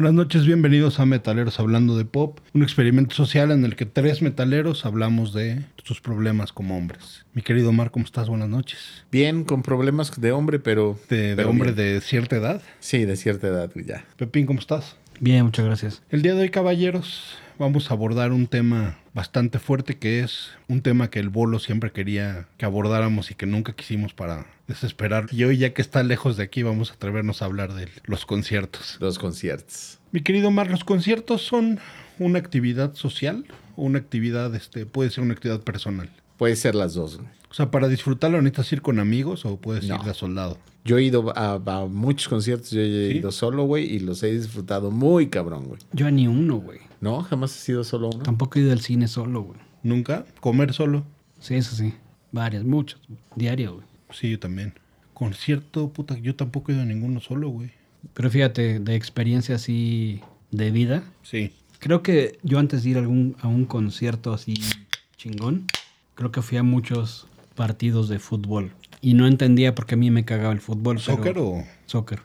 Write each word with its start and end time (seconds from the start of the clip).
Buenas 0.00 0.14
noches, 0.14 0.46
bienvenidos 0.46 0.98
a 0.98 1.04
Metaleros 1.04 1.60
Hablando 1.60 1.94
de 1.94 2.06
Pop, 2.06 2.38
un 2.54 2.62
experimento 2.62 3.14
social 3.14 3.50
en 3.50 3.66
el 3.66 3.76
que 3.76 3.84
tres 3.84 4.22
metaleros 4.22 4.86
hablamos 4.86 5.34
de 5.34 5.60
sus 5.84 6.00
problemas 6.00 6.54
como 6.54 6.78
hombres. 6.78 7.26
Mi 7.34 7.42
querido 7.42 7.70
Mar, 7.70 7.90
¿cómo 7.90 8.06
estás? 8.06 8.30
Buenas 8.30 8.48
noches. 8.48 9.04
Bien, 9.12 9.44
con 9.44 9.60
problemas 9.62 10.18
de 10.18 10.32
hombre, 10.32 10.58
pero... 10.58 10.98
¿De, 11.10 11.16
de 11.28 11.36
pero 11.36 11.50
hombre 11.50 11.72
bien. 11.72 11.96
de 11.96 12.00
cierta 12.00 12.36
edad? 12.36 12.62
Sí, 12.78 13.04
de 13.04 13.14
cierta 13.14 13.48
edad, 13.48 13.70
ya. 13.74 14.06
Pepín, 14.16 14.46
¿cómo 14.46 14.58
estás? 14.58 14.96
Bien, 15.20 15.44
muchas 15.44 15.66
gracias. 15.66 16.02
El 16.08 16.22
día 16.22 16.34
de 16.34 16.40
hoy, 16.40 16.48
caballeros, 16.48 17.36
vamos 17.60 17.90
a 17.90 17.94
abordar 17.94 18.32
un 18.32 18.46
tema 18.46 18.96
bastante 19.12 19.58
fuerte 19.58 19.98
que 19.98 20.20
es 20.20 20.48
un 20.66 20.80
tema 20.80 21.10
que 21.10 21.18
el 21.20 21.28
bolo 21.28 21.58
siempre 21.58 21.92
quería 21.92 22.46
que 22.56 22.64
abordáramos 22.64 23.30
y 23.30 23.34
que 23.34 23.44
nunca 23.46 23.74
quisimos 23.74 24.14
para 24.14 24.46
desesperar. 24.66 25.26
Y 25.30 25.44
hoy, 25.44 25.58
ya 25.58 25.74
que 25.74 25.82
está 25.82 26.02
lejos 26.02 26.36
de 26.38 26.44
aquí, 26.44 26.62
vamos 26.62 26.90
a 26.90 26.94
atrevernos 26.94 27.42
a 27.42 27.44
hablar 27.44 27.74
de 27.74 27.88
los 28.04 28.24
conciertos. 28.24 28.96
Los 28.98 29.18
conciertos. 29.18 29.98
Mi 30.10 30.22
querido 30.22 30.50
Mar, 30.50 30.70
¿los 30.70 30.84
conciertos 30.84 31.42
son 31.42 31.78
una 32.18 32.38
actividad 32.38 32.94
social 32.94 33.44
o 33.76 33.82
una 33.84 33.98
actividad, 33.98 34.54
este, 34.54 34.86
puede 34.86 35.10
ser 35.10 35.22
una 35.22 35.34
actividad 35.34 35.60
personal? 35.60 36.08
Puede 36.38 36.56
ser 36.56 36.74
las 36.74 36.94
dos. 36.94 37.20
O 37.50 37.54
sea, 37.54 37.70
para 37.70 37.88
disfrutarlo 37.88 38.40
necesitas 38.40 38.72
ir 38.72 38.80
con 38.82 38.98
amigos 39.00 39.44
o 39.44 39.58
puedes 39.58 39.86
No. 39.86 39.96
ir 39.96 40.02
de 40.02 40.14
soldado. 40.14 40.56
Yo 40.84 40.96
he 40.96 41.02
ido 41.02 41.36
a, 41.36 41.54
a 41.66 41.86
muchos 41.86 42.26
conciertos, 42.28 42.70
yo 42.70 42.80
he 42.80 43.10
¿Sí? 43.12 43.18
ido 43.18 43.30
solo, 43.32 43.64
güey, 43.64 43.84
y 43.84 43.98
los 43.98 44.22
he 44.22 44.32
disfrutado 44.32 44.90
muy 44.90 45.26
cabrón, 45.28 45.64
güey. 45.66 45.80
Yo 45.92 46.06
a 46.06 46.10
ni 46.10 46.26
uno, 46.26 46.56
güey. 46.56 46.78
¿No? 47.00 47.22
¿Jamás 47.22 47.52
has 47.56 47.68
ido 47.68 47.84
solo 47.84 48.10
uno? 48.12 48.22
Tampoco 48.22 48.58
he 48.58 48.62
ido 48.62 48.72
al 48.72 48.80
cine 48.80 49.08
solo, 49.08 49.42
güey. 49.42 49.58
¿Nunca? 49.82 50.24
¿Comer 50.40 50.72
solo? 50.74 51.04
Sí, 51.38 51.54
eso 51.54 51.74
sí. 51.74 51.94
Varias, 52.32 52.64
muchas. 52.64 53.00
Diario, 53.36 53.76
güey. 53.76 53.86
Sí, 54.12 54.30
yo 54.30 54.38
también. 54.38 54.74
Concierto, 55.14 55.88
puta, 55.90 56.18
yo 56.18 56.34
tampoco 56.36 56.70
he 56.70 56.74
ido 56.74 56.82
a 56.82 56.86
ninguno 56.86 57.20
solo, 57.20 57.48
güey. 57.48 57.70
Pero 58.14 58.30
fíjate, 58.30 58.80
de 58.80 58.94
experiencia 58.94 59.54
así 59.56 60.20
de 60.50 60.70
vida, 60.70 61.04
Sí. 61.22 61.52
creo 61.78 62.02
que 62.02 62.38
yo 62.42 62.58
antes 62.58 62.82
de 62.82 62.90
ir 62.90 62.96
a, 62.96 63.00
algún, 63.00 63.36
a 63.40 63.48
un 63.48 63.64
concierto 63.66 64.32
así 64.32 64.54
chingón, 65.16 65.66
creo 66.14 66.32
que 66.32 66.42
fui 66.42 66.58
a 66.58 66.62
muchos 66.62 67.26
partidos 67.54 68.08
de 68.08 68.18
fútbol. 68.18 68.72
Y 69.02 69.14
no 69.14 69.26
entendía 69.26 69.74
por 69.74 69.86
qué 69.86 69.94
a 69.94 69.98
mí 69.98 70.10
me 70.10 70.24
cagaba 70.24 70.52
el 70.52 70.60
fútbol. 70.60 70.96
pero- 71.04 71.16
¿Soccer 71.16 71.38
o...? 71.38 71.64
Soccer. 71.86 72.20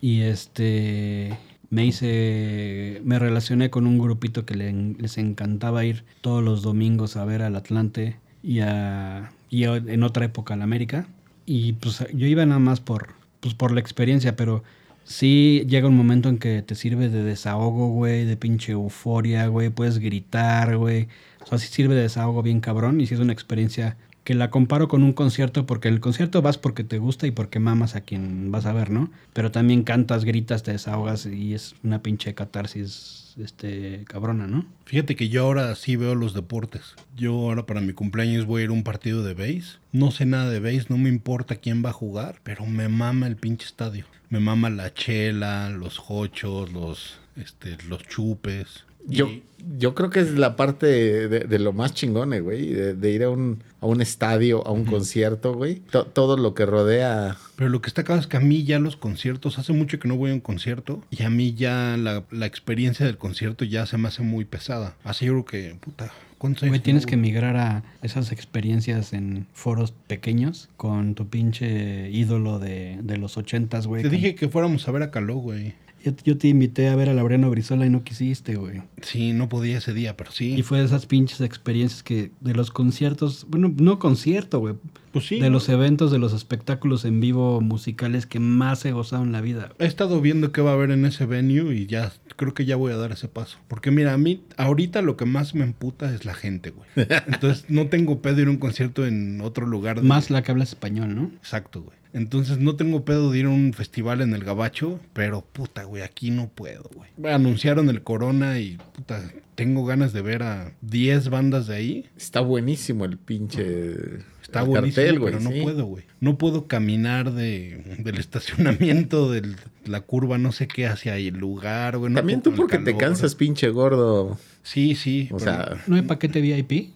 Y 0.00 0.20
este 0.22 1.38
me 1.70 1.84
hice 1.86 3.00
me 3.04 3.18
relacioné 3.18 3.70
con 3.70 3.86
un 3.86 3.98
grupito 3.98 4.44
que 4.46 4.54
le- 4.54 4.94
les 4.98 5.18
encantaba 5.18 5.84
ir 5.84 6.04
todos 6.20 6.42
los 6.42 6.62
domingos 6.62 7.16
a 7.16 7.24
ver 7.24 7.42
al 7.42 7.56
Atlante 7.56 8.16
y 8.42 8.60
a 8.60 9.30
y 9.50 9.64
en 9.64 10.02
otra 10.02 10.24
época 10.26 10.54
al 10.54 10.62
América 10.62 11.06
y 11.46 11.74
pues 11.74 12.04
yo 12.14 12.26
iba 12.26 12.44
nada 12.46 12.58
más 12.60 12.80
por 12.80 13.08
pues 13.40 13.54
por 13.54 13.72
la 13.72 13.80
experiencia, 13.80 14.36
pero 14.36 14.62
sí 15.04 15.64
llega 15.68 15.86
un 15.88 15.96
momento 15.96 16.28
en 16.30 16.38
que 16.38 16.62
te 16.62 16.74
sirve 16.74 17.10
de 17.10 17.22
desahogo, 17.22 17.88
güey, 17.88 18.24
de 18.24 18.36
pinche 18.38 18.72
euforia, 18.72 19.46
güey, 19.48 19.68
puedes 19.68 19.98
gritar, 19.98 20.76
güey. 20.78 21.08
O 21.42 21.46
sea, 21.46 21.58
sí 21.58 21.68
sirve 21.70 21.94
de 21.94 22.00
desahogo 22.02 22.42
bien 22.42 22.60
cabrón 22.60 23.00
y 23.02 23.06
sí 23.06 23.12
es 23.14 23.20
una 23.20 23.34
experiencia 23.34 23.98
que 24.24 24.34
la 24.34 24.50
comparo 24.50 24.88
con 24.88 25.02
un 25.02 25.12
concierto 25.12 25.66
porque 25.66 25.88
el 25.88 26.00
concierto 26.00 26.42
vas 26.42 26.58
porque 26.58 26.82
te 26.82 26.98
gusta 26.98 27.26
y 27.26 27.30
porque 27.30 27.60
mamas 27.60 27.94
a 27.94 28.00
quien 28.00 28.50
vas 28.50 28.66
a 28.66 28.72
ver, 28.72 28.90
¿no? 28.90 29.10
Pero 29.34 29.50
también 29.50 29.84
cantas, 29.84 30.24
gritas, 30.24 30.62
te 30.62 30.72
desahogas 30.72 31.26
y 31.26 31.54
es 31.54 31.74
una 31.84 32.02
pinche 32.02 32.34
catarsis 32.34 33.34
este 33.42 34.04
cabrona, 34.06 34.46
¿no? 34.46 34.64
Fíjate 34.86 35.16
que 35.16 35.28
yo 35.28 35.44
ahora 35.44 35.74
sí 35.74 35.96
veo 35.96 36.14
los 36.14 36.34
deportes. 36.34 36.94
Yo 37.16 37.32
ahora 37.32 37.66
para 37.66 37.80
mi 37.80 37.92
cumpleaños 37.92 38.46
voy 38.46 38.62
a 38.62 38.64
ir 38.64 38.70
a 38.70 38.74
un 38.74 38.82
partido 38.82 39.22
de 39.22 39.34
base. 39.34 39.78
No 39.92 40.10
sé 40.10 40.24
nada 40.24 40.50
de 40.50 40.60
base, 40.60 40.86
no 40.88 40.98
me 40.98 41.08
importa 41.08 41.56
quién 41.56 41.84
va 41.84 41.90
a 41.90 41.94
jugar, 41.94 42.40
pero 42.42 42.64
me 42.64 42.88
mama 42.88 43.26
el 43.26 43.36
pinche 43.36 43.66
estadio. 43.66 44.06
Me 44.30 44.40
mama 44.40 44.70
la 44.70 44.92
chela, 44.94 45.68
los 45.70 46.02
hochos, 46.08 46.72
los, 46.72 47.18
este, 47.36 47.76
los 47.88 48.02
chupes. 48.04 48.84
Yo, 49.06 49.28
Y- 49.28 49.42
yo 49.78 49.94
creo 49.94 50.10
que 50.10 50.20
es 50.20 50.32
la 50.32 50.56
parte 50.56 50.86
de, 50.86 51.40
de 51.40 51.58
lo 51.58 51.72
más 51.72 51.94
chingone, 51.94 52.40
güey, 52.40 52.68
de, 52.68 52.94
de 52.94 53.10
ir 53.10 53.22
a 53.24 53.30
un, 53.30 53.62
a 53.80 53.86
un 53.86 54.00
estadio, 54.02 54.66
a 54.66 54.70
un 54.72 54.84
concierto, 54.84 55.54
güey. 55.54 55.76
To- 55.90 56.04
todo 56.06 56.36
lo 56.36 56.52
que 56.54 56.66
rodea... 56.66 57.36
Pero 57.56 57.70
lo 57.70 57.80
que 57.80 57.88
está 57.88 58.02
acá 58.02 58.16
es 58.16 58.26
que 58.26 58.36
a 58.36 58.40
mí 58.40 58.64
ya 58.64 58.78
los 58.78 58.96
conciertos, 58.96 59.58
hace 59.58 59.72
mucho 59.72 59.98
que 59.98 60.06
no 60.06 60.16
voy 60.16 60.30
a 60.30 60.34
un 60.34 60.40
concierto 60.40 61.02
y 61.10 61.22
a 61.22 61.30
mí 61.30 61.54
ya 61.54 61.96
la, 61.96 62.24
la 62.30 62.46
experiencia 62.46 63.06
del 63.06 63.16
concierto 63.16 63.64
ya 63.64 63.86
se 63.86 63.96
me 63.96 64.08
hace 64.08 64.22
muy 64.22 64.44
pesada. 64.44 64.96
Así 65.02 65.24
yo 65.26 65.32
creo 65.32 65.44
que, 65.44 65.76
puta, 65.80 66.12
¿cuántos 66.36 66.64
años 66.64 66.72
Güey, 66.72 66.82
tienes 66.82 67.06
que 67.06 67.16
migrar 67.16 67.56
a 67.56 67.84
esas 68.02 68.32
experiencias 68.32 69.12
en 69.14 69.46
foros 69.54 69.92
pequeños 70.08 70.68
con 70.76 71.14
tu 71.14 71.26
pinche 71.28 72.10
ídolo 72.10 72.58
de, 72.58 72.98
de 73.02 73.16
los 73.16 73.36
ochentas, 73.38 73.86
güey. 73.86 74.02
Te 74.02 74.10
dije 74.10 74.34
que 74.34 74.48
fuéramos 74.48 74.86
a 74.88 74.92
ver 74.92 75.02
a 75.04 75.10
Caló, 75.10 75.36
güey. 75.36 75.74
Yo, 76.04 76.12
yo 76.24 76.36
te 76.36 76.48
invité 76.48 76.88
a 76.88 76.96
ver 76.96 77.08
a 77.08 77.14
Laureano 77.14 77.48
Brizola 77.50 77.86
y 77.86 77.90
no 77.90 78.04
quisiste, 78.04 78.56
güey. 78.56 78.82
Sí, 79.02 79.32
no 79.32 79.48
podía 79.48 79.78
ese 79.78 79.94
día, 79.94 80.16
pero 80.16 80.30
sí. 80.30 80.54
Y 80.54 80.62
fue 80.62 80.78
de 80.80 80.84
esas 80.84 81.06
pinches 81.06 81.40
experiencias 81.40 82.02
que 82.02 82.30
de 82.40 82.54
los 82.54 82.70
conciertos, 82.70 83.46
bueno, 83.48 83.72
no 83.76 83.98
concierto, 83.98 84.58
güey. 84.60 84.74
Pues 85.12 85.26
sí. 85.26 85.38
de 85.38 85.48
los 85.48 85.68
eventos, 85.68 86.10
de 86.10 86.18
los 86.18 86.32
espectáculos 86.32 87.04
en 87.04 87.20
vivo 87.20 87.60
musicales 87.60 88.26
que 88.26 88.40
más 88.40 88.84
he 88.84 88.90
gozado 88.90 89.22
en 89.22 89.30
la 89.30 89.40
vida. 89.40 89.70
He 89.78 89.86
estado 89.86 90.20
viendo 90.20 90.50
qué 90.50 90.60
va 90.60 90.72
a 90.72 90.74
haber 90.74 90.90
en 90.90 91.04
ese 91.04 91.24
venue 91.24 91.72
y 91.72 91.86
ya 91.86 92.12
creo 92.34 92.52
que 92.52 92.64
ya 92.64 92.74
voy 92.74 92.90
a 92.92 92.96
dar 92.96 93.12
ese 93.12 93.28
paso. 93.28 93.58
Porque 93.68 93.92
mira, 93.92 94.12
a 94.12 94.18
mí 94.18 94.42
ahorita 94.56 95.02
lo 95.02 95.16
que 95.16 95.24
más 95.24 95.54
me 95.54 95.62
emputa 95.62 96.12
es 96.12 96.24
la 96.24 96.34
gente, 96.34 96.70
güey. 96.70 96.88
Entonces 97.28 97.64
no 97.68 97.86
tengo 97.86 98.22
pedo 98.22 98.40
ir 98.40 98.48
a 98.48 98.50
un 98.50 98.56
concierto 98.56 99.06
en 99.06 99.40
otro 99.40 99.66
lugar. 99.68 100.00
de- 100.00 100.06
Más 100.08 100.30
la 100.30 100.42
que 100.42 100.50
hablas 100.50 100.70
español, 100.70 101.14
¿no? 101.14 101.30
Exacto, 101.36 101.82
güey. 101.82 101.96
Entonces 102.14 102.58
no 102.58 102.76
tengo 102.76 103.04
pedo 103.04 103.30
de 103.32 103.40
ir 103.40 103.46
a 103.46 103.50
un 103.50 103.72
festival 103.74 104.20
en 104.22 104.34
el 104.34 104.44
Gabacho, 104.44 105.00
pero 105.12 105.42
puta, 105.42 105.82
güey, 105.82 106.02
aquí 106.02 106.30
no 106.30 106.48
puedo, 106.48 106.88
güey. 106.94 107.10
Anunciaron 107.34 107.90
el 107.90 108.02
Corona 108.02 108.60
y 108.60 108.78
puta, 108.94 109.20
tengo 109.56 109.84
ganas 109.84 110.12
de 110.12 110.22
ver 110.22 110.44
a 110.44 110.72
10 110.82 111.28
bandas 111.28 111.66
de 111.66 111.74
ahí. 111.74 112.06
Está 112.16 112.40
buenísimo 112.40 113.04
el 113.04 113.18
pinche... 113.18 113.96
Está 114.42 114.60
el 114.60 114.66
buenísimo, 114.68 114.94
cartel, 115.04 115.18
güey, 115.18 115.32
pero 115.32 115.42
no 115.42 115.50
sí. 115.50 115.60
puedo, 115.62 115.84
güey. 115.86 116.04
No 116.20 116.38
puedo 116.38 116.66
caminar 116.68 117.32
de, 117.32 117.96
del 117.98 118.18
estacionamiento, 118.18 119.32
de 119.32 119.56
la 119.86 120.02
curva, 120.02 120.38
no 120.38 120.52
sé 120.52 120.68
qué, 120.68 120.86
hacia 120.86 121.16
el 121.16 121.34
lugar, 121.38 121.98
güey. 121.98 122.12
no 122.12 122.20
También 122.20 122.42
tú 122.42 122.54
porque 122.54 122.78
te 122.78 122.96
cansas, 122.96 123.34
pinche 123.34 123.70
gordo. 123.70 124.38
Sí, 124.62 124.94
sí. 124.94 125.28
O 125.32 125.38
pero- 125.38 125.50
sea, 125.50 125.82
¿No 125.88 125.96
hay 125.96 126.02
paquete 126.02 126.40
VIP? 126.40 126.90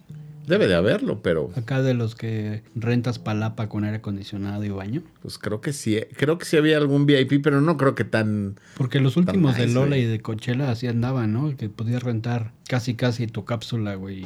Debe 0.49 0.67
de 0.67 0.75
haberlo, 0.75 1.21
pero 1.21 1.51
Acá 1.55 1.81
de 1.81 1.93
los 1.93 2.15
que 2.15 2.63
rentas 2.75 3.19
palapa 3.19 3.69
con 3.69 3.85
aire 3.85 3.97
acondicionado 3.97 4.65
y 4.65 4.69
baño. 4.69 5.03
pues 5.21 5.37
creo 5.37 5.61
que 5.61 5.71
sí. 5.71 5.97
Creo 6.17 6.37
que 6.37 6.45
sí 6.45 6.57
había 6.57 6.75
algún 6.77 7.05
VIP, 7.05 7.41
pero 7.41 7.61
no 7.61 7.77
creo 7.77 7.95
que 7.95 8.03
tan... 8.03 8.59
Porque 8.75 8.99
los 8.99 9.15
últimos 9.15 9.55
de 9.55 9.67
Lola 9.67 9.87
güey. 9.95 10.01
y 10.01 10.05
de 10.05 10.19
Coachella 10.21 10.69
así 10.71 10.87
andaban, 10.87 11.31
¿no? 11.31 11.55
Que 11.55 11.69
podías 11.69 12.03
rentar 12.03 12.51
casi 12.67 12.95
casi 12.95 13.27
tu 13.27 13.45
cápsula, 13.45 13.95
güey. 13.95 14.19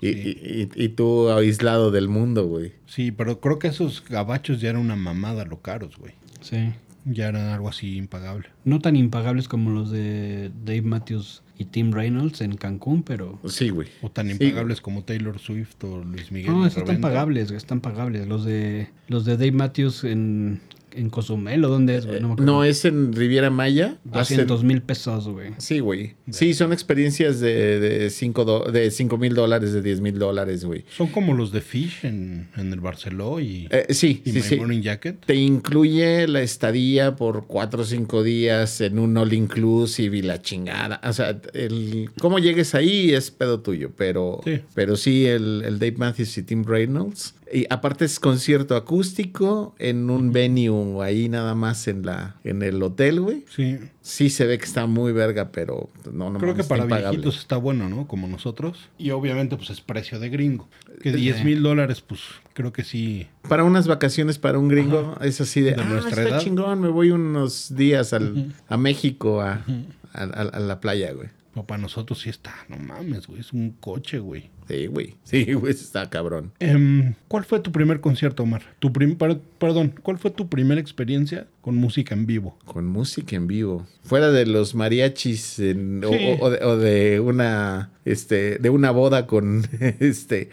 Y, 0.00 0.12
Sí. 0.12 0.38
y- 0.42 0.62
y- 0.62 0.84
y 0.84 0.88
tú 0.90 1.28
aislado 1.30 1.90
del 1.90 2.08
mundo, 2.08 2.46
güey. 2.46 2.72
Sí, 2.86 3.10
pero 3.12 3.40
creo 3.40 3.58
que 3.58 3.68
esos 3.68 4.04
gabachos 4.08 4.60
ya 4.60 4.70
eran 4.70 4.82
una 4.82 4.94
mamada 4.96 5.44
lo 5.44 5.60
caros, 5.60 5.96
güey. 5.98 6.14
Sí. 6.40 6.72
Ya 7.10 7.28
eran 7.28 7.46
algo 7.48 7.68
así 7.68 7.96
impagable. 7.96 8.48
No 8.64 8.80
tan 8.80 8.96
impagables 8.96 9.48
como 9.48 9.70
los 9.70 9.90
de 9.90 10.50
Dave 10.64 10.82
Matthews 10.82 11.42
y 11.56 11.64
Tim 11.64 11.92
Reynolds 11.92 12.40
en 12.40 12.56
Cancún, 12.56 13.02
pero... 13.02 13.38
Sí, 13.48 13.70
güey. 13.70 13.88
O 14.02 14.10
tan 14.10 14.26
Sí, 14.26 14.32
impagables 14.32 14.80
como 14.80 15.02
Taylor 15.04 15.38
Swift 15.38 15.82
o 15.84 16.04
Luis 16.04 16.30
Miguel. 16.30 16.52
No, 16.52 16.66
están 16.66 17.00
pagables, 17.00 17.50
están 17.50 17.80
pagables. 17.80 18.28
Los 18.28 18.44
de 18.44 18.90
los 19.08 19.24
de 19.24 19.36
Dave 19.36 19.52
Matthews 19.52 20.04
en, 20.04 20.60
en 20.98 21.10
Cozumel, 21.10 21.64
¿o 21.64 21.68
dónde 21.68 21.96
es, 21.96 22.06
güey? 22.06 22.20
No 22.20 22.28
me 22.28 22.32
acuerdo. 22.34 22.52
No, 22.52 22.64
es 22.64 22.84
en 22.84 23.12
Riviera 23.12 23.50
Maya. 23.50 23.98
Hacen- 24.12 24.36
200 24.38 24.64
mil 24.64 24.82
pesos, 24.82 25.28
güey. 25.28 25.52
Sí, 25.58 25.78
güey. 25.80 26.14
Sí, 26.30 26.54
son 26.54 26.72
experiencias 26.72 27.40
de, 27.40 27.80
de 27.80 28.10
5 28.10 28.44
do- 28.44 28.64
de 28.70 28.90
cinco 28.90 29.16
mil 29.18 29.34
dólares, 29.34 29.72
de 29.72 29.82
10 29.82 30.00
mil 30.00 30.18
dólares, 30.18 30.64
güey. 30.64 30.84
Son 30.96 31.06
como 31.08 31.34
los 31.34 31.52
de 31.52 31.60
Fish 31.60 32.04
en, 32.04 32.48
en 32.56 32.72
el 32.72 32.80
Barceló 32.80 33.40
y, 33.40 33.68
Eh, 33.70 33.86
sí, 33.90 34.22
y 34.24 34.30
sí, 34.30 34.36
My 34.36 34.42
sí. 34.42 34.56
Morning 34.56 34.82
Jacket. 34.82 35.24
Te 35.24 35.34
incluye 35.36 36.26
la 36.28 36.42
estadía 36.42 37.16
por 37.16 37.46
cuatro 37.46 37.82
o 37.82 37.84
cinco 37.84 38.22
días 38.22 38.80
en 38.80 38.98
un 38.98 39.16
all 39.16 39.32
inclusive 39.32 40.16
y 40.18 40.22
la 40.22 40.40
chingada. 40.42 41.00
O 41.04 41.12
sea, 41.12 41.40
el 41.54 42.10
cómo 42.20 42.38
llegues 42.38 42.74
ahí 42.74 43.12
es 43.12 43.30
pedo 43.30 43.60
tuyo, 43.60 43.90
pero 43.96 44.40
Sí. 44.44 44.60
pero 44.74 44.96
sí 44.96 45.26
el, 45.26 45.62
el 45.64 45.78
Dave 45.78 45.94
Matthews 45.96 46.38
y 46.38 46.42
Tim 46.42 46.64
Reynolds. 46.64 47.34
Y 47.52 47.66
aparte 47.70 48.04
es 48.04 48.20
concierto 48.20 48.76
acústico 48.76 49.74
en 49.78 50.10
un 50.10 50.32
venue 50.32 51.02
ahí 51.04 51.28
nada 51.28 51.54
más 51.54 51.88
en 51.88 52.04
la 52.04 52.36
en 52.44 52.62
el 52.62 52.82
hotel, 52.82 53.20
güey. 53.20 53.44
Sí. 53.54 53.78
Sí 54.02 54.28
se 54.30 54.46
ve 54.46 54.58
que 54.58 54.64
está 54.64 54.86
muy 54.86 55.12
verga, 55.12 55.50
pero 55.52 55.90
no, 56.12 56.30
no 56.30 56.38
Creo 56.38 56.54
que 56.54 56.64
para 56.64 56.82
impagable. 56.84 57.10
viejitos 57.18 57.38
está 57.38 57.56
bueno, 57.56 57.88
¿no? 57.88 58.06
Como 58.06 58.26
nosotros. 58.28 58.88
Y 58.98 59.10
obviamente, 59.10 59.56
pues 59.56 59.70
es 59.70 59.80
precio 59.80 60.18
de 60.18 60.28
gringo. 60.28 60.68
Que 61.02 61.12
Sí. 61.12 61.16
10 61.18 61.44
mil 61.44 61.62
dólares, 61.62 62.00
pues 62.00 62.20
creo 62.54 62.72
que 62.72 62.84
sí. 62.84 63.26
Para 63.48 63.64
unas 63.64 63.86
vacaciones 63.86 64.38
para 64.38 64.58
un 64.58 64.68
gringo 64.68 65.16
es 65.22 65.40
así 65.40 65.60
de, 65.60 65.72
De 65.72 65.82
ah, 65.82 65.84
nuestra 65.84 66.22
está 66.22 66.28
edad". 66.36 66.40
chingón, 66.40 66.80
me 66.80 66.88
voy 66.88 67.10
unos 67.12 67.74
días 67.74 68.12
al, 68.12 68.54
a 68.68 68.76
México 68.76 69.40
a, 69.40 69.64
a- 70.12 70.22
a- 70.24 70.24
a 70.24 70.58
la 70.60 70.80
playa, 70.80 71.12
güey. 71.12 71.28
Para 71.66 71.82
nosotros 71.82 72.20
sí 72.20 72.30
está, 72.30 72.54
no 72.68 72.76
mames, 72.76 73.26
güey, 73.26 73.40
es 73.40 73.52
un 73.52 73.70
coche, 73.80 74.20
güey. 74.20 74.48
Sí, 74.68 74.86
güey. 74.86 75.16
Sí, 75.24 75.44
güey, 75.54 75.72
está 75.72 76.08
cabrón. 76.08 76.52
Em, 76.60 77.14
¿Cuál 77.26 77.44
fue 77.44 77.58
tu 77.60 77.72
primer 77.72 78.00
concierto, 78.00 78.44
Omar? 78.44 78.62
Tu 78.78 78.92
prim- 78.92 79.16
per- 79.16 79.40
perdón, 79.58 79.94
¿cuál 80.02 80.18
fue 80.18 80.30
tu 80.30 80.48
primera 80.48 80.80
experiencia 80.80 81.48
con 81.60 81.74
música 81.76 82.14
en 82.14 82.26
vivo? 82.26 82.56
Con 82.64 82.86
música 82.86 83.34
en 83.34 83.48
vivo. 83.48 83.86
Fuera 84.04 84.30
de 84.30 84.46
los 84.46 84.74
mariachis 84.76 85.58
en- 85.58 86.04
o, 86.04 86.10
Sí. 86.10 86.18
o- 86.40 86.44
o 86.46 86.50
de, 86.50 86.64
o 86.64 86.76
de 86.76 87.20
una 87.20 87.90
este 88.04 88.58
de 88.58 88.70
una 88.70 88.90
boda 88.92 89.26
con 89.26 89.66
este 90.00 90.50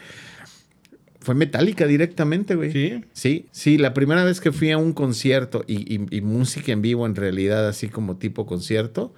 fue 1.26 1.36
Metallica 1.36 1.88
directamente, 1.88 2.56
güey. 2.56 2.72
¿Sí? 2.72 3.02
Sí, 3.14 3.46
sí, 3.52 3.78
la 3.78 3.94
primera 3.94 4.24
vez 4.24 4.40
que 4.40 4.52
fui 4.52 4.72
a 4.72 4.78
un 4.78 4.94
concierto 4.94 5.66
y, 5.68 5.94
y- 5.96 6.06
y 6.18 6.22
música 6.22 6.72
en 6.72 6.82
vivo 6.82 7.06
en 7.06 7.16
realidad, 7.16 7.68
así 7.68 7.90
como 7.90 8.18
tipo 8.18 8.46
concierto, 8.46 9.14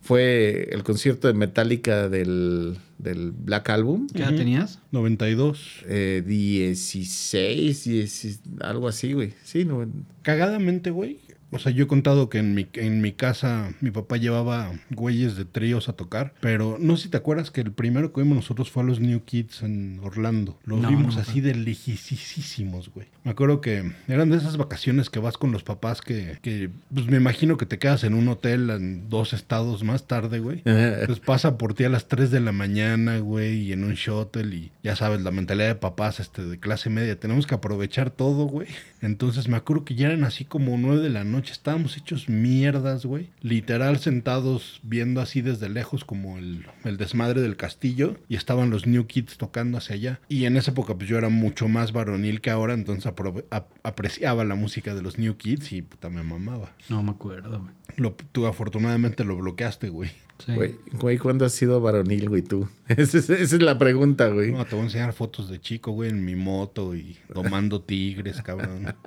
fue 0.00 0.68
el 0.72 0.82
concierto 0.82 1.28
de 1.28 1.34
Metallica 1.34 2.08
del, 2.08 2.76
del 2.98 3.32
Black 3.32 3.70
Album. 3.70 4.06
¿Qué 4.12 4.22
edad 4.22 4.34
tenías? 4.34 4.80
92. 4.90 5.84
Eh, 5.86 6.22
16, 6.26 7.84
10, 7.84 8.40
algo 8.60 8.88
así, 8.88 9.12
güey. 9.12 9.32
Sí, 9.44 9.64
no, 9.64 9.86
Cagadamente, 10.22 10.90
güey. 10.90 11.18
O 11.54 11.58
sea, 11.60 11.70
yo 11.70 11.84
he 11.84 11.86
contado 11.86 12.28
que 12.28 12.38
en 12.38 12.54
mi, 12.54 12.66
en 12.74 13.00
mi 13.00 13.12
casa 13.12 13.72
mi 13.80 13.92
papá 13.92 14.16
llevaba 14.16 14.72
güeyes 14.90 15.36
de 15.36 15.44
tríos 15.44 15.88
a 15.88 15.92
tocar, 15.92 16.34
pero 16.40 16.78
no 16.80 16.96
sé 16.96 17.04
si 17.04 17.08
te 17.10 17.16
acuerdas 17.16 17.52
que 17.52 17.60
el 17.60 17.70
primero 17.70 18.12
que 18.12 18.22
vimos 18.22 18.36
nosotros 18.36 18.72
fue 18.72 18.82
a 18.82 18.86
los 18.86 18.98
New 18.98 19.22
Kids 19.24 19.62
en 19.62 20.00
Orlando. 20.02 20.58
Los 20.64 20.80
No, 20.80 20.88
vimos 20.88 21.14
no 21.14 21.20
así 21.20 21.40
de 21.40 21.54
lejísimos, 21.54 22.90
güey. 22.92 23.06
Me 23.22 23.30
acuerdo 23.30 23.60
que 23.60 23.92
eran 24.08 24.30
de 24.30 24.36
esas 24.36 24.56
vacaciones 24.56 25.10
que 25.10 25.20
vas 25.20 25.38
con 25.38 25.52
los 25.52 25.62
papás 25.62 26.00
que, 26.02 26.38
que 26.42 26.70
pues 26.92 27.06
me 27.06 27.18
imagino 27.18 27.56
que 27.56 27.66
te 27.66 27.78
quedas 27.78 28.02
en 28.02 28.14
un 28.14 28.26
hotel 28.26 28.68
en 28.70 29.08
dos 29.08 29.32
estados 29.32 29.84
más 29.84 30.06
tarde, 30.06 30.40
güey. 30.40 30.62
Pues 31.06 31.20
pasa 31.20 31.58
por 31.58 31.74
ti 31.74 31.84
a 31.84 31.88
las 31.88 32.08
3 32.08 32.30
de 32.30 32.40
la 32.40 32.52
mañana, 32.52 33.18
güey, 33.18 33.60
y 33.60 33.72
en 33.72 33.84
un 33.84 33.94
shuttle 33.94 34.54
y 34.54 34.72
ya 34.82 34.96
sabes, 34.96 35.20
la 35.20 35.30
mentalidad 35.30 35.68
de 35.68 35.74
papás 35.74 36.18
este, 36.18 36.44
de 36.44 36.58
clase 36.58 36.90
media, 36.90 37.18
tenemos 37.18 37.46
que 37.46 37.54
aprovechar 37.54 38.10
todo, 38.10 38.46
güey. 38.46 38.68
Entonces 39.00 39.48
me 39.48 39.56
acuerdo 39.56 39.84
que 39.84 39.94
ya 39.94 40.06
eran 40.06 40.24
así 40.24 40.44
como 40.44 40.76
9 40.78 41.02
de 41.02 41.10
la 41.10 41.24
noche, 41.24 41.43
estábamos 41.52 41.96
hechos 41.96 42.28
mierdas, 42.28 43.04
güey. 43.06 43.30
Literal 43.40 43.98
sentados 43.98 44.80
viendo 44.82 45.20
así 45.20 45.40
desde 45.42 45.68
lejos 45.68 46.04
como 46.04 46.38
el, 46.38 46.66
el 46.84 46.96
desmadre 46.96 47.40
del 47.40 47.56
castillo 47.56 48.16
y 48.28 48.36
estaban 48.36 48.70
los 48.70 48.86
New 48.86 49.06
Kids 49.06 49.36
tocando 49.36 49.78
hacia 49.78 49.94
allá. 49.96 50.20
Y 50.28 50.44
en 50.44 50.56
esa 50.56 50.70
época 50.72 50.94
pues 50.94 51.08
yo 51.08 51.18
era 51.18 51.28
mucho 51.28 51.68
más 51.68 51.92
varonil 51.92 52.40
que 52.40 52.50
ahora, 52.50 52.74
entonces 52.74 53.06
ap- 53.06 53.66
apreciaba 53.82 54.44
la 54.44 54.54
música 54.54 54.94
de 54.94 55.02
los 55.02 55.18
New 55.18 55.36
Kids 55.36 55.72
y 55.72 55.82
puta 55.82 56.10
me 56.10 56.22
mamaba. 56.22 56.72
No 56.88 57.02
me 57.02 57.10
acuerdo, 57.10 57.60
güey. 57.60 57.72
Lo, 57.96 58.12
tú 58.32 58.46
afortunadamente 58.46 59.24
lo 59.24 59.36
bloqueaste, 59.36 59.88
güey. 59.88 60.10
Sí. 60.44 60.52
Güey, 60.52 60.74
güey, 60.94 61.16
¿cuándo 61.18 61.44
has 61.44 61.52
sido 61.52 61.80
varonil, 61.80 62.28
güey, 62.28 62.42
tú? 62.42 62.68
Esa 62.88 63.18
es, 63.18 63.30
esa 63.30 63.56
es 63.56 63.62
la 63.62 63.78
pregunta, 63.78 64.26
güey. 64.28 64.50
No, 64.50 64.64
te 64.64 64.72
voy 64.74 64.80
a 64.80 64.84
enseñar 64.86 65.12
fotos 65.12 65.48
de 65.48 65.60
chico, 65.60 65.92
güey, 65.92 66.10
en 66.10 66.24
mi 66.24 66.34
moto 66.34 66.96
y 66.96 67.16
domando 67.32 67.80
tigres, 67.80 68.42
cabrón. 68.42 68.96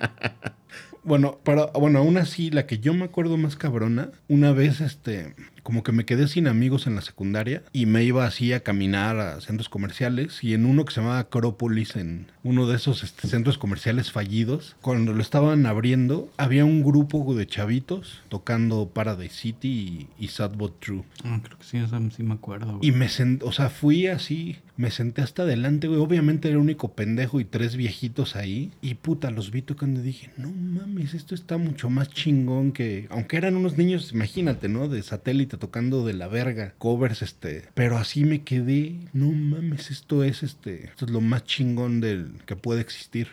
Bueno, 1.08 1.38
pero 1.42 1.70
bueno, 1.72 2.00
aún 2.00 2.18
así, 2.18 2.50
la 2.50 2.66
que 2.66 2.80
yo 2.80 2.92
me 2.92 3.06
acuerdo 3.06 3.38
más 3.38 3.56
cabrona, 3.56 4.10
una 4.28 4.52
vez, 4.52 4.82
este, 4.82 5.34
como 5.62 5.82
que 5.82 5.90
me 5.90 6.04
quedé 6.04 6.28
sin 6.28 6.46
amigos 6.46 6.86
en 6.86 6.96
la 6.96 7.00
secundaria 7.00 7.62
y 7.72 7.86
me 7.86 8.04
iba 8.04 8.26
así 8.26 8.52
a 8.52 8.62
caminar 8.62 9.18
a 9.18 9.40
centros 9.40 9.70
comerciales 9.70 10.44
y 10.44 10.52
en 10.52 10.66
uno 10.66 10.84
que 10.84 10.92
se 10.92 11.00
llamaba 11.00 11.20
Acrópolis, 11.20 11.96
en 11.96 12.26
uno 12.42 12.66
de 12.66 12.76
esos 12.76 13.02
este, 13.04 13.26
centros 13.26 13.56
comerciales 13.56 14.12
fallidos, 14.12 14.76
cuando 14.82 15.14
lo 15.14 15.22
estaban 15.22 15.64
abriendo, 15.64 16.30
había 16.36 16.66
un 16.66 16.82
grupo 16.82 17.34
de 17.34 17.46
chavitos 17.46 18.22
tocando 18.28 18.90
Paradise 18.90 19.34
City 19.34 20.08
y, 20.18 20.24
y 20.24 20.28
Sad 20.28 20.56
But 20.56 20.78
True. 20.80 21.04
Ah, 21.24 21.40
creo 21.42 21.56
que 21.56 21.64
sí, 21.64 21.78
sí 22.14 22.22
me 22.22 22.34
acuerdo, 22.34 22.76
güey. 22.76 22.90
Y 22.90 22.92
me 22.92 23.08
senté, 23.08 23.46
o 23.46 23.52
sea, 23.52 23.70
fui 23.70 24.08
así, 24.08 24.58
me 24.78 24.92
senté 24.92 25.22
hasta 25.22 25.42
adelante, 25.42 25.88
güey. 25.88 25.98
Obviamente 25.98 26.46
era 26.46 26.54
el 26.54 26.62
único 26.62 26.92
pendejo 26.94 27.40
y 27.40 27.44
tres 27.44 27.74
viejitos 27.74 28.36
ahí. 28.36 28.70
Y 28.80 28.94
puta, 28.94 29.32
los 29.32 29.50
vi 29.50 29.60
tocando 29.60 29.98
y 29.98 30.04
dije, 30.04 30.30
no 30.36 30.52
mames, 30.52 31.14
esto 31.14 31.34
está 31.34 31.58
mucho 31.58 31.90
más 31.90 32.08
chingón 32.10 32.70
que. 32.70 33.08
Aunque 33.10 33.36
eran 33.36 33.56
unos 33.56 33.76
niños, 33.76 34.12
imagínate, 34.12 34.68
¿no? 34.68 34.88
De 34.88 35.02
satélite 35.02 35.56
tocando 35.56 36.06
de 36.06 36.14
la 36.14 36.28
verga, 36.28 36.74
covers, 36.78 37.22
este. 37.22 37.64
Pero 37.74 37.98
así 37.98 38.22
me 38.24 38.44
quedé, 38.44 38.94
no 39.12 39.32
mames, 39.32 39.90
esto 39.90 40.22
es 40.22 40.44
este. 40.44 40.84
Esto 40.84 41.06
es 41.06 41.10
lo 41.10 41.20
más 41.20 41.42
chingón 41.44 42.00
del 42.00 42.30
que 42.46 42.54
puede 42.54 42.80
existir. 42.80 43.26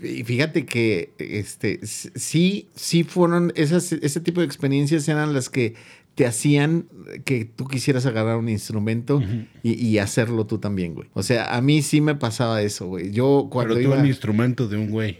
Y 0.00 0.24
fíjate 0.24 0.64
que 0.64 1.12
este 1.18 1.80
sí, 1.86 2.68
sí 2.74 3.04
fueron 3.04 3.52
esas, 3.54 3.92
ese 3.92 4.20
tipo 4.20 4.40
de 4.40 4.46
experiencias 4.46 5.06
eran 5.08 5.34
las 5.34 5.50
que 5.50 5.74
te 6.14 6.26
hacían 6.26 6.86
que 7.24 7.44
tú 7.44 7.66
quisieras 7.66 8.06
agarrar 8.06 8.36
un 8.36 8.48
instrumento 8.48 9.22
y, 9.62 9.72
y 9.72 9.98
hacerlo 9.98 10.46
tú 10.46 10.58
también, 10.58 10.94
güey. 10.94 11.08
O 11.12 11.22
sea, 11.22 11.54
a 11.54 11.60
mí 11.60 11.82
sí 11.82 12.00
me 12.00 12.14
pasaba 12.14 12.62
eso, 12.62 12.86
güey. 12.86 13.10
Yo 13.10 13.48
cuando 13.50 13.74
Pero 13.74 13.86
tuve 13.86 13.94
iba 13.94 14.02
un 14.02 14.08
instrumento 14.08 14.68
de 14.68 14.76
un 14.76 14.90
güey. 14.90 15.18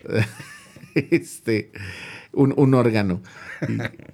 este 0.94 1.72
un, 2.34 2.54
un 2.56 2.74
órgano. 2.74 3.22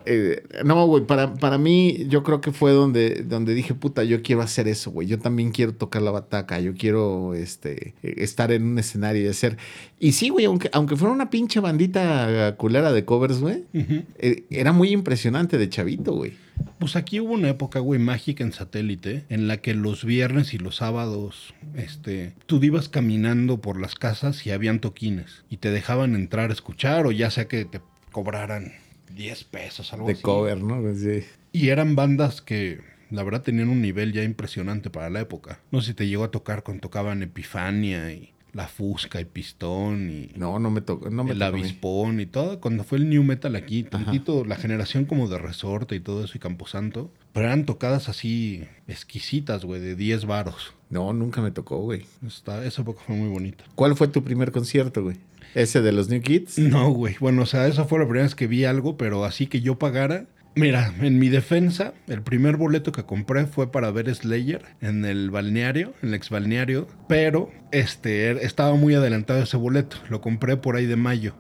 Eh, 0.07 0.43
no, 0.65 0.87
güey, 0.87 1.07
para, 1.07 1.35
para 1.35 1.59
mí 1.59 2.07
yo 2.09 2.23
creo 2.23 2.41
que 2.41 2.53
fue 2.53 2.73
donde, 2.73 3.23
donde 3.25 3.55
dije, 3.55 3.75
puta, 3.75 4.05
yo 4.05 4.23
quiero 4.23 4.43
hacer 4.43 4.69
eso, 4.69 4.91
güey. 4.91 5.09
Yo 5.09 5.19
también 5.19 5.51
quiero 5.51 5.75
tocar 5.75 6.03
la 6.03 6.11
bataca, 6.11 6.61
yo 6.61 6.75
quiero 6.75 7.35
este, 7.35 7.95
estar 8.03 8.53
en 8.53 8.65
un 8.65 8.79
escenario 8.79 9.23
y 9.23 9.27
hacer... 9.27 9.57
Y 9.99 10.13
sí, 10.13 10.29
güey, 10.29 10.45
aunque, 10.45 10.71
aunque 10.73 10.97
fuera 10.97 11.13
una 11.13 11.31
pinche 11.31 11.61
bandita 11.61 12.55
culera 12.57 12.93
de 12.93 13.05
covers, 13.05 13.41
güey, 13.41 13.65
eh, 13.73 14.45
era 14.51 14.73
muy 14.73 14.91
impresionante 14.91 15.59
de 15.59 15.69
chavito, 15.69 16.13
güey. 16.13 16.33
Pues 16.79 16.97
aquí 16.97 17.21
hubo 17.21 17.35
una 17.35 17.49
época, 17.51 17.79
güey, 17.79 18.01
mágica 18.01 18.43
en 18.43 18.53
satélite, 18.53 19.25
en 19.29 19.49
la 19.49 19.59
que 19.59 19.75
los 19.75 20.05
viernes 20.05 20.55
y 20.55 20.59
los 20.59 20.77
sábados, 20.77 21.55
este, 21.75 22.35
tú 22.47 22.63
ibas 22.63 22.89
caminando 22.89 23.61
por 23.61 23.79
las 23.81 23.95
casas 23.95 24.47
y 24.47 24.51
habían 24.51 24.81
toquines 24.81 25.45
y 25.51 25.59
te 25.59 25.71
dejaban 25.71 26.15
entrar 26.15 26.51
a 26.51 26.53
escuchar 26.53 27.07
o 27.07 27.13
ya 27.13 27.31
sea 27.31 27.49
que 27.49 27.65
te 27.65 27.81
cobraran 28.13 28.73
10 29.15 29.45
pesos, 29.45 29.93
algo 29.93 30.07
De 30.07 30.15
así. 30.15 30.23
cover, 30.23 30.61
¿no? 30.63 30.81
Pues, 30.81 31.01
sí. 31.01 31.25
Y 31.53 31.69
eran 31.69 31.97
bandas 31.97 32.41
que 32.41 32.81
la 33.11 33.23
verdad 33.25 33.43
tenían 33.43 33.69
un 33.69 33.83
nivel 33.83 34.13
ya 34.13 34.23
impresionante 34.23 34.89
para 34.89 35.11
la 35.11 35.21
época. 35.21 35.61
No 35.71 35.81
sé 35.81 35.89
si 35.89 35.95
te 35.95 36.07
llegó 36.09 36.25
a 36.25 36.31
tocar 36.31 36.63
cuando 36.63 36.81
tocaban 36.83 37.23
Epifania 37.23 38.13
y 38.13 38.33
La 38.53 38.67
Fusca 38.67 39.21
y 39.21 39.25
Pistón 39.25 40.11
y 40.11 40.31
No, 40.37 40.59
no 40.59 40.71
me 40.71 40.81
tocó. 40.81 41.11
No 41.11 41.25
me 41.25 41.33
el 41.33 41.43
avispón 41.43 42.21
y 42.21 42.27
todo, 42.27 42.61
cuando 42.61 42.85
fue 42.85 42.99
el 42.99 43.09
new 43.09 43.23
metal 43.23 43.57
aquí, 43.57 43.83
tantito 43.83 44.45
la 44.45 44.57
generación 44.57 45.05
como 45.05 45.29
de 45.29 45.39
resorte 45.39 45.95
y 45.95 46.01
todo 46.01 46.25
eso 46.25 46.37
y 46.37 46.41
Camposanto, 46.41 47.11
pero 47.33 47.47
eran 47.47 47.67
tocadas 47.67 48.09
así 48.09 48.65
exquisitas, 48.89 49.65
güey, 49.65 49.81
de 49.81 49.95
10 49.97 50.27
varos. 50.27 50.75
No, 50.89 51.13
nunca 51.13 51.41
me 51.41 51.53
tocó, 51.53 51.79
güey. 51.79 52.05
Esta, 52.27 52.65
esa 52.65 52.83
época 52.83 53.03
fue 53.07 53.17
muy 53.17 53.29
bonita. 53.29 53.65
¿Cuál 53.77 53.97
fue 53.97 54.09
tu 54.09 54.25
primer 54.25 54.51
concierto, 54.51 55.03
güey? 55.05 55.19
¿Ese 55.55 55.81
de 55.81 55.93
los 55.93 56.09
New 56.09 56.21
Kids? 56.21 56.59
No, 56.59 56.91
güey, 56.91 57.17
bueno, 57.21 57.43
o 57.43 57.47
sea, 57.47 57.67
esa 57.67 57.85
fue 57.85 57.99
la 57.99 58.05
primera 58.05 58.25
vez 58.25 58.35
que 58.35 58.47
vi 58.47 58.65
algo, 58.65 58.97
pero 58.97 59.25
así 59.25 59.47
que 59.47 59.61
yo 59.61 59.79
pagara. 59.79 60.27
Mira, 60.57 60.93
en 61.01 61.19
mi 61.19 61.29
defensa, 61.29 61.95
el 62.09 62.23
primer 62.23 62.57
boleto 62.57 62.91
que 62.93 63.05
compré 63.05 63.47
fue 63.47 63.71
para 63.71 63.91
ver 63.93 64.13
Slayer 64.15 64.63
en 64.81 65.05
el 65.05 65.31
balneario, 65.31 65.95
en 66.03 66.09
el 66.09 66.15
ex 66.15 66.29
balneario, 66.29 66.89
pero 67.09 67.51
este 67.71 68.33
er- 68.33 68.39
estaba 68.43 68.75
muy 68.75 68.95
adelantado 68.95 69.43
ese 69.43 69.57
boleto, 69.57 69.97
lo 70.09 70.21
compré 70.21 70.57
por 70.57 70.75
ahí 70.77 70.87
de 70.87 70.97
mayo. 70.97 71.35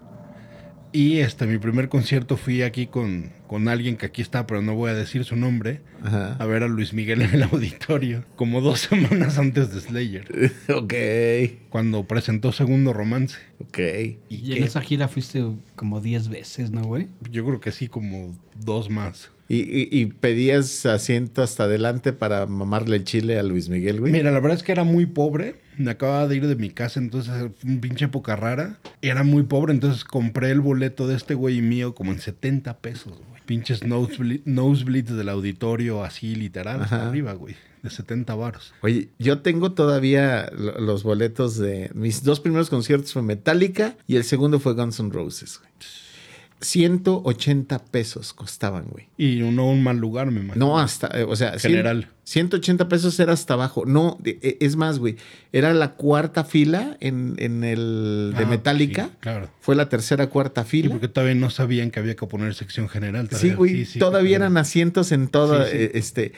Y 0.92 1.18
este, 1.18 1.47
mi 1.47 1.59
primer 1.59 1.88
concierto 1.88 2.37
fui 2.37 2.62
aquí 2.62 2.87
con, 2.88 3.30
con 3.47 3.68
alguien 3.68 3.97
que 3.97 4.06
aquí 4.06 4.23
está, 4.23 4.47
pero 4.47 4.61
no 4.61 4.75
voy 4.75 4.90
a 4.90 4.94
decir 4.94 5.25
su 5.25 5.37
nombre, 5.37 5.80
Ajá. 6.02 6.35
a 6.35 6.47
ver 6.47 6.64
a 6.64 6.68
Luis 6.68 6.92
Miguel 6.92 7.23
en 7.23 7.32
el 7.35 7.42
auditorio, 7.44 8.25
como 8.35 8.61
dos 8.61 8.80
semanas 8.90 9.38
antes 9.38 9.73
de 9.73 9.80
Slayer, 9.80 10.52
ok, 10.75 11.68
cuando 11.70 12.04
presentó 12.04 12.50
Segundo 12.50 12.92
Romance. 12.92 13.38
ok. 13.61 13.78
Y 14.28 14.56
en 14.56 14.64
esa 14.64 14.80
gira 14.80 15.06
fuiste 15.06 15.44
como 15.76 16.00
10 16.00 16.28
veces, 16.28 16.70
¿no, 16.73 16.82
güey? 16.82 17.06
Yo 17.30 17.44
creo 17.47 17.61
que 17.61 17.70
sí, 17.70 17.87
como 17.88 18.37
dos 18.59 18.90
más. 18.90 19.30
¿Y, 19.52 19.57
y, 19.62 19.88
y 19.90 20.07
pedías 20.07 20.87
asiento 20.87 21.42
hasta 21.42 21.64
adelante 21.64 22.12
para 22.12 22.47
mamarle 22.47 22.97
el 22.99 23.04
chile 23.04 23.37
a 23.37 23.42
Luis 23.42 23.69
Miguel, 23.69 23.99
güey? 23.99 24.12
Mira, 24.12 24.30
la 24.30 24.38
verdad 24.38 24.57
es 24.57 24.62
que 24.62 24.71
era 24.71 24.85
muy 24.85 25.07
pobre. 25.07 25.57
Me 25.76 25.90
acababa 25.90 26.28
de 26.28 26.37
ir 26.37 26.47
de 26.47 26.54
mi 26.54 26.71
casa, 26.71 27.00
entonces 27.00 27.33
una 27.64 27.80
pinche 27.80 28.04
época 28.04 28.37
rara. 28.37 28.78
Era 29.02 29.25
muy 29.25 29.42
pobre, 29.42 29.73
entonces 29.73 30.04
compré 30.04 30.52
el 30.52 30.61
boleto 30.61 31.09
de 31.09 31.16
este 31.16 31.35
güey 31.35 31.62
mío 31.62 31.97
como 31.97 32.12
en 32.12 32.21
70 32.21 32.78
pesos, 32.78 33.14
güey. 33.14 33.40
Pinches 33.45 33.83
nosebleed, 33.83 34.42
nosebleeds 34.45 35.16
del 35.16 35.28
auditorio, 35.28 36.04
así 36.04 36.37
literal, 36.37 36.83
hasta 36.83 36.97
Ajá. 36.99 37.09
arriba, 37.09 37.33
güey. 37.33 37.57
De 37.83 37.90
70 37.90 38.33
varos. 38.37 38.73
Oye, 38.83 39.09
yo 39.19 39.40
tengo 39.40 39.73
todavía 39.73 40.49
lo- 40.57 40.78
los 40.80 41.02
boletos 41.02 41.59
de... 41.59 41.90
Mis 41.95 42.23
dos 42.23 42.38
primeros 42.38 42.71
conciertos 42.71 43.12
fue 43.12 43.23
Metallica 43.23 43.97
y 44.07 44.14
el 44.14 44.23
segundo 44.23 44.61
fue 44.61 44.75
Guns 44.75 45.00
N' 45.00 45.11
Roses, 45.11 45.59
güey. 45.59 45.71
180 46.61 47.79
pesos 47.87 48.33
costaban, 48.33 48.87
güey. 48.90 49.09
Y 49.17 49.40
no 49.50 49.67
un 49.69 49.83
mal 49.83 49.97
lugar, 49.99 50.31
me 50.31 50.40
imagino. 50.40 50.67
No, 50.67 50.79
hasta, 50.79 51.09
eh, 51.19 51.25
o 51.25 51.35
sea, 51.37 51.59
General. 51.59 52.09
180 52.25 52.88
pesos 52.88 53.19
era 53.19 53.33
hasta 53.33 53.55
abajo. 53.55 53.85
No, 53.87 54.17
de- 54.21 54.38
e- 54.43 54.59
es 54.61 54.76
más, 54.76 54.99
güey. 54.99 55.17
Era 55.52 55.73
la 55.75 55.95
cuarta 55.95 56.45
fila 56.45 56.97
en, 57.00 57.35
en 57.38 57.64
el 57.64 58.35
de 58.37 58.45
Ah, 58.45 58.47
Metallica. 58.47 59.05
sí, 59.07 59.11
claro. 59.21 59.50
Fue 59.61 59.75
la 59.75 59.88
tercera, 59.88 60.29
cuarta 60.29 60.62
Sí, 60.64 60.71
fila. 60.83 60.90
porque 60.90 61.09
todavía 61.09 61.35
no 61.35 61.50
sabían 61.50 61.90
que 61.90 61.99
había 61.99 62.14
que 62.14 62.26
poner 62.26 62.55
sección 62.55 62.88
general. 62.88 63.26
Sí, 63.31 63.31
todavía. 63.37 63.57
güey. 63.57 63.85
sí, 63.85 63.99
todavía 63.99 64.38
claro. 64.38 64.45
eran 64.52 64.57
asientos 64.59 65.12
en 65.12 65.29
todo. 65.29 65.64
Sí, 65.64 65.71
sí. 65.73 65.76
eh, 65.79 65.90
este. 65.95 66.33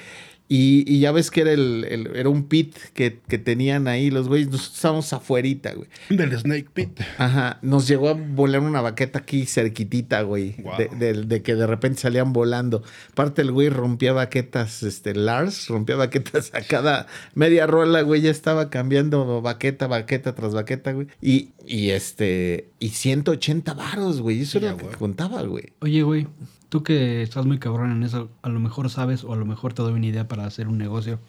Y, 0.54 0.84
y 0.86 1.00
ya 1.00 1.12
ves 1.12 1.30
que 1.30 1.40
era 1.40 1.52
el, 1.52 1.86
el- 1.88 2.14
era 2.14 2.28
un 2.28 2.44
pit 2.44 2.76
que, 2.92 3.20
que 3.26 3.38
tenían 3.38 3.88
ahí 3.88 4.10
los 4.10 4.28
güeyes. 4.28 4.48
Nosotros 4.50 4.74
estábamos 4.74 5.10
afuerita, 5.14 5.72
güey. 5.72 5.88
Del 6.10 6.38
Snake 6.38 6.66
Pit. 6.74 7.00
Ajá. 7.16 7.58
Nos 7.62 7.88
llegó 7.88 8.10
a 8.10 8.12
volar 8.12 8.60
una 8.60 8.82
baqueta 8.82 9.20
aquí 9.20 9.46
cerquitita, 9.46 10.20
güey. 10.20 10.56
Wow. 10.62 10.76
De, 10.76 10.88
de- 11.14 11.22
de 11.24 11.42
que 11.42 11.54
de 11.54 11.66
repente 11.66 12.00
salían 12.02 12.34
volando. 12.34 12.82
Aparte, 13.12 13.40
el 13.40 13.50
güey 13.50 13.70
rompía 13.70 14.12
baquetas, 14.12 14.82
este, 14.82 15.14
Lars 15.14 15.68
rompía 15.68 15.96
baquetas 15.96 16.50
a 16.54 16.60
cada 16.60 17.06
media 17.34 17.66
rola, 17.66 18.02
güey. 18.02 18.20
Ya 18.20 18.30
estaba 18.30 18.68
cambiando 18.68 19.40
baqueta, 19.40 19.86
baqueta 19.86 20.34
tras 20.34 20.52
baqueta, 20.52 20.92
güey. 20.92 21.06
Y, 21.22 21.48
y 21.66 21.90
este, 21.90 22.68
y 22.78 22.90
180 22.90 23.72
varos, 23.72 24.20
güey. 24.20 24.42
Eso 24.42 24.58
era 24.58 24.68
a 24.68 24.72
lo 24.72 24.78
que 24.78 24.96
contaba, 24.98 25.40
güey. 25.44 25.72
Oye, 25.80 26.02
güey, 26.02 26.26
tú 26.72 26.82
que 26.82 27.20
estás 27.20 27.44
muy 27.44 27.58
cabrón 27.58 27.92
en 27.92 28.02
eso, 28.02 28.30
a 28.40 28.48
lo 28.48 28.58
mejor 28.58 28.88
sabes 28.88 29.24
o 29.24 29.34
a 29.34 29.36
lo 29.36 29.44
mejor 29.44 29.74
te 29.74 29.82
doy 29.82 29.92
una 29.92 30.06
idea 30.06 30.26
para 30.26 30.46
hacer 30.46 30.68
un 30.68 30.78
negocio. 30.78 31.20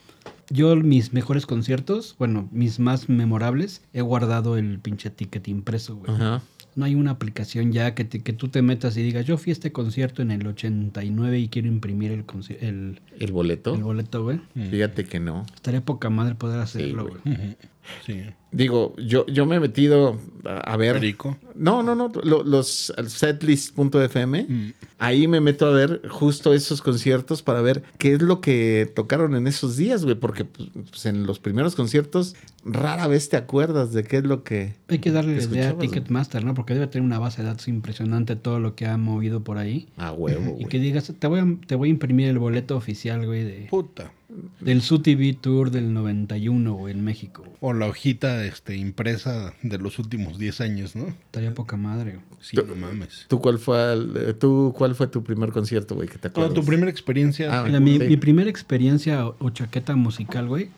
Yo 0.49 0.73
mis 0.77 1.11
mejores 1.11 1.45
conciertos, 1.45 2.15
bueno, 2.17 2.47
mis 2.53 2.79
más 2.79 3.09
memorables, 3.09 3.81
he 3.91 3.99
guardado 3.99 4.55
el 4.57 4.79
pinche 4.79 5.09
ticket 5.09 5.49
impreso, 5.49 5.97
güey. 5.97 6.13
Ajá. 6.13 6.41
No 6.75 6.85
hay 6.85 6.95
una 6.95 7.11
aplicación 7.11 7.73
ya 7.73 7.93
que, 7.93 8.05
te- 8.05 8.21
que 8.23 8.31
tú 8.31 8.47
te 8.47 8.61
metas 8.61 8.95
y 8.95 9.03
digas, 9.03 9.25
yo 9.25 9.37
fui 9.37 9.51
a 9.51 9.53
este 9.53 9.73
concierto 9.73 10.21
en 10.21 10.31
el 10.31 10.47
89 10.47 11.39
y 11.39 11.47
quiero 11.49 11.67
imprimir 11.67 12.11
el, 12.13 12.23
el, 12.61 13.01
¿El 13.19 13.31
boleto? 13.33 13.75
el 13.75 13.83
boleto, 13.83 14.23
güey. 14.23 14.39
Fíjate 14.71 15.03
que 15.03 15.19
no. 15.19 15.45
Estaría 15.53 15.83
poca 15.83 16.09
madre 16.09 16.35
poder 16.35 16.61
hacerlo, 16.61 17.03
güey. 17.09 17.17
güey. 17.25 17.57
Sí. 18.05 18.21
Digo, 18.51 18.95
yo, 18.97 19.25
yo 19.25 19.45
me 19.47 19.55
he 19.55 19.59
metido 19.59 20.19
a, 20.45 20.57
a 20.73 20.77
ver. 20.77 20.93
Perico. 20.93 21.37
No, 21.55 21.81
no, 21.83 21.95
no. 21.95 22.11
lo- 22.23 22.43
los 22.43 22.93
el 22.97 23.09
setlist.fm. 23.09 24.45
Mm. 24.47 24.73
Ahí 24.99 25.27
me 25.27 25.41
meto 25.41 25.65
a 25.65 25.71
ver 25.71 26.01
justo 26.09 26.53
esos 26.53 26.81
conciertos 26.81 27.41
para 27.41 27.61
ver 27.61 27.83
qué 27.97 28.13
es 28.13 28.21
lo 28.21 28.41
que 28.41 28.89
tocaron 28.95 29.35
en 29.35 29.47
esos 29.47 29.75
días, 29.75 30.03
güey. 30.05 30.15
Porque 30.15 30.45
pues, 30.45 30.69
pues, 30.89 31.05
en 31.05 31.25
los 31.25 31.39
primeros 31.39 31.75
conciertos 31.75 32.35
rara 32.63 33.07
vez 33.07 33.29
te 33.29 33.37
acuerdas 33.37 33.91
de 33.91 34.03
qué 34.03 34.17
es 34.17 34.23
lo 34.23 34.43
que. 34.43 34.75
Hay 34.87 34.99
que 34.99 35.11
darle 35.11 35.33
la 35.35 35.39
¿Te 35.39 35.45
idea 35.55 35.69
a 35.71 35.77
Ticketmaster, 35.77 36.45
¿no? 36.45 36.53
Porque 36.53 36.73
debe 36.75 36.87
tener 36.87 37.05
una 37.05 37.19
base 37.19 37.41
de 37.41 37.47
datos 37.49 37.67
impresionante 37.67 38.35
todo 38.35 38.59
lo 38.59 38.75
que 38.75 38.85
ha 38.85 38.97
movido 38.97 39.43
por 39.43 39.57
ahí. 39.57 39.87
A 39.97 40.11
huevo, 40.11 40.51
Y 40.51 40.53
güey. 40.53 40.65
que 40.67 40.79
digas, 40.79 41.11
te 41.17 41.27
voy 41.27 41.39
a, 41.39 41.47
te 41.67 41.75
voy 41.75 41.89
a 41.89 41.91
imprimir 41.91 42.27
el 42.29 42.39
boleto 42.39 42.77
oficial, 42.77 43.25
güey, 43.25 43.43
de, 43.43 43.67
Puta. 43.69 44.11
Del 44.59 44.81
SUTV 44.81 45.35
Tour 45.39 45.71
del 45.71 45.93
91, 45.93 46.73
güey, 46.73 46.93
en 46.93 47.03
México. 47.03 47.43
O 47.59 47.73
la 47.73 47.85
hojita 47.87 48.45
este, 48.45 48.75
impresa 48.75 49.53
de 49.61 49.77
los 49.77 49.99
últimos 49.99 50.37
10 50.37 50.61
años, 50.61 50.95
¿no? 50.95 51.07
Estaría 51.07 51.53
poca 51.53 51.77
madre, 51.77 52.13
güey. 52.13 52.23
Sí, 52.41 52.57
no 52.57 52.75
mames. 52.75 53.25
¿Tú 53.27 53.39
cuál 53.39 53.59
fue, 53.59 53.93
el- 53.93 54.13
eh, 54.17 54.33
tú, 54.33 54.73
cuál 54.75 54.95
fue 54.95 55.07
tu 55.07 55.23
primer 55.23 55.51
concierto, 55.51 55.95
güey, 55.95 56.07
que 56.07 56.17
te 56.17 56.29
tu 56.29 56.63
primera 56.65 56.89
experiencia. 56.89 57.59
Ah, 57.61 57.63
Mira, 57.65 57.79
mi, 57.79 57.97
sí. 57.99 58.05
mi 58.05 58.17
primera 58.17 58.49
experiencia 58.49 59.25
o, 59.27 59.35
o 59.39 59.49
chaqueta 59.49 59.95
musical, 59.95 60.47
güey, 60.47 60.69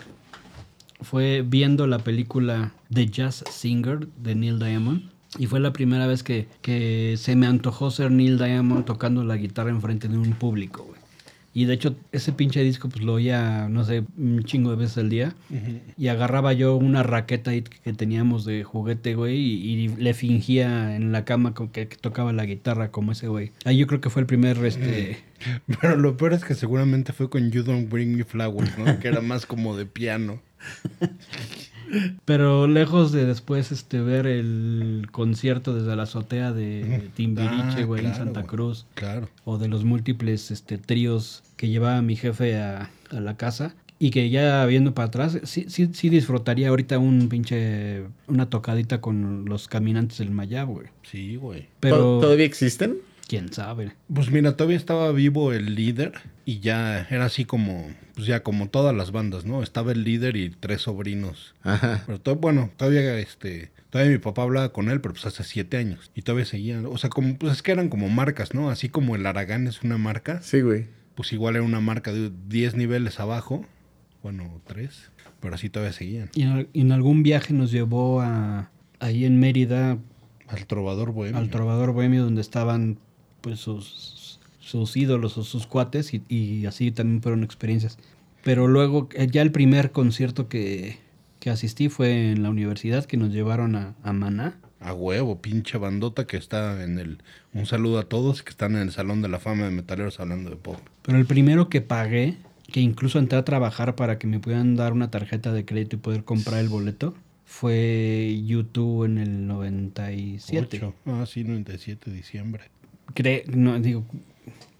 fue 1.02 1.44
viendo 1.48 1.88
la 1.88 2.00
película 2.00 2.74
The 2.94 3.08
Jazz 3.08 3.44
Singer 3.52 4.08
de 4.08 4.36
Neil 4.36 4.60
Diamond. 4.60 5.10
Y 5.38 5.48
fue 5.48 5.60
la 5.60 5.74
primera 5.74 6.08
vez 6.08 6.24
que, 6.24 6.48
que 6.62 7.16
se 7.18 7.36
me 7.36 7.46
antojó 7.46 7.92
ser 7.92 8.10
Neil 8.10 8.38
Diamond 8.38 8.86
tocando 8.86 9.24
la 9.26 9.36
guitarra 9.36 9.70
enfrente 9.70 10.08
de 10.08 10.18
un 10.18 10.32
público, 10.32 10.84
güey. 10.86 11.00
Y 11.58 11.64
de 11.66 11.74
hecho, 11.74 11.96
ese 12.12 12.34
pinche 12.34 12.62
disco, 12.64 12.90
pues 12.90 13.02
lo 13.04 13.14
oía, 13.14 13.70
no 13.70 13.86
sé, 13.86 14.04
un 14.18 14.44
chingo 14.44 14.72
de 14.72 14.76
veces 14.76 14.98
al 14.98 15.10
día. 15.10 15.34
Y 15.98 16.10
agarraba 16.10 16.52
yo 16.52 16.76
una 16.76 17.02
raqueta 17.02 17.52
que 17.54 17.94
teníamos 17.94 18.44
de 18.44 18.66
juguete, 18.66 19.16
güey, 19.16 19.38
y, 19.38 19.70
y 19.86 19.88
le 19.88 20.14
fingía 20.14 20.98
en 20.98 21.14
la 21.14 21.24
cama 21.24 21.54
con 21.54 21.70
que, 21.70 21.88
que 21.88 21.96
tocaba 21.96 22.34
la 22.34 22.46
guitarra 22.46 22.92
como 22.92 23.14
ese 23.14 23.30
güey. 23.30 23.54
Ahí 23.64 23.78
yo 23.78 23.88
creo 23.88 24.02
que 24.02 24.10
fue 24.10 24.22
el 24.22 24.26
primer, 24.26 24.58
este... 24.66 25.18
Pero 25.82 25.96
lo 25.96 26.18
peor 26.18 26.34
es 26.34 26.44
que 26.44 26.56
seguramente 26.56 27.14
fue 27.14 27.30
con 27.30 27.50
You 27.52 27.64
Don't 27.64 27.90
Bring 27.90 28.18
Me 28.18 28.26
Flowers, 28.26 28.78
¿no? 28.78 29.00
que 29.00 29.08
era 29.08 29.22
más 29.22 29.46
como 29.46 29.78
de 29.78 29.86
piano. 29.86 30.42
Pero 32.26 32.68
lejos 32.68 33.12
de 33.12 33.26
después 33.26 33.72
este 33.72 34.02
ver 34.02 34.26
el 34.26 35.08
concierto 35.12 35.74
desde 35.76 35.96
la 35.96 36.04
azotea 36.04 36.52
de 36.52 37.10
Timbiriche, 37.16 37.82
Ah, 37.82 37.86
güey, 37.86 38.06
en 38.06 38.16
Santa. 38.16 38.44
Cruz, 38.44 38.86
Claro. 38.96 39.30
o 39.46 39.58
de 39.60 39.68
los 39.68 39.86
múltiples 39.86 40.50
este, 40.52 40.78
tríos 40.80 41.44
que 41.58 41.70
llevaba 41.70 42.02
mi 42.02 42.16
jefe 42.16 42.58
a, 42.58 42.90
a 43.12 43.20
la 43.20 43.38
casa, 43.38 43.76
y 43.98 44.10
que 44.12 44.30
ya 44.30 44.66
viendo 44.66 44.94
para 44.94 45.08
atrás, 45.08 45.40
sí, 45.44 45.66
sí, 45.70 45.90
sí 45.94 46.10
disfrutaría 46.10 46.70
ahorita 46.70 47.00
un 47.00 47.30
pinche, 47.30 48.04
una 48.28 48.50
tocadita 48.50 49.00
con 49.00 49.46
los 49.46 49.68
caminantes 49.68 50.18
del 50.18 50.32
Mayab, 50.32 50.68
güey. 50.68 50.88
Sí, 51.04 51.38
güey. 51.38 51.68
Pero, 51.80 52.20
¿Todavía 52.20 52.46
existen? 52.46 52.98
quién 53.28 53.52
sabe. 53.52 53.94
Pues 54.14 54.30
mira, 54.32 54.56
todavía 54.56 54.78
estaba 54.78 55.12
vivo 55.12 55.52
el 55.52 55.76
líder 55.76 56.14
y 56.46 56.60
ya 56.60 57.08
era 57.10 57.26
así 57.26 57.46
como, 57.46 57.88
pues 58.14 58.28
ya 58.28 58.44
como 58.44 58.70
todas 58.70 58.96
las 58.96 59.12
bandas, 59.12 59.46
¿no? 59.46 59.64
Estaba 59.64 59.92
el 59.92 60.04
líder 60.04 60.36
y 60.36 60.50
tres 60.52 60.84
sobrinos. 60.84 61.56
Ajá. 61.64 62.04
Pero 62.06 62.20
todo, 62.22 62.36
bueno, 62.36 62.70
todavía 62.78 63.18
este, 63.18 63.72
todavía 63.90 64.14
mi 64.14 64.20
papá 64.20 64.44
hablaba 64.44 64.72
con 64.72 64.90
él, 64.90 65.02
pero 65.02 65.14
pues 65.14 65.26
hace 65.26 65.44
siete 65.44 65.78
años. 65.78 66.12
Y 66.16 66.22
todavía 66.22 66.46
seguían, 66.46 66.86
o 66.86 66.98
sea, 66.98 67.10
como, 67.10 67.38
pues 67.38 67.54
es 67.54 67.62
que 67.62 67.72
eran 67.72 67.90
como 67.90 68.10
marcas, 68.10 68.54
¿no? 68.54 68.70
Así 68.70 68.90
como 68.90 69.16
el 69.16 69.26
Aragán 69.26 69.68
es 69.68 69.82
una 69.82 69.98
marca, 69.98 70.42
Sí, 70.42 70.62
güey. 70.62 70.88
Pues 71.16 71.34
igual 71.34 71.56
era 71.56 71.64
una 71.64 71.80
marca 71.80 72.12
de 72.12 72.32
10 72.48 72.76
niveles 72.76 73.20
abajo, 73.20 73.66
bueno, 74.22 74.62
tres, 74.66 75.12
pero 75.40 75.56
así 75.56 75.70
todavía 75.70 75.94
seguían. 75.94 76.30
Y 76.34 76.44
en, 76.80 76.92
algún 76.92 77.24
viaje 77.24 77.54
nos 77.54 77.72
llevó 77.72 78.22
a, 78.22 78.72
ahí 79.00 79.26
en 79.26 79.40
Mérida, 79.40 79.98
Al 80.48 80.66
trovador 80.66 81.12
bohemio. 81.12 81.40
al 81.40 81.50
Trovador 81.50 81.92
Bohemio 81.92 82.24
donde 82.24 82.42
estaban 82.42 83.00
pues 83.42 83.60
sus, 83.60 84.40
sus 84.60 84.98
ídolos 84.98 85.38
o 85.38 85.44
sus 85.44 85.68
cuates 85.68 86.14
y, 86.14 86.24
y 86.28 86.66
así 86.66 86.92
también 86.92 87.22
fueron 87.22 87.44
experiencias. 87.44 87.98
Pero 88.44 88.68
luego 88.68 89.10
eh, 89.14 89.28
ya 89.30 89.42
el 89.42 89.52
primer 89.52 89.92
concierto 89.92 90.50
que, 90.50 90.98
que 91.40 91.50
asistí 91.50 91.90
fue 91.90 92.32
en 92.32 92.44
la 92.44 92.50
universidad 92.50 93.06
que 93.06 93.18
nos 93.18 93.32
llevaron 93.32 93.76
a, 93.76 93.96
a 94.04 94.14
Maná. 94.14 94.60
A 94.80 94.94
huevo, 94.94 95.42
pinche 95.42 95.78
bandota 95.78 96.28
que 96.28 96.38
está 96.38 96.84
en 96.84 97.00
el... 97.00 97.20
Un 97.54 97.66
saludo 97.66 98.00
a 98.00 98.04
todos 98.04 98.44
que 98.44 98.50
están 98.50 98.76
en 98.76 98.82
el 98.82 98.92
Salón 98.92 99.22
de 99.22 99.30
la 99.30 99.40
Fama 99.40 99.66
de 99.66 99.72
Metaleros 99.72 100.20
hablando 100.20 100.50
de 100.50 100.56
pop. 100.56 100.80
Pero 101.06 101.18
el 101.18 101.26
primero 101.26 101.70
que 101.70 101.82
pagué, 101.82 102.36
que 102.72 102.80
incluso 102.82 103.20
entré 103.20 103.38
a 103.38 103.46
trabajar 103.46 103.96
para 103.96 104.18
que 104.18 104.28
me 104.28 104.40
pudieran 104.40 104.76
dar 104.76 104.94
una 104.94 105.12
tarjeta 105.12 105.52
de 105.54 105.66
crédito 105.66 105.96
y 105.98 106.00
poder 106.00 106.24
comprar 106.24 106.60
el 106.60 106.70
boleto, 106.70 107.14
fue 107.46 108.42
YouTube 108.46 109.06
en 109.06 109.18
el 109.20 109.48
97. 109.48 110.78
Ocho. 110.78 110.94
Ah, 111.06 111.26
sí, 111.28 111.44
97 111.44 112.10
de 112.10 112.18
diciembre. 112.18 112.64
Cre- 113.14 113.46
no, 113.46 113.80
digo, 113.80 114.04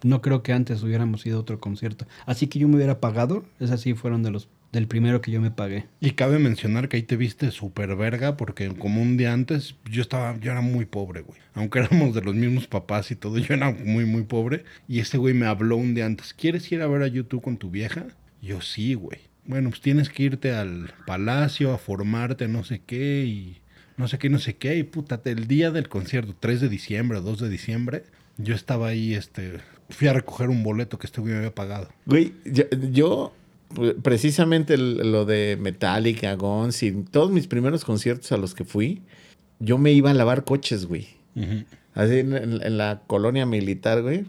no 0.02 0.22
creo 0.22 0.42
que 0.42 0.52
antes 0.52 0.82
hubiéramos 0.82 1.24
ido 1.26 1.38
a 1.38 1.40
otro 1.40 1.60
concierto. 1.60 2.06
Así 2.26 2.46
que 2.46 2.58
yo 2.58 2.68
me 2.68 2.76
hubiera 2.76 3.00
pagado. 3.00 3.44
Esas 3.60 3.80
sí 3.80 3.94
fueron 3.94 4.22
de 4.22 4.30
los 4.30 4.48
del 4.72 4.88
primero 4.88 5.20
que 5.20 5.30
yo 5.30 5.40
me 5.40 5.50
pagué. 5.50 5.86
Y 6.00 6.12
cabe 6.12 6.38
mencionar 6.38 6.88
que 6.88 6.96
ahí 6.96 7.02
te 7.02 7.16
viste 7.16 7.50
súper 7.50 7.96
verga 7.96 8.36
porque 8.36 8.68
como 8.74 9.00
un 9.00 9.16
día 9.16 9.32
antes 9.32 9.76
yo 9.90 10.02
estaba, 10.02 10.38
yo 10.38 10.52
era 10.52 10.60
muy 10.60 10.84
pobre, 10.84 11.22
güey. 11.22 11.40
Aunque 11.54 11.78
éramos 11.80 12.14
de 12.14 12.22
los 12.22 12.34
mismos 12.34 12.66
papás 12.66 13.10
y 13.10 13.16
todo, 13.16 13.38
yo 13.38 13.54
era 13.54 13.70
muy, 13.70 14.04
muy 14.04 14.22
pobre. 14.22 14.64
Y 14.88 15.00
este 15.00 15.18
güey 15.18 15.34
me 15.34 15.46
habló 15.46 15.76
un 15.76 15.94
día 15.94 16.06
antes, 16.06 16.34
¿quieres 16.34 16.70
ir 16.72 16.82
a 16.82 16.86
ver 16.86 17.02
a 17.02 17.06
YouTube 17.06 17.42
con 17.42 17.56
tu 17.56 17.70
vieja? 17.70 18.06
Yo 18.42 18.60
sí, 18.60 18.94
güey. 18.94 19.20
Bueno, 19.44 19.70
pues 19.70 19.80
tienes 19.80 20.08
que 20.08 20.24
irte 20.24 20.52
al 20.52 20.92
palacio 21.06 21.72
a 21.72 21.78
formarte, 21.78 22.48
no 22.48 22.64
sé 22.64 22.82
qué, 22.84 23.24
y 23.24 23.58
no 23.96 24.08
sé 24.08 24.18
qué, 24.18 24.28
no 24.28 24.38
sé 24.38 24.56
qué. 24.56 24.76
Y 24.76 24.82
puta, 24.82 25.20
el 25.24 25.46
día 25.46 25.70
del 25.70 25.88
concierto, 25.88 26.34
3 26.38 26.60
de 26.60 26.68
diciembre, 26.68 27.20
2 27.20 27.40
de 27.40 27.48
diciembre, 27.48 28.04
yo 28.38 28.54
estaba 28.54 28.88
ahí, 28.88 29.14
este, 29.14 29.54
fui 29.90 30.08
a 30.08 30.12
recoger 30.12 30.48
un 30.48 30.62
boleto 30.62 30.98
que 30.98 31.06
este 31.06 31.20
güey 31.20 31.32
me 31.32 31.38
había 31.38 31.54
pagado. 31.54 31.88
Güey, 32.06 32.32
yo, 32.44 32.64
yo, 32.92 33.32
pre- 33.74 33.94
precisamente 33.94 34.74
el- 34.74 35.12
lo 35.12 35.24
de 35.24 35.56
Metallica, 35.60 36.34
Guns 36.34 36.82
y 36.82 36.92
todos 36.92 37.30
mis 37.30 37.46
primeros 37.46 37.84
conciertos 37.84 38.30
a 38.32 38.36
los 38.36 38.54
que 38.54 38.64
fui, 38.64 39.02
yo 39.58 39.78
me 39.78 39.92
iba 39.92 40.10
a 40.10 40.14
lavar 40.14 40.44
coches, 40.44 40.86
güey. 40.86 41.08
Así 41.94 42.18
en, 42.20 42.76
la 42.78 43.02
colonia 43.06 43.46
militar, 43.46 44.02
güey. 44.02 44.24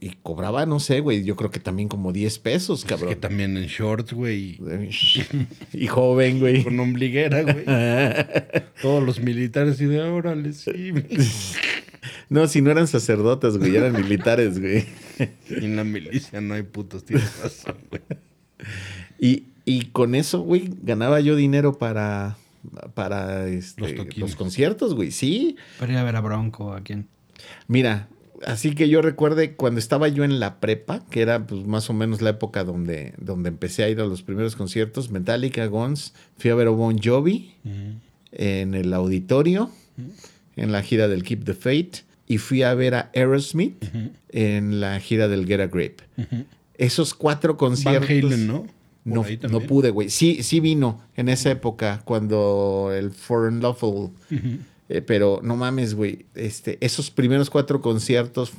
Y, 0.00 0.06
y 0.06 0.16
cobraba, 0.22 0.66
no 0.66 0.78
sé, 0.78 1.00
güey, 1.00 1.24
yo 1.24 1.34
creo 1.34 1.50
que 1.50 1.58
también 1.58 1.88
como 1.88 2.12
10 2.12 2.38
pesos, 2.38 2.82
Que 2.84 2.90
cabrón. 2.90 3.16
también 3.20 3.56
en 3.56 3.66
shorts, 3.66 4.12
güey, 4.12 4.58
y 5.72 5.86
joven, 5.88 6.38
güey. 6.40 6.62
con 6.62 6.78
ombliguera, 6.78 7.42
güey. 7.42 7.64
Todos 8.82 9.02
los 9.02 9.20
militares 9.20 9.80
y 9.80 9.86
de 9.86 10.00
órale, 10.02 10.52
sí. 10.52 10.92
No, 12.34 12.48
si 12.48 12.60
no 12.62 12.72
eran 12.72 12.88
sacerdotes, 12.88 13.58
güey, 13.58 13.76
eran 13.76 13.92
militares, 13.92 14.58
güey. 14.58 14.84
Y 15.48 15.66
en 15.66 15.76
la 15.76 15.84
milicia 15.84 16.40
no 16.40 16.54
hay 16.54 16.64
putos, 16.64 17.04
tienes 17.04 17.40
razón, 17.40 17.76
güey. 17.88 18.02
Y, 19.20 19.44
y 19.64 19.84
con 19.92 20.16
eso, 20.16 20.40
güey, 20.40 20.68
ganaba 20.82 21.20
yo 21.20 21.36
dinero 21.36 21.78
para, 21.78 22.36
para 22.94 23.46
este, 23.46 24.04
Los 24.16 24.34
conciertos, 24.34 24.94
güey. 24.94 25.12
Sí. 25.12 25.54
Para 25.78 25.92
ir 25.92 25.98
a 25.98 26.02
ver 26.02 26.16
a 26.16 26.20
Bronco, 26.22 26.72
¿a 26.72 26.80
quién? 26.80 27.06
Mira, 27.68 28.08
Así 28.44 28.74
que 28.74 28.88
yo 28.88 29.00
recuerde 29.00 29.54
cuando 29.54 29.78
estaba 29.78 30.08
yo 30.08 30.24
en 30.24 30.40
la 30.40 30.58
prepa, 30.58 31.06
que 31.08 31.22
era 31.22 31.46
pues, 31.46 31.64
más 31.66 31.88
o 31.88 31.92
menos 31.92 32.20
la 32.20 32.30
época 32.30 32.64
donde, 32.64 33.14
donde 33.16 33.48
empecé 33.48 33.84
a 33.84 33.88
ir 33.88 34.00
a 34.00 34.04
los 34.06 34.22
primeros 34.22 34.56
conciertos, 34.56 35.12
Metallica, 35.12 35.64
Guns, 35.66 36.14
fui 36.36 36.50
a 36.50 36.56
ver 36.56 36.66
a 36.66 36.70
Bon 36.70 36.98
Jovi 36.98 37.54
en 38.32 38.74
el 38.74 38.92
auditorio, 38.92 39.70
en 40.56 40.72
la 40.72 40.82
gira 40.82 41.06
del 41.06 41.22
Keep 41.22 41.44
the 41.44 41.54
Fate, 41.54 42.02
y 42.26 42.38
fui 42.38 42.62
a 42.62 42.74
ver 42.74 42.94
a 42.94 43.10
Aerosmith 43.14 43.84
en 44.30 44.80
la 44.80 44.98
gira 45.00 45.28
del 45.28 45.46
Get 45.46 45.60
a 45.60 45.66
Grip. 45.66 46.00
Esos 46.76 47.14
cuatro 47.14 47.54
Van 47.54 47.58
conciertos... 47.58 48.10
Halen, 48.10 48.46
¿no? 48.46 48.66
No, 49.04 49.24
no 49.50 49.60
pude, 49.60 49.90
güey. 49.90 50.08
Sí, 50.08 50.42
sí 50.42 50.60
vino 50.60 51.02
en 51.14 51.28
esa 51.28 51.50
época 51.50 52.00
cuando 52.06 52.90
el 52.96 53.10
Foreign 53.10 53.60
Lawful. 53.60 54.10
eh, 54.88 55.02
pero 55.02 55.40
no 55.42 55.56
mames, 55.56 55.94
güey. 55.94 56.24
Este, 56.34 56.78
esos 56.80 57.10
primeros 57.10 57.50
cuatro 57.50 57.82
conciertos, 57.82 58.52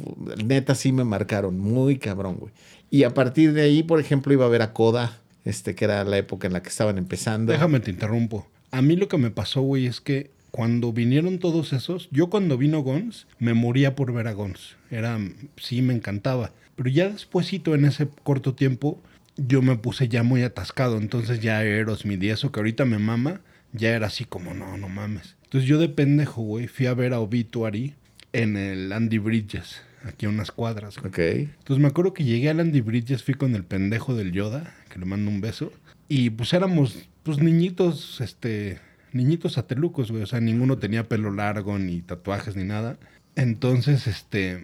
neta, 0.45 0.75
sí 0.75 0.91
me 0.91 1.03
marcaron. 1.03 1.59
Muy 1.59 1.97
cabrón, 1.97 2.37
güey. 2.37 2.53
Y 2.91 3.03
a 3.03 3.13
partir 3.15 3.53
de 3.53 3.63
ahí, 3.63 3.81
por 3.81 3.99
ejemplo, 3.99 4.31
iba 4.33 4.45
a 4.45 4.49
ver 4.49 4.61
a 4.61 4.71
Coda, 4.71 5.19
este, 5.45 5.73
que 5.73 5.85
era 5.85 6.03
la 6.03 6.19
época 6.19 6.45
en 6.45 6.53
la 6.53 6.61
que 6.61 6.69
estaban 6.69 6.99
empezando. 6.99 7.51
Déjame 7.51 7.79
te 7.79 7.89
interrumpo. 7.89 8.47
A 8.69 8.83
mí 8.83 8.95
lo 8.95 9.07
que 9.07 9.17
me 9.17 9.31
pasó, 9.31 9.61
güey, 9.61 9.87
es 9.87 9.99
que 9.99 10.29
cuando 10.55 10.93
vinieron 10.93 11.39
todos 11.39 11.73
esos, 11.73 12.07
yo 12.11 12.29
cuando 12.29 12.57
vino 12.57 12.79
Gons, 12.79 13.27
me 13.39 13.53
moría 13.53 13.93
por 13.93 14.13
ver 14.13 14.29
a 14.29 14.31
Gons. 14.31 14.77
Era, 14.89 15.19
sí, 15.57 15.81
me 15.81 15.93
encantaba. 15.93 16.53
Pero 16.77 16.89
ya 16.89 17.09
despuésito, 17.09 17.75
en 17.75 17.83
ese 17.83 18.07
corto 18.23 18.55
tiempo, 18.55 19.03
yo 19.35 19.61
me 19.61 19.75
puse 19.75 20.07
ya 20.07 20.23
muy 20.23 20.43
atascado. 20.43 20.97
Entonces 20.97 21.41
ya 21.41 21.57
Aerosmith 21.57 22.23
y 22.23 22.29
eso 22.29 22.53
que 22.53 22.61
ahorita 22.61 22.85
me 22.85 22.99
mama, 22.99 23.41
ya 23.73 23.89
era 23.89 24.07
así 24.07 24.23
como, 24.23 24.53
no, 24.53 24.77
no 24.77 24.87
mames. 24.87 25.35
Entonces 25.43 25.67
yo 25.69 25.77
de 25.77 25.89
pendejo, 25.89 26.41
güey, 26.41 26.67
fui 26.67 26.85
a 26.85 26.93
ver 26.93 27.11
a 27.11 27.19
Obituary 27.19 27.95
en 28.31 28.55
el 28.55 28.93
Andy 28.93 29.17
Bridges, 29.17 29.81
aquí 30.05 30.25
a 30.25 30.29
unas 30.29 30.51
cuadras. 30.51 30.97
güey. 30.99 31.09
Ok. 31.09 31.19
Entonces 31.19 31.81
me 31.81 31.89
acuerdo 31.89 32.13
que 32.13 32.23
llegué 32.23 32.49
al 32.49 32.61
Andy 32.61 32.79
Bridges, 32.79 33.23
fui 33.23 33.33
con 33.33 33.55
el 33.55 33.65
pendejo 33.65 34.15
del 34.15 34.31
Yoda, 34.31 34.73
que 34.89 34.99
le 34.99 35.05
mando 35.05 35.29
un 35.29 35.41
beso. 35.41 35.73
Y 36.07 36.29
pues 36.29 36.53
éramos, 36.53 37.09
pues 37.23 37.39
niñitos, 37.39 38.21
este, 38.21 38.79
niñitos 39.15 39.53
satelucos, 39.53 40.11
güey. 40.11 40.23
O 40.23 40.27
sea, 40.27 40.39
ninguno 40.39 40.77
tenía 40.77 41.07
pelo 41.07 41.31
largo, 41.31 41.79
ni 41.79 42.01
tatuajes, 42.01 42.55
ni 42.55 42.63
nada. 42.63 42.97
Entonces, 43.35 44.05
este, 44.07 44.63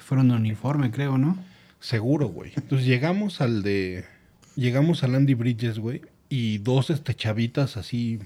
fueron 0.00 0.28
de 0.28 0.34
uniforme, 0.34 0.90
creo, 0.90 1.18
¿no? 1.18 1.36
seguro, 1.80 2.28
güey. 2.28 2.52
Entonces 2.56 2.86
llegamos 2.86 3.40
al 3.40 3.62
de, 3.62 4.04
llegamos 4.56 5.04
al 5.04 5.14
Andy 5.14 5.34
Bridges, 5.34 5.78
güey. 5.78 6.02
Y 6.28 6.58
dos, 6.58 6.90
este, 6.90 7.14
chavitas 7.14 7.76
así, 7.76 8.18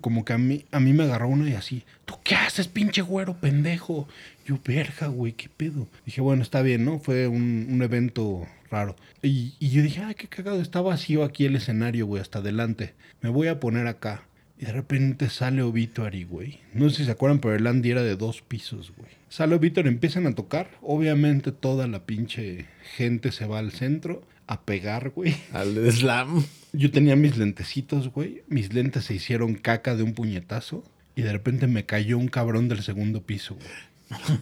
como 0.00 0.24
que 0.24 0.32
a 0.32 0.38
mí, 0.38 0.64
a 0.70 0.78
mí 0.78 0.92
me 0.92 1.04
agarró 1.04 1.28
una 1.28 1.50
y 1.50 1.54
así, 1.54 1.82
¿tú 2.04 2.14
qué 2.22 2.36
haces, 2.36 2.68
pinche 2.68 3.02
güero, 3.02 3.34
pendejo? 3.34 4.06
Yo, 4.46 4.58
verga, 4.64 5.08
güey, 5.08 5.32
¿qué 5.32 5.48
pedo? 5.48 5.88
Dije, 6.06 6.20
bueno, 6.20 6.42
está 6.42 6.62
bien, 6.62 6.84
¿no? 6.84 7.00
Fue 7.00 7.26
un, 7.26 7.66
un 7.68 7.82
evento 7.82 8.46
raro. 8.70 8.94
Y, 9.22 9.54
y 9.58 9.70
yo 9.70 9.82
dije, 9.82 10.02
ay, 10.02 10.14
qué 10.14 10.28
cagado, 10.28 10.60
está 10.60 10.80
vacío 10.80 11.24
aquí 11.24 11.46
el 11.46 11.56
escenario, 11.56 12.06
güey, 12.06 12.22
hasta 12.22 12.38
adelante. 12.38 12.94
Me 13.20 13.30
voy 13.30 13.48
a 13.48 13.58
poner 13.58 13.88
acá. 13.88 14.22
Y 14.60 14.64
de 14.64 14.72
repente 14.72 15.30
sale 15.30 15.62
Obituary, 15.62 16.24
güey. 16.24 16.58
No 16.74 16.90
sé 16.90 16.96
si 16.96 17.04
se 17.04 17.12
acuerdan, 17.12 17.38
pero 17.38 17.54
el 17.54 17.66
Andy 17.66 17.92
era 17.92 18.02
de 18.02 18.16
dos 18.16 18.42
pisos, 18.42 18.92
güey. 18.96 19.10
Sale 19.28 19.54
Obituary, 19.54 19.88
empiezan 19.88 20.26
a 20.26 20.34
tocar. 20.34 20.70
Obviamente 20.82 21.52
toda 21.52 21.86
la 21.86 22.04
pinche 22.04 22.66
gente 22.96 23.30
se 23.30 23.46
va 23.46 23.60
al 23.60 23.70
centro 23.70 24.22
a 24.48 24.62
pegar, 24.62 25.10
güey. 25.10 25.36
Al 25.52 25.92
Slam. 25.92 26.44
Yo 26.72 26.90
tenía 26.90 27.14
mis 27.14 27.36
lentecitos, 27.36 28.08
güey. 28.08 28.42
Mis 28.48 28.72
lentes 28.72 29.04
se 29.04 29.14
hicieron 29.14 29.54
caca 29.54 29.94
de 29.94 30.02
un 30.02 30.14
puñetazo. 30.14 30.82
Y 31.14 31.22
de 31.22 31.32
repente 31.32 31.68
me 31.68 31.84
cayó 31.84 32.18
un 32.18 32.28
cabrón 32.28 32.68
del 32.68 32.82
segundo 32.82 33.22
piso, 33.22 33.56
güey. 33.56 34.38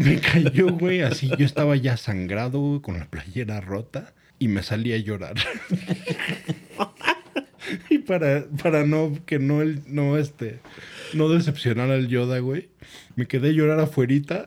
me 0.00 0.20
cayó, 0.20 0.72
güey, 0.72 1.02
así. 1.02 1.30
Yo 1.38 1.46
estaba 1.46 1.76
ya 1.76 1.96
sangrado, 1.96 2.58
güey, 2.58 2.80
con 2.80 2.98
la 2.98 3.06
playera 3.06 3.60
rota. 3.60 4.12
Y 4.40 4.48
me 4.48 4.64
salí 4.64 4.92
a 4.92 4.98
llorar. 4.98 5.34
y 7.90 7.98
para, 7.98 8.46
para 8.62 8.84
no, 8.86 9.18
que 9.26 9.38
no, 9.38 9.62
el, 9.62 9.80
no, 9.86 10.16
este, 10.18 10.60
no 11.12 11.28
decepcionar 11.28 11.90
al 11.90 12.08
Yoda, 12.08 12.38
güey. 12.38 12.68
Me 13.16 13.26
quedé 13.26 13.48
a 13.48 13.52
llorar 13.52 13.80
afuerita. 13.80 14.46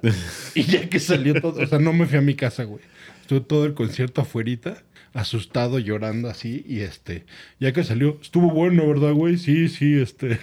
y 0.56 0.64
ya 0.64 0.90
que 0.90 1.00
salió 1.00 1.40
todo, 1.42 1.62
o 1.62 1.66
sea, 1.68 1.80
no 1.80 1.94
me 1.94 2.06
fui 2.06 2.18
a 2.18 2.22
mi 2.22 2.36
casa, 2.36 2.64
güey. 2.64 2.82
Estuve 3.22 3.42
todo 3.42 3.66
el 3.66 3.74
concierto 3.74 4.22
afuerita, 4.22 4.84
asustado, 5.14 5.80
llorando 5.80 6.30
así. 6.30 6.64
Y 6.68 6.80
este, 6.82 7.26
ya 7.60 7.74
que 7.74 7.84
salió, 7.84 8.18
estuvo 8.22 8.52
bueno, 8.52 8.88
¿verdad, 8.88 9.14
güey? 9.14 9.38
Sí, 9.38 9.68
sí, 9.70 10.00
este. 10.00 10.40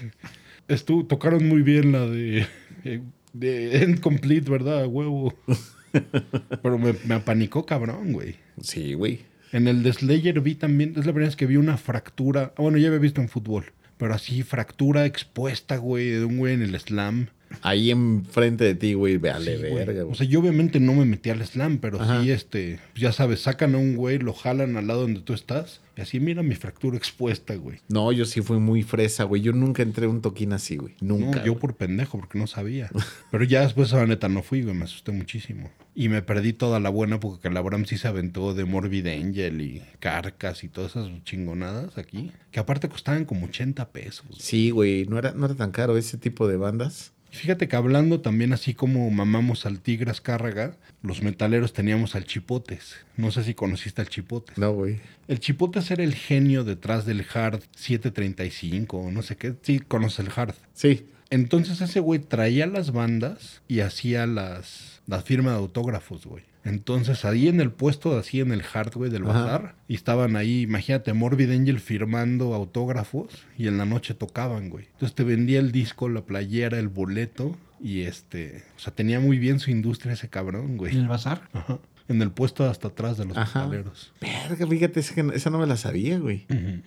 Estuvo, 0.68 1.04
tocaron 1.06 1.46
muy 1.46 1.62
bien 1.62 1.92
la 1.92 2.06
de. 2.06 2.46
eh, 2.84 3.00
De 3.32 3.82
End 3.82 4.00
Complete, 4.00 4.50
¿verdad? 4.50 4.86
Huevo. 4.86 5.34
Pero 6.62 6.78
me, 6.78 6.94
me 7.04 7.14
apanicó 7.14 7.64
cabrón, 7.66 8.12
güey. 8.12 8.36
Sí, 8.60 8.94
güey. 8.94 9.20
En 9.54 9.68
el 9.68 9.84
de 9.84 9.92
Slayer 9.92 10.40
vi 10.40 10.56
también, 10.56 10.94
es 10.96 11.06
la 11.06 11.12
primera 11.12 11.26
vez 11.28 11.36
que 11.36 11.46
vi 11.46 11.56
una 11.56 11.76
fractura. 11.76 12.52
ah, 12.56 12.62
Bueno, 12.62 12.76
ya 12.76 12.88
había 12.88 12.98
visto 12.98 13.20
en 13.20 13.28
fútbol. 13.28 13.66
Pero 13.98 14.12
así, 14.12 14.42
fractura 14.42 15.06
expuesta, 15.06 15.76
güey, 15.76 16.10
de 16.10 16.24
un 16.24 16.38
güey 16.38 16.54
en 16.54 16.62
el 16.62 16.76
slam. 16.80 17.28
Ahí 17.62 17.90
enfrente 17.90 18.64
de 18.64 18.74
ti, 18.74 18.94
güey, 18.94 19.16
vale, 19.18 19.54
Sí, 19.56 19.60
güey. 19.60 19.74
verga, 19.74 20.02
O 20.02 20.06
güey. 20.06 20.16
sea, 20.18 20.26
yo 20.26 20.40
obviamente 20.40 20.80
no 20.80 20.92
me 20.94 21.04
metí 21.04 21.30
al 21.30 21.44
slam, 21.46 21.78
pero 21.78 22.00
Ajá. 22.00 22.22
sí, 22.22 22.30
este, 22.30 22.78
pues 22.92 23.02
ya 23.02 23.12
sabes, 23.12 23.40
sacan 23.40 23.74
a 23.74 23.78
un 23.78 23.96
güey, 23.96 24.18
lo 24.18 24.32
jalan 24.32 24.76
al 24.76 24.86
lado 24.86 25.02
donde 25.02 25.20
tú 25.20 25.32
estás. 25.34 25.80
Y 25.96 26.00
así, 26.00 26.18
mira 26.18 26.42
mi 26.42 26.56
fractura 26.56 26.96
expuesta, 26.96 27.54
güey. 27.54 27.78
No, 27.88 28.10
yo 28.10 28.24
sí 28.24 28.40
fui 28.42 28.58
muy 28.58 28.82
fresa, 28.82 29.22
güey. 29.22 29.42
Yo 29.42 29.52
nunca 29.52 29.80
entré 29.84 30.06
a 30.06 30.08
un 30.08 30.22
toquín 30.22 30.52
así, 30.52 30.76
güey. 30.76 30.94
Nunca. 31.00 31.38
No, 31.38 31.44
yo 31.44 31.52
güey. 31.52 31.60
por 31.60 31.76
pendejo, 31.76 32.18
porque 32.18 32.36
no 32.36 32.48
sabía. 32.48 32.90
Pero 33.30 33.44
ya 33.44 33.60
después, 33.60 33.92
la 33.92 34.04
neta, 34.04 34.28
no 34.28 34.42
fui, 34.42 34.62
güey, 34.62 34.74
me 34.74 34.84
asusté 34.84 35.12
muchísimo. 35.12 35.70
Y 35.94 36.08
me 36.08 36.20
perdí 36.20 36.52
toda 36.52 36.80
la 36.80 36.88
buena 36.88 37.20
porque 37.20 37.48
la 37.48 37.60
Abraham 37.60 37.84
sí 37.86 37.96
se 37.96 38.08
aventó 38.08 38.54
de 38.54 38.64
Morbid 38.64 39.06
Angel 39.06 39.60
y 39.60 39.82
Carcas 40.00 40.64
y 40.64 40.68
todas 40.68 40.96
esas 40.96 41.08
chingonadas 41.22 41.96
aquí. 41.96 42.32
Que 42.50 42.58
aparte 42.58 42.88
costaban 42.88 43.24
como 43.24 43.46
80 43.46 43.90
pesos. 43.90 44.26
Sí, 44.40 44.70
güey. 44.70 45.06
No 45.06 45.16
era, 45.18 45.30
no 45.32 45.46
era 45.46 45.54
tan 45.54 45.70
caro 45.70 45.96
ese 45.96 46.18
tipo 46.18 46.48
de 46.48 46.56
bandas. 46.56 47.12
Fíjate 47.34 47.66
que 47.66 47.74
hablando 47.74 48.20
también 48.20 48.52
así 48.52 48.74
como 48.74 49.10
mamamos 49.10 49.66
al 49.66 49.80
Tigras 49.80 50.20
Cárraga, 50.20 50.76
los 51.02 51.22
metaleros 51.22 51.72
teníamos 51.72 52.14
al 52.14 52.26
Chipotes. 52.26 52.94
No 53.16 53.32
sé 53.32 53.42
si 53.42 53.54
conociste 53.54 54.00
al 54.00 54.08
Chipotes. 54.08 54.56
No, 54.56 54.72
güey. 54.72 55.00
El 55.26 55.40
Chipotes 55.40 55.90
era 55.90 56.04
el 56.04 56.14
genio 56.14 56.62
detrás 56.62 57.06
del 57.06 57.26
Hard 57.34 57.60
735 57.74 58.96
o 58.96 59.10
no 59.10 59.22
sé 59.22 59.36
qué. 59.36 59.54
Sí, 59.62 59.80
conoce 59.80 60.22
el 60.22 60.30
Hard. 60.34 60.54
Sí. 60.74 61.06
Entonces 61.28 61.80
ese 61.80 61.98
güey 61.98 62.20
traía 62.20 62.66
las 62.66 62.92
bandas 62.92 63.62
y 63.66 63.80
hacía 63.80 64.26
las, 64.26 65.02
la 65.08 65.20
firma 65.20 65.50
de 65.50 65.56
autógrafos, 65.56 66.26
güey. 66.26 66.44
Entonces 66.64 67.24
ahí 67.24 67.48
en 67.48 67.60
el 67.60 67.70
puesto, 67.70 68.16
así 68.18 68.40
en 68.40 68.50
el 68.52 68.62
hard, 68.72 68.94
güey, 68.94 69.10
del 69.10 69.22
bazar, 69.24 69.74
y 69.86 69.94
estaban 69.94 70.34
ahí, 70.36 70.62
imagínate, 70.62 71.12
Morbid 71.12 71.50
Angel 71.50 71.78
firmando 71.80 72.54
autógrafos 72.54 73.28
y 73.58 73.68
en 73.68 73.76
la 73.78 73.84
noche 73.84 74.14
tocaban, 74.14 74.70
güey. 74.70 74.86
Entonces 74.92 75.14
te 75.14 75.24
vendía 75.24 75.60
el 75.60 75.72
disco, 75.72 76.08
la 76.08 76.22
playera, 76.22 76.78
el 76.78 76.88
boleto 76.88 77.56
y 77.80 78.02
este, 78.02 78.62
o 78.76 78.80
sea, 78.80 78.94
tenía 78.94 79.20
muy 79.20 79.38
bien 79.38 79.60
su 79.60 79.70
industria 79.70 80.14
ese 80.14 80.28
cabrón, 80.28 80.64
En 80.64 80.70
el 80.72 80.76
güey. 80.78 81.06
bazar. 81.06 81.42
Ajá. 81.52 81.78
En 82.06 82.20
el 82.20 82.30
puesto 82.30 82.68
hasta 82.68 82.88
atrás 82.88 83.16
de 83.16 83.24
los 83.24 83.36
Ajá. 83.36 83.60
metaleros. 83.60 84.12
Verga, 84.20 84.66
fíjate, 84.66 85.00
esa, 85.00 85.50
no 85.50 85.58
me 85.58 85.66
la 85.66 85.76
sabía, 85.78 86.18
güey. 86.18 86.46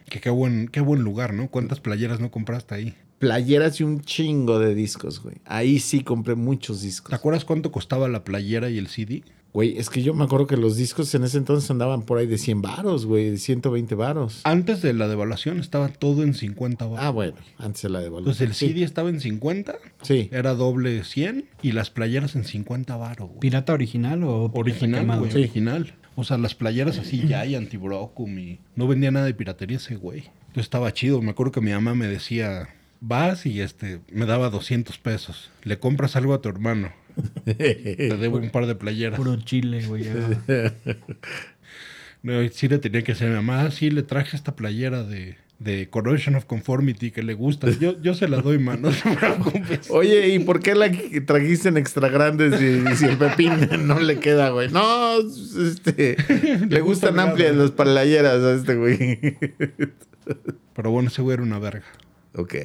Que 0.09 0.19
qué 0.19 0.29
buen, 0.29 0.67
qué 0.67 0.79
buen 0.79 1.01
lugar, 1.01 1.33
¿no? 1.33 1.47
¿Cuántas 1.49 1.79
playeras 1.79 2.19
no 2.19 2.29
compraste 2.29 2.75
ahí? 2.75 2.93
Playeras 3.17 3.79
y 3.79 3.83
un 3.83 4.01
chingo 4.01 4.59
de 4.59 4.75
discos, 4.75 5.23
güey. 5.23 5.37
Ahí 5.45 5.79
sí 5.79 6.03
compré 6.03 6.35
muchos 6.35 6.83
discos. 6.83 7.09
¿Te 7.09 7.15
acuerdas 7.15 7.45
cuánto 7.45 7.71
costaba 7.71 8.07
la 8.07 8.23
playera 8.23 8.69
y 8.69 8.77
el 8.77 8.87
CD? 8.89 9.23
Güey, 9.53 9.77
es 9.77 9.89
que 9.89 10.03
yo 10.03 10.13
me 10.13 10.23
acuerdo 10.23 10.45
que 10.45 10.57
los 10.57 10.75
discos 10.75 11.13
en 11.15 11.23
ese 11.23 11.37
entonces 11.37 11.71
andaban 11.71 12.03
por 12.03 12.19
ahí 12.19 12.27
de 12.27 12.37
100 12.37 12.61
varos, 12.61 13.05
güey, 13.07 13.31
de 13.31 13.37
120 13.37 13.95
varos. 13.95 14.41
Antes 14.43 14.81
de 14.83 14.93
la 14.93 15.07
devaluación 15.07 15.59
estaba 15.59 15.87
todo 15.87 16.21
en 16.23 16.33
50 16.35 16.85
baros. 16.85 16.99
Ah, 17.03 17.09
bueno, 17.09 17.37
antes 17.57 17.81
de 17.81 17.89
la 17.89 17.99
devaluación. 18.01 18.19
Entonces 18.33 18.47
el 18.47 18.53
Sí. 18.53 18.73
CD 18.73 18.83
estaba 18.83 19.09
en 19.09 19.19
50, 19.19 19.75
Sí. 20.03 20.29
era 20.31 20.53
doble 20.53 21.03
100 21.03 21.45
y 21.63 21.71
las 21.71 21.89
playeras 21.89 22.35
en 22.35 22.43
50 22.43 22.97
baros, 22.97 23.29
güey. 23.29 23.39
¿Pirata 23.39 23.73
original 23.73 24.23
o 24.23 24.51
pirata 24.51 24.59
Original, 24.59 25.19
güey, 25.19 25.31
Sí. 25.31 25.37
original. 25.39 25.93
O 26.15 26.23
sea, 26.23 26.37
las 26.37 26.53
playeras 26.55 26.97
así 26.99 27.25
ya 27.27 27.45
y 27.45 27.55
anti-brocum 27.55 28.37
y 28.39 28.59
no 28.75 28.87
vendía 28.87 29.11
nada 29.11 29.25
de 29.25 29.33
piratería 29.33 29.77
ese 29.77 29.95
güey. 29.95 30.19
Entonces 30.47 30.63
estaba 30.63 30.91
chido. 30.93 31.21
Me 31.21 31.31
acuerdo 31.31 31.51
que 31.51 31.61
mi 31.61 31.71
mamá 31.71 31.93
me 31.95 32.07
decía, 32.07 32.69
vas 33.01 33.45
y 33.45 33.61
este, 33.61 34.01
me 34.11 34.25
daba 34.25 34.49
200 34.49 34.97
pesos. 34.97 35.49
Le 35.63 35.79
compras 35.79 36.15
algo 36.15 36.33
a 36.33 36.41
tu 36.41 36.49
hermano. 36.49 36.91
Te 37.45 38.17
debo 38.19 38.37
un 38.37 38.49
par 38.49 38.65
de 38.67 38.75
playeras. 38.75 39.17
Puro 39.17 39.35
chile, 39.37 39.85
güey. 39.87 40.05
No, 42.23 42.47
sí 42.49 42.67
le 42.67 42.79
tenía 42.79 43.03
que 43.03 43.13
decir 43.13 43.27
a 43.27 43.29
mi 43.29 43.35
mamá, 43.37 43.61
"Ah, 43.61 43.71
sí 43.71 43.89
le 43.89 44.03
traje 44.03 44.35
esta 44.35 44.55
playera 44.55 45.03
de, 45.03 45.37
de 45.59 45.87
Corrosion 45.89 46.35
of 46.35 46.45
Conformity 46.45 47.11
que 47.11 47.23
le 47.23 47.33
gusta. 47.35 47.69
Yo, 47.79 48.01
yo 48.01 48.13
se 48.15 48.27
la 48.27 48.41
doy, 48.41 48.57
mano, 48.59 48.89
no. 48.89 49.51
Oye, 49.89 50.29
¿y 50.29 50.39
por 50.39 50.59
qué 50.61 50.75
la 50.75 50.91
trajiste 51.25 51.69
en 51.69 51.77
extra 51.77 52.09
grande 52.09 52.57
si, 52.57 52.95
si 52.97 53.05
el 53.05 53.17
pepín 53.17 53.51
no 53.87 53.99
le 53.99 54.19
queda, 54.19 54.49
güey? 54.49 54.69
No, 54.69 55.19
este, 55.19 56.17
le 56.69 56.81
gusta 56.81 57.07
gustan 57.09 57.19
amplias 57.19 57.55
las 57.55 57.71
playeras 57.71 58.43
a 58.43 58.53
este 58.55 58.75
güey. 58.75 59.19
Pero 60.75 60.91
bueno, 60.91 61.09
ese 61.09 61.21
güey 61.21 61.35
era 61.35 61.43
una 61.43 61.59
verga. 61.59 61.85
ok. 62.33 62.55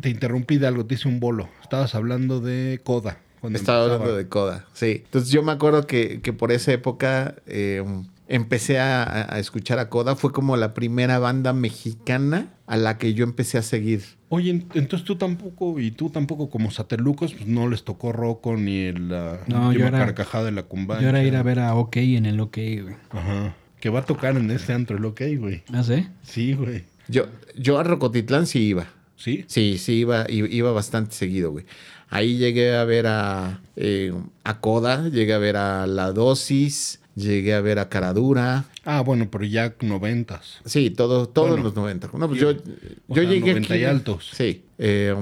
Te 0.00 0.08
interrumpí 0.08 0.56
de 0.58 0.66
algo, 0.68 0.86
te 0.86 0.94
hice 0.94 1.08
un 1.08 1.20
bolo. 1.20 1.48
Estabas 1.62 1.94
hablando 1.94 2.40
de 2.40 2.80
Coda. 2.82 3.18
Cuando 3.44 3.58
Estaba 3.58 3.80
empezaba. 3.84 3.94
hablando 4.02 4.16
de 4.16 4.28
Coda, 4.28 4.64
sí. 4.72 5.02
Entonces 5.04 5.30
yo 5.30 5.42
me 5.42 5.52
acuerdo 5.52 5.86
que, 5.86 6.22
que 6.22 6.32
por 6.32 6.50
esa 6.50 6.72
época 6.72 7.34
eh, 7.46 7.84
empecé 8.26 8.78
a, 8.78 9.34
a 9.34 9.38
escuchar 9.38 9.78
a 9.78 9.90
Coda. 9.90 10.16
Fue 10.16 10.32
como 10.32 10.56
la 10.56 10.72
primera 10.72 11.18
banda 11.18 11.52
mexicana 11.52 12.48
a 12.66 12.76
la 12.78 12.96
que 12.96 13.12
yo 13.12 13.24
empecé 13.24 13.58
a 13.58 13.62
seguir. 13.62 14.02
Oye, 14.30 14.50
en- 14.50 14.66
entonces 14.74 15.04
tú 15.06 15.16
tampoco, 15.16 15.78
y 15.78 15.90
tú 15.90 16.08
tampoco 16.08 16.48
como 16.48 16.70
Satelucos, 16.70 17.34
pues 17.34 17.46
no 17.46 17.68
les 17.68 17.84
tocó 17.84 18.12
Rocco 18.12 18.56
ni 18.56 18.78
el, 18.84 19.08
la 19.10 19.40
No, 19.46 19.72
yo 19.74 19.86
era- 19.86 19.98
carcajada 19.98 20.44
de 20.46 20.52
la 20.52 20.62
Cumbancha. 20.62 21.02
Yo 21.02 21.10
era 21.10 21.22
ir 21.22 21.36
a 21.36 21.42
ver 21.42 21.58
a 21.60 21.74
OK 21.74 21.96
en 21.98 22.24
el 22.24 22.40
OK, 22.40 22.56
güey. 22.56 22.96
Ajá. 23.10 23.54
Que 23.78 23.90
va 23.90 24.00
a 24.00 24.04
tocar 24.06 24.36
en 24.38 24.50
este 24.50 24.72
antro, 24.72 24.96
el 24.96 25.04
OK, 25.04 25.20
güey. 25.38 25.62
¿Ah, 25.72 25.82
sí? 25.82 26.08
Sí, 26.22 26.54
güey. 26.54 26.84
Yo, 27.08 27.26
yo 27.56 27.78
a 27.78 27.82
Rocotitlán 27.82 28.46
sí 28.46 28.60
iba. 28.60 28.86
¿Sí? 29.16 29.44
Sí, 29.46 29.78
sí, 29.78 29.92
iba, 30.00 30.24
i- 30.28 30.56
iba 30.56 30.72
bastante 30.72 31.14
seguido, 31.14 31.50
güey. 31.52 31.66
Ahí 32.14 32.36
llegué 32.36 32.76
a 32.76 32.84
ver 32.84 33.06
a, 33.08 33.60
eh, 33.74 34.12
a 34.44 34.60
Coda, 34.60 35.08
llegué 35.08 35.34
a 35.34 35.38
ver 35.38 35.56
a 35.56 35.84
La 35.88 36.12
Dosis, 36.12 37.00
llegué 37.16 37.54
a 37.54 37.60
ver 37.60 37.80
a 37.80 37.88
Caradura. 37.88 38.66
Ah, 38.84 39.00
bueno, 39.00 39.28
pero 39.30 39.44
ya 39.44 39.74
noventas. 39.80 40.60
Sí, 40.64 40.90
todo, 40.90 41.26
todos 41.28 41.48
Bueno, 41.48 41.64
los 41.64 41.74
90. 41.74 42.10
No, 42.16 42.28
pues 42.28 42.40
yo- 42.40 42.52
yo, 42.52 42.60
yo 43.08 43.14
sea, 43.14 43.22
llegué 43.24 43.40
90 43.54 43.74
aquí- 43.74 43.82
y 43.82 43.84
altos. 43.84 44.30
Sí, 44.32 44.62
eh, 44.78 45.12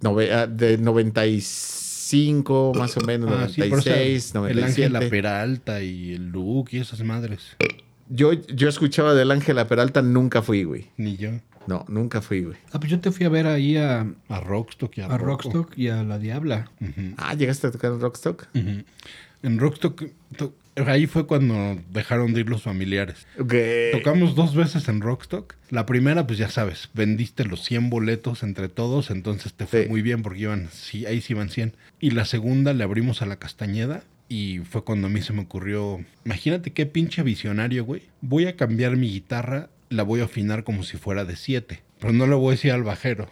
nove- 0.00 0.32
ah, 0.32 0.46
de 0.46 0.78
95 0.78 2.72
más 2.74 2.96
o 2.96 3.00
menos, 3.02 3.30
Ah, 3.30 3.48
sí, 3.48 3.60
pero 3.60 3.76
o 3.76 3.80
sea, 3.82 3.92
96, 3.96 4.32
el 4.34 4.64
Ángela 4.64 4.88
97. 5.00 5.10
Peralta 5.10 5.82
y 5.82 6.14
el 6.14 6.28
Luke 6.28 6.76
y 6.76 6.80
esas 6.80 7.00
madres. 7.02 7.42
Yo, 8.10 8.32
yo 8.32 8.68
escuchaba 8.68 9.14
del 9.14 9.30
Ángela 9.30 9.66
Peralta, 9.68 10.02
nunca 10.02 10.42
fui, 10.42 10.64
güey. 10.64 10.86
Ni 10.96 11.16
yo. 11.16 11.30
No, 11.66 11.84
nunca 11.88 12.22
fui, 12.22 12.42
güey. 12.42 12.56
Ah, 12.72 12.78
pues 12.80 12.90
yo 12.90 12.98
te 13.00 13.10
fui 13.10 13.26
a 13.26 13.28
ver 13.28 13.46
ahí 13.46 13.76
a, 13.76 14.06
A 14.28 14.40
Rockstock 14.40 14.96
y 14.96 15.00
a, 15.02 15.06
a. 15.06 15.18
Rockstock 15.18 15.76
y 15.76 15.88
a 15.88 16.02
La 16.02 16.18
Diabla. 16.18 16.70
Ujú. 16.80 17.14
Ah, 17.18 17.34
¿llegaste 17.34 17.66
a 17.66 17.70
tocar 17.70 17.92
en 17.92 18.00
Rockstock? 18.00 18.46
En 19.42 19.58
Rockstock, 19.58 20.04
to- 20.36 20.54
ahí 20.86 21.06
fue 21.06 21.26
cuando 21.26 21.78
dejaron 21.92 22.32
de 22.32 22.40
ir 22.40 22.48
los 22.48 22.62
familiares. 22.62 23.26
Ok. 23.38 23.52
Tocamos 23.92 24.34
dos 24.34 24.54
veces 24.54 24.88
en 24.88 25.00
Rockstock. 25.02 25.54
La 25.70 25.84
primera, 25.84 26.26
pues 26.26 26.38
ya 26.38 26.48
sabes, 26.48 26.88
vendiste 26.94 27.44
los 27.44 27.62
100 27.64 27.90
boletos 27.90 28.42
entre 28.42 28.68
todos, 28.68 29.10
entonces 29.10 29.52
te 29.52 29.66
fue 29.66 29.82
Sí. 29.84 29.88
muy 29.90 30.00
bien 30.02 30.22
porque 30.22 30.40
iban, 30.40 30.68
sí, 30.72 31.04
ahí 31.04 31.20
sí 31.20 31.34
iban 31.34 31.50
100. 31.50 31.74
Y 32.00 32.12
la 32.12 32.24
segunda 32.24 32.72
le 32.72 32.82
abrimos 32.84 33.20
a 33.22 33.26
la 33.26 33.36
Castañeda 33.36 34.02
y 34.28 34.58
fue 34.60 34.84
cuando 34.84 35.06
a 35.06 35.10
mí 35.10 35.20
se 35.22 35.32
me 35.32 35.42
ocurrió, 35.42 36.04
imagínate 36.24 36.72
qué 36.72 36.86
pinche 36.86 37.22
visionario, 37.22 37.84
güey. 37.84 38.02
Voy 38.20 38.46
a 38.46 38.56
cambiar 38.56 38.96
mi 38.96 39.10
guitarra, 39.10 39.70
la 39.88 40.02
voy 40.02 40.20
a 40.20 40.24
afinar 40.24 40.64
como 40.64 40.82
si 40.82 40.96
fuera 40.98 41.24
de 41.24 41.36
7, 41.36 41.80
pero 42.00 42.12
no 42.12 42.26
le 42.26 42.34
voy 42.34 42.48
a 42.48 42.50
decir 42.52 42.72
al 42.72 42.82
bajero. 42.82 43.28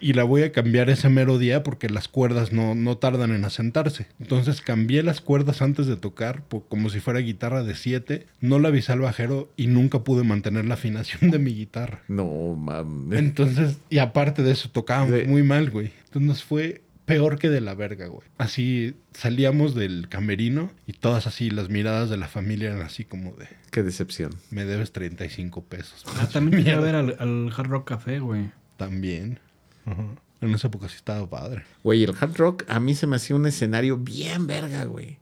y 0.00 0.14
la 0.14 0.24
voy 0.24 0.42
a 0.42 0.52
cambiar 0.52 0.90
ese 0.90 1.08
mero 1.08 1.38
día 1.38 1.62
porque 1.62 1.88
las 1.88 2.08
cuerdas 2.08 2.52
no, 2.52 2.74
no 2.74 2.96
tardan 2.98 3.30
en 3.32 3.44
asentarse. 3.44 4.06
Entonces 4.18 4.60
cambié 4.60 5.02
las 5.02 5.20
cuerdas 5.20 5.62
antes 5.62 5.86
de 5.86 5.96
tocar 5.96 6.42
como 6.68 6.88
si 6.90 7.00
fuera 7.00 7.20
guitarra 7.20 7.62
de 7.62 7.74
7. 7.74 8.26
No 8.40 8.58
la 8.58 8.68
avisé 8.68 8.92
al 8.92 9.00
bajero 9.00 9.52
y 9.56 9.66
nunca 9.68 10.02
pude 10.02 10.24
mantener 10.24 10.64
la 10.64 10.74
afinación 10.74 11.30
de 11.30 11.38
mi 11.38 11.54
guitarra. 11.54 12.02
No, 12.08 12.54
mames. 12.56 13.18
Entonces, 13.18 13.78
y 13.90 13.98
aparte 13.98 14.42
de 14.42 14.52
eso, 14.52 14.70
Sí. 14.74 15.28
muy 15.28 15.42
mal, 15.42 15.70
güey. 15.70 15.92
Entonces 16.06 16.22
nos 16.28 16.42
fue 16.44 16.82
peor 17.06 17.38
que 17.38 17.48
de 17.48 17.60
la 17.60 17.74
verga, 17.74 18.06
güey. 18.08 18.28
Así 18.36 18.94
salíamos 19.14 19.74
del 19.74 20.08
camerino 20.08 20.70
y 20.86 20.92
todas 20.92 21.26
así, 21.26 21.50
las 21.50 21.70
miradas 21.70 22.10
de 22.10 22.18
la 22.18 22.28
familia 22.28 22.68
eran 22.70 22.82
así 22.82 23.04
como 23.04 23.32
de, 23.32 23.48
Qué 23.70 23.82
decepción. 23.82 24.32
me 24.50 24.64
debes 24.64 24.92
35 24.92 25.64
pesos. 25.64 26.04
Ah, 26.18 26.28
también 26.30 26.64
te 26.64 26.70
fui 26.70 26.78
a 26.78 26.80
ver 26.80 26.94
al, 26.96 27.16
al 27.18 27.50
Hard 27.56 27.68
Rock 27.68 27.88
Café, 27.88 28.18
güey. 28.18 28.50
También. 28.76 29.38
Ajá. 29.86 30.04
En 30.40 30.54
esa 30.54 30.68
época 30.68 30.88
sí 30.88 30.96
estaba 30.96 31.28
padre. 31.28 31.64
Güey, 31.82 32.04
el 32.04 32.14
hard 32.20 32.36
rock 32.36 32.64
a 32.68 32.78
mí 32.78 32.94
se 32.94 33.06
me 33.06 33.16
hacía 33.16 33.36
un 33.36 33.46
escenario 33.46 33.96
bien 33.96 34.46
verga, 34.46 34.84
güey. 34.84 35.18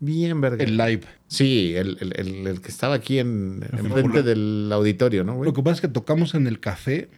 Bien 0.00 0.40
verga. 0.40 0.62
El 0.62 0.76
live. 0.76 1.00
Sí, 1.26 1.74
el, 1.76 1.98
el- 2.00 2.12
el- 2.16 2.46
el 2.46 2.60
que 2.62 2.68
estaba 2.68 2.94
aquí 2.94 3.18
en, 3.18 3.60
frente 3.92 4.22
del 4.22 4.70
auditorio, 4.72 5.24
¿no, 5.24 5.34
güey? 5.34 5.48
Lo 5.50 5.52
que 5.52 5.62
pasa 5.62 5.74
es 5.74 5.80
que 5.82 5.88
tocamos 5.88 6.34
en 6.34 6.46
el 6.46 6.58
café, 6.60 7.10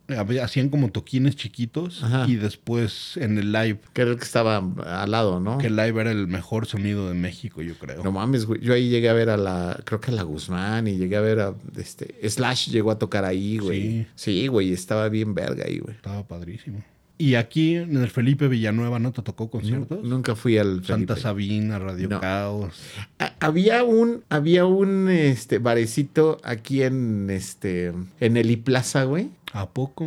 hacían 0.43 0.69
como 0.71 0.90
toquines 0.90 1.37
chiquitos 1.37 2.03
Ajá. 2.03 2.27
y 2.27 2.35
después 2.37 3.16
en 3.19 3.38
el 3.38 3.53
live, 3.53 3.79
Que 3.93 4.03
era 4.03 4.11
el 4.12 4.16
que 4.16 4.25
estaba 4.25 4.57
al 4.85 5.11
lado, 5.11 5.38
¿no? 5.40 5.59
que 5.59 5.69
el 5.69 5.77
live 5.77 6.01
era 6.01 6.11
el 6.11 6.27
mejor 6.27 6.66
sonido 6.66 7.07
de 7.09 7.14
México, 7.14 7.62
yo 7.62 7.75
creo. 7.79 8.03
No 8.03 8.11
mames, 8.12 8.47
güey. 8.47 8.61
Yo 8.62 8.73
ahí 8.75 8.88
llegué 8.88 9.09
a 9.11 9.12
ver 9.12 9.29
a 9.31 9.37
la, 9.37 9.79
creo 9.85 10.01
que 10.01 10.11
a 10.11 10.14
la 10.14 10.23
Guzmán 10.23 10.88
y 10.88 10.97
llegué 10.97 11.16
a 11.16 11.21
ver 11.21 11.40
a, 11.40 11.55
este, 11.77 12.14
Slash 12.29 12.71
llegó 12.71 12.90
a 12.90 12.99
tocar 12.99 13.25
ahí, 13.25 13.59
güey. 13.59 13.81
Sí. 13.83 14.07
Sí, 14.16 14.47
güey, 14.49 14.73
estaba 14.73 15.09
bien 15.09 15.35
verga 15.35 15.64
ahí, 15.66 15.79
güey. 15.79 15.95
Estaba 15.95 16.27
padrísimo. 16.27 16.83
Y 17.20 17.35
aquí 17.35 17.74
en 17.76 17.96
el 17.98 18.09
Felipe 18.09 18.48
Villanueva, 18.48 18.98
¿no 18.98 19.12
te 19.12 19.20
tocó 19.20 19.50
conciertos? 19.50 20.02
Nunca 20.02 20.35
fui 20.35 20.56
al 20.56 20.83
Santa. 20.85 21.16
Sabina, 21.16 21.78
Radio 21.78 22.09
No. 22.09 22.20
Caos. 22.20 22.74
Ha- 23.18 23.35
Había 23.40 23.85
un, 23.85 24.24
había 24.30 24.64
un 24.64 25.11
este 25.11 25.59
barecito 25.59 26.38
aquí 26.42 26.83
en 26.83 27.28
este 27.28 27.92
en 28.20 28.37
el 28.38 28.50
Iplaza, 28.50 29.04
güey. 29.04 29.28
¿A 29.52 29.68
poco? 29.68 30.06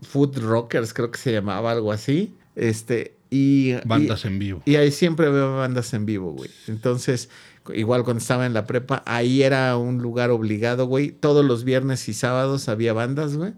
Food 0.00 0.38
Rockers, 0.38 0.94
creo 0.94 1.10
que 1.10 1.18
se 1.18 1.32
llamaba 1.32 1.70
algo 1.70 1.92
así. 1.92 2.32
Este, 2.56 3.14
y. 3.28 3.74
Bandas 3.84 4.24
en 4.24 4.38
vivo. 4.38 4.62
Y 4.64 4.76
ahí 4.76 4.90
siempre 4.90 5.28
veo 5.28 5.56
bandas 5.58 5.92
en 5.92 6.06
vivo, 6.06 6.32
güey. 6.32 6.48
Entonces, 6.66 7.28
igual 7.74 8.04
cuando 8.04 8.20
estaba 8.22 8.46
en 8.46 8.54
la 8.54 8.64
prepa, 8.66 9.02
ahí 9.06 9.42
era 9.42 9.76
un 9.76 9.98
lugar 9.98 10.30
obligado, 10.30 10.86
güey. 10.86 11.10
Todos 11.10 11.44
los 11.44 11.64
viernes 11.64 12.08
y 12.08 12.14
sábados 12.14 12.70
había 12.70 12.94
bandas, 12.94 13.36
güey. 13.36 13.52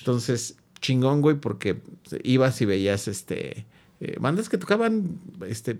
Entonces, 0.00 0.56
chingón, 0.80 1.20
güey, 1.22 1.36
porque 1.36 1.80
ibas 2.22 2.60
y 2.60 2.64
veías 2.66 3.08
este. 3.08 3.66
eh, 4.00 4.16
bandas 4.20 4.48
que 4.48 4.58
tocaban, 4.58 5.18
este, 5.48 5.78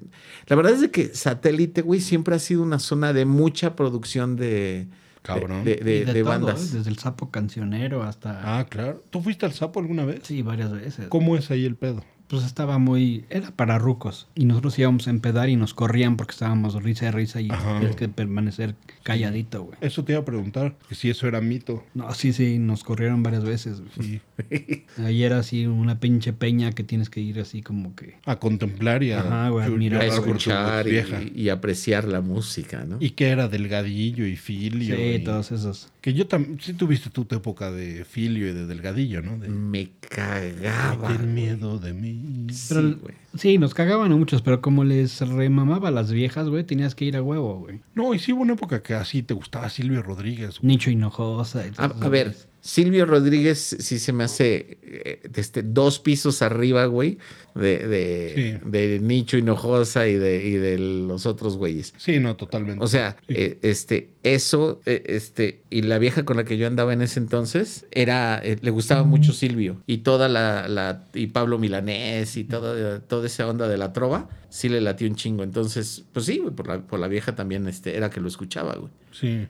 la 0.49 0.57
verdad 0.57 0.73
es 0.73 0.81
de 0.81 0.91
que 0.91 1.15
satélite, 1.15 1.83
güey, 1.83 2.01
siempre 2.01 2.35
ha 2.35 2.39
sido 2.39 2.63
una 2.63 2.79
zona 2.81 3.13
de 3.13 3.25
mucha 3.25 3.77
producción 3.77 4.35
de, 4.37 4.89
Cabrón. 5.23 5.65
de, 5.65 5.77
de- 5.77 5.99
Y 5.99 6.05
de 6.05 6.21
todo, 6.23 6.25
bandas. 6.31 6.73
¿eh? 6.73 6.79
Desde 6.79 6.91
el 6.91 6.99
sapo 6.99 7.31
cancionero 7.31 8.03
hasta... 8.03 8.59
Ah, 8.59 8.65
claro. 8.67 9.05
¿Tú 9.11 9.21
fuiste 9.23 9.47
al 9.47 9.53
sapo 9.53 9.79
alguna 9.81 10.05
vez? 10.05 10.21
Sí, 10.25 10.43
varias 10.43 10.73
veces. 10.73 11.07
¿Cómo 11.09 11.37
es 11.37 11.51
ahí 11.53 11.65
el 11.65 11.77
pedo? 11.77 12.03
Pues 12.29 12.45
estaba 12.45 12.79
muy... 12.79 13.25
Era 13.31 13.51
para 13.51 13.79
rucos. 13.79 14.29
Y 14.35 14.45
nosotros 14.45 14.79
íbamos 14.79 15.07
a 15.07 15.11
empedar 15.11 15.49
y 15.49 15.57
nos 15.57 15.73
corrían 15.75 16.17
porque 16.17 16.33
estábamos 16.33 16.81
risa 16.83 17.07
y 17.07 17.11
risa 17.11 17.41
y 17.41 17.51
Ajá. 17.51 17.79
tenías 17.79 17.97
que 17.97 18.09
permanecer 18.09 18.75
calladito, 19.03 19.63
güey. 19.63 19.79
Eso 19.81 20.05
te 20.05 20.13
iba 20.13 20.21
a 20.21 20.25
preguntar, 20.25 20.77
que 20.89 20.95
si 20.95 21.09
eso 21.09 21.27
era 21.27 21.41
mito. 21.41 21.85
No, 21.95 22.13
sí, 22.15 22.33
sí, 22.35 22.59
nos 22.59 22.85
corrieron 22.85 23.23
varias 23.23 23.45
veces. 23.45 23.81
güey. 23.97 24.21
Sí. 24.49 24.85
Ahí 25.03 25.23
era 25.25 25.39
así 25.39 25.67
una 25.67 26.01
pinche 26.01 26.33
peña 26.35 26.73
que 26.73 26.85
tienes 26.85 27.09
que 27.09 27.21
ir 27.21 27.41
así 27.41 27.63
como 27.63 27.95
que... 27.95 28.17
A 28.27 28.37
contemplar 28.37 29.03
y 29.03 29.13
a, 29.13 29.21
Ajá, 29.21 29.49
güey, 29.49 29.65
a 29.65 29.69
admirar. 29.69 30.03
A 30.03 30.07
escuchar 30.07 30.85
vieja. 30.85 31.23
y, 31.23 31.33
y 31.43 31.49
apreciar 31.49 32.05
la 32.05 32.21
música, 32.21 32.85
¿no? 32.85 32.99
Y 33.01 33.11
que 33.11 33.29
era 33.29 33.49
Delgadillo 33.49 34.27
y 34.27 34.37
Filio. 34.37 34.97
Sí, 34.97 35.03
y- 35.03 35.19
todos 35.25 35.51
esos. 35.53 35.89
Que 36.01 36.15
yo 36.15 36.29
también, 36.29 36.61
sí 36.61 36.75
tuviste 36.75 37.11
tu 37.11 37.23
época 37.35 37.73
de 37.73 38.05
Filio 38.05 38.49
y 38.49 38.53
de 38.53 38.67
Delgadillo, 38.67 39.21
¿no? 39.21 39.37
De, 39.37 39.49
Me 39.49 39.91
cagaba. 40.09 41.11
Miedo 41.19 41.79
de 41.79 41.93
mí. 41.93 42.47
Pero, 42.69 42.83
Sí, 42.83 42.97
güey. 43.03 43.15
sí, 43.37 43.59
nos 43.59 43.75
cagaban 43.75 44.13
a 44.13 44.17
muchos, 44.17 44.41
pero 44.43 44.61
como 44.61 44.85
les 44.85 45.21
remamaba 45.21 45.89
a 45.89 45.91
las 45.91 46.13
viejas, 46.13 46.49
güey, 46.49 46.63
tenías 46.65 46.95
que 46.95 47.05
ir 47.05 47.17
a 47.17 47.23
huevo, 47.23 47.59
güey. 47.61 47.81
No, 47.95 48.15
y 48.15 48.19
sí 48.21 48.33
hubo 48.33 48.43
una 48.43 48.53
época 48.53 48.83
que 48.83 48.95
así 48.95 49.23
te 49.23 49.35
gustaba 49.35 49.69
Silvio 49.71 50.03
Rodríguez. 50.03 50.61
güey. 50.61 50.69
Nicho 50.69 50.91
Hinojosa. 50.91 51.67
y 51.67 51.71
A, 51.77 51.89
ver. 52.09 52.37
Silvio 52.69 53.07
Rodríguez 53.07 53.77
sí 53.79 53.99
se 53.99 54.13
me 54.13 54.25
hace 54.25 54.77
eh, 54.83 55.23
este, 55.35 55.63
dos 55.63 56.01
pisos 56.01 56.43
arriba, 56.43 56.85
güey, 56.85 57.17
de, 57.55 57.79
de, 57.89 58.33
Sí. 58.61 58.69
de 58.71 59.01
Nicho 59.01 59.39
Hinojosa 59.39 60.07
y 60.07 60.17
de, 60.17 60.45
y 60.47 60.53
de 60.53 60.79
los 60.79 61.25
otros 61.25 61.57
güeyes. 61.57 61.95
Sí, 61.97 62.19
no, 62.21 62.37
totalmente. 62.37 62.85
O 62.85 62.87
sea, 62.87 63.17
eh, 63.27 63.59
este, 63.63 64.11
eso, 64.23 64.83
eh, 64.85 65.03
este, 65.07 65.63
y 65.71 65.81
la 65.81 65.99
vieja 65.99 66.27
con 66.27 66.37
la 66.37 66.45
que 66.45 66.59
yo 66.59 66.67
andaba 66.67 66.93
en 66.93 67.01
ese 67.01 67.21
entonces, 67.21 67.87
era, 67.91 68.43
le 68.43 68.71
gustaba 68.71 69.03
mucho 69.03 69.33
Silvio. 69.33 69.83
Y 69.87 69.99
toda 69.99 70.29
la, 70.29 70.69
la 70.69 71.07
y 71.15 71.29
Pablo 71.29 71.59
Milanés 71.59 72.37
y 72.37 72.45
toda, 72.45 73.01
toda 73.01 73.27
esa 73.29 73.49
onda 73.49 73.67
de 73.67 73.79
la 73.79 73.95
trova, 73.95 74.29
sí 74.51 74.69
le 74.69 74.83
latió 74.83 75.09
un 75.09 75.15
chingo. 75.17 75.43
Entonces, 75.43 76.05
pues 76.13 76.27
sí, 76.27 76.37
güey, 76.37 76.55
por 76.55 76.69
la, 76.69 76.81
por 76.83 77.01
la 77.01 77.09
vieja 77.09 77.35
también, 77.35 77.67
este, 77.67 77.97
era 77.97 78.11
que 78.11 78.21
lo 78.21 78.29
escuchaba, 78.29 78.75
güey. 78.75 78.93
Sí. 79.11 79.47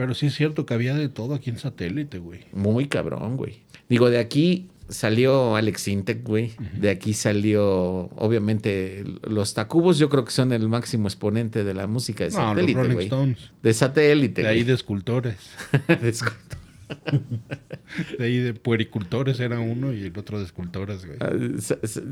Pero 0.00 0.14
sí 0.14 0.28
es 0.28 0.34
cierto 0.34 0.64
que 0.64 0.72
había 0.72 0.94
de 0.94 1.10
todo 1.10 1.34
aquí 1.34 1.50
en 1.50 1.58
satélite, 1.58 2.16
güey. 2.20 2.40
Muy 2.54 2.86
cabrón, 2.88 3.36
güey. 3.36 3.58
Digo, 3.90 4.08
de 4.08 4.16
aquí 4.18 4.68
salió 4.88 5.56
Alex 5.56 5.88
Intec, 5.88 6.24
güey. 6.26 6.52
De 6.78 6.88
aquí 6.88 7.12
salió, 7.12 8.08
obviamente, 8.16 9.04
los 9.28 9.52
Tacubos 9.52 9.98
yo 9.98 10.08
creo 10.08 10.24
que 10.24 10.30
son 10.30 10.54
el 10.54 10.66
máximo 10.70 11.06
exponente 11.06 11.64
de 11.64 11.74
la 11.74 11.86
música 11.86 12.24
de 12.24 12.30
No, 12.30 12.38
los 12.38 12.48
satélite, 12.54 12.78
Rolling 12.80 12.94
güey. 12.94 13.06
Stones. 13.08 13.50
De 13.62 13.74
satélite, 13.74 14.40
De 14.40 14.48
ahí 14.48 14.56
güey. 14.60 14.68
de 14.68 14.72
escultores. 14.72 15.36
Disculpa. 16.02 16.56
De 18.18 18.24
ahí 18.24 18.38
de 18.38 18.54
puericultores 18.54 19.40
era 19.40 19.58
uno 19.58 19.92
y 19.92 20.04
el 20.04 20.16
otro 20.18 20.38
de 20.38 20.44
escultores, 20.44 21.04
güey. 21.06 21.18
Ah, 21.20 21.30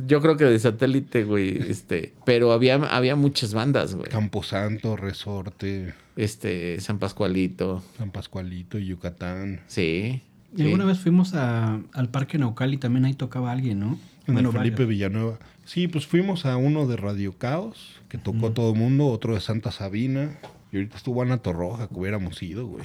Yo 0.07 0.21
creo 0.21 0.37
que 0.37 0.45
de 0.45 0.59
satélite, 0.59 1.25
güey, 1.25 1.57
este, 1.71 2.15
pero 2.25 2.53
había, 2.53 2.75
había 2.75 3.15
muchas 3.17 3.55
bandas, 3.55 3.95
güey. 3.95 4.09
Camposanto, 4.11 4.97
Resorte, 4.97 5.95
Este, 6.17 6.81
San 6.81 6.99
Pascualito, 6.99 7.83
San 7.97 8.11
Pascualito, 8.11 8.79
Yucatán. 8.79 9.61
sí. 9.69 10.23
Y 10.55 10.57
sí. 10.57 10.63
alguna 10.65 10.87
vez 10.87 10.99
fuimos 10.99 11.35
a- 11.35 11.79
al 11.93 12.09
Parque 12.09 12.39
Naucali, 12.39 12.79
también 12.79 13.05
ahí 13.05 13.13
tocaba 13.13 13.53
alguien, 13.53 13.81
¿no? 13.81 13.99
En 14.27 14.33
Bueno, 14.35 14.49
el 14.49 14.57
Felipe 14.57 14.77
varios. 14.77 14.89
Villanueva. 14.89 15.39
Sí, 15.67 15.89
pues 15.89 16.07
fuimos 16.07 16.47
a 16.47 16.57
uno 16.57 16.87
de 16.87 16.97
Radio 16.97 17.35
Caos, 17.37 18.01
que 18.09 18.17
tocó 18.17 18.53
todo 18.53 18.73
el 18.73 18.79
mundo, 18.79 19.07
otro 19.09 19.35
de 19.35 19.41
Santa 19.43 19.71
Sabina. 19.73 20.39
Y 20.73 20.77
ahorita 20.79 20.97
estuvo 20.97 21.21
Ana 21.21 21.37
Torroja, 21.39 21.89
que 21.89 21.95
hubiéramos 21.95 22.43
ido, 22.43 22.67
güey. 22.67 22.85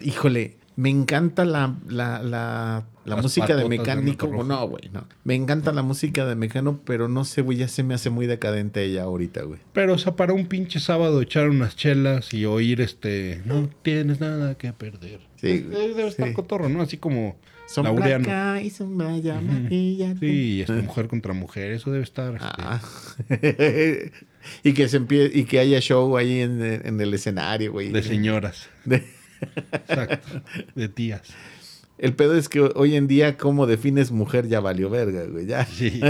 Híjole, 0.00 0.56
me 0.76 0.88
encanta 0.90 1.44
la, 1.44 1.76
la, 1.88 2.22
la, 3.04 3.16
música 3.16 3.54
de 3.56 3.68
mecánico. 3.68 4.26
No, 4.44 4.68
güey, 4.68 4.88
no. 4.92 5.06
Me 5.24 5.34
encanta 5.34 5.72
la 5.72 5.82
música 5.82 6.24
de 6.24 6.34
mecano, 6.34 6.80
pero 6.84 7.08
no 7.08 7.24
sé, 7.24 7.42
güey, 7.42 7.58
ya 7.58 7.68
se 7.68 7.82
me 7.82 7.94
hace 7.94 8.10
muy 8.10 8.26
decadente 8.26 8.82
ella 8.84 9.02
ahorita, 9.02 9.42
güey. 9.42 9.60
Pero, 9.72 9.94
o 9.94 9.98
sea, 9.98 10.16
para 10.16 10.32
un 10.32 10.46
pinche 10.46 10.80
sábado 10.80 11.20
echar 11.20 11.50
unas 11.50 11.76
chelas 11.76 12.32
y 12.32 12.46
oír 12.46 12.80
este... 12.80 13.42
No 13.44 13.68
tienes 13.82 14.20
nada 14.20 14.56
que 14.56 14.72
perder. 14.72 15.20
Sí, 15.36 15.58
debe 15.58 16.06
estar 16.08 16.28
sí. 16.28 16.34
cotorro, 16.34 16.68
¿no? 16.68 16.80
Así 16.82 16.96
como 16.96 17.36
Sombra 17.66 17.92
Laureano. 17.92 18.60
y 18.60 18.70
sombra 18.70 19.08
allá, 19.08 19.40
maquillate. 19.40 20.18
Sí, 20.20 20.26
y 20.26 20.60
este 20.62 20.74
mujer 20.82 21.08
contra 21.08 21.32
mujer, 21.34 21.72
eso 21.72 21.90
debe 21.90 22.04
estar... 22.04 22.34
este, 22.34 22.46
Ah. 22.48 22.80
y 24.62 24.72
que 24.72 24.88
se 24.88 24.96
empie 24.96 25.30
y 25.32 25.44
que 25.44 25.58
haya 25.58 25.80
show 25.80 26.16
ahí 26.16 26.40
en, 26.40 26.62
en 26.62 27.00
el 27.00 27.12
escenario, 27.14 27.72
güey. 27.72 27.90
De 27.90 28.02
señoras. 28.02 28.68
De- 28.84 29.04
Exacto. 29.72 30.42
De 30.74 30.88
tías. 30.88 31.22
El 31.98 32.14
pedo 32.14 32.36
es 32.36 32.48
que 32.48 32.60
hoy 32.60 32.96
en 32.96 33.06
día, 33.06 33.36
¿cómo 33.36 33.66
defines 33.66 34.10
mujer? 34.10 34.48
Ya 34.48 34.60
valió 34.60 34.90
verga, 34.90 35.24
güey. 35.24 35.46
Ya. 35.46 35.64
Sí. 35.66 36.00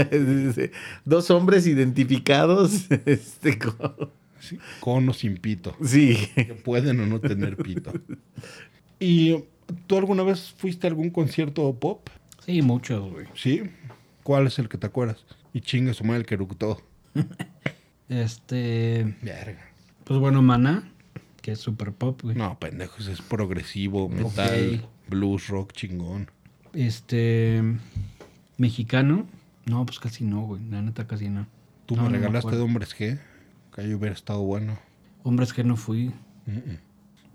Dos 1.05 1.29
hombres 1.31 1.67
identificados. 1.67 2.87
Este, 3.05 3.59
con- 3.59 4.11
Sí, 4.39 4.57
Con 4.81 5.07
o 5.07 5.13
sin 5.13 5.37
pito. 5.37 5.73
Sí. 5.81 6.17
Que 6.35 6.53
pueden 6.53 6.99
o 6.99 7.05
no 7.05 7.21
tener 7.21 7.55
pito. 7.55 7.93
¿Y 8.99 9.45
tú 9.87 9.97
alguna 9.97 10.23
vez 10.23 10.53
fuiste 10.57 10.85
a 10.85 10.89
algún 10.89 11.11
concierto 11.11 11.73
pop? 11.79 12.09
Sí, 12.45 12.61
muchos, 12.61 13.09
güey. 13.09 13.25
Sí. 13.35 13.63
¿Cuál 14.23 14.47
es 14.47 14.59
el 14.59 14.67
que 14.67 14.77
te 14.77 14.87
acuerdas? 14.87 15.23
Y 15.53 15.61
chingue 15.61 15.93
su 15.93 16.03
madre 16.03 16.19
el 16.21 16.25
que 16.25 16.33
eructó. 16.35 16.81
Este. 18.09 19.15
Verga. 19.21 19.65
Pues 20.03 20.19
bueno, 20.19 20.41
Maná, 20.41 20.91
que 21.43 21.51
es 21.51 21.59
super 21.59 21.91
pop, 21.91 22.21
güey. 22.23 22.35
No, 22.37 22.57
pendejos, 22.57 23.07
es 23.07 23.21
progresivo, 23.21 24.07
metal, 24.09 24.87
blues, 25.09 25.49
rock, 25.49 25.73
chingón. 25.73 26.31
Este. 26.73 27.61
Mexicano. 28.57 29.27
No, 29.65 29.85
pues 29.85 29.99
casi 29.99 30.23
no, 30.23 30.41
güey. 30.43 30.61
La 30.69 30.81
neta, 30.81 31.05
casi 31.05 31.29
no. 31.29 31.45
Tú 31.85 31.95
No, 31.97 32.03
me 32.03 32.07
no 32.07 32.11
me 32.13 32.17
regalaste 32.19 32.55
de. 32.55 32.61
Hombres 32.61 32.95
G, 32.97 33.19
que 33.75 33.81
ahí 33.81 33.93
hubiera 33.93 34.15
estado 34.15 34.39
bueno. 34.41 34.79
Hombres 35.23 35.53
que 35.53 35.63
no 35.65 35.75
fui. 35.75 36.11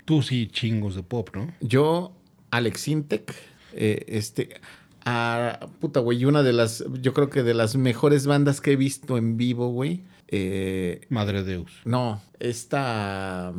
Tú 0.05 0.23
sí, 0.23 0.47
chingos 0.47 0.95
de 0.95 1.03
pop, 1.03 1.29
¿no? 1.35 1.53
Yo, 1.61 2.11
Alex 2.49 2.87
Intec, 2.87 3.35
eh, 3.73 4.05
este. 4.07 4.59
ah, 5.05 5.67
puta, 5.79 5.99
güey, 5.99 6.25
una 6.25 6.41
de 6.41 6.53
las. 6.53 6.83
Yo 7.01 7.13
creo 7.13 7.29
que 7.29 7.43
de 7.43 7.53
las 7.53 7.75
mejores 7.75 8.25
bandas 8.25 8.59
que 8.59 8.71
he 8.71 8.75
visto 8.75 9.17
en 9.19 9.37
vivo, 9.37 9.69
güey. 9.69 10.01
Eh, 10.29 11.05
Madre 11.09 11.43
Deus. 11.43 11.71
no, 11.85 12.21
esta. 12.39 13.53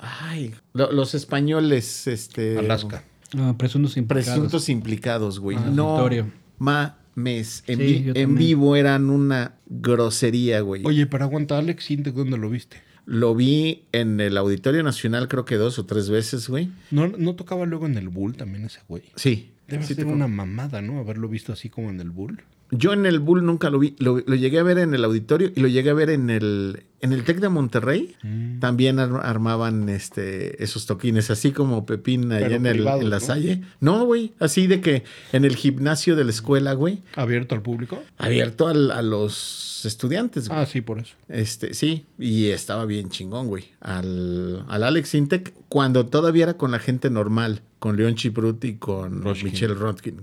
Ay, 0.00 0.54
lo- 0.74 0.92
los 0.92 1.14
españoles, 1.14 2.06
este. 2.06 2.58
Alaska. 2.58 3.04
Ah, 3.36 3.54
presuntos 3.58 3.96
implicados. 3.96 4.30
Presuntos 4.38 4.68
implicados, 4.68 5.38
güey. 5.40 5.56
Ah, 5.58 5.70
no 5.72 5.94
Victorio. 5.96 6.30
mames. 6.58 7.64
En, 7.66 7.78
Sí, 7.78 7.84
vi- 7.84 8.12
en 8.14 8.34
vivo 8.36 8.76
eran 8.76 9.10
una 9.10 9.56
grosería, 9.66 10.60
güey. 10.60 10.82
Oye, 10.86 11.06
pero 11.06 11.24
aguanta, 11.24 11.58
Alex 11.58 11.84
Sintek, 11.84 12.14
¿dónde 12.14 12.38
lo 12.38 12.48
viste? 12.50 12.78
Lo 13.06 13.34
vi 13.34 13.84
en 13.92 14.20
el 14.20 14.36
Auditorio 14.36 14.82
Nacional, 14.82 15.28
creo 15.28 15.44
que 15.44 15.56
dos 15.56 15.78
o 15.78 15.86
tres 15.86 16.10
veces, 16.10 16.48
güey. 16.48 16.70
¿No, 16.90 17.08
¿No 17.08 17.34
tocaba 17.34 17.64
luego 17.66 17.86
en 17.86 17.96
el 17.96 18.08
Bull 18.10 18.36
también 18.36 18.64
ese 18.66 18.80
güey? 18.86 19.02
Sí. 19.16 19.50
Debe 19.66 19.82
sí 19.84 19.94
ser 19.94 20.06
una 20.06 20.28
mamada, 20.28 20.80
¿no? 20.82 20.98
Haberlo 20.98 21.28
visto 21.28 21.52
así 21.52 21.68
como 21.70 21.90
en 21.90 22.00
el 22.00 22.10
Bull. 22.10 22.42
Yo 22.70 22.92
en 22.92 23.06
el 23.06 23.18
Bull 23.18 23.44
nunca 23.46 23.70
lo 23.70 23.78
vi. 23.78 23.96
Lo, 23.98 24.18
lo 24.26 24.34
llegué 24.34 24.58
a 24.58 24.62
ver 24.62 24.78
en 24.78 24.92
el 24.94 25.02
auditorio 25.04 25.50
y 25.54 25.60
lo 25.60 25.68
llegué 25.68 25.88
a 25.90 25.94
ver 25.94 26.10
en 26.10 26.28
el, 26.30 26.84
en 27.00 27.12
el 27.12 27.24
Tec 27.24 27.38
de 27.40 27.48
Monterrey. 27.48 28.16
Mm. 28.22 28.58
También 28.60 28.98
ar- 28.98 29.24
armaban 29.24 29.88
este, 29.88 30.62
esos 30.62 30.86
toquines, 30.86 31.30
así 31.30 31.52
como 31.52 31.86
Pepín 31.86 32.32
allá 32.32 32.56
en, 32.56 32.66
el, 32.66 32.78
en 32.86 33.10
la 33.10 33.18
¿no? 33.18 33.20
Salle. 33.20 33.62
No, 33.80 34.04
güey. 34.04 34.32
Así 34.40 34.66
de 34.66 34.80
que 34.80 35.04
en 35.32 35.44
el 35.44 35.56
gimnasio 35.56 36.16
de 36.16 36.24
la 36.24 36.30
escuela, 36.30 36.72
güey. 36.74 37.02
¿Abierto 37.14 37.54
al 37.54 37.62
público? 37.62 38.02
Abierto 38.18 38.66
al- 38.68 38.90
a 38.90 39.02
los 39.02 39.82
estudiantes, 39.84 40.48
güey. 40.48 40.60
Ah, 40.60 40.66
sí, 40.66 40.80
por 40.80 40.98
eso. 40.98 41.14
Este, 41.28 41.72
sí, 41.74 42.06
y 42.18 42.46
estaba 42.46 42.84
bien 42.84 43.10
chingón, 43.10 43.46
güey. 43.46 43.64
Al, 43.80 44.64
al 44.68 44.82
Alex 44.82 45.14
Intec, 45.14 45.52
cuando 45.68 46.06
todavía 46.06 46.44
era 46.44 46.54
con 46.56 46.70
la 46.72 46.78
gente 46.80 47.10
normal, 47.10 47.62
con 47.78 47.96
León 47.96 48.16
Chiprut 48.16 48.64
y 48.64 48.74
con. 48.74 49.22
Michelle 49.44 49.74
Rodkin. 49.74 50.22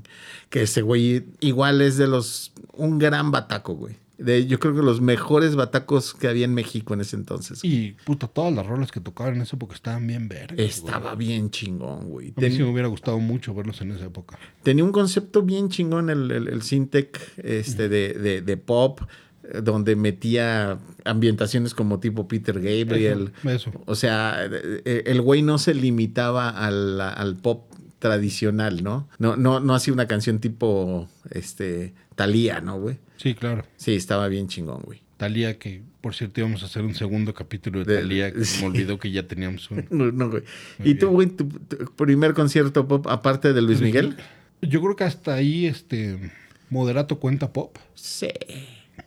Que 0.50 0.64
ese 0.64 0.82
güey 0.82 1.26
igual 1.40 1.82
es 1.82 1.96
de 1.98 2.08
los. 2.08 2.52
un 2.74 3.00
gran 3.00 3.32
bataco, 3.32 3.76
güey. 3.76 3.96
De, 4.18 4.48
yo 4.48 4.60
creo 4.60 4.74
que 4.74 4.82
los 4.82 5.02
mejores 5.02 5.56
batacos 5.56 6.14
que 6.14 6.28
había 6.28 6.46
en 6.46 6.54
México 6.54 6.94
en 6.94 7.02
ese 7.02 7.16
entonces. 7.16 7.62
güey. 7.62 7.74
Y, 7.74 7.92
puta, 8.06 8.28
todas 8.28 8.54
las 8.54 8.66
rolas 8.66 8.92
que 8.92 9.02
tocaban 9.02 9.36
en 9.36 9.42
esa 9.42 9.56
época 9.56 9.76
estaban 9.76 10.08
bien 10.08 10.30
güey. 10.30 10.66
Estaba 10.68 11.16
bien 11.16 11.50
chingón, 11.50 12.10
güey. 12.10 12.34
A 12.38 12.42
mí 12.42 12.52
sí 12.52 12.64
me 12.64 12.70
hubiera 12.70 12.88
gustado 12.88 13.20
mucho 13.20 13.54
verlos 13.54 13.82
en 13.82 13.92
esa 13.92 14.06
época. 14.06 14.40
Tenía 14.64 14.84
un 14.84 14.92
concepto 14.92 15.42
bien 15.42 15.70
chingón 15.70 16.10
el, 16.10 16.32
el, 16.32 16.48
el 16.48 16.62
Syntec 16.62 17.20
este, 17.38 17.90
de, 17.90 18.14
de, 18.14 18.42
de 18.42 18.58
pop, 18.58 19.02
eh, 19.44 19.62
donde 19.62 19.96
metía 19.96 20.80
ambientaciones 21.04 21.74
como 21.74 22.00
tipo 22.00 22.28
Peter 22.28 22.56
Gabriel. 22.56 23.34
Eso. 23.44 23.72
O 23.86 23.96
sea, 23.96 24.46
eh, 24.46 24.82
eh, 24.86 25.04
el 25.08 25.22
güey 25.22 25.42
no 25.42 25.58
se 25.58 25.74
limitaba 25.74 26.50
al, 26.50 27.02
al 27.02 27.36
pop 27.36 27.66
tradicional, 28.00 28.84
¿no? 28.84 29.10
No, 29.20 29.36
no, 29.36 29.60
no 29.60 29.74
hacía 29.76 29.94
una 29.94 30.08
canción 30.08 30.40
tipo 30.40 31.08
este 31.32 31.94
Talía, 32.16 32.62
¿no, 32.62 32.80
güey? 32.80 32.98
Sí, 33.18 33.34
claro. 33.36 33.66
Sí, 33.78 33.96
estaba 33.96 34.28
bien 34.28 34.48
chingón, 34.48 34.82
güey. 34.84 35.02
Talía, 35.18 35.58
que 35.58 35.82
por 36.02 36.14
cierto 36.14 36.42
íbamos 36.42 36.62
a 36.64 36.66
hacer 36.66 36.82
un 36.84 36.94
segundo 36.94 37.34
capítulo 37.34 37.84
de 37.86 37.94
De- 37.94 38.02
Talía, 38.02 38.34
que 38.34 38.44
sí. 38.44 38.56
se 38.58 38.62
me 38.62 38.68
olvidó 38.68 39.00
que 39.00 39.12
ya 39.12 39.28
teníamos 39.28 39.72
un. 39.72 39.86
No, 39.92 40.12
no, 40.12 40.30
güey. 40.30 40.44
Muy 40.80 40.90
¿Y 40.90 40.96
tú, 40.96 41.06
bien. 41.08 41.14
güey, 41.14 41.28
tu, 41.30 41.48
tu 41.48 41.86
primer 41.96 42.34
concierto 42.34 42.88
pop 42.88 43.08
aparte 43.08 43.54
de 43.54 43.62
Luis 43.62 43.80
Miguel? 43.82 44.18
Yo 44.62 44.82
creo 44.82 44.96
que 44.96 45.04
hasta 45.06 45.34
ahí, 45.36 45.66
este. 45.68 46.32
Moderato 46.70 47.20
cuenta 47.20 47.54
pop. 47.54 47.78
Sí. 47.94 48.28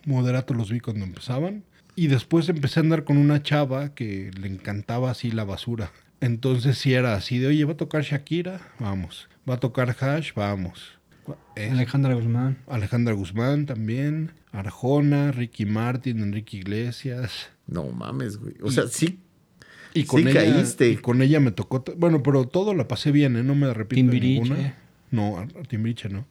Moderato 0.05 0.53
los 0.53 0.71
vi 0.71 0.79
cuando 0.79 1.05
empezaban. 1.05 1.63
Y 1.95 2.07
después 2.07 2.47
empecé 2.49 2.79
a 2.79 2.83
andar 2.83 3.03
con 3.03 3.17
una 3.17 3.43
chava 3.43 3.93
que 3.93 4.31
le 4.39 4.47
encantaba 4.47 5.11
así 5.11 5.31
la 5.31 5.43
basura. 5.43 5.91
Entonces 6.21 6.77
sí 6.77 6.93
era 6.93 7.13
así 7.15 7.37
de, 7.39 7.47
oye, 7.47 7.65
va 7.65 7.73
a 7.73 7.77
tocar 7.77 8.03
Shakira, 8.03 8.61
vamos. 8.79 9.27
Va 9.49 9.55
a 9.55 9.59
tocar 9.59 9.95
Hash, 9.99 10.31
vamos. 10.33 10.97
Es- 11.55 11.71
Alejandra 11.71 12.13
Guzmán. 12.13 12.57
Alejandra 12.67 13.13
Guzmán 13.13 13.65
también. 13.65 14.31
Arjona, 14.51 15.31
Ricky 15.31 15.65
Martin, 15.65 16.19
Enrique 16.21 16.57
Iglesias. 16.57 17.49
No 17.67 17.85
mames, 17.85 18.37
güey. 18.37 18.55
O 18.61 18.71
sea, 18.71 18.87
sí. 18.87 19.19
Y 19.93 20.03
con, 20.05 20.21
Sí 20.23 20.29
ella, 20.29 20.41
caíste. 20.53 20.89
y 20.89 20.97
con 20.97 21.21
ella 21.21 21.39
me 21.39 21.51
tocó. 21.51 21.83
Bueno, 21.97 22.21
pero 22.23 22.45
todo 22.47 22.73
la 22.73 22.87
pasé 22.87 23.11
bien, 23.11 23.35
¿eh? 23.37 23.43
No 23.43 23.55
me 23.55 23.67
arrepiento 23.67 24.11
de 24.11 24.19
Timbiriche. 24.19 24.49
ninguna. 24.53 24.75
No, 25.11 25.37
a, 25.37 25.43
a 25.43 25.63
Timbiriche 25.67 26.09
no. 26.09 26.25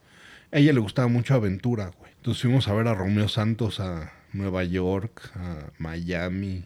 A 0.51 0.57
ella 0.59 0.73
le 0.73 0.79
gustaba 0.79 1.07
mucho 1.07 1.33
Aventura, 1.33 1.91
güey. 1.97 2.11
Entonces 2.17 2.41
fuimos 2.41 2.67
a 2.67 2.73
ver 2.73 2.87
a 2.87 2.93
Romeo 2.95 3.27
Santos 3.27 3.79
a 3.79 4.11
Nueva 4.33 4.63
York, 4.63 5.31
a 5.35 5.71
Miami, 5.77 6.65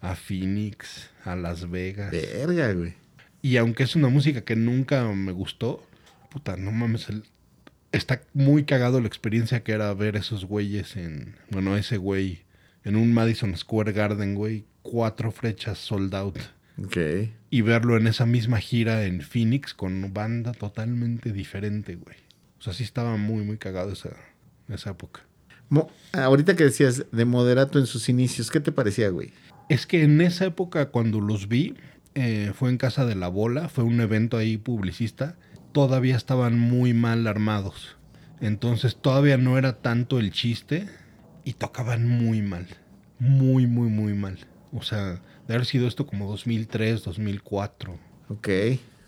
a 0.00 0.14
Phoenix, 0.14 1.10
a 1.24 1.36
Las 1.36 1.70
Vegas. 1.70 2.10
Verga, 2.10 2.72
güey. 2.72 2.94
Y 3.42 3.56
aunque 3.56 3.82
es 3.84 3.96
una 3.96 4.08
música 4.08 4.42
que 4.42 4.56
nunca 4.56 5.04
me 5.12 5.32
gustó, 5.32 5.82
puta, 6.30 6.56
no 6.56 6.72
mames, 6.72 7.08
el- 7.08 7.24
está 7.92 8.20
muy 8.34 8.64
cagado 8.64 9.00
la 9.00 9.06
experiencia 9.06 9.62
que 9.62 9.72
era 9.72 9.92
ver 9.94 10.16
esos 10.16 10.44
güeyes 10.44 10.96
en, 10.96 11.36
bueno, 11.50 11.76
ese 11.76 11.96
güey 11.96 12.42
en 12.84 12.96
un 12.96 13.12
Madison 13.12 13.56
Square 13.56 13.92
Garden, 13.92 14.34
güey, 14.34 14.64
cuatro 14.82 15.32
flechas 15.32 15.78
sold 15.78 16.14
out. 16.14 16.38
Ok. 16.82 16.96
Y 17.50 17.60
verlo 17.62 17.96
en 17.96 18.06
esa 18.06 18.24
misma 18.26 18.58
gira 18.58 19.04
en 19.04 19.20
Phoenix 19.20 19.74
con 19.74 20.14
banda 20.14 20.52
totalmente 20.52 21.32
diferente, 21.32 21.96
güey. 21.96 22.16
O 22.58 22.62
sea, 22.62 22.72
sí 22.72 22.84
estaba 22.84 23.16
muy, 23.16 23.44
muy 23.44 23.58
cagado 23.58 23.92
esa, 23.92 24.10
esa 24.68 24.90
época. 24.90 25.22
Mo- 25.68 25.90
ahorita 26.12 26.56
que 26.56 26.64
decías 26.64 27.04
de 27.12 27.24
moderato 27.24 27.78
en 27.78 27.86
sus 27.86 28.08
inicios, 28.08 28.50
¿qué 28.50 28.60
te 28.60 28.72
parecía, 28.72 29.08
güey? 29.10 29.32
Es 29.68 29.86
que 29.86 30.02
en 30.02 30.20
esa 30.20 30.46
época 30.46 30.86
cuando 30.86 31.20
los 31.20 31.48
vi, 31.48 31.74
eh, 32.14 32.52
fue 32.54 32.70
en 32.70 32.76
Casa 32.76 33.04
de 33.04 33.14
la 33.14 33.28
Bola, 33.28 33.68
fue 33.68 33.84
un 33.84 34.00
evento 34.00 34.36
ahí 34.36 34.56
publicista, 34.56 35.36
todavía 35.72 36.16
estaban 36.16 36.58
muy 36.58 36.94
mal 36.94 37.26
armados. 37.26 37.96
Entonces 38.40 38.96
todavía 38.96 39.36
no 39.36 39.58
era 39.58 39.74
tanto 39.80 40.18
el 40.18 40.32
chiste 40.32 40.88
y 41.44 41.54
tocaban 41.54 42.08
muy 42.08 42.42
mal. 42.42 42.66
Muy, 43.18 43.66
muy, 43.66 43.88
muy 43.88 44.14
mal. 44.14 44.38
O 44.72 44.82
sea, 44.82 45.20
de 45.46 45.54
haber 45.54 45.66
sido 45.66 45.86
esto 45.86 46.06
como 46.06 46.28
2003, 46.28 47.04
2004. 47.04 47.98
Ok. 48.28 48.48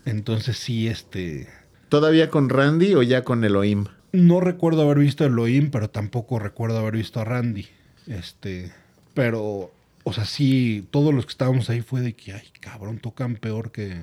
Entonces 0.05 0.57
sí, 0.57 0.87
este... 0.87 1.47
¿Todavía 1.89 2.29
con 2.29 2.49
Randy 2.49 2.95
o 2.95 3.03
ya 3.03 3.23
con 3.23 3.43
Elohim? 3.43 3.85
No 4.11 4.39
recuerdo 4.39 4.83
haber 4.83 4.99
visto 4.99 5.23
a 5.23 5.27
Elohim, 5.27 5.71
pero 5.71 5.89
tampoco 5.89 6.39
recuerdo 6.39 6.77
haber 6.79 6.97
visto 6.97 7.19
a 7.19 7.25
Randy. 7.25 7.67
Este, 8.07 8.71
pero, 9.13 9.71
o 10.03 10.13
sea, 10.13 10.25
sí, 10.25 10.87
todos 10.91 11.13
los 11.13 11.25
que 11.25 11.31
estábamos 11.31 11.69
ahí 11.69 11.81
fue 11.81 12.01
de 12.01 12.13
que, 12.13 12.33
ay, 12.33 12.47
cabrón, 12.59 12.99
tocan 12.99 13.35
peor 13.35 13.71
que, 13.71 14.01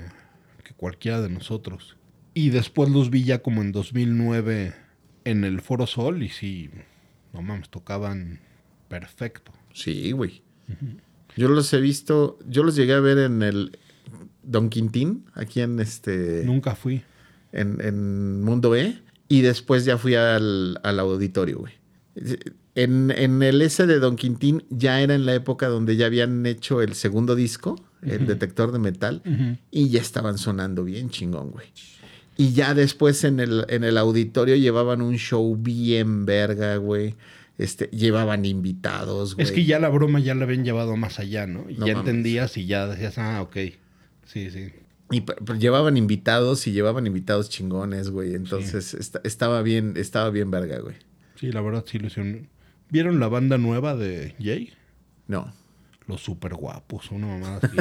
que 0.63 0.73
cualquiera 0.73 1.21
de 1.21 1.29
nosotros. 1.29 1.95
Y 2.33 2.49
después 2.49 2.89
los 2.89 3.09
vi 3.09 3.23
ya 3.23 3.41
como 3.41 3.61
en 3.61 3.71
2009 3.71 4.73
en 5.25 5.43
el 5.43 5.61
Foro 5.61 5.85
Sol 5.87 6.23
y 6.23 6.29
sí, 6.29 6.69
no 7.33 7.41
mames, 7.41 7.69
tocaban 7.69 8.39
perfecto. 8.87 9.51
Sí, 9.73 10.11
güey. 10.11 10.41
Yo 11.35 11.47
los 11.49 11.71
he 11.73 11.81
visto, 11.81 12.39
yo 12.47 12.63
los 12.63 12.75
llegué 12.75 12.93
a 12.93 12.99
ver 12.99 13.17
en 13.17 13.41
el 13.43 13.77
Don 14.43 14.69
Quintín, 14.69 15.25
aquí 15.33 15.61
en 15.61 15.79
este, 15.79 16.43
Nunca 16.45 16.75
fui. 16.75 17.03
en, 17.51 17.79
en 17.81 18.41
Mundo 18.41 18.75
E, 18.75 19.01
y 19.27 19.41
después 19.41 19.85
ya 19.85 19.97
fui 19.97 20.15
al, 20.15 20.79
al 20.83 20.99
auditorio, 20.99 21.59
güey. 21.59 21.73
En, 22.75 23.11
en 23.11 23.43
el 23.43 23.61
S 23.61 23.85
de 23.85 23.99
Don 23.99 24.15
Quintín 24.15 24.63
ya 24.69 25.01
era 25.01 25.13
en 25.15 25.25
la 25.25 25.33
época 25.35 25.67
donde 25.67 25.95
ya 25.97 26.05
habían 26.05 26.45
hecho 26.45 26.81
el 26.81 26.93
segundo 26.95 27.35
disco, 27.35 27.75
el 28.01 28.25
detector 28.27 28.71
de 28.71 28.79
metal, 28.79 29.21
y 29.71 29.89
ya 29.89 30.01
estaban 30.01 30.37
sonando 30.37 30.83
bien 30.83 31.09
chingón, 31.09 31.51
güey. 31.51 31.67
Y 32.37 32.53
ya 32.53 32.73
después 32.73 33.23
en 33.23 33.39
el, 33.39 33.65
en 33.69 33.83
el 33.83 33.97
auditorio 33.97 34.55
llevaban 34.55 35.01
un 35.01 35.15
show 35.17 35.55
bien 35.55 36.25
verga, 36.25 36.77
güey. 36.77 37.15
Este, 37.57 37.87
llevaban 37.91 38.45
invitados, 38.45 39.35
güey. 39.35 39.45
Es 39.45 39.51
que 39.51 39.65
ya 39.65 39.79
la 39.79 39.89
broma 39.89 40.19
ya 40.19 40.33
la 40.33 40.45
habían 40.45 40.63
llevado 40.63 40.95
más 40.97 41.19
allá, 41.19 41.45
¿no? 41.45 41.69
Y 41.69 41.75
No 41.75 41.85
ya 41.85 41.93
mames. 41.93 42.09
entendías 42.09 42.57
y 42.57 42.65
ya 42.65 42.87
decías, 42.87 43.17
ah, 43.19 43.41
ok. 43.41 43.55
Sí, 44.25 44.49
sí. 44.49 44.71
Y 45.11 45.21
p- 45.21 45.33
p- 45.33 45.59
llevaban 45.59 45.97
invitados 45.97 46.65
y 46.67 46.71
llevaban 46.71 47.05
invitados 47.05 47.49
chingones, 47.49 48.09
güey. 48.09 48.33
Entonces 48.33 48.93
esta- 48.95 49.21
estaba 49.25 49.61
bien, 49.61 49.93
estaba 49.97 50.29
bien 50.31 50.49
verga, 50.49 50.79
güey. 50.79 50.95
Sí, 51.35 51.51
la 51.51 51.61
verdad 51.61 51.83
sí 51.85 51.99
lo 51.99 52.07
hicieron. 52.07 52.47
¿Vieron 52.89 53.19
la 53.19 53.27
banda 53.27 53.57
nueva 53.57 53.95
de 53.95 54.33
Jay? 54.41 54.73
No. 55.27 55.53
Los 56.07 56.21
super 56.21 56.55
guapos, 56.55 57.11
una 57.11 57.27
mamada 57.27 57.59
así. 57.61 57.77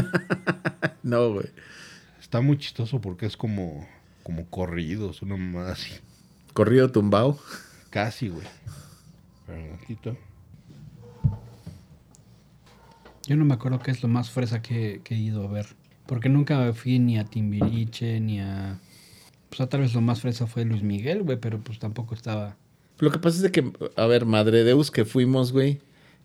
No, 1.02 1.32
güey. 1.32 1.46
Está 2.20 2.40
muy 2.42 2.58
chistoso 2.58 3.00
porque 3.00 3.26
es 3.26 3.36
como, 3.36 3.88
como 4.22 4.46
corridos, 4.46 5.22
una 5.22 5.36
mamada 5.36 5.72
así. 5.72 5.92
Corrido 6.52 6.90
tumbao. 6.90 7.38
Casi, 7.90 8.28
güey. 8.28 8.46
Pero 9.46 9.74
aquí 9.74 9.92
está. 9.94 10.14
Yo 13.26 13.36
no 13.36 13.44
me 13.44 13.54
acuerdo 13.54 13.78
qué 13.78 13.90
es 13.90 14.02
lo 14.02 14.08
más 14.08 14.30
fresa 14.30 14.62
que, 14.62 15.00
que 15.04 15.14
he 15.14 15.18
ido 15.18 15.44
a 15.44 15.50
ver. 15.50 15.66
Porque 16.06 16.28
nunca 16.28 16.72
fui 16.72 16.98
ni 16.98 17.18
a 17.18 17.24
Timbiriche, 17.24 18.18
ni 18.20 18.40
a... 18.40 18.80
Pues 19.48 19.68
tal 19.68 19.80
vez 19.80 19.94
lo 19.94 20.00
más 20.00 20.20
fresa 20.20 20.46
fue 20.46 20.64
Luis 20.64 20.82
Miguel, 20.82 21.22
güey, 21.22 21.38
pero 21.38 21.60
pues 21.60 21.78
tampoco 21.78 22.14
estaba... 22.14 22.56
Lo 22.98 23.10
que 23.10 23.18
pasa 23.18 23.36
es 23.36 23.42
de 23.42 23.52
que, 23.52 23.72
a 23.96 24.06
ver, 24.06 24.26
Madre 24.26 24.64
Deus 24.64 24.90
que 24.90 25.04
fuimos, 25.04 25.52
güey. 25.52 25.80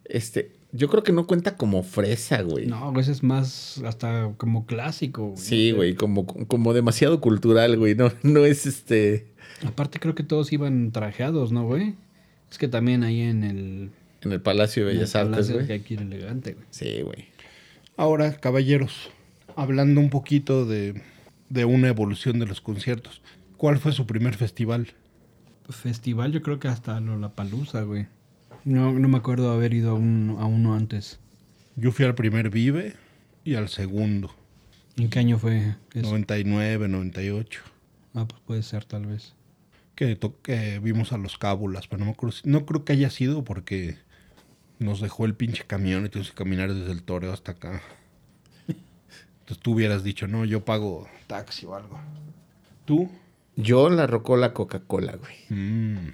Este, 0.06 0.52
yo 0.76 0.90
creo 0.90 1.04
que 1.04 1.12
no 1.12 1.26
cuenta 1.26 1.56
como 1.56 1.84
fresa, 1.84 2.42
güey. 2.42 2.68
No, 2.68 2.92
güey, 2.92 3.02
ese 3.02 3.12
es 3.12 3.24
más 3.24 3.82
hasta 3.86 4.34
como 4.38 4.66
clásico, 4.66 5.28
güey. 5.30 5.38
Sí, 5.38 5.72
güey, 5.72 5.96
como, 5.96 6.26
como 6.26 6.74
demasiado 6.74 7.22
cultural, 7.22 7.78
güey. 7.78 7.96
No, 7.96 8.12
no 8.24 8.46
es 8.46 8.66
este. 8.66 9.28
Aparte 9.66 10.00
creo 10.00 10.16
que 10.16 10.24
todos 10.24 10.52
iban 10.52 10.92
trajeados, 10.92 11.52
¿no, 11.52 11.66
güey? 11.66 11.96
Es 12.52 12.58
que 12.58 12.68
también 12.68 13.04
ahí 13.04 13.22
en 13.22 13.44
el... 13.44 13.92
En 14.22 14.32
el 14.32 14.42
Palacio 14.42 14.86
de 14.86 14.92
en 14.92 14.96
el 14.96 15.00
Bellas 15.00 15.16
Artes, 15.16 15.32
palacio 15.32 15.56
güey. 15.56 15.68
que 15.68 15.74
hay 15.74 15.80
que 15.82 15.94
ir 15.94 16.02
elegante, 16.02 16.54
güey. 16.54 16.66
Sí, 16.72 17.02
güey. 17.02 17.26
Ahora, 17.96 18.34
caballeros, 18.34 19.10
hablando 19.56 20.02
un 20.02 20.10
poquito 20.10 20.66
de, 20.66 21.02
de 21.50 21.66
una 21.66 21.88
evolución 21.88 22.40
de 22.40 22.46
los 22.48 22.60
conciertos. 22.60 23.22
¿Cuál 23.58 23.78
fue 23.78 23.94
su 23.94 24.06
primer 24.06 24.36
festival? 24.36 24.94
Festival 25.70 26.32
yo 26.32 26.42
creo 26.42 26.60
que 26.60 26.68
hasta 26.68 27.00
Lollapalooza, 27.00 27.84
güey. 27.84 28.08
No, 28.66 28.92
no 28.92 29.08
me 29.08 29.18
acuerdo 29.18 29.52
haber 29.54 29.74
ido 29.74 29.92
a, 29.92 29.94
un, 29.94 30.36
a 30.40 30.46
uno 30.46 30.76
antes. 30.76 31.20
Yo 31.76 31.92
fui 31.92 32.06
al 32.06 32.16
primer 32.16 32.50
Vive 32.50 32.96
y 33.44 33.56
al 33.56 33.70
segundo. 33.70 34.34
¿En 34.98 35.10
qué 35.10 35.20
año 35.20 35.38
fue 35.38 35.76
eso? 35.94 36.10
99, 36.10 36.88
98. 36.88 37.62
Ah, 38.14 38.26
pues 38.28 38.42
puede 38.46 38.64
ser 38.64 38.86
tal 38.86 39.06
vez. 39.06 39.34
Que, 39.96 40.18
que 40.42 40.80
vimos 40.80 41.14
a 41.14 41.18
los 41.18 41.38
cábulas, 41.38 41.88
pero 41.88 42.00
no, 42.00 42.06
me 42.06 42.12
acuerdo 42.12 42.36
si- 42.36 42.50
no 42.50 42.66
creo 42.66 42.84
que 42.84 42.94
haya 42.94 43.10
sido 43.10 43.44
porque 43.44 43.98
nos 44.80 45.00
dejó 45.00 45.26
el 45.26 45.36
pinche 45.36 45.64
camión 45.66 46.06
y 46.06 46.10
tuvimos 46.10 46.32
que 46.32 46.38
caminar 46.38 46.74
desde 46.74 46.92
el 46.92 47.04
toreo 47.04 47.32
hasta 47.34 47.54
acá. 47.54 47.82
Entonces 48.68 49.62
tú 49.62 49.74
hubieras 49.74 50.04
dicho, 50.04 50.28
no, 50.28 50.44
yo 50.44 50.66
pago 50.66 51.08
taxi 51.28 51.66
o 51.66 51.76
algo. 51.76 52.00
¿Tú? 52.86 53.10
Yo 53.56 53.90
la 53.90 54.08
rocola 54.08 54.54
Coca-Cola, 54.54 55.18
güey. 55.18 55.36
Mm. 55.50 56.10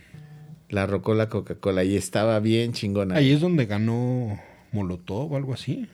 La 0.71 0.87
rocola 0.87 1.29
Coca-Cola. 1.29 1.83
Y 1.83 1.95
estaba 1.95 2.39
bien 2.39 2.73
chingona. 2.73 3.15
Ahí 3.15 3.31
es 3.31 3.39
donde 3.41 3.65
ganó 3.67 4.39
Molotov 4.71 5.31
o 5.33 5.35
algo 5.37 5.53
así. 5.53 5.87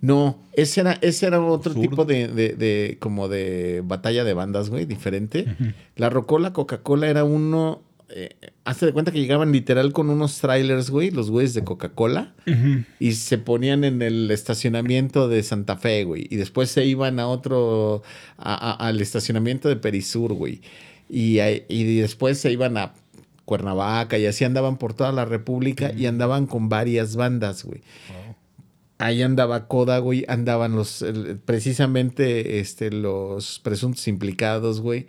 No, 0.00 0.38
ese 0.54 0.80
era, 0.80 0.92
ese 1.02 1.26
era 1.26 1.40
otro 1.42 1.74
tipo 1.74 2.04
de, 2.06 2.26
de, 2.28 2.54
de- 2.54 2.96
como 3.00 3.28
de 3.28 3.82
batalla 3.84 4.24
de 4.24 4.32
bandas, 4.32 4.70
güey, 4.70 4.86
diferente. 4.86 5.44
La 5.96 6.08
Rocola 6.08 6.54
Coca-Cola 6.54 7.08
era 7.10 7.24
uno. 7.24 7.82
Eh, 8.12 8.30
hazte 8.64 8.86
de 8.86 8.92
cuenta 8.92 9.12
que 9.12 9.20
llegaban 9.20 9.52
literal 9.52 9.92
con 9.92 10.08
unos 10.10 10.38
trailers, 10.40 10.90
güey, 10.90 11.10
los 11.12 11.30
güeyes 11.30 11.54
de 11.54 11.62
Coca-Cola, 11.64 12.34
y 12.98 13.12
se 13.12 13.38
ponían 13.38 13.84
en 13.84 14.00
el 14.02 14.30
estacionamiento 14.32 15.28
de 15.28 15.42
Santa 15.44 15.76
Fe, 15.76 16.02
güey. 16.04 16.26
Y 16.30 16.36
después 16.36 16.70
se 16.70 16.84
iban 16.86 17.20
a 17.20 17.28
otro, 17.28 18.02
a- 18.38 18.54
a- 18.72 18.88
al 18.88 19.00
estacionamiento 19.02 19.68
de 19.68 19.76
Perisur, 19.76 20.32
güey. 20.32 20.60
Y, 21.10 21.38
y 21.68 22.00
después 22.00 22.38
se 22.38 22.50
iban 22.50 22.78
a 22.78 22.94
Cuernavaca 23.50 24.16
y 24.16 24.26
así 24.26 24.44
andaban 24.44 24.76
por 24.76 24.94
toda 24.94 25.10
la 25.10 25.24
República 25.24 25.92
y 25.92 26.06
andaban 26.06 26.46
con 26.46 26.68
varias 26.68 27.16
bandas, 27.16 27.64
güey. 27.64 27.82
Ahí 28.98 29.22
andaba 29.22 29.66
Coda, 29.66 29.98
güey. 29.98 30.24
Andaban 30.28 30.76
los, 30.76 31.04
precisamente, 31.46 32.60
este, 32.60 32.92
los 32.92 33.58
presuntos 33.58 34.06
implicados, 34.06 34.80
güey. 34.80 35.08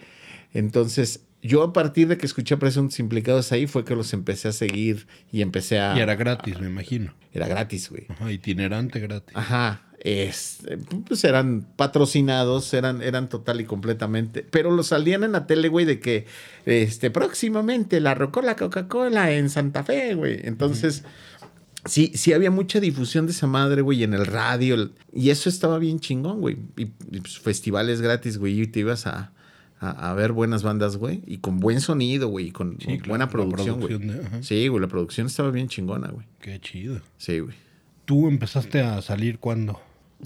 Entonces, 0.55 1.21
yo 1.43 1.61
a 1.61 1.71
partir 1.71 2.07
de 2.07 2.17
que 2.17 2.25
escuché 2.25 2.57
presuntos 2.57 2.99
implicados 2.99 3.51
ahí 3.51 3.67
fue 3.67 3.85
que 3.85 3.95
los 3.95 4.11
empecé 4.11 4.47
a 4.47 4.53
seguir 4.53 5.05
y 5.31 5.43
empecé 5.43 5.79
a... 5.79 5.95
Y 5.95 5.99
era 5.99 6.15
gratis, 6.15 6.59
me 6.59 6.65
imagino. 6.65 7.13
Era 7.33 7.47
gratis, 7.47 7.91
güey. 7.91 8.07
Ajá, 8.09 8.31
itinerante 8.31 8.99
gratis. 8.99 9.37
Ajá. 9.37 9.83
Es, 10.03 10.63
pues 11.07 11.23
eran 11.25 11.67
patrocinados, 11.75 12.73
eran, 12.73 13.03
eran 13.03 13.29
total 13.29 13.61
y 13.61 13.65
completamente. 13.65 14.41
Pero 14.49 14.71
lo 14.71 14.81
salían 14.81 15.23
en 15.23 15.31
la 15.33 15.45
tele, 15.45 15.67
güey, 15.67 15.85
de 15.85 15.99
que 15.99 16.25
este, 16.65 17.11
próximamente 17.11 17.99
la 18.01 18.15
Rocola 18.15 18.55
Coca-Cola 18.55 19.31
en 19.31 19.51
Santa 19.51 19.83
Fe, 19.83 20.15
güey. 20.15 20.39
Entonces, 20.43 21.03
sí, 21.85 22.11
sí 22.15 22.33
había 22.33 22.49
mucha 22.49 22.79
difusión 22.79 23.27
de 23.27 23.31
esa 23.33 23.45
madre, 23.45 23.83
güey, 23.83 24.01
en 24.03 24.15
el 24.15 24.25
radio. 24.25 24.89
Y 25.13 25.29
eso 25.29 25.49
estaba 25.49 25.77
bien 25.77 25.99
chingón, 25.99 26.41
güey. 26.41 26.57
Y, 26.77 26.83
y, 27.11 27.19
pues, 27.21 27.37
festivales 27.37 28.01
gratis, 28.01 28.39
güey. 28.39 28.59
Y 28.59 28.65
te 28.65 28.79
ibas 28.79 29.05
a, 29.05 29.31
a, 29.79 30.09
a 30.09 30.13
ver 30.15 30.31
buenas 30.31 30.63
bandas, 30.63 30.97
güey. 30.97 31.21
Y 31.27 31.37
con 31.37 31.59
buen 31.59 31.79
sonido, 31.79 32.27
güey. 32.27 32.47
Y 32.47 32.51
con 32.51 32.77
Sí, 32.79 32.85
con 32.87 32.95
claro, 32.97 33.09
buena 33.09 33.29
producción, 33.29 33.79
güey. 33.79 33.99
de- 33.99 34.25
ajá. 34.25 34.41
Sí, 34.41 34.67
güey, 34.67 34.81
la 34.81 34.87
producción 34.87 35.27
estaba 35.27 35.51
bien 35.51 35.67
chingona, 35.67 36.07
güey. 36.07 36.25
Qué 36.39 36.59
chido. 36.59 36.99
Sí, 37.19 37.37
güey. 37.37 37.55
¿Tú 38.05 38.27
empezaste 38.27 38.81
a 38.81 38.99
salir 39.03 39.37
cuándo? 39.37 39.79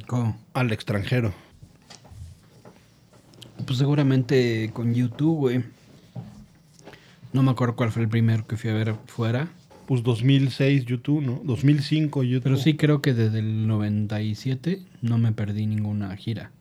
¿Cómo? 0.07 0.37
Al 0.53 0.71
extranjero. 0.71 1.33
Pues 3.65 3.79
seguramente 3.79 4.69
con 4.73 4.93
YouTube, 4.93 5.37
güey. 5.37 5.63
No 7.33 7.43
me 7.43 7.51
acuerdo 7.51 7.75
cuál 7.75 7.91
fue 7.91 8.03
el 8.03 8.09
primero 8.09 8.45
que 8.47 8.57
fui 8.57 8.69
a 8.69 8.73
ver 8.73 8.95
fuera. 9.07 9.49
Pues 9.87 10.03
2006 10.03 10.85
YouTube, 10.85 11.21
¿no? 11.21 11.41
2005 11.43 12.23
YouTube. 12.23 12.43
Pero 12.43 12.57
sí 12.57 12.75
creo 12.75 13.01
que 13.01 13.13
desde 13.13 13.39
el 13.39 13.67
97 13.67 14.81
no 15.01 15.17
me 15.17 15.31
perdí 15.31 15.67
ninguna 15.67 16.15
gira. 16.15 16.51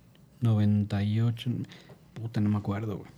98... 0.41 1.51
Puta, 2.15 2.41
no 2.41 2.49
me 2.49 2.59
acuerdo, 2.59 2.99
güey. 2.99 3.11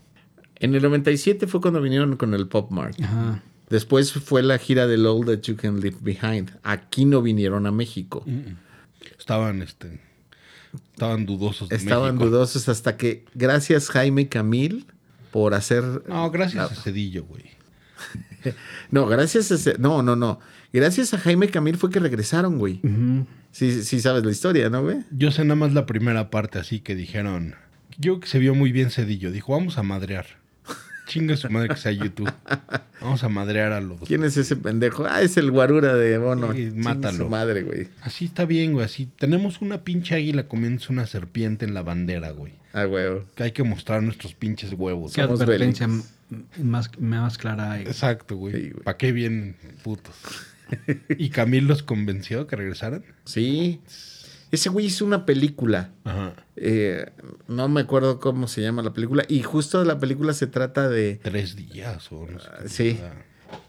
En 0.56 0.74
el 0.74 0.82
97 0.82 1.46
fue 1.46 1.60
cuando 1.60 1.82
vinieron 1.82 2.16
con 2.16 2.32
el 2.34 2.48
Pop 2.48 2.70
Mart. 2.70 2.98
Ajá. 3.02 3.42
Después 3.68 4.12
fue 4.12 4.42
la 4.42 4.58
gira 4.58 4.86
del 4.86 5.04
All 5.06 5.26
That 5.26 5.40
You 5.42 5.56
Can 5.56 5.80
Leave 5.80 5.98
Behind. 6.00 6.56
Aquí 6.62 7.04
no 7.04 7.20
vinieron 7.20 7.66
a 7.66 7.72
México. 7.72 8.24
Estaban, 9.18 9.62
este... 9.62 10.00
Estaban 10.92 11.26
dudosos 11.26 11.68
de 11.68 11.76
Estaban 11.76 12.14
México. 12.16 12.30
dudosos 12.30 12.68
hasta 12.68 12.96
que, 12.96 13.24
gracias 13.34 13.88
Jaime 13.90 14.28
Camil 14.28 14.86
por 15.30 15.54
hacer... 15.54 15.84
No, 16.08 16.30
gracias 16.30 16.72
a 16.72 16.74
Cedillo, 16.74 17.24
güey. 17.24 17.44
No, 18.90 19.06
gracias 19.06 19.50
a... 19.66 19.72
No, 19.78 20.02
no, 20.02 20.14
no. 20.14 20.38
Gracias 20.72 21.12
a 21.14 21.18
Jaime 21.18 21.48
Camil 21.48 21.76
fue 21.76 21.90
que 21.90 21.98
regresaron, 21.98 22.58
güey. 22.58 22.80
Sí, 23.50 23.82
sí 23.82 24.00
sabes 24.00 24.24
la 24.24 24.30
historia, 24.30 24.70
¿no, 24.70 24.82
güey? 24.82 24.98
Yo 25.10 25.30
sé 25.32 25.42
nada 25.44 25.56
más 25.56 25.72
la 25.72 25.86
primera 25.86 26.30
parte, 26.30 26.58
así 26.58 26.80
que 26.80 26.94
dijeron... 26.94 27.56
Yo 27.98 28.20
que 28.20 28.28
se 28.28 28.38
vio 28.38 28.54
muy 28.54 28.72
bien 28.72 28.90
Cedillo. 28.90 29.32
Dijo, 29.32 29.52
vamos 29.52 29.78
a 29.78 29.82
madrear. 29.82 30.26
Chinga 31.06 31.36
su 31.36 31.48
madre 31.48 31.68
que 31.68 31.76
sea 31.76 31.92
YouTube. 31.92 32.30
Vamos 33.00 33.22
a 33.22 33.28
madrear 33.28 33.72
a 33.72 33.80
los... 33.80 34.00
¿Quién 34.00 34.24
es 34.24 34.36
ese 34.36 34.56
pendejo? 34.56 35.06
Ah, 35.08 35.22
es 35.22 35.36
el 35.36 35.50
guarura 35.50 35.94
de 35.94 36.18
Bono. 36.18 36.52
Sí, 36.52 36.72
mátalo. 36.74 37.24
Su 37.24 37.28
madre, 37.28 37.62
güey. 37.62 37.88
Así 38.02 38.24
está 38.24 38.44
bien, 38.44 38.72
güey. 38.72 38.84
Así 38.84 39.06
tenemos 39.18 39.60
una 39.60 39.82
pinche 39.82 40.16
águila 40.16 40.48
comiéndose 40.48 40.92
una 40.92 41.06
serpiente 41.06 41.64
en 41.64 41.74
la 41.74 41.82
bandera, 41.82 42.30
güey. 42.30 42.54
Ah, 42.72 42.84
güey. 42.84 43.22
Que 43.36 43.44
hay 43.44 43.52
que 43.52 43.62
mostrar 43.62 44.02
nuestros 44.02 44.34
pinches 44.34 44.72
huevos. 44.72 45.14
Qué 45.14 45.22
Somos 45.22 45.40
advertencia 45.40 45.88
más, 46.58 46.90
más 46.98 47.38
clara 47.38 47.72
hay. 47.72 47.82
Exacto, 47.82 48.36
güey. 48.36 48.54
Sí, 48.54 48.70
güey. 48.70 48.82
¿Para 48.82 48.96
qué 48.96 49.12
vienen 49.12 49.56
putos? 49.84 50.14
¿Y 51.08 51.30
Camil 51.30 51.66
los 51.66 51.82
convenció 51.82 52.46
que 52.46 52.56
regresaran? 52.56 53.04
Sí. 53.24 53.80
Ese 54.50 54.68
güey 54.68 54.86
hizo 54.86 55.04
una 55.04 55.26
película. 55.26 55.90
Ajá. 56.04 56.34
Eh, 56.56 57.10
no 57.48 57.68
me 57.68 57.80
acuerdo 57.82 58.20
cómo 58.20 58.46
se 58.48 58.62
llama 58.62 58.82
la 58.82 58.92
película. 58.92 59.24
Y 59.28 59.42
justo 59.42 59.84
la 59.84 59.98
película 59.98 60.32
se 60.32 60.46
trata 60.46 60.88
de. 60.88 61.18
Tres 61.22 61.56
días 61.56 62.10
o 62.12 62.26
no 62.26 62.38
sé. 62.40 62.48
qué 62.62 62.68
Sí. 62.68 63.00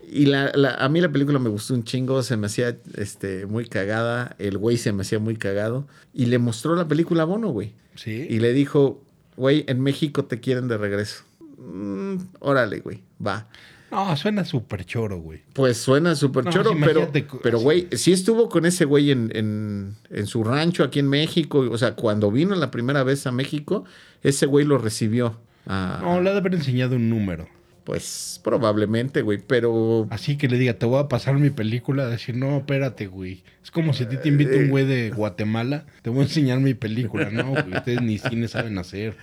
Y 0.10 0.26
la, 0.28 0.52
la- 0.56 0.76
a 0.76 0.88
mí 0.90 1.02
la 1.02 1.12
película 1.12 1.38
me 1.40 1.50
gustó 1.50 1.74
un 1.74 1.84
chingo, 1.84 2.24
se 2.24 2.38
me 2.38 2.46
hacía 2.48 2.78
este, 2.96 3.46
muy 3.46 3.68
cagada, 3.68 4.36
el 4.40 4.58
güey 4.58 4.78
se 4.78 4.94
me 4.94 5.02
hacía 5.02 5.20
muy 5.20 5.36
cagado. 5.36 5.88
Y 6.14 6.28
le 6.28 6.38
mostró 6.40 6.76
la 6.76 6.88
película 6.88 7.24
a 7.24 7.26
Bono, 7.26 7.50
güey. 7.50 7.74
Sí. 7.96 8.26
Y 8.30 8.40
le 8.40 8.54
dijo, 8.54 9.04
güey, 9.36 9.66
en 9.68 9.82
México 9.82 10.26
te 10.26 10.40
quieren 10.40 10.68
de 10.68 10.78
regreso. 10.78 11.24
Mm, 11.58 12.16
órale, 12.40 12.80
güey, 12.80 13.02
va. 13.26 13.48
No, 13.92 14.16
suena 14.18 14.44
súper 14.44 14.86
choro, 14.86 15.20
güey. 15.20 15.42
Pues 15.54 15.78
suena 15.78 16.16
súper 16.16 16.46
No, 16.46 16.52
choro, 16.52 16.72
sí, 16.74 16.78
pero, 16.84 17.10
pero 17.42 17.60
güey, 17.60 17.88
sí 17.94 18.12
estuvo 18.12 18.50
con 18.50 18.66
ese 18.66 18.84
güey 18.86 19.12
en, 19.12 19.32
en, 19.34 19.96
en 20.10 20.28
su 20.28 20.44
rancho 20.44 20.84
aquí 20.84 21.00
en 21.00 21.08
México. 21.08 21.60
O 21.72 21.78
sea, 21.78 21.96
cuando 21.96 22.30
vino 22.32 22.54
la 22.56 22.70
primera 22.70 23.04
vez 23.04 23.26
a 23.28 23.32
México, 23.32 23.86
ese 24.24 24.46
güey 24.46 24.66
lo 24.66 24.78
recibió. 24.78 25.40
No, 25.66 26.22
le 26.22 26.30
ha 26.30 26.34
de 26.34 26.40
haber 26.40 26.54
enseñado 26.56 26.96
un 26.98 27.10
número. 27.10 27.48
Pues 27.86 28.42
probablemente, 28.44 29.22
güey, 29.22 29.38
pero... 29.46 30.08
Así 30.10 30.38
que 30.38 30.50
le 30.50 30.58
diga, 30.58 30.74
te 30.74 30.86
voy 30.86 31.00
a 31.00 31.08
pasar 31.08 31.36
mi 31.36 31.50
película, 31.52 32.04
a 32.04 32.08
decir, 32.10 32.36
no, 32.36 32.58
espérate, 32.58 33.08
güey. 33.08 33.44
Es 33.64 33.72
como 33.72 33.94
si 33.94 34.04
a 34.04 34.10
ti 34.10 34.18
te 34.18 34.28
invita 34.28 34.58
un 34.58 34.68
güey 34.68 34.86
de 34.86 35.10
Guatemala, 35.12 35.86
te 36.02 36.10
voy 36.10 36.20
a 36.20 36.24
enseñar 36.24 36.60
mi 36.60 36.74
película, 36.74 37.30
¿no? 37.30 37.52
güey? 37.52 37.74
Ustedes 37.78 38.02
ni 38.02 38.18
cine 38.18 38.50
saben 38.50 38.78
hacer. 38.78 39.16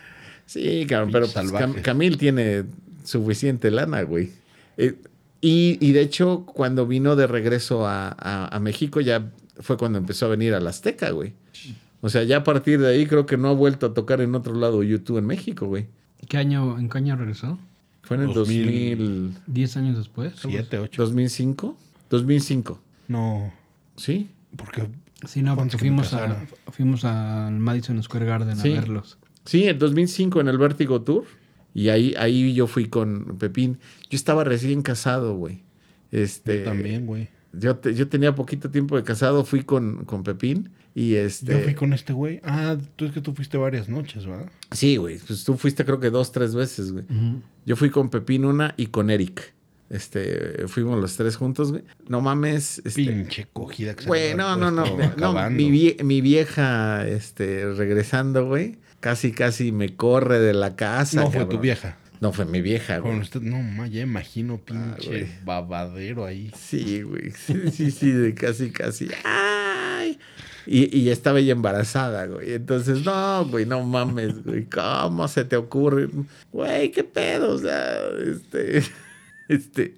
Sí, 0.46 0.86
cabrón, 0.88 1.10
pero 1.12 1.26
pues. 1.28 1.52
Cam- 1.52 1.82
Camil 1.82 2.16
tiene 2.16 2.64
suficiente 3.04 3.70
lana, 3.70 4.00
güey. 4.02 4.30
Eh, 4.76 4.96
y, 5.40 5.78
y 5.80 5.92
de 5.92 6.00
hecho, 6.00 6.44
cuando 6.46 6.86
vino 6.86 7.16
de 7.16 7.26
regreso 7.26 7.86
a, 7.86 8.08
a- 8.18 8.54
a 8.54 8.60
México, 8.60 9.00
ya 9.00 9.30
fue 9.60 9.76
cuando 9.76 9.98
empezó 9.98 10.26
a 10.26 10.28
venir 10.30 10.54
a 10.54 10.60
la 10.60 10.70
Azteca, 10.70 11.10
güey. 11.10 11.32
O 12.00 12.08
sea, 12.08 12.22
ya 12.24 12.38
a 12.38 12.44
partir 12.44 12.80
de 12.80 12.88
ahí 12.88 13.06
creo 13.06 13.24
que 13.26 13.36
no 13.36 13.48
ha 13.48 13.52
vuelto 13.54 13.86
a 13.86 13.94
tocar 13.94 14.20
en 14.20 14.34
otro 14.34 14.54
lado 14.54 14.82
YouTube 14.82 15.18
en 15.18 15.26
México, 15.26 15.66
güey. 15.66 15.86
¿Qué 16.28 16.36
año, 16.38 16.78
¿En 16.78 16.88
qué 16.88 16.98
año 16.98 17.16
regresó? 17.16 17.58
Fue 18.02 18.16
en 18.16 18.24
el 18.24 18.34
2000. 18.34 18.66
2000, 18.98 19.34
¿Diez 19.46 19.76
años 19.76 19.96
después? 19.96 20.34
Siete, 20.36 20.78
ocho. 20.78 21.02
2005. 21.02 21.76
2005, 22.10 22.80
No, 23.08 23.52
¿sí? 23.96 24.28
porque 24.56 24.88
Sí, 25.26 25.40
no, 25.42 25.56
porque 25.56 25.78
fuimos, 25.78 26.12
a, 26.12 26.36
fuimos 26.70 27.04
al 27.06 27.54
Madison 27.58 28.02
Square 28.02 28.26
Garden 28.26 28.56
Sí. 28.58 28.72
a 28.72 28.80
verlos. 28.80 29.16
Sí, 29.46 29.64
en 29.68 29.78
2005 29.78 30.40
en 30.42 30.48
el 30.48 30.58
Vértigo 30.58 31.00
Tour. 31.00 31.24
Y 31.74 31.88
ahí, 31.88 32.14
ahí 32.16 32.54
yo 32.54 32.66
fui 32.66 32.86
con 32.88 33.36
Pepín. 33.38 33.78
Yo 34.08 34.16
estaba 34.16 34.44
recién 34.44 34.80
casado, 34.82 35.34
güey. 35.34 35.62
Este, 36.12 36.58
yo 36.60 36.64
también, 36.64 37.04
güey. 37.06 37.28
Yo, 37.52 37.76
te- 37.76 37.94
yo 37.94 38.08
tenía 38.08 38.34
poquito 38.34 38.70
tiempo 38.70 38.96
de 38.96 39.02
casado, 39.04 39.44
fui 39.44 39.62
con, 39.64 40.04
con 40.04 40.22
Pepín 40.24 40.70
y 40.94 41.14
este... 41.14 41.52
Yo 41.52 41.58
fui 41.60 41.74
con 41.74 41.92
este 41.92 42.12
güey. 42.12 42.40
Ah, 42.44 42.76
tú 42.96 43.04
es 43.06 43.12
que 43.12 43.20
tú 43.20 43.32
fuiste 43.34 43.56
varias 43.58 43.88
noches, 43.88 44.26
¿verdad? 44.26 44.50
Sí, 44.72 44.96
güey, 44.96 45.18
pues 45.18 45.44
tú 45.44 45.56
fuiste 45.56 45.84
creo 45.84 46.00
que 46.00 46.10
dos, 46.10 46.32
tres 46.32 46.54
veces, 46.54 46.92
güey. 46.92 47.04
Yo 47.66 47.76
fui 47.76 47.90
con 47.90 48.10
Pepín 48.10 48.44
una 48.44 48.74
y 48.76 48.86
con 48.86 49.10
Eric. 49.10 49.52
Este, 49.90 50.66
fuimos 50.66 51.00
los 51.00 51.16
tres 51.16 51.36
juntos, 51.36 51.70
güey. 51.70 51.84
No 52.08 52.20
mames, 52.20 52.80
este... 52.84 53.04
Pinche 53.04 53.46
cogida 53.52 53.94
que 53.94 54.02
se 54.02 54.08
Güey, 54.08 54.34
no, 54.34 54.56
no, 54.56 54.70
no, 54.72 54.84
no, 55.16 55.50
mi, 55.50 55.70
vie- 55.70 56.02
mi 56.02 56.20
vieja, 56.20 57.06
este, 57.06 57.72
regresando, 57.74 58.46
güey, 58.46 58.78
casi, 59.04 59.32
casi 59.32 59.70
me 59.70 59.94
corre 59.94 60.38
de 60.40 60.54
la 60.54 60.76
casa. 60.76 61.20
No 61.20 61.30
fue 61.30 61.44
tu 61.44 61.58
vieja. 61.58 61.98
No 62.22 62.32
fue 62.32 62.46
mi 62.46 62.62
vieja, 62.62 63.00
güey. 63.00 63.12
Con 63.12 63.20
usted, 63.20 63.42
no, 63.42 63.60
ma, 63.60 63.86
ya 63.86 64.00
imagino 64.00 64.54
Ah, 64.70 64.96
pinche 64.96 65.28
babadero 65.44 66.24
ahí. 66.24 66.50
Sí, 66.56 67.02
güey. 67.02 67.30
Sí, 67.32 67.70
sí, 67.70 67.90
sí, 67.90 68.12
de 68.12 68.34
casi, 68.34 68.70
casi. 68.70 69.08
¡Ay! 69.22 70.18
Y, 70.66 70.98
y 70.98 71.10
estaba 71.10 71.40
ella 71.40 71.52
embarazada, 71.52 72.24
güey. 72.24 72.54
Entonces, 72.54 73.04
no, 73.04 73.44
güey, 73.44 73.66
no 73.66 73.84
mames, 73.84 74.42
güey. 74.42 74.64
¿Cómo 74.70 75.28
se 75.28 75.44
te 75.44 75.56
ocurre? 75.56 76.08
Güey, 76.50 76.90
qué 76.90 77.04
pedo, 77.04 77.56
o 77.56 77.58
sea, 77.58 77.98
este. 78.26 78.82
Este. 79.50 79.96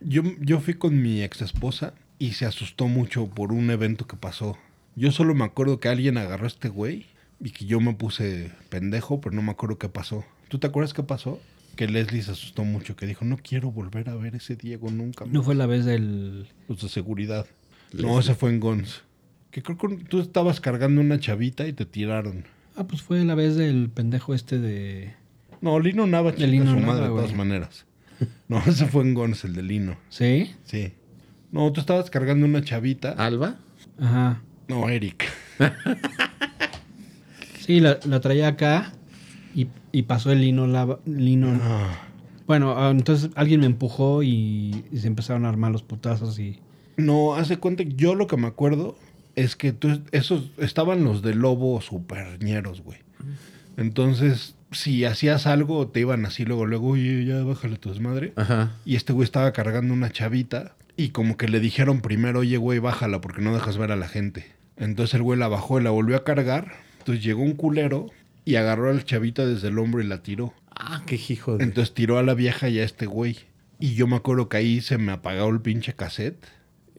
Yo, 0.00 0.22
yo 0.40 0.60
fui 0.60 0.72
con 0.72 1.02
mi 1.02 1.22
ex 1.22 1.42
esposa 1.42 1.92
y 2.18 2.32
se 2.32 2.46
asustó 2.46 2.88
mucho 2.88 3.26
por 3.26 3.52
un 3.52 3.70
evento 3.70 4.06
que 4.06 4.16
pasó. 4.16 4.56
Yo 4.96 5.12
solo 5.12 5.34
me 5.34 5.44
acuerdo 5.44 5.78
que 5.78 5.90
alguien 5.90 6.16
agarró 6.16 6.44
a 6.44 6.48
este 6.48 6.70
güey 6.70 7.04
y 7.40 7.50
que 7.50 7.66
yo 7.66 7.80
me 7.80 7.94
puse 7.94 8.50
pendejo, 8.68 9.20
pero 9.20 9.34
no 9.34 9.42
me 9.42 9.50
acuerdo 9.50 9.78
qué 9.78 9.88
pasó. 9.88 10.24
¿Tú 10.48 10.58
te 10.58 10.66
acuerdas 10.66 10.94
qué 10.94 11.02
pasó? 11.02 11.40
Que 11.76 11.86
Leslie 11.86 12.22
se 12.22 12.32
asustó 12.32 12.64
mucho, 12.64 12.96
que 12.96 13.06
dijo, 13.06 13.24
no 13.24 13.36
quiero 13.36 13.70
volver 13.70 14.08
a 14.08 14.14
ver 14.16 14.34
ese 14.34 14.56
Diego 14.56 14.90
nunca 14.90 15.24
más. 15.24 15.32
No 15.32 15.42
fue 15.42 15.54
la 15.54 15.66
vez 15.66 15.84
del... 15.84 16.48
Los 16.68 16.82
de 16.82 16.88
seguridad. 16.88 17.46
No, 17.92 18.18
ese 18.18 18.34
fue 18.34 18.50
en 18.50 18.60
Gons. 18.60 19.02
Que 19.50 19.62
creo 19.62 19.78
que 19.78 20.04
tú 20.04 20.20
estabas 20.20 20.60
cargando 20.60 21.00
una 21.00 21.20
chavita 21.20 21.66
y 21.66 21.72
te 21.72 21.86
tiraron. 21.86 22.44
Ah, 22.76 22.86
pues 22.86 23.02
fue 23.02 23.24
la 23.24 23.34
vez 23.34 23.56
del 23.56 23.90
pendejo 23.90 24.34
este 24.34 24.58
de... 24.58 25.14
No, 25.60 25.78
Lino 25.80 26.06
Nava 26.06 26.32
De 26.32 26.46
Lino 26.46 26.70
a 26.70 26.74
su 26.74 26.80
Nava, 26.80 26.86
madre 26.86 27.08
de 27.08 27.10
todas 27.10 27.34
maneras. 27.34 27.86
No, 28.48 28.58
ese 28.66 28.86
fue 28.86 29.02
en 29.02 29.14
Gons, 29.14 29.44
el 29.44 29.54
de 29.54 29.62
Lino. 29.62 29.96
¿Sí? 30.08 30.54
Sí. 30.64 30.92
No, 31.52 31.72
tú 31.72 31.80
estabas 31.80 32.10
cargando 32.10 32.46
una 32.46 32.62
chavita. 32.62 33.12
¿Alba? 33.12 33.58
Ajá. 33.98 34.42
No, 34.68 34.88
Eric. 34.88 35.24
Sí, 37.68 37.80
la, 37.80 37.98
la 38.06 38.20
traía 38.20 38.48
acá 38.48 38.94
y, 39.54 39.68
y 39.92 40.02
pasó 40.04 40.32
el 40.32 40.40
lino... 40.40 40.66
lava- 40.66 41.00
lino 41.04 41.56
Ah. 41.62 41.98
Bueno, 42.46 42.74
ah, 42.78 42.90
entonces 42.90 43.28
alguien 43.34 43.60
me 43.60 43.66
empujó 43.66 44.22
y, 44.22 44.86
y 44.90 44.96
se 44.96 45.06
empezaron 45.06 45.44
a 45.44 45.50
armar 45.50 45.70
los 45.70 45.82
putazos 45.82 46.38
y... 46.38 46.60
No, 46.96 47.34
hace 47.34 47.58
cuenta 47.58 47.84
que 47.84 47.92
yo 47.94 48.14
lo 48.14 48.26
que 48.26 48.38
me 48.38 48.46
acuerdo 48.46 48.96
es 49.36 49.54
que 49.54 49.72
tú, 49.72 50.00
esos 50.12 50.50
estaban 50.56 51.04
los 51.04 51.20
de 51.20 51.34
lobo 51.34 51.80
superñeros, 51.82 52.80
güey. 52.80 53.00
Entonces, 53.76 54.56
si 54.72 55.04
hacías 55.04 55.46
algo, 55.46 55.88
te 55.88 56.00
iban 56.00 56.24
así 56.24 56.44
luego, 56.46 56.64
luego, 56.66 56.88
oye, 56.88 57.24
ya 57.26 57.44
bájale 57.44 57.76
tu 57.76 57.90
desmadre. 57.90 58.32
Ajá. 58.36 58.72
Y 58.86 58.96
este 58.96 59.12
güey 59.12 59.24
estaba 59.24 59.52
cargando 59.52 59.92
una 59.92 60.10
chavita 60.10 60.74
y 60.96 61.10
como 61.10 61.36
que 61.36 61.48
le 61.48 61.60
dijeron 61.60 62.00
primero, 62.00 62.40
oye, 62.40 62.56
güey, 62.56 62.78
bájala 62.78 63.20
porque 63.20 63.42
no 63.42 63.54
dejas 63.54 63.76
ver 63.76 63.92
a 63.92 63.96
la 63.96 64.08
gente. 64.08 64.46
Entonces 64.78 65.14
el 65.14 65.22
güey 65.22 65.38
la 65.38 65.48
bajó 65.48 65.78
y 65.78 65.84
la 65.84 65.90
volvió 65.90 66.16
a 66.16 66.24
cargar. 66.24 66.72
Entonces 67.08 67.24
llegó 67.24 67.42
un 67.42 67.54
culero 67.54 68.06
y 68.44 68.56
agarró 68.56 68.90
a 68.90 68.92
la 68.94 69.02
chavita 69.04 69.46
desde 69.46 69.68
el 69.68 69.78
hombro 69.78 70.02
y 70.02 70.06
la 70.06 70.22
tiró. 70.22 70.52
Ah, 70.76 71.02
qué 71.06 71.16
hijo 71.16 71.56
de. 71.56 71.64
Entonces 71.64 71.94
tiró 71.94 72.18
a 72.18 72.22
la 72.22 72.34
vieja 72.34 72.68
y 72.68 72.78
a 72.78 72.84
este 72.84 73.06
güey. 73.06 73.36
Y 73.80 73.94
yo 73.94 74.06
me 74.06 74.16
acuerdo 74.16 74.48
que 74.48 74.56
ahí 74.58 74.80
se 74.80 74.98
me 74.98 75.12
apagó 75.12 75.48
el 75.48 75.60
pinche 75.60 75.94
cassette. 75.94 76.44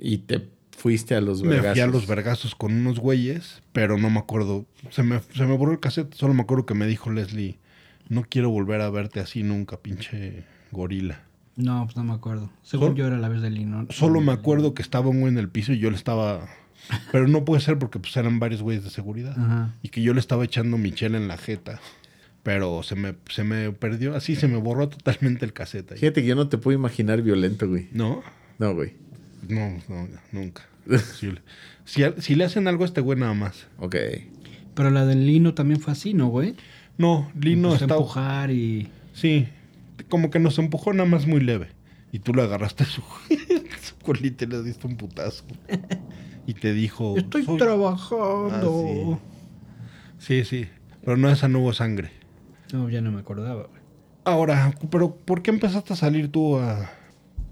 Y 0.01 0.19
te 0.19 0.47
fuiste 0.77 1.13
a 1.15 1.21
los 1.21 1.41
Me 1.43 1.57
fui 1.57 1.57
a 1.57 1.61
vergazos. 1.61 1.93
los 1.93 2.07
vergazos 2.07 2.55
con 2.55 2.73
unos 2.73 2.99
güeyes, 2.99 3.61
pero 3.73 3.97
no 3.97 4.09
me 4.09 4.17
acuerdo. 4.19 4.65
Se 4.89 5.03
me, 5.03 5.19
se 5.35 5.45
me 5.45 5.55
borró 5.57 5.73
el 5.73 5.79
cassette. 5.79 6.13
Solo 6.15 6.33
me 6.33 6.41
acuerdo 6.41 6.65
que 6.65 6.73
me 6.73 6.87
dijo 6.87 7.11
Leslie, 7.11 7.59
no 8.07 8.23
quiero 8.23 8.49
volver 8.49 8.81
a 8.81 8.89
verte 8.89 9.19
así 9.19 9.43
nunca, 9.43 9.77
pinche 9.77 10.43
gorila. 10.71 11.21
No, 11.57 11.83
pues 11.85 11.97
no 11.97 12.03
me 12.05 12.13
acuerdo. 12.13 12.49
Según 12.63 12.87
Sol- 12.89 12.95
yo 12.95 13.07
era 13.07 13.17
la 13.17 13.27
vez 13.29 13.41
del 13.41 13.55
lino. 13.55 13.85
Solo 13.89 14.21
me 14.21 14.31
acuerdo 14.31 14.73
que 14.73 14.81
estaba 14.81 15.09
un 15.09 15.19
güey 15.19 15.33
en 15.33 15.37
el 15.37 15.49
piso 15.49 15.73
y 15.73 15.79
yo 15.79 15.89
le 15.91 15.97
estaba... 15.97 16.47
Pero 17.11 17.27
no 17.27 17.45
puede 17.45 17.61
ser 17.61 17.77
porque 17.77 17.99
pues 17.99 18.15
eran 18.17 18.39
varios 18.39 18.61
güeyes 18.61 18.83
de 18.83 18.89
seguridad. 18.89 19.33
Ajá. 19.37 19.75
Y 19.81 19.89
que 19.89 20.01
yo 20.01 20.13
le 20.13 20.19
estaba 20.19 20.43
echando 20.43 20.77
michel 20.77 21.15
en 21.15 21.27
la 21.27 21.37
jeta. 21.37 21.79
Pero 22.43 22.83
se 22.83 22.95
me, 22.95 23.15
se 23.29 23.43
me 23.43 23.71
perdió, 23.71 24.15
así 24.15 24.35
se 24.35 24.47
me 24.47 24.57
borró 24.57 24.89
totalmente 24.89 25.45
el 25.45 25.53
cassette 25.53 25.91
ahí. 25.91 25.99
Fíjate 25.99 26.21
que 26.21 26.27
yo 26.27 26.35
no 26.35 26.47
te 26.47 26.57
puedo 26.57 26.77
imaginar 26.77 27.21
violento, 27.21 27.67
güey. 27.67 27.89
¿No? 27.91 28.23
No, 28.57 28.73
güey. 28.73 28.93
No, 29.47 29.77
no, 29.87 30.07
nunca. 30.31 30.63
Imposible. 30.85 31.41
Si, 31.85 32.03
si 32.19 32.35
le 32.35 32.45
hacen 32.45 32.67
algo 32.67 32.83
a 32.83 32.87
este 32.87 33.01
güey 33.01 33.19
nada 33.19 33.33
más. 33.33 33.67
Ok. 33.77 33.95
Pero 34.73 34.89
la 34.91 35.05
del 35.05 35.25
lino 35.25 35.53
también 35.53 35.81
fue 35.81 35.93
así, 35.93 36.13
¿no, 36.13 36.27
güey? 36.27 36.55
No, 36.97 37.31
Lino 37.39 37.73
está... 37.73 37.95
empujar 37.95 38.51
y... 38.51 38.89
Sí, 39.13 39.47
como 40.09 40.29
que 40.29 40.39
nos 40.39 40.59
empujó 40.59 40.93
nada 40.93 41.07
más 41.07 41.27
muy 41.27 41.39
leve. 41.39 41.67
Y 42.11 42.19
tú 42.19 42.33
le 42.33 42.41
agarraste 42.41 42.85
su, 42.85 43.01
su 43.81 43.95
colita 44.03 44.45
y 44.45 44.47
le 44.47 44.63
diste 44.63 44.87
un 44.87 44.97
putazo. 44.97 45.43
Y 46.47 46.55
te 46.55 46.73
dijo... 46.73 47.15
Estoy 47.17 47.45
"Soy-". 47.45 47.57
trabajando. 47.57 49.19
Sí, 50.17 50.43
sí. 50.43 50.67
Pero 51.03 51.17
no, 51.17 51.29
esa 51.29 51.47
no 51.47 51.59
hubo 51.59 51.73
sangre. 51.73 52.11
No, 52.73 52.89
ya 52.89 53.01
no 53.01 53.11
me 53.11 53.19
acordaba, 53.19 53.63
güey. 53.67 53.81
Ahora, 54.25 54.73
pero 54.91 55.15
¿por 55.15 55.41
qué 55.41 55.51
empezaste 55.51 55.93
a 55.93 55.95
salir 55.95 56.31
tú 56.31 56.57
a...? 56.57 56.89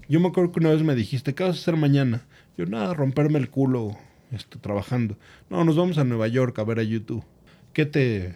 Yo 0.08 0.20
me 0.20 0.28
acuerdo 0.28 0.52
que 0.52 0.60
una 0.60 0.70
vez 0.70 0.82
me 0.82 0.94
dijiste, 0.94 1.34
¿qué 1.34 1.44
vas 1.44 1.56
a 1.56 1.60
hacer 1.60 1.76
mañana? 1.76 2.22
Yo, 2.56 2.66
nada, 2.66 2.94
romperme 2.94 3.38
el 3.38 3.50
culo 3.50 3.96
este, 4.30 4.58
trabajando. 4.58 5.16
No, 5.50 5.64
nos 5.64 5.76
vamos 5.76 5.98
a 5.98 6.04
Nueva 6.04 6.28
York 6.28 6.58
a 6.58 6.64
ver 6.64 6.78
a 6.78 6.82
YouTube. 6.82 7.24
¿Qué 7.72 7.86
te...? 7.86 8.34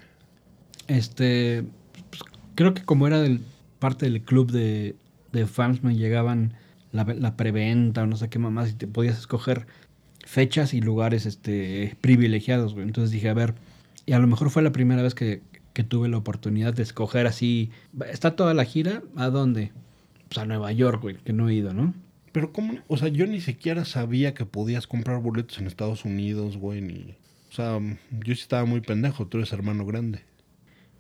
Este, 0.89 1.64
pues, 2.11 2.23
creo 2.55 2.75
que 2.75 2.85
como 2.85 3.07
era 3.07 3.20
del, 3.20 3.41
parte 3.79 4.07
del 4.09 4.23
club 4.23 4.51
de, 4.51 4.97
de 5.33 5.47
fans, 5.47 5.83
me 5.83 5.97
llegaban 5.97 6.55
la, 6.93 7.05
la 7.05 7.37
preventa 7.37 8.03
o 8.03 8.07
no 8.07 8.16
sé 8.16 8.28
qué 8.28 8.39
mamás 8.39 8.70
y 8.70 8.74
te 8.74 8.87
podías 8.87 9.18
escoger 9.18 9.66
fechas 10.24 10.74
y 10.74 10.80
lugares 10.80 11.26
este, 11.26 11.97
privilegiados, 12.01 12.74
güey. 12.74 12.87
Entonces 12.87 13.11
dije, 13.11 13.28
a 13.28 13.35
ver, 13.35 13.55
y 14.07 14.12
a 14.12 14.18
lo 14.18 14.26
mejor 14.26 14.51
fue 14.51 14.62
la 14.62 14.72
primera 14.72 15.03
vez 15.03 15.14
que, 15.14 15.43
que 15.72 15.85
tuve 15.85 16.09
la 16.09 16.18
oportunidad 16.18 16.74
de 16.74 16.83
escoger 16.83 17.26
así, 17.26 17.70
¿está 18.11 18.37
toda 18.37 18.55
la 18.55 18.64
gira? 18.64 19.03
¿A 19.16 19.28
dónde? 19.28 19.72
Pues 20.28 20.39
a 20.39 20.47
Nueva 20.47 20.72
York, 20.72 21.03
güey, 21.03 21.16
que 21.16 21.33
no 21.33 21.49
he 21.49 21.55
ido, 21.55 21.72
¿no? 21.72 21.95
Pero 22.33 22.53
cómo, 22.53 22.78
o 22.89 22.97
sea, 22.97 23.09
yo 23.09 23.26
ni 23.26 23.41
siquiera 23.41 23.85
sabía 23.85 24.33
que 24.33 24.47
podías 24.47 24.87
comprar 24.87 25.20
boletos 25.20 25.59
en 25.59 25.66
Estados 25.66 26.05
Unidos, 26.05 26.57
güey, 26.57 26.80
ni... 26.80 27.16
O 27.51 27.55
sea, 27.55 27.78
yo 27.78 28.35
sí 28.35 28.41
estaba 28.41 28.64
muy 28.64 28.80
pendejo, 28.80 29.26
tú 29.26 29.37
eres 29.37 29.53
hermano 29.53 29.85
grande. 29.85 30.20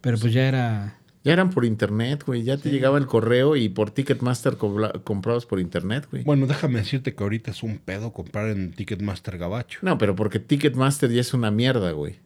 Pero 0.02 0.18
pues 0.18 0.34
ya 0.34 0.46
era, 0.46 0.98
Ya 1.24 1.32
eran 1.32 1.50
por 1.50 1.64
internet, 1.64 2.24
güey. 2.26 2.42
Ya 2.42 2.56
te 2.56 2.70
llegaba 2.70 2.98
el 2.98 3.06
correo 3.06 3.54
y 3.54 3.68
por 3.68 3.90
Ticketmaster 3.90 4.56
comprabas 4.56 5.46
por 5.46 5.60
internet, 5.60 6.08
güey. 6.10 6.24
Bueno, 6.24 6.46
déjame 6.46 6.80
decirte 6.80 7.14
que 7.14 7.22
ahorita 7.22 7.52
es 7.52 7.62
un 7.62 7.78
pedo 7.78 8.12
comprar 8.12 8.48
en 8.48 8.72
Ticketmaster 8.72 9.38
Gabacho. 9.38 9.78
No, 9.82 9.98
pero 9.98 10.16
porque 10.16 10.40
Ticketmaster 10.40 11.10
ya 11.10 11.20
es 11.20 11.32
una 11.32 11.50
mierda, 11.50 11.92
güey. 11.92 12.16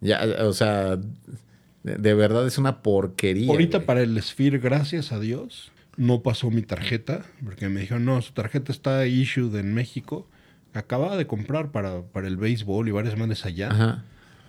Ya, 0.00 0.24
o 0.40 0.52
sea, 0.52 0.96
de, 0.96 1.96
de 1.96 2.14
verdad 2.14 2.46
es 2.46 2.58
una 2.58 2.80
porquería. 2.82 3.50
Ahorita 3.50 3.78
güey. 3.78 3.86
para 3.86 4.02
el 4.02 4.22
Sphere, 4.22 4.58
gracias 4.58 5.12
a 5.12 5.18
Dios, 5.18 5.72
no 5.96 6.22
pasó 6.22 6.50
mi 6.50 6.62
tarjeta, 6.62 7.26
porque 7.44 7.68
me 7.68 7.80
dijeron, 7.80 8.04
no, 8.04 8.22
su 8.22 8.32
tarjeta 8.32 8.70
está 8.70 9.06
issued 9.06 9.54
en 9.56 9.74
México. 9.74 10.28
Acababa 10.74 11.16
de 11.16 11.26
comprar 11.26 11.72
para, 11.72 12.02
para 12.02 12.28
el 12.28 12.36
béisbol 12.36 12.88
y 12.88 12.92
varias 12.92 13.18
manes 13.18 13.44
allá. 13.44 13.70
Ajá. 13.70 14.04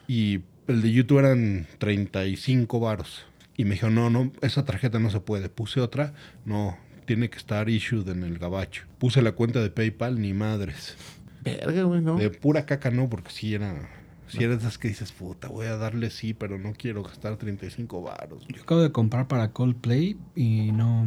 Y 0.07 0.41
el 0.67 0.83
de 0.83 0.91
YouTube 0.91 1.19
eran 1.19 1.67
35 1.79 2.79
varos. 2.79 3.25
Y 3.59 3.65
me 3.65 3.71
dijeron, 3.71 3.95
no, 3.95 4.09
no, 4.09 4.31
esa 4.41 4.63
tarjeta 4.63 4.99
no 4.99 5.09
se 5.09 5.19
puede. 5.19 5.49
Puse 5.49 5.81
otra, 5.81 6.13
no, 6.45 6.77
tiene 7.03 7.29
que 7.29 7.37
estar 7.37 7.67
issued 7.67 8.07
en 8.07 8.23
el 8.23 8.37
gabacho. 8.39 8.83
Puse 8.99 9.21
la 9.21 9.33
cuenta 9.33 9.61
de 9.61 9.69
PayPal, 9.69 10.21
ni 10.21 10.31
madres. 10.33 10.95
Verga, 11.43 11.83
güey, 11.83 11.99
¿no? 11.99 12.15
De 12.15 12.29
pura 12.29 12.65
caca 12.65 12.89
no, 12.89 13.09
porque 13.09 13.31
si 13.31 13.53
era... 13.53 13.89
Si 14.29 14.41
eres 14.45 14.59
esas 14.59 14.77
que 14.77 14.87
dices, 14.87 15.11
puta, 15.11 15.49
voy 15.49 15.65
a 15.65 15.75
darle 15.75 16.09
sí, 16.09 16.33
pero 16.33 16.57
no 16.57 16.71
quiero 16.71 17.03
gastar 17.03 17.35
35 17.35 18.01
varos. 18.01 18.45
Yo 18.47 18.61
acabo 18.61 18.79
de 18.79 18.93
comprar 18.93 19.27
para 19.27 19.51
Coldplay 19.51 20.15
y 20.37 20.71
no, 20.71 21.05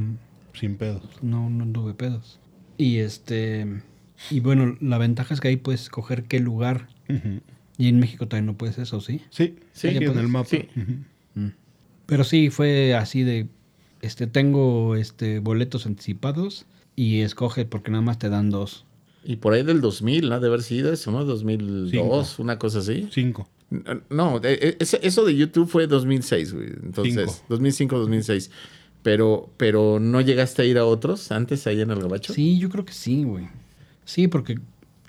Sin 0.53 0.77
pedos. 0.77 1.03
no, 1.23 1.49
no 1.49 1.65
tuve 1.73 1.95
pedos. 1.95 2.39
Y 2.77 2.99
este. 2.99 3.81
Y 4.29 4.41
bueno, 4.41 4.77
la 4.81 4.99
ventaja 4.99 5.33
es 5.33 5.41
que 5.41 5.49
ahí 5.49 5.57
puedes 5.57 5.83
escoger 5.83 6.25
qué 6.25 6.39
lugar. 6.39 6.89
Y 7.79 7.89
en 7.89 7.99
México 7.99 8.29
también 8.29 8.45
no 8.45 8.59
puedes 8.59 8.77
eso, 8.77 9.01
¿sí? 9.01 9.23
Sí, 9.31 9.55
Sí, 9.73 9.89
sí, 9.89 9.97
en 9.97 10.19
el 10.19 10.29
mapa. 10.29 10.49
sí. 10.51 10.69
Pero 12.13 12.25
sí, 12.25 12.51
fue 12.51 12.95
así 12.95 13.23
de. 13.23 13.49
Este, 14.03 14.27
tengo 14.27 14.97
este 14.97 15.39
boletos 15.39 15.87
anticipados 15.87 16.67
y 16.95 17.21
escoge 17.21 17.65
porque 17.65 17.91
nada 17.91 18.03
más 18.03 18.19
te 18.19 18.29
dan 18.29 18.51
dos. 18.51 18.85
Y 19.25 19.37
por 19.37 19.55
ahí 19.55 19.63
del 19.63 19.81
2000, 19.81 20.29
¿no? 20.29 20.39
De 20.41 20.49
haber 20.49 20.63
sido 20.63 20.93
eso, 20.93 21.11
¿no? 21.11 21.25
2002, 21.25 21.91
Cinco. 22.29 22.43
una 22.43 22.59
cosa 22.59 22.81
así. 22.81 23.09
Cinco. 23.13 23.49
No, 24.11 24.39
eh, 24.45 24.77
ese- 24.79 25.01
eso 25.03 25.25
de 25.25 25.35
YouTube 25.37 25.67
fue 25.69 25.87
2006, 25.87 26.53
güey. 26.53 26.67
Entonces, 26.83 27.15
Cinco. 27.33 27.47
2005, 27.49 27.99
2006. 28.01 28.51
Pero, 29.03 29.51
pero 29.57 29.99
no 29.99 30.21
llegaste 30.21 30.61
a 30.63 30.65
ir 30.67 30.77
a 30.77 30.85
otros 30.85 31.33
antes 31.33 31.67
ahí 31.67 31.81
en 31.81 31.91
el 31.91 32.01
gabacho. 32.03 32.35
Sí, 32.35 32.59
yo 32.59 32.69
creo 32.69 32.85
que 32.85 32.93
sí, 32.93 33.25
güey. 33.25 33.49
Sí, 34.05 34.29
porque 34.29 34.59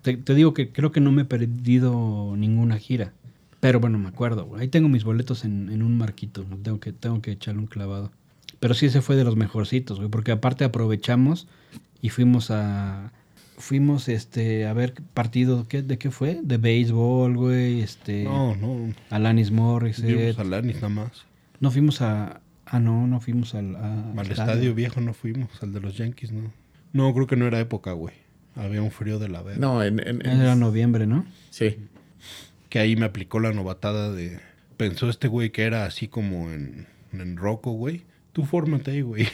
te, 0.03 0.15
te 0.15 0.33
digo 0.35 0.53
que 0.53 0.69
creo 0.71 0.91
que 0.93 1.01
no 1.01 1.11
me 1.11 1.23
he 1.23 1.25
perdido 1.25 2.35
ninguna 2.37 2.77
gira. 2.77 3.11
Pero 3.63 3.79
bueno, 3.79 3.97
me 3.97 4.09
acuerdo, 4.09 4.45
güey. 4.45 4.61
Ahí 4.61 4.67
tengo 4.67 4.89
mis 4.89 5.03
boletos 5.05 5.45
en, 5.45 5.69
en 5.71 5.81
un 5.83 5.97
marquito. 5.97 6.45
¿no? 6.49 6.57
Tengo 6.57 6.79
que, 6.79 6.91
tengo 6.91 7.21
que 7.21 7.31
echarle 7.31 7.61
un 7.61 7.67
clavado. 7.67 8.11
Pero 8.59 8.73
sí, 8.73 8.85
ese 8.87 9.01
fue 9.01 9.15
de 9.15 9.23
los 9.23 9.35
mejorcitos, 9.37 9.97
güey. 9.99 10.09
Porque 10.09 10.31
aparte 10.33 10.63
aprovechamos 10.65 11.47
y 12.01 12.09
fuimos 12.09 12.51
a... 12.51 13.11
Fuimos 13.57 14.09
este, 14.09 14.65
a 14.65 14.73
ver 14.73 14.93
partido, 15.13 15.67
¿qué, 15.69 15.81
¿de 15.83 15.97
qué 15.97 16.11
fue? 16.11 16.39
De 16.43 16.57
béisbol, 16.57 17.37
güey. 17.37 17.81
Este, 17.81 18.23
No, 18.25 18.55
no. 18.55 18.93
Alanis 19.09 19.51
Morissette. 19.51 20.07
Vimos 20.17 20.39
a 20.39 20.43
Lanis 20.43 20.75
nada 20.75 20.89
más. 20.89 21.25
No 21.61 21.71
fuimos 21.71 22.01
a... 22.01 22.41
Ah, 22.65 22.79
no, 22.79 23.07
no 23.07 23.21
fuimos 23.21 23.55
al, 23.55 23.75
a- 23.77 24.11
Al 24.17 24.31
estadio 24.31 24.73
viejo 24.75 24.99
no 25.01 25.13
fuimos, 25.13 25.49
al 25.61 25.71
de 25.71 25.79
los 25.79 25.95
Yankees, 25.97 26.31
no. 26.31 26.51
No, 26.91 27.13
creo 27.13 27.27
que 27.27 27.35
no 27.37 27.45
era 27.47 27.59
época, 27.59 27.93
güey. 27.93 28.15
Había 28.55 28.81
un 28.81 28.91
frío 28.91 29.19
de 29.19 29.29
la 29.29 29.41
verga. 29.41 29.59
No, 29.61 29.81
en, 29.83 29.99
en- 29.99 30.25
en- 30.25 30.41
Era 30.41 30.55
noviembre, 30.55 31.05
¿no? 31.07 31.25
sí. 31.49 31.77
Que 32.73 32.79
ahí 32.79 32.95
me 32.95 33.05
aplicó 33.05 33.39
la 33.39 33.53
novatada 33.53 34.11
de... 34.11 34.39
Pensó 34.77 35.07
este 35.07 35.27
güey 35.27 35.51
que 35.51 35.61
era 35.61 35.85
así 35.85 36.07
como 36.07 36.51
en, 36.51 36.87
en 37.11 37.37
Rocco, 37.37 37.69
güey. 37.73 38.01
Tú 38.31 38.45
fórmate 38.45 38.89
ahí, 38.89 39.01
güey. 39.01 39.27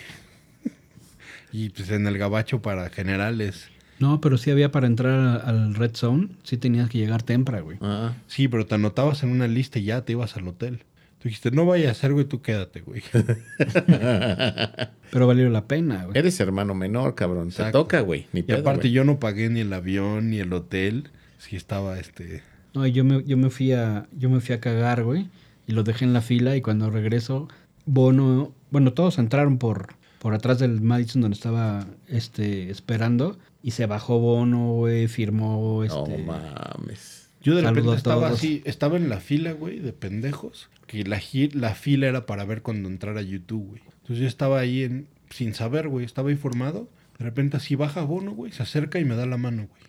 y 1.54 1.70
pues 1.70 1.90
en 1.90 2.06
el 2.06 2.18
gabacho 2.18 2.62
para 2.62 2.90
generales. 2.90 3.70
No, 3.98 4.20
pero 4.20 4.38
sí 4.38 4.52
había 4.52 4.74
para 4.74 4.88
entrar 4.88 5.42
al 5.46 5.74
Red 5.74 5.96
Zone, 5.96 6.28
sí 6.44 6.58
tenías 6.58 6.90
que 6.90 6.98
llegar 6.98 7.24
temprano, 7.24 7.64
güey. 7.64 7.78
Ah, 7.80 8.12
Sí, 8.28 8.50
pero 8.50 8.66
te 8.66 8.76
anotabas 8.76 9.24
en 9.24 9.30
una 9.30 9.48
lista 9.48 9.80
y 9.80 9.84
ya 9.86 10.02
te 10.04 10.12
ibas 10.12 10.36
al 10.36 10.46
hotel. 10.46 10.80
Tú 11.20 11.30
dijiste, 11.30 11.50
no 11.52 11.66
vaya 11.66 11.92
a 11.92 11.94
ser, 11.94 12.12
güey, 12.12 12.26
tú 12.26 12.42
quédate, 12.42 12.82
güey. 12.82 13.04
Pero 15.12 15.28
valió 15.28 15.50
la 15.50 15.66
pena, 15.66 16.04
güey. 16.06 16.18
eres 16.18 16.38
hermano 16.42 16.76
menor, 16.76 17.16
cabrón. 17.16 17.48
Te 17.52 17.56
Exacto. 17.56 17.84
toca, 17.84 18.02
güey. 18.02 18.28
Ni 18.34 18.42
Y 18.42 18.44
pedo, 18.44 18.60
aparte 18.60 18.84
güey. 18.84 18.92
yo 18.92 19.06
no 19.06 19.18
pagué 19.20 19.50
ni 19.50 19.62
el 19.62 19.72
avión 19.72 20.30
ni 20.30 20.40
el 20.40 20.52
hotel. 20.52 21.10
Sí 21.38 21.56
estaba 21.56 22.00
este... 22.00 22.44
No, 22.74 22.86
y 22.86 22.92
yo 22.92 23.04
me, 23.04 23.24
yo 23.24 23.38
me 23.38 23.50
fui 23.50 23.72
a, 23.74 24.08
yo 24.18 24.30
me 24.30 24.40
fui 24.40 24.56
a 24.56 24.60
cagar, 24.60 25.04
güey. 25.04 25.28
Y 25.68 25.74
lo 25.74 25.84
dejé 25.84 26.06
en 26.06 26.14
la 26.14 26.22
fila 26.22 26.56
y 26.56 26.62
cuando 26.62 26.90
regreso, 26.90 27.48
Bono, 27.86 28.54
bueno, 28.72 28.94
todos 28.94 29.18
entraron 29.20 29.58
por, 29.58 29.94
por 30.20 30.34
atrás 30.34 30.60
del 30.60 30.82
Madison 30.82 31.22
donde 31.22 31.36
estaba 31.36 31.88
este 32.08 32.70
esperando. 32.72 33.38
Y 33.62 33.72
se 33.72 33.86
bajó 33.86 34.20
Bono, 34.20 34.72
güey, 34.74 35.08
firmó 35.08 35.84
No 35.88 36.06
este. 36.06 36.24
mames. 36.24 37.30
Yo 37.42 37.56
de 37.56 37.62
repente 37.62 37.94
estaba 37.94 38.28
así, 38.30 38.62
estaba 38.66 38.98
en 38.98 39.10
la 39.10 39.20
fila, 39.20 39.54
güey, 39.54 39.80
de 39.80 39.94
pendejos, 39.94 40.70
que 40.88 41.04
la, 41.06 41.22
la 41.54 41.74
fila 41.74 42.08
era 42.08 42.26
para 42.26 42.44
ver 42.44 42.62
cuando 42.62 42.90
entrara 42.90 43.22
YouTube, 43.22 43.68
güey. 43.70 43.82
Entonces 44.02 44.20
yo 44.20 44.28
estaba 44.28 44.60
ahí 44.60 44.84
en, 44.84 45.08
sin 45.30 45.54
saber, 45.54 45.88
güey, 45.88 46.06
estaba 46.06 46.32
informado. 46.32 46.90
De 47.18 47.26
repente 47.26 47.58
así 47.58 47.76
baja 47.76 48.02
Bono, 48.04 48.32
güey, 48.32 48.52
se 48.52 48.64
acerca 48.64 49.00
y 49.00 49.06
me 49.06 49.16
da 49.16 49.26
la 49.26 49.38
mano, 49.38 49.68
güey. 49.70 49.82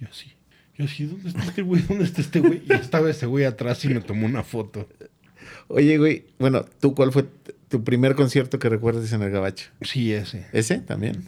Yo 0.00 0.08
así, 0.10 0.32
yo 0.76 0.84
así, 0.84 1.04
¿dónde 1.04 1.28
está 1.28 1.42
este 1.42 1.62
güey? 1.62 1.82
¿Dónde 1.82 2.04
está 2.04 2.20
este 2.20 2.40
güey? 2.40 2.62
Y 2.68 2.72
estaba 2.72 3.10
ese 3.10 3.26
güey 3.26 3.44
atrás 3.44 3.84
y 3.84 3.88
me 3.88 4.00
tomó 4.00 4.26
una 4.26 4.42
foto. 4.42 4.88
Oye, 5.68 5.98
güey, 5.98 6.26
bueno, 6.38 6.64
¿tú 6.80 6.94
cuál 6.94 7.12
fue 7.12 7.26
tu 7.68 7.82
primer 7.82 8.14
concierto 8.14 8.58
que 8.58 8.68
recuerdes 8.68 9.12
en 9.12 9.22
el 9.22 9.30
gabacho? 9.30 9.70
Sí, 9.82 10.12
ese. 10.12 10.46
¿Ese 10.52 10.78
también? 10.78 11.24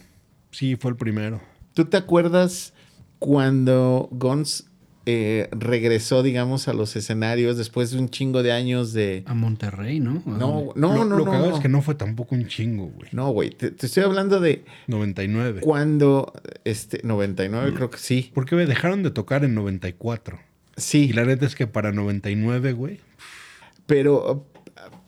Sí, 0.51 0.75
fue 0.75 0.91
el 0.91 0.97
primero. 0.97 1.41
¿Tú 1.73 1.85
te 1.85 1.97
acuerdas 1.97 2.73
cuando 3.19 4.07
Guns 4.11 4.68
eh, 5.05 5.49
regresó, 5.51 6.23
digamos, 6.23 6.67
a 6.67 6.73
los 6.73 6.95
escenarios 6.95 7.57
después 7.57 7.91
de 7.91 7.99
un 7.99 8.09
chingo 8.09 8.43
de 8.43 8.51
años 8.51 8.93
de... 8.93 9.23
A 9.25 9.33
Monterrey, 9.33 9.99
¿no? 9.99 10.21
¿A 10.25 10.29
No, 10.29 10.71
no, 10.75 10.95
lo, 10.95 11.05
no, 11.05 11.17
Lo 11.17 11.25
no. 11.25 11.31
cagado 11.31 11.49
no. 11.49 11.55
es 11.55 11.61
que 11.61 11.69
no 11.69 11.81
fue 11.81 11.95
tampoco 11.95 12.35
un 12.35 12.47
chingo, 12.47 12.87
güey. 12.87 13.09
No, 13.11 13.29
güey, 13.31 13.49
te, 13.49 13.71
te 13.71 13.85
estoy 13.85 14.03
hablando 14.03 14.39
de 14.39 14.65
99. 14.87 15.61
cuando, 15.61 16.33
este, 16.65 17.01
99 17.03 17.73
creo 17.73 17.89
que 17.89 17.97
sí. 17.97 18.31
Porque 18.33 18.55
me 18.55 18.65
dejaron 18.65 19.03
de 19.03 19.11
tocar 19.11 19.43
en 19.43 19.55
94. 19.55 20.39
Sí, 20.77 21.05
Y 21.09 21.13
la 21.13 21.25
neta 21.25 21.45
es 21.45 21.55
que 21.55 21.67
para 21.67 21.91
99, 21.91 22.73
güey, 22.73 22.99
pero, 23.85 24.47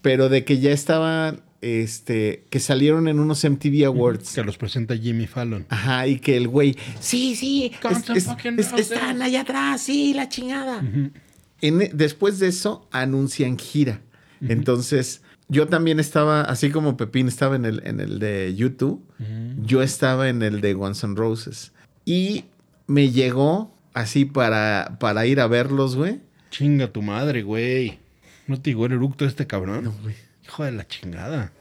pero 0.01 0.27
de 0.27 0.43
que 0.43 0.59
ya 0.59 0.71
estaban, 0.71 1.41
este, 1.62 2.45
que 2.49 2.59
salieron 2.59 3.07
en 3.07 3.20
unos 3.20 3.43
MTV 3.43 3.86
Awards. 3.86 4.34
que 4.34 4.43
los 4.43 4.57
presenta 4.57 4.97
Jimmy 4.97 5.28
Fallon. 5.28 5.66
Ajá, 5.70 6.07
y 6.07 6.20
que 6.20 6.36
el 6.38 6.47
güey, 6.47 6.76
sí, 6.99 7.36
sí, 7.36 7.72
es- 8.16 8.74
están 8.74 9.22
allá 9.22 9.41
atrás, 9.41 9.82
sí, 9.82 10.14
la 10.14 10.28
chingada. 10.30 10.84
En- 11.62 11.89
después 11.97 12.39
de 12.39 12.47
eso, 12.47 12.88
anuncian 12.91 13.57
gira. 13.57 14.01
Entonces, 14.41 15.22
yo 15.49 15.68
también 15.68 15.99
estaba, 15.99 16.41
así 16.41 16.72
como 16.72 16.97
Pepín 16.97 17.28
estaba 17.28 17.55
en 17.55 17.66
el, 17.66 17.82
en 17.86 17.99
el 17.99 18.18
de 18.20 18.55
YouTube, 18.55 19.03
yo 19.64 19.84
estaba 19.84 20.30
en 20.30 20.41
el 20.41 20.62
de 20.62 20.74
Guns 20.74 21.03
N' 21.03 21.16
Roses. 21.16 21.74
Y 22.05 22.45
me 22.88 23.12
llegó 23.12 23.72
así 23.93 24.26
para, 24.26 24.97
para 24.99 25.26
ir 25.28 25.39
a 25.39 25.47
verlos, 25.47 25.95
güey. 25.95 26.22
Chinga 26.49 26.91
tu 26.91 27.01
madre, 27.03 27.43
güey. 27.43 27.99
¿No 28.47 28.59
te 28.59 28.72
llegó 28.72 28.88
el 28.88 28.93
eructo 28.93 29.26
este 29.26 29.45
cabrón? 29.45 29.84
No, 29.84 29.93
güey. 30.01 30.16
Hijo 30.52 30.64
de 30.66 30.72
la 30.74 30.86
chingada. 30.88 31.54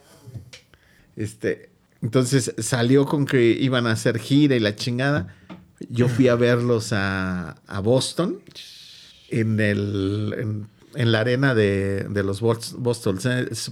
Este, 1.17 1.71
entonces 2.03 2.55
salió 2.59 3.07
con 3.07 3.25
que 3.25 3.43
iban 3.53 3.87
a 3.87 3.93
hacer 3.93 4.19
gira 4.19 4.57
y 4.57 4.61
la 4.61 4.75
chingada. 4.75 5.37
Yo 5.89 6.09
fui 6.09 6.27
a 6.29 6.35
verlos 6.35 6.93
a, 6.93 7.51
a 7.67 7.81
Boston, 7.81 8.41
en, 9.29 9.61
el, 9.61 10.35
en, 10.37 10.67
en 10.95 11.13
la 11.13 11.21
arena 11.21 11.55
de, 11.55 12.05
de 12.11 12.23
los 12.25 12.41
Bos- 12.43 12.75
Boston, 12.79 13.19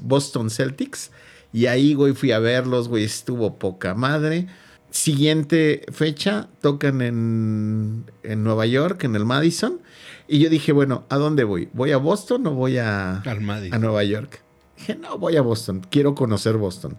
Boston 0.02 0.50
Celtics. 0.50 1.10
Y 1.52 1.66
ahí, 1.66 1.94
güey, 1.94 2.12
fui 2.14 2.30
a 2.32 2.38
verlos, 2.38 2.88
güey, 2.88 3.04
estuvo 3.04 3.58
poca 3.58 3.94
madre. 3.94 4.46
Siguiente 4.90 5.84
fecha, 5.92 6.48
tocan 6.62 7.02
en, 7.02 8.04
en 8.22 8.42
Nueva 8.44 8.66
York, 8.66 9.04
en 9.04 9.16
el 9.16 9.24
Madison. 9.24 9.80
Y 10.28 10.38
yo 10.38 10.48
dije, 10.48 10.72
bueno, 10.72 11.04
¿a 11.10 11.16
dónde 11.16 11.44
voy? 11.44 11.68
¿Voy 11.72 11.90
a 11.92 11.96
Boston 11.98 12.46
o 12.46 12.52
voy 12.54 12.78
a, 12.78 13.16
Al 13.20 13.40
Madison. 13.40 13.74
a 13.74 13.78
Nueva 13.78 14.04
York. 14.04 14.42
Dije, 14.78 14.94
no, 14.94 15.18
voy 15.18 15.36
a 15.36 15.42
Boston, 15.42 15.82
quiero 15.90 16.14
conocer 16.14 16.56
Boston. 16.56 16.96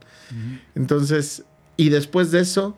Entonces, 0.75 1.43
y 1.77 1.89
después 1.89 2.31
de 2.31 2.41
eso, 2.41 2.77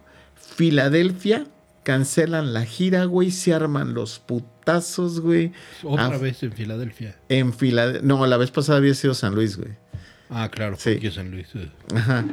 Filadelfia, 0.56 1.46
cancelan 1.84 2.54
la 2.54 2.66
gira, 2.66 3.06
güey, 3.06 3.32
se 3.32 3.54
arman 3.54 3.94
los 3.94 4.20
putazos, 4.20 5.20
güey. 5.22 5.52
Otra 5.84 6.06
Ah, 6.06 6.18
vez 6.18 6.44
en 6.44 6.52
Filadelfia. 6.54 7.18
En 7.30 7.54
Filadelfia, 7.54 8.02
no, 8.08 8.26
la 8.28 8.38
vez 8.38 8.52
pasada 8.52 8.78
había 8.78 8.94
sido 8.94 9.14
San 9.14 9.34
Luis, 9.36 9.58
güey. 9.58 9.72
Ah, 10.30 10.50
claro, 10.50 10.76
Sí. 10.78 10.92
porque 10.94 11.12
San 11.12 11.32
Luis. 11.32 11.48
eh. 11.56 11.70
Ajá. 11.96 12.26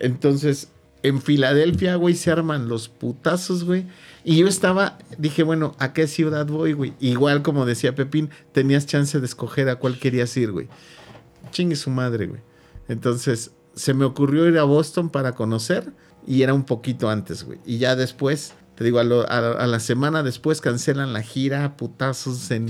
Entonces, 0.00 0.68
en 1.02 1.20
Filadelfia, 1.20 1.96
güey, 1.96 2.14
se 2.14 2.30
arman 2.30 2.68
los 2.68 2.88
putazos, 2.88 3.64
güey. 3.64 3.84
Y 4.24 4.38
yo 4.38 4.48
estaba, 4.48 4.98
dije, 5.18 5.42
bueno, 5.42 5.76
¿a 5.78 5.92
qué 5.92 6.06
ciudad 6.06 6.46
voy, 6.46 6.72
güey? 6.72 6.94
Igual 7.00 7.42
como 7.42 7.66
decía 7.66 7.94
Pepín, 7.94 8.30
tenías 8.52 8.86
chance 8.86 9.20
de 9.20 9.26
escoger 9.26 9.68
a 9.68 9.76
cuál 9.76 9.98
querías 9.98 10.34
ir, 10.38 10.50
güey. 10.50 10.68
Chingue 11.54 11.76
su 11.76 11.88
madre, 11.88 12.26
güey. 12.26 12.40
Entonces, 12.88 13.52
se 13.74 13.94
me 13.94 14.04
ocurrió 14.04 14.46
ir 14.46 14.58
a 14.58 14.64
Boston 14.64 15.08
para 15.08 15.32
conocer 15.32 15.92
y 16.26 16.42
era 16.42 16.52
un 16.52 16.64
poquito 16.64 17.08
antes, 17.08 17.44
güey. 17.44 17.58
Y 17.64 17.78
ya 17.78 17.96
después, 17.96 18.54
te 18.74 18.84
digo, 18.84 18.98
a, 18.98 19.04
lo- 19.04 19.22
a- 19.30 19.52
a 19.62 19.66
la 19.66 19.80
semana 19.80 20.22
después 20.22 20.60
cancelan 20.60 21.12
la 21.12 21.22
gira, 21.22 21.76
putazos 21.76 22.50
en, 22.50 22.68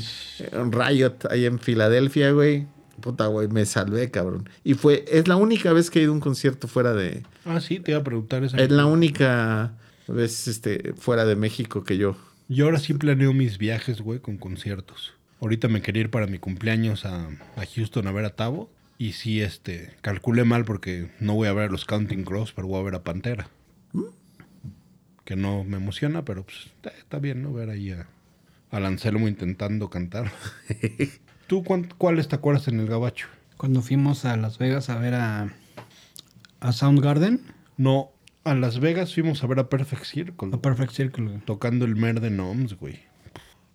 en 0.52 0.70
Riot, 0.72 1.16
ahí 1.30 1.44
en 1.46 1.58
Filadelfia, 1.58 2.30
güey. 2.30 2.66
Puta, 3.00 3.26
güey, 3.26 3.48
me 3.48 3.66
salvé, 3.66 4.10
cabrón. 4.10 4.48
Y 4.62 4.74
fue, 4.74 5.04
es 5.08 5.26
la 5.26 5.36
única 5.36 5.72
vez 5.72 5.90
que 5.90 5.98
he 5.98 6.02
ido 6.02 6.12
a 6.12 6.14
un 6.14 6.20
concierto 6.20 6.68
fuera 6.68 6.94
de... 6.94 7.24
Ah, 7.44 7.60
sí, 7.60 7.80
te 7.80 7.90
iba 7.90 8.00
a 8.00 8.04
preguntar 8.04 8.44
esa. 8.44 8.56
Es 8.56 8.70
la 8.70 8.86
única 8.86 9.72
vez 10.06 10.46
este, 10.46 10.94
fuera 10.96 11.24
de 11.24 11.34
México 11.36 11.82
que 11.84 11.96
yo... 11.98 12.16
Yo 12.48 12.66
ahora 12.66 12.78
sí 12.78 12.92
planeo 12.94 13.32
mis 13.32 13.58
viajes, 13.58 14.00
güey, 14.02 14.20
con 14.20 14.36
conciertos. 14.36 15.12
Ahorita 15.40 15.66
me 15.68 15.82
quería 15.82 16.02
ir 16.02 16.10
para 16.10 16.26
mi 16.26 16.38
cumpleaños 16.38 17.04
a, 17.04 17.24
a 17.56 17.66
Houston 17.74 18.06
a 18.06 18.12
ver 18.12 18.24
a 18.26 18.30
Tavo. 18.36 18.70
Y 18.98 19.12
sí, 19.12 19.40
este, 19.40 19.94
calculé 20.02 20.44
mal 20.44 20.64
porque 20.64 21.10
no 21.20 21.34
voy 21.34 21.48
a 21.48 21.52
ver 21.52 21.68
a 21.68 21.72
los 21.72 21.84
Counting 21.84 22.24
Crows, 22.24 22.52
pero 22.52 22.68
voy 22.68 22.80
a 22.80 22.84
ver 22.84 22.94
a 22.94 23.02
Pantera. 23.04 23.48
Que 25.24 25.36
no 25.36 25.64
me 25.64 25.78
emociona, 25.78 26.24
pero 26.24 26.44
pues 26.44 26.70
está 26.98 27.18
bien, 27.18 27.42
¿no? 27.42 27.52
Ver 27.52 27.70
ahí 27.70 27.90
a, 27.92 28.06
al 28.70 28.84
Anselmo 28.84 29.26
intentando 29.26 29.88
cantar. 29.90 30.30
¿Tú 31.46 31.64
cuán- 31.64 31.88
cuáles 31.98 32.28
te 32.28 32.36
acuerdas 32.36 32.68
en 32.68 32.78
el 32.80 32.86
Gabacho? 32.86 33.26
Cuando 33.56 33.80
fuimos 33.82 34.24
a 34.26 34.36
Las 34.36 34.58
Vegas 34.58 34.90
a 34.90 34.98
ver 34.98 35.14
a, 35.14 35.52
a 36.60 36.72
Soundgarden, 36.72 37.40
No, 37.78 38.10
a 38.44 38.54
Las 38.54 38.80
Vegas 38.80 39.14
fuimos 39.14 39.42
a 39.42 39.46
ver 39.46 39.58
a 39.60 39.68
Perfect 39.70 40.04
Circle. 40.04 40.50
a 40.52 40.58
Perfect 40.60 40.92
Circle, 40.92 41.24
güey. 41.24 41.38
Tocando 41.40 41.84
el 41.86 41.96
Mer 41.96 42.20
de 42.20 42.30
Noms, 42.30 42.74
güey. 42.74 43.00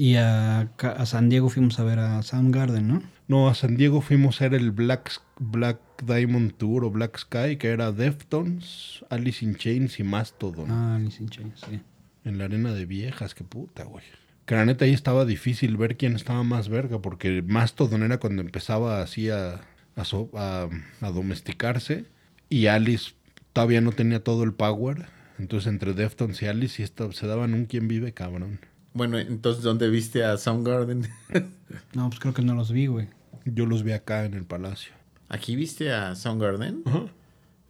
Y 0.01 0.15
a, 0.15 0.69
San 1.03 1.27
Diego 1.27 1.49
fuimos 1.49 1.77
a 1.77 1.83
ver 1.83 1.99
a 1.99 2.23
Soundgarden, 2.23 2.87
¿no? 2.87 3.03
No, 3.27 3.49
a 3.49 3.53
San 3.53 3.75
Diego 3.75 3.99
fuimos 3.99 4.41
a 4.41 4.47
ver 4.47 4.61
el 4.61 4.71
Black, 4.71 5.11
Black 5.39 5.77
Diamond 6.05 6.53
Tour 6.53 6.85
o 6.85 6.89
Black 6.89 7.17
Sky, 7.17 7.57
que 7.57 7.67
era 7.67 7.91
Deftones, 7.91 9.03
Alice 9.09 9.43
in 9.43 9.55
Chains 9.55 9.99
y 9.99 10.03
Mastodon. 10.03 10.71
Ah, 10.71 10.95
Alice 10.95 11.21
in 11.21 11.27
Chains, 11.27 11.59
sí. 11.69 11.81
En 12.23 12.37
la 12.37 12.45
arena 12.45 12.71
de 12.71 12.85
viejas, 12.85 13.35
qué 13.35 13.43
puta, 13.43 13.83
güey. 13.83 14.05
Que 14.45 14.55
la 14.55 14.63
neta 14.65 14.85
ahí 14.85 14.93
estaba 14.93 15.25
difícil 15.25 15.75
ver 15.75 15.97
quién 15.97 16.15
estaba 16.15 16.43
más 16.43 16.69
verga, 16.69 17.01
porque 17.01 17.41
Mastodon 17.45 18.01
era 18.03 18.19
cuando 18.19 18.41
empezaba 18.41 19.01
así 19.01 19.29
a, 19.29 19.59
a, 19.97 20.05
so- 20.05 20.31
a- 20.33 20.69
a 21.01 21.11
domesticarse, 21.11 22.05
y 22.47 22.67
Alice 22.67 23.11
todavía 23.51 23.81
no 23.81 23.91
tenía 23.91 24.23
todo 24.23 24.43
el 24.45 24.53
power. 24.53 25.07
Entonces 25.37 25.67
entre 25.67 25.93
Deftones 25.93 26.41
y 26.41 26.45
Alice 26.45 26.81
esta- 26.81 27.11
se 27.11 27.27
daban 27.27 27.53
un 27.53 27.65
quien 27.65 27.89
vive, 27.89 28.13
cabrón. 28.13 28.61
Bueno, 28.93 29.17
entonces, 29.19 29.63
¿dónde 29.63 29.89
viste 29.89 30.23
a 30.23 30.37
Soundgarden? 30.37 31.07
No, 31.93 32.09
pues 32.09 32.19
creo 32.19 32.33
que 32.33 32.41
no 32.41 32.55
los 32.55 32.71
vi, 32.71 32.87
güey. 32.87 33.07
Yo 33.45 33.67
los 33.67 33.83
vi 33.83 33.91
acá 33.91 34.25
en 34.25 34.33
el 34.33 34.43
palacio. 34.43 34.91
¿Aquí 35.27 35.55
viste 35.55 35.91
a 35.93 36.15
Soundgarden? 36.15 36.81
Ajá. 36.85 37.03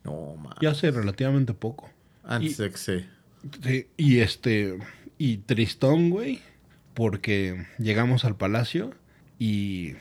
No, 0.05 0.35
ma. 0.37 0.55
Ya 0.61 0.69
hace 0.71 0.89
relativamente 0.91 1.53
poco. 1.53 1.89
Antes 2.23 2.57
y- 2.57 2.63
de 2.63 2.71
que 2.71 2.77
se... 2.77 3.05
Sí, 3.63 3.87
y 3.97 4.19
este, 4.19 4.77
y 5.17 5.37
tristón, 5.37 6.09
güey, 6.11 6.39
porque 6.93 7.65
llegamos 7.77 8.23
al 8.25 8.35
palacio 8.37 8.91
y 9.37 9.93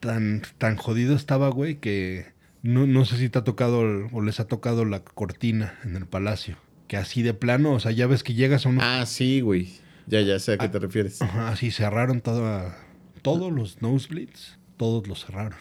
tan, 0.00 0.42
tan 0.58 0.76
jodido 0.76 1.16
estaba, 1.16 1.48
güey, 1.50 1.76
que 1.76 2.26
no, 2.62 2.86
no 2.86 3.04
sé 3.04 3.16
si 3.18 3.28
te 3.28 3.38
ha 3.40 3.44
tocado 3.44 3.80
o 4.12 4.20
les 4.22 4.38
ha 4.40 4.46
tocado 4.46 4.84
la 4.84 5.02
cortina 5.04 5.78
en 5.84 5.96
el 5.96 6.06
palacio. 6.06 6.56
Que 6.86 6.96
así 6.96 7.22
de 7.22 7.34
plano, 7.34 7.72
o 7.72 7.80
sea, 7.80 7.90
ya 7.92 8.06
ves 8.06 8.22
que 8.22 8.34
llegas 8.34 8.66
a 8.66 8.68
un... 8.68 8.80
Ah, 8.80 9.06
sí, 9.06 9.40
güey. 9.40 9.72
Ya, 10.06 10.20
ya 10.20 10.38
sé 10.38 10.52
a 10.52 10.58
qué 10.58 10.68
te 10.68 10.78
refieres. 10.78 11.20
Ajá, 11.22 11.48
así 11.48 11.70
cerraron 11.70 12.20
toda, 12.20 12.76
todos 13.22 13.52
los 13.52 13.80
nosebleeds, 13.82 14.58
todos 14.76 15.06
los 15.08 15.24
cerraron. 15.24 15.58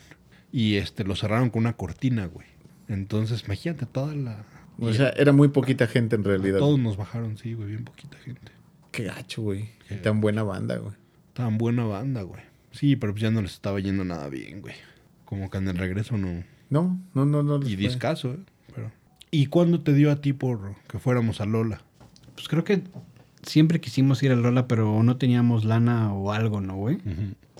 Y 0.51 0.75
este, 0.75 1.03
lo 1.03 1.15
cerraron 1.15 1.49
con 1.49 1.61
una 1.61 1.73
cortina, 1.73 2.25
güey. 2.27 2.47
Entonces, 2.87 3.43
imagínate 3.45 3.85
toda 3.85 4.13
la... 4.13 4.45
O 4.79 4.91
sea, 4.93 5.09
era 5.11 5.31
muy 5.31 5.47
poquita 5.47 5.87
gente 5.87 6.15
en 6.15 6.23
realidad. 6.23 6.59
Todos 6.59 6.79
nos 6.79 6.97
bajaron, 6.97 7.37
sí, 7.37 7.53
güey, 7.53 7.69
bien 7.69 7.85
poquita 7.85 8.17
gente. 8.17 8.51
Qué 8.91 9.05
gacho, 9.05 9.41
güey. 9.41 9.69
Y 9.89 9.95
Tan 9.95 10.21
buena 10.21 10.43
banda, 10.43 10.77
güey. 10.77 10.93
Tan 11.33 11.57
buena 11.57 11.85
banda, 11.85 12.21
güey. 12.21 12.41
Sí, 12.71 12.95
pero 12.95 13.13
pues 13.13 13.21
ya 13.21 13.31
no 13.31 13.41
les 13.41 13.53
estaba 13.53 13.79
yendo 13.79 14.03
nada 14.03 14.29
bien, 14.29 14.61
güey. 14.61 14.75
Como 15.25 15.49
que 15.49 15.57
en 15.57 15.67
el 15.67 15.77
regreso 15.77 16.17
no. 16.17 16.43
No, 16.69 16.99
no, 17.13 17.25
no, 17.25 17.43
no. 17.43 17.67
Y 17.67 17.75
discaso, 17.75 18.33
¿eh? 18.33 18.39
Pero... 18.75 18.91
¿Y 19.31 19.47
cuándo 19.47 19.81
te 19.81 19.93
dio 19.93 20.11
a 20.11 20.21
ti 20.21 20.33
por 20.33 20.75
que 20.87 20.99
fuéramos 20.99 21.41
a 21.41 21.45
Lola? 21.45 21.81
Pues 22.35 22.47
creo 22.47 22.63
que 22.63 22.83
siempre 23.45 23.81
quisimos 23.81 24.21
ir 24.23 24.31
a 24.31 24.35
Lola, 24.35 24.67
pero 24.67 25.03
no 25.03 25.17
teníamos 25.17 25.65
lana 25.65 26.13
o 26.13 26.31
algo, 26.31 26.61
¿no, 26.61 26.75
güey? 26.75 26.97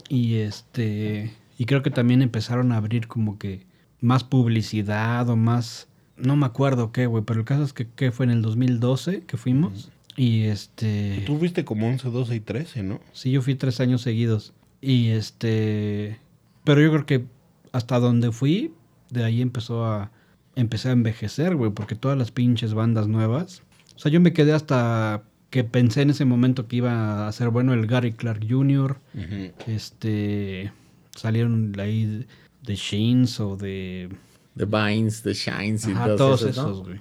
Y 0.09 0.35
este. 0.35 1.33
Y 1.57 1.65
creo 1.65 1.83
que 1.83 1.91
también 1.91 2.21
empezaron 2.21 2.71
a 2.71 2.77
abrir 2.77 3.07
como 3.07 3.37
que 3.37 3.65
más 4.01 4.23
publicidad 4.23 5.29
o 5.29 5.35
más. 5.35 5.87
No 6.17 6.35
me 6.35 6.45
acuerdo 6.45 6.91
qué, 6.91 7.05
güey, 7.07 7.23
pero 7.23 7.39
el 7.39 7.45
caso 7.45 7.63
es 7.63 7.73
que, 7.73 7.87
que 7.87 8.11
fue 8.11 8.25
en 8.25 8.31
el 8.31 8.41
2012 8.41 9.23
que 9.25 9.37
fuimos. 9.37 9.91
Y 10.15 10.43
este. 10.43 11.23
Tú 11.25 11.37
fuiste 11.37 11.65
como 11.65 11.87
11, 11.87 12.09
12 12.09 12.35
y 12.35 12.39
13, 12.39 12.83
¿no? 12.83 12.99
Sí, 13.13 13.31
yo 13.31 13.41
fui 13.41 13.55
tres 13.55 13.79
años 13.79 14.01
seguidos. 14.01 14.53
Y 14.81 15.09
este. 15.09 16.19
Pero 16.63 16.81
yo 16.81 16.91
creo 16.91 17.05
que 17.05 17.25
hasta 17.71 17.99
donde 17.99 18.31
fui, 18.31 18.73
de 19.09 19.23
ahí 19.23 19.41
empezó 19.41 19.85
a. 19.85 20.11
Empecé 20.55 20.89
a 20.89 20.91
envejecer, 20.91 21.55
güey, 21.55 21.71
porque 21.71 21.95
todas 21.95 22.15
las 22.15 22.31
pinches 22.31 22.75
bandas 22.75 23.07
nuevas. 23.07 23.63
O 23.95 23.99
sea, 23.99 24.11
yo 24.11 24.21
me 24.21 24.33
quedé 24.33 24.53
hasta 24.53 25.23
que 25.53 25.63
pensé 25.63 26.01
en 26.01 26.09
ese 26.09 26.25
momento 26.25 26.67
que 26.67 26.77
iba 26.77 27.27
a 27.27 27.31
ser 27.31 27.49
bueno 27.49 27.75
el 27.75 27.85
Gary 27.85 28.13
Clark 28.13 28.43
Jr. 28.49 28.97
Este. 29.67 30.71
Salieron 31.15 31.79
ahí 31.79 32.25
de 32.63 32.75
Sheens 32.75 33.39
o 33.39 33.55
de. 33.55 34.09
The 34.57 34.65
Vines, 34.65 35.21
The 35.21 35.35
Shines 35.35 35.87
y 35.87 35.91
Ajá, 35.91 36.15
todos, 36.15 36.39
todos 36.39 36.43
esos, 36.43 36.83
güey. 36.83 36.99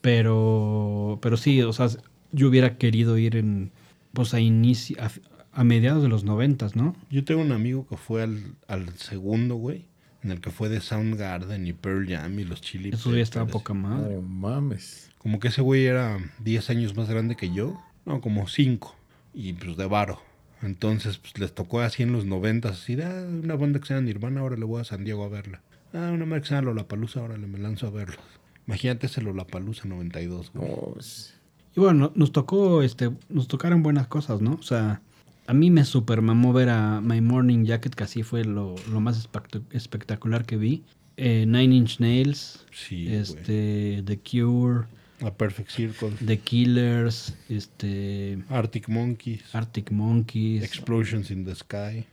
Pero, 0.00 1.18
pero 1.20 1.36
sí, 1.36 1.60
o 1.60 1.72
sea, 1.74 1.90
yo 2.32 2.48
hubiera 2.48 2.78
querido 2.78 3.18
ir 3.18 3.36
en, 3.36 3.72
pues 4.14 4.32
a 4.32 4.40
inicio, 4.40 4.96
a, 4.98 5.10
a 5.52 5.64
mediados 5.64 6.02
de 6.02 6.08
los 6.08 6.24
noventas, 6.24 6.76
¿no? 6.76 6.96
Yo 7.10 7.24
tengo 7.26 7.42
un 7.42 7.52
amigo 7.52 7.86
que 7.86 7.98
fue 7.98 8.22
al, 8.22 8.54
al 8.68 8.88
segundo, 8.96 9.56
güey. 9.56 9.84
En 10.22 10.30
el 10.30 10.40
que 10.40 10.50
fue 10.50 10.70
de 10.70 10.80
Soundgarden 10.80 11.66
y 11.66 11.74
Pearl 11.74 12.08
Jam 12.08 12.38
y 12.38 12.44
los 12.44 12.62
Chili 12.62 12.88
Eso 12.88 13.14
ya 13.14 13.22
estaba 13.22 13.46
poca 13.46 13.74
madre. 13.74 14.14
No 14.14 14.22
mames. 14.22 15.07
Como 15.18 15.38
que 15.40 15.48
ese 15.48 15.62
güey 15.62 15.86
era 15.86 16.18
10 16.44 16.70
años 16.70 16.96
más 16.96 17.08
grande 17.08 17.36
que 17.36 17.52
yo. 17.52 17.80
No, 18.06 18.20
como 18.20 18.48
5. 18.48 18.94
Y 19.34 19.52
pues 19.52 19.76
de 19.76 19.86
varo. 19.86 20.20
Entonces, 20.62 21.18
pues 21.18 21.38
les 21.38 21.54
tocó 21.54 21.80
así 21.80 22.02
en 22.02 22.12
los 22.12 22.24
90 22.24 22.70
así, 22.70 22.94
de, 22.96 23.04
"Ah, 23.04 23.26
una 23.42 23.54
banda 23.54 23.78
que 23.78 23.86
se 23.86 23.94
llama 23.94 24.06
Nirvana, 24.06 24.40
ahora 24.40 24.56
le 24.56 24.64
voy 24.64 24.80
a 24.80 24.84
San 24.84 25.04
Diego 25.04 25.24
a 25.24 25.28
verla. 25.28 25.62
Ah, 25.92 26.10
una 26.12 26.20
banda 26.24 26.40
que 26.40 26.46
se 26.48 26.54
llama 26.54 26.66
Lollapalooza, 26.72 27.20
ahora 27.20 27.36
le 27.38 27.46
me 27.46 27.58
lanzo 27.58 27.86
a 27.86 27.90
verlos. 27.90 28.18
Imagínate 28.66 29.06
ese 29.06 29.22
Lollapalooza 29.22 29.86
92, 29.88 30.50
güey. 30.52 30.68
No, 30.68 30.94
es- 30.98 31.34
Y 31.76 31.80
bueno, 31.80 31.98
no- 32.00 32.12
nos 32.16 32.32
tocó, 32.32 32.82
este, 32.82 33.10
nos 33.28 33.46
tocaron 33.46 33.82
buenas 33.84 34.08
cosas, 34.08 34.40
¿no? 34.40 34.54
O 34.54 34.62
sea, 34.62 35.00
a 35.46 35.54
mí 35.54 35.70
me 35.70 35.84
super 35.84 36.22
mamó 36.22 36.52
ver 36.52 36.70
a 36.70 37.00
My 37.00 37.20
Morning 37.20 37.64
Jacket, 37.64 37.94
que 37.94 38.04
así 38.04 38.22
fue 38.24 38.44
lo, 38.44 38.74
lo 38.90 39.00
más 39.00 39.30
espectac- 39.30 39.62
espectacular 39.70 40.44
que 40.44 40.56
vi. 40.56 40.82
Eh, 41.16 41.44
Nine 41.46 41.74
Inch 41.76 42.00
Nails, 42.00 42.66
Sí, 42.72 43.06
este, 43.14 44.02
The 44.04 44.18
Cure, 44.18 44.86
A 45.20 45.32
Perfect 45.32 45.70
Circle. 45.70 46.12
The 46.24 46.38
Killers, 46.38 47.34
este, 47.48 48.38
Arctic 48.48 48.88
Monkeys. 48.88 49.42
Arctic 49.54 49.90
Monkeys. 49.90 50.62
Explosions 50.62 51.30
in 51.30 51.44
the 51.44 51.54
Sky. 51.54 52.06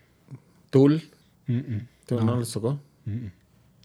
Tool. 0.72 1.02
¿Tool 2.08 2.26
no 2.26 2.40
les 2.40 2.52
tocó? 2.52 2.80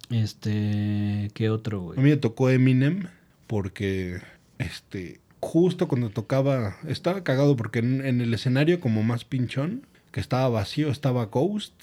Este, 0.08 1.30
¿qué 1.34 1.50
otro, 1.50 1.78
A 1.78 1.82
güey? 1.82 1.98
mí 1.98 2.10
me 2.10 2.16
tocó 2.16 2.50
Eminem 2.50 3.08
porque, 3.46 4.20
este, 4.58 5.20
justo 5.40 5.86
cuando 5.86 6.10
tocaba, 6.10 6.76
estaba 6.88 7.22
cagado 7.22 7.56
porque 7.56 7.80
en, 7.80 8.04
en 8.04 8.20
el 8.20 8.32
escenario 8.34 8.80
como 8.80 9.02
más 9.02 9.24
pinchón, 9.24 9.86
que 10.10 10.20
estaba 10.20 10.48
vacío, 10.48 10.88
estaba 10.90 11.26
Ghost, 11.26 11.74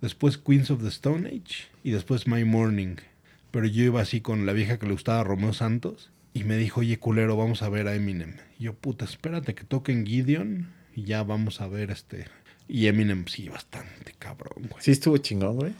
después 0.00 0.38
Queens 0.38 0.70
of 0.70 0.82
the 0.82 0.88
Stone 0.88 1.28
Age 1.28 1.68
y 1.84 1.90
después 1.90 2.26
My 2.26 2.44
Morning. 2.44 2.96
Pero 3.50 3.66
yo 3.66 3.84
iba 3.84 4.00
así 4.00 4.20
con 4.20 4.46
la 4.46 4.52
vieja 4.52 4.78
que 4.78 4.86
le 4.86 4.92
gustaba 4.92 5.22
Romeo 5.22 5.52
Santos 5.52 6.10
y 6.36 6.44
me 6.44 6.58
dijo, 6.58 6.80
oye 6.80 6.98
culero, 6.98 7.34
vamos 7.34 7.62
a 7.62 7.70
ver 7.70 7.88
a 7.88 7.94
Eminem. 7.94 8.34
Y 8.58 8.64
yo, 8.64 8.74
puta, 8.74 9.06
espérate 9.06 9.54
que 9.54 9.64
toquen 9.64 10.04
Gideon 10.04 10.68
y 10.94 11.04
ya 11.04 11.22
vamos 11.22 11.62
a 11.62 11.66
ver 11.66 11.90
este... 11.90 12.26
Y 12.68 12.88
Eminem 12.88 13.24
sí, 13.26 13.48
bastante 13.48 14.12
cabrón, 14.18 14.68
güey. 14.68 14.82
Sí 14.82 14.90
estuvo 14.90 15.16
chingón, 15.16 15.56
güey. 15.56 15.72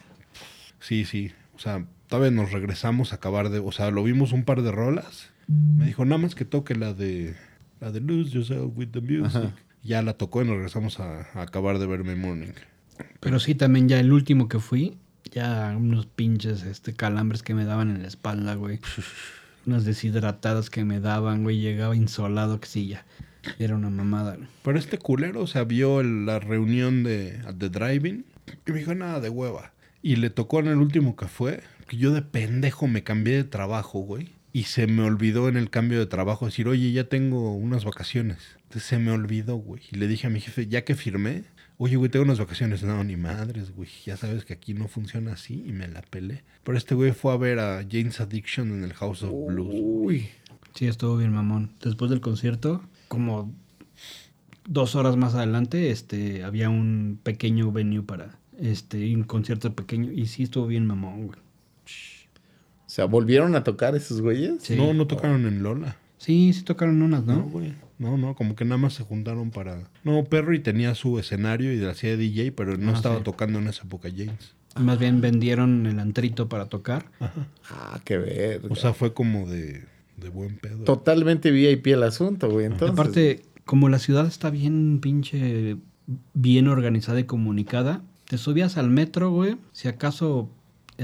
Sí, 0.80 1.04
sí. 1.04 1.32
O 1.54 1.58
sea, 1.58 1.84
todavía 2.08 2.30
nos 2.30 2.52
regresamos 2.52 3.12
a 3.12 3.16
acabar 3.16 3.50
de. 3.50 3.58
O 3.58 3.72
sea, 3.72 3.90
lo 3.90 4.02
vimos 4.04 4.32
un 4.32 4.44
par 4.44 4.62
de 4.62 4.70
rolas. 4.70 5.30
Me 5.48 5.86
dijo, 5.86 6.04
nada 6.04 6.22
más 6.22 6.36
que 6.36 6.44
toque 6.44 6.76
la 6.76 6.94
de. 6.94 7.34
La 7.80 7.90
de 7.90 8.00
Lose 8.00 8.30
Yourself 8.30 8.72
with 8.76 8.90
the 8.92 9.00
Music. 9.00 9.26
Ajá. 9.26 9.52
Ya 9.82 10.00
la 10.02 10.14
tocó 10.14 10.42
y 10.42 10.46
nos 10.46 10.54
regresamos 10.54 11.00
a, 11.00 11.28
a 11.34 11.42
acabar 11.42 11.80
de 11.80 11.86
ver 11.86 12.04
My 12.04 12.14
Morning. 12.14 12.52
Pero 13.18 13.40
sí, 13.40 13.56
también 13.56 13.88
ya 13.88 13.98
el 13.98 14.12
último 14.12 14.48
que 14.48 14.60
fui, 14.60 14.96
ya 15.32 15.74
unos 15.76 16.06
pinches 16.06 16.62
este, 16.62 16.94
calambres 16.94 17.42
que 17.42 17.54
me 17.54 17.64
daban 17.64 17.90
en 17.90 18.02
la 18.02 18.08
espalda, 18.08 18.54
güey. 18.54 18.78
Unas 19.66 19.84
deshidratadas 19.84 20.70
que 20.70 20.84
me 20.84 21.00
daban, 21.00 21.42
güey. 21.42 21.60
Llegaba 21.60 21.96
insolado, 21.96 22.60
que 22.60 22.68
sí, 22.68 22.88
ya. 22.88 23.04
Era 23.58 23.76
una 23.76 23.90
mamada. 23.90 24.38
Pero 24.62 24.78
este 24.78 24.98
culero, 24.98 25.42
o 25.42 25.46
sea, 25.46 25.64
vio 25.64 26.02
la 26.02 26.38
reunión 26.38 27.02
de, 27.02 27.38
de 27.54 27.68
Driving 27.68 28.24
y 28.66 28.72
me 28.72 28.78
dijo, 28.78 28.94
nada 28.94 29.20
de 29.20 29.28
hueva. 29.28 29.72
Y 30.02 30.16
le 30.16 30.30
tocó 30.30 30.60
en 30.60 30.68
el 30.68 30.78
último 30.78 31.16
que 31.16 31.26
fue, 31.26 31.62
Que 31.88 31.96
yo 31.96 32.12
de 32.12 32.22
pendejo 32.22 32.86
me 32.86 33.02
cambié 33.02 33.36
de 33.36 33.44
trabajo, 33.44 34.00
güey. 34.00 34.30
Y 34.52 34.64
se 34.64 34.86
me 34.86 35.02
olvidó 35.02 35.48
en 35.48 35.56
el 35.56 35.68
cambio 35.68 35.98
de 35.98 36.06
trabajo 36.06 36.46
decir, 36.46 36.66
oye, 36.68 36.90
ya 36.92 37.08
tengo 37.08 37.54
unas 37.54 37.84
vacaciones. 37.84 38.38
Se 38.70 38.98
me 38.98 39.10
olvidó, 39.10 39.56
güey. 39.56 39.82
Y 39.92 39.96
le 39.96 40.08
dije 40.08 40.26
a 40.26 40.30
mi 40.30 40.40
jefe, 40.40 40.66
ya 40.66 40.84
que 40.84 40.94
firmé, 40.94 41.44
oye, 41.78 41.96
güey, 41.96 42.10
tengo 42.10 42.24
unas 42.24 42.38
vacaciones. 42.38 42.82
No, 42.82 43.02
ni 43.04 43.16
madres, 43.16 43.74
güey. 43.74 43.88
Ya 44.04 44.16
sabes 44.16 44.44
que 44.44 44.52
aquí 44.54 44.74
no 44.74 44.88
funciona 44.88 45.32
así. 45.32 45.64
Y 45.66 45.72
me 45.72 45.88
la 45.88 46.02
pelé. 46.02 46.42
Pero 46.64 46.76
este 46.78 46.94
güey 46.94 47.12
fue 47.12 47.32
a 47.32 47.36
ver 47.36 47.58
a 47.58 47.84
Jane's 47.88 48.20
Addiction 48.20 48.72
en 48.72 48.84
el 48.84 48.92
House 48.94 49.22
of 49.22 49.32
Blues. 49.48 49.74
Uy. 49.74 50.28
Sí, 50.74 50.86
estuvo 50.86 51.16
bien 51.16 51.32
mamón. 51.32 51.72
Después 51.82 52.10
del 52.10 52.20
concierto, 52.20 52.82
como 53.08 53.52
dos 54.66 54.94
horas 54.94 55.16
más 55.16 55.34
adelante, 55.34 55.90
este, 55.90 56.44
había 56.44 56.68
un 56.68 57.18
pequeño 57.22 57.72
venue 57.72 58.02
para 58.02 58.38
este, 58.58 59.14
un 59.14 59.22
concierto 59.24 59.74
pequeño. 59.74 60.12
Y 60.12 60.26
sí 60.26 60.42
estuvo 60.42 60.66
bien 60.66 60.86
mamón, 60.86 61.28
güey. 61.28 61.38
O 62.86 62.88
sea, 62.88 63.04
¿volvieron 63.06 63.54
a 63.56 63.64
tocar 63.64 63.94
esos 63.96 64.20
güeyes? 64.20 64.62
Sí. 64.62 64.76
No, 64.76 64.94
no 64.94 65.06
tocaron 65.06 65.46
en 65.46 65.62
Lola. 65.62 65.96
Sí, 66.18 66.52
sí 66.52 66.62
tocaron 66.62 67.02
unas, 67.02 67.24
No, 67.24 67.36
¿no? 67.36 67.42
güey. 67.44 67.74
No, 67.98 68.18
no, 68.18 68.34
como 68.34 68.54
que 68.56 68.64
nada 68.64 68.76
más 68.78 68.92
se 68.94 69.02
juntaron 69.04 69.50
para... 69.50 69.88
No, 70.04 70.24
Perry 70.24 70.60
tenía 70.60 70.94
su 70.94 71.18
escenario 71.18 71.72
y 71.72 71.82
hacía 71.84 72.10
de 72.10 72.16
DJ, 72.18 72.52
pero 72.52 72.76
no 72.76 72.90
Ah, 72.92 72.94
estaba 72.94 73.18
sí. 73.18 73.24
tocando 73.24 73.58
en 73.58 73.68
esa 73.68 73.84
época 73.84 74.08
James. 74.14 74.54
Más 74.78 74.98
bien 74.98 75.22
vendieron 75.22 75.86
el 75.86 75.98
antrito 75.98 76.48
para 76.50 76.66
tocar. 76.66 77.06
Ah, 77.70 77.98
qué 78.04 78.18
ver. 78.18 78.60
O 78.68 78.76
sea, 78.76 78.92
fue 78.92 79.14
como 79.14 79.48
de, 79.48 79.84
de 80.18 80.28
buen 80.28 80.58
pedo. 80.58 80.84
Totalmente 80.84 81.50
VIP 81.50 81.86
el 81.88 82.02
asunto, 82.02 82.50
güey. 82.50 82.66
Entonces, 82.66 82.90
Aparte, 82.90 83.42
como 83.64 83.88
la 83.88 83.98
ciudad 83.98 84.26
está 84.26 84.50
bien 84.50 84.98
pinche 85.00 85.76
bien 86.34 86.68
organizada 86.68 87.18
y 87.18 87.24
comunicada, 87.24 88.02
te 88.26 88.36
subías 88.38 88.76
al 88.76 88.90
metro, 88.90 89.30
güey, 89.30 89.56
si 89.72 89.88
acaso 89.88 90.50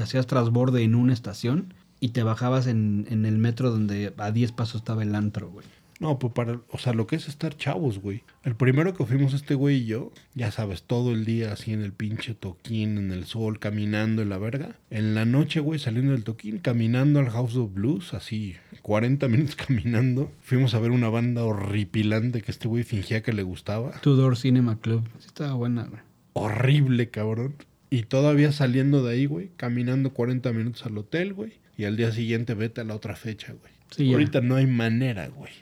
hacías 0.01 0.27
transborde 0.27 0.83
en 0.83 0.95
una 0.95 1.13
estación 1.15 1.73
y 1.99 2.11
te 2.11 2.23
bajabas 2.23 2.67
en, 2.67 3.07
en 3.11 3.25
el 3.27 3.39
metro 3.39 3.71
donde 3.71 4.13
a 4.19 4.31
10 4.33 4.53
pasos 4.53 4.83
estaba 4.83 5.03
el 5.03 5.15
antro, 5.15 5.51
güey. 5.51 5.67
No, 6.01 6.19
pues 6.19 6.33
para, 6.33 6.61
o 6.71 6.79
sea, 6.79 6.93
lo 6.93 7.07
que 7.07 7.17
es 7.17 7.29
estar 7.29 7.57
chavos, 7.57 8.01
güey. 8.01 8.23
El 8.43 8.57
primero 8.57 8.95
que 8.95 9.07
fuimos 9.07 9.35
este 9.35 9.55
güey 9.55 9.77
y 9.77 9.87
yo, 9.87 10.13
ya 10.35 10.51
sabes, 10.51 10.83
todo 10.83 11.13
el 11.13 11.25
día 11.25 11.53
así 11.53 11.73
en 11.73 11.83
el 11.83 11.93
pinche 11.93 12.35
toquín, 12.35 12.99
en 12.99 13.13
el 13.13 13.25
sol, 13.25 13.59
caminando 13.59 14.23
en 14.23 14.29
la 14.29 14.39
verga. 14.39 14.77
En 14.91 15.15
la 15.15 15.25
noche, 15.25 15.61
güey, 15.61 15.79
saliendo 15.79 16.13
del 16.13 16.25
toquín, 16.25 16.59
caminando 16.59 17.21
al 17.21 17.31
House 17.31 17.57
of 17.57 17.73
Blues, 17.73 18.15
así, 18.15 18.57
40 18.83 19.29
minutos 19.29 19.57
caminando. 19.57 20.33
Fuimos 20.43 20.75
a 20.75 20.81
ver 20.81 20.91
una 20.91 21.09
banda 21.09 21.45
horripilante 21.45 22.43
que 22.43 22.51
este 22.51 22.69
güey 22.69 22.83
fingía 22.83 23.23
que 23.23 23.33
le 23.33 23.43
gustaba. 23.43 23.93
Tudor 24.01 24.37
Cinema 24.37 24.81
Club. 24.81 25.09
Sí 25.19 25.27
estaba 25.29 25.55
buena, 25.55 25.85
güey. 25.85 26.01
Horrible, 26.33 27.11
cabrón. 27.11 27.55
Y 27.91 28.05
todavía 28.05 28.53
saliendo 28.53 29.05
de 29.05 29.13
ahí, 29.13 29.27
güey, 29.27 29.51
caminando 29.57 30.15
40 30.15 30.53
minutos 30.53 30.87
al 30.87 30.97
hotel, 30.97 31.35
güey. 31.35 31.53
Y 31.77 31.85
al 31.85 31.97
día 31.97 32.11
siguiente 32.11 32.55
vete 32.55 32.81
a 32.81 32.85
la 32.85 32.95
otra 32.95 33.17
fecha, 33.17 33.53
güey. 33.53 33.73
Sí, 33.97 34.07
ya. 34.07 34.13
Ahorita 34.13 34.41
no 34.41 34.57
hay 34.57 34.67
manera, 34.67 35.29
güey. 35.29 35.53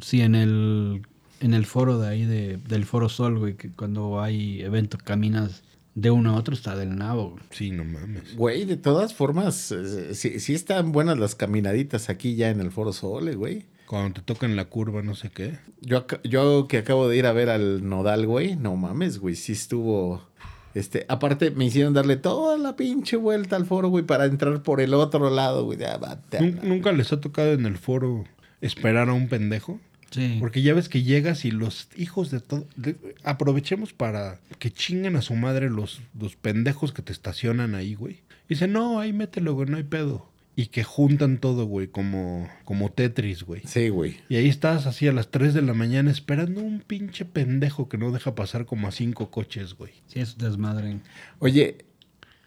Sí, 0.00 0.20
en 0.22 0.34
el, 0.34 1.02
en 1.40 1.54
el 1.54 1.66
foro 1.66 1.98
de 1.98 2.08
ahí, 2.08 2.24
de, 2.24 2.56
del 2.56 2.84
Foro 2.84 3.08
Sol, 3.08 3.38
güey, 3.38 3.54
que 3.54 3.70
cuando 3.70 4.20
hay 4.20 4.60
evento 4.62 4.98
caminas 4.98 5.62
de 5.94 6.10
uno 6.10 6.30
a 6.30 6.36
otro, 6.36 6.54
está 6.54 6.74
del 6.76 6.96
nabo, 6.96 7.30
güey. 7.30 7.42
Sí, 7.50 7.70
no 7.70 7.84
mames. 7.84 8.36
Güey, 8.36 8.64
de 8.64 8.76
todas 8.76 9.14
formas, 9.14 9.70
eh, 9.70 10.14
sí, 10.14 10.40
sí 10.40 10.54
están 10.54 10.90
buenas 10.90 11.18
las 11.18 11.34
caminaditas 11.34 12.10
aquí 12.10 12.34
ya 12.34 12.50
en 12.50 12.60
el 12.60 12.70
Foro 12.70 12.92
Sole, 12.92 13.34
güey. 13.34 13.66
Cuando 13.86 14.14
te 14.14 14.22
tocan 14.22 14.56
la 14.56 14.64
curva, 14.64 15.02
no 15.02 15.14
sé 15.14 15.30
qué. 15.30 15.58
Yo, 15.80 16.06
yo 16.24 16.66
que 16.68 16.78
acabo 16.78 17.08
de 17.08 17.18
ir 17.18 17.26
a 17.26 17.32
ver 17.32 17.50
al 17.50 17.86
Nodal, 17.88 18.26
güey, 18.26 18.56
no 18.56 18.76
mames, 18.76 19.18
güey, 19.18 19.36
sí 19.36 19.52
estuvo... 19.52 20.26
Este, 20.74 21.06
aparte 21.08 21.50
me 21.52 21.66
hicieron 21.66 21.94
darle 21.94 22.16
toda 22.16 22.58
la 22.58 22.74
pinche 22.76 23.16
vuelta 23.16 23.56
al 23.56 23.64
foro, 23.66 23.88
güey, 23.88 24.04
para 24.04 24.24
entrar 24.24 24.62
por 24.62 24.80
el 24.80 24.92
otro 24.94 25.30
lado, 25.30 25.64
güey. 25.64 25.78
Ya, 25.78 25.98
la- 25.98 26.18
¿Nunca 26.62 26.92
les 26.92 27.12
ha 27.12 27.20
tocado 27.20 27.52
en 27.52 27.64
el 27.66 27.76
foro 27.78 28.24
esperar 28.60 29.08
a 29.08 29.12
un 29.12 29.28
pendejo? 29.28 29.78
Sí. 30.10 30.36
Porque 30.40 30.62
ya 30.62 30.74
ves 30.74 30.88
que 30.88 31.02
llegas 31.02 31.44
y 31.44 31.50
los 31.50 31.88
hijos 31.96 32.30
de 32.30 32.40
todo... 32.40 32.66
de- 32.76 32.96
aprovechemos 33.24 33.92
para 33.92 34.38
que 34.58 34.70
chinguen 34.72 35.16
a 35.16 35.22
su 35.22 35.34
madre 35.34 35.70
los, 35.70 36.00
los 36.18 36.36
pendejos 36.36 36.92
que 36.92 37.02
te 37.02 37.12
estacionan 37.12 37.74
ahí, 37.74 37.94
güey. 37.94 38.14
Y 38.48 38.54
dicen, 38.54 38.72
no, 38.72 39.00
ahí 39.00 39.12
mételo, 39.12 39.54
güey, 39.54 39.68
no 39.68 39.76
hay 39.76 39.82
pedo. 39.84 40.28
Y 40.56 40.66
que 40.66 40.84
juntan 40.84 41.38
todo, 41.38 41.64
güey, 41.66 41.88
como, 41.88 42.48
como 42.64 42.90
Tetris, 42.92 43.42
güey. 43.42 43.62
Sí, 43.66 43.88
güey. 43.88 44.18
Y 44.28 44.36
ahí 44.36 44.48
estás 44.48 44.86
así 44.86 45.08
a 45.08 45.12
las 45.12 45.30
3 45.30 45.52
de 45.52 45.62
la 45.62 45.74
mañana 45.74 46.10
esperando 46.12 46.60
un 46.60 46.80
pinche 46.80 47.24
pendejo 47.24 47.88
que 47.88 47.98
no 47.98 48.12
deja 48.12 48.34
pasar 48.36 48.64
como 48.64 48.86
a 48.86 48.92
cinco 48.92 49.30
coches, 49.30 49.74
güey. 49.74 49.92
Sí, 50.06 50.20
es 50.20 50.38
desmadre. 50.38 51.00
Oye, 51.40 51.78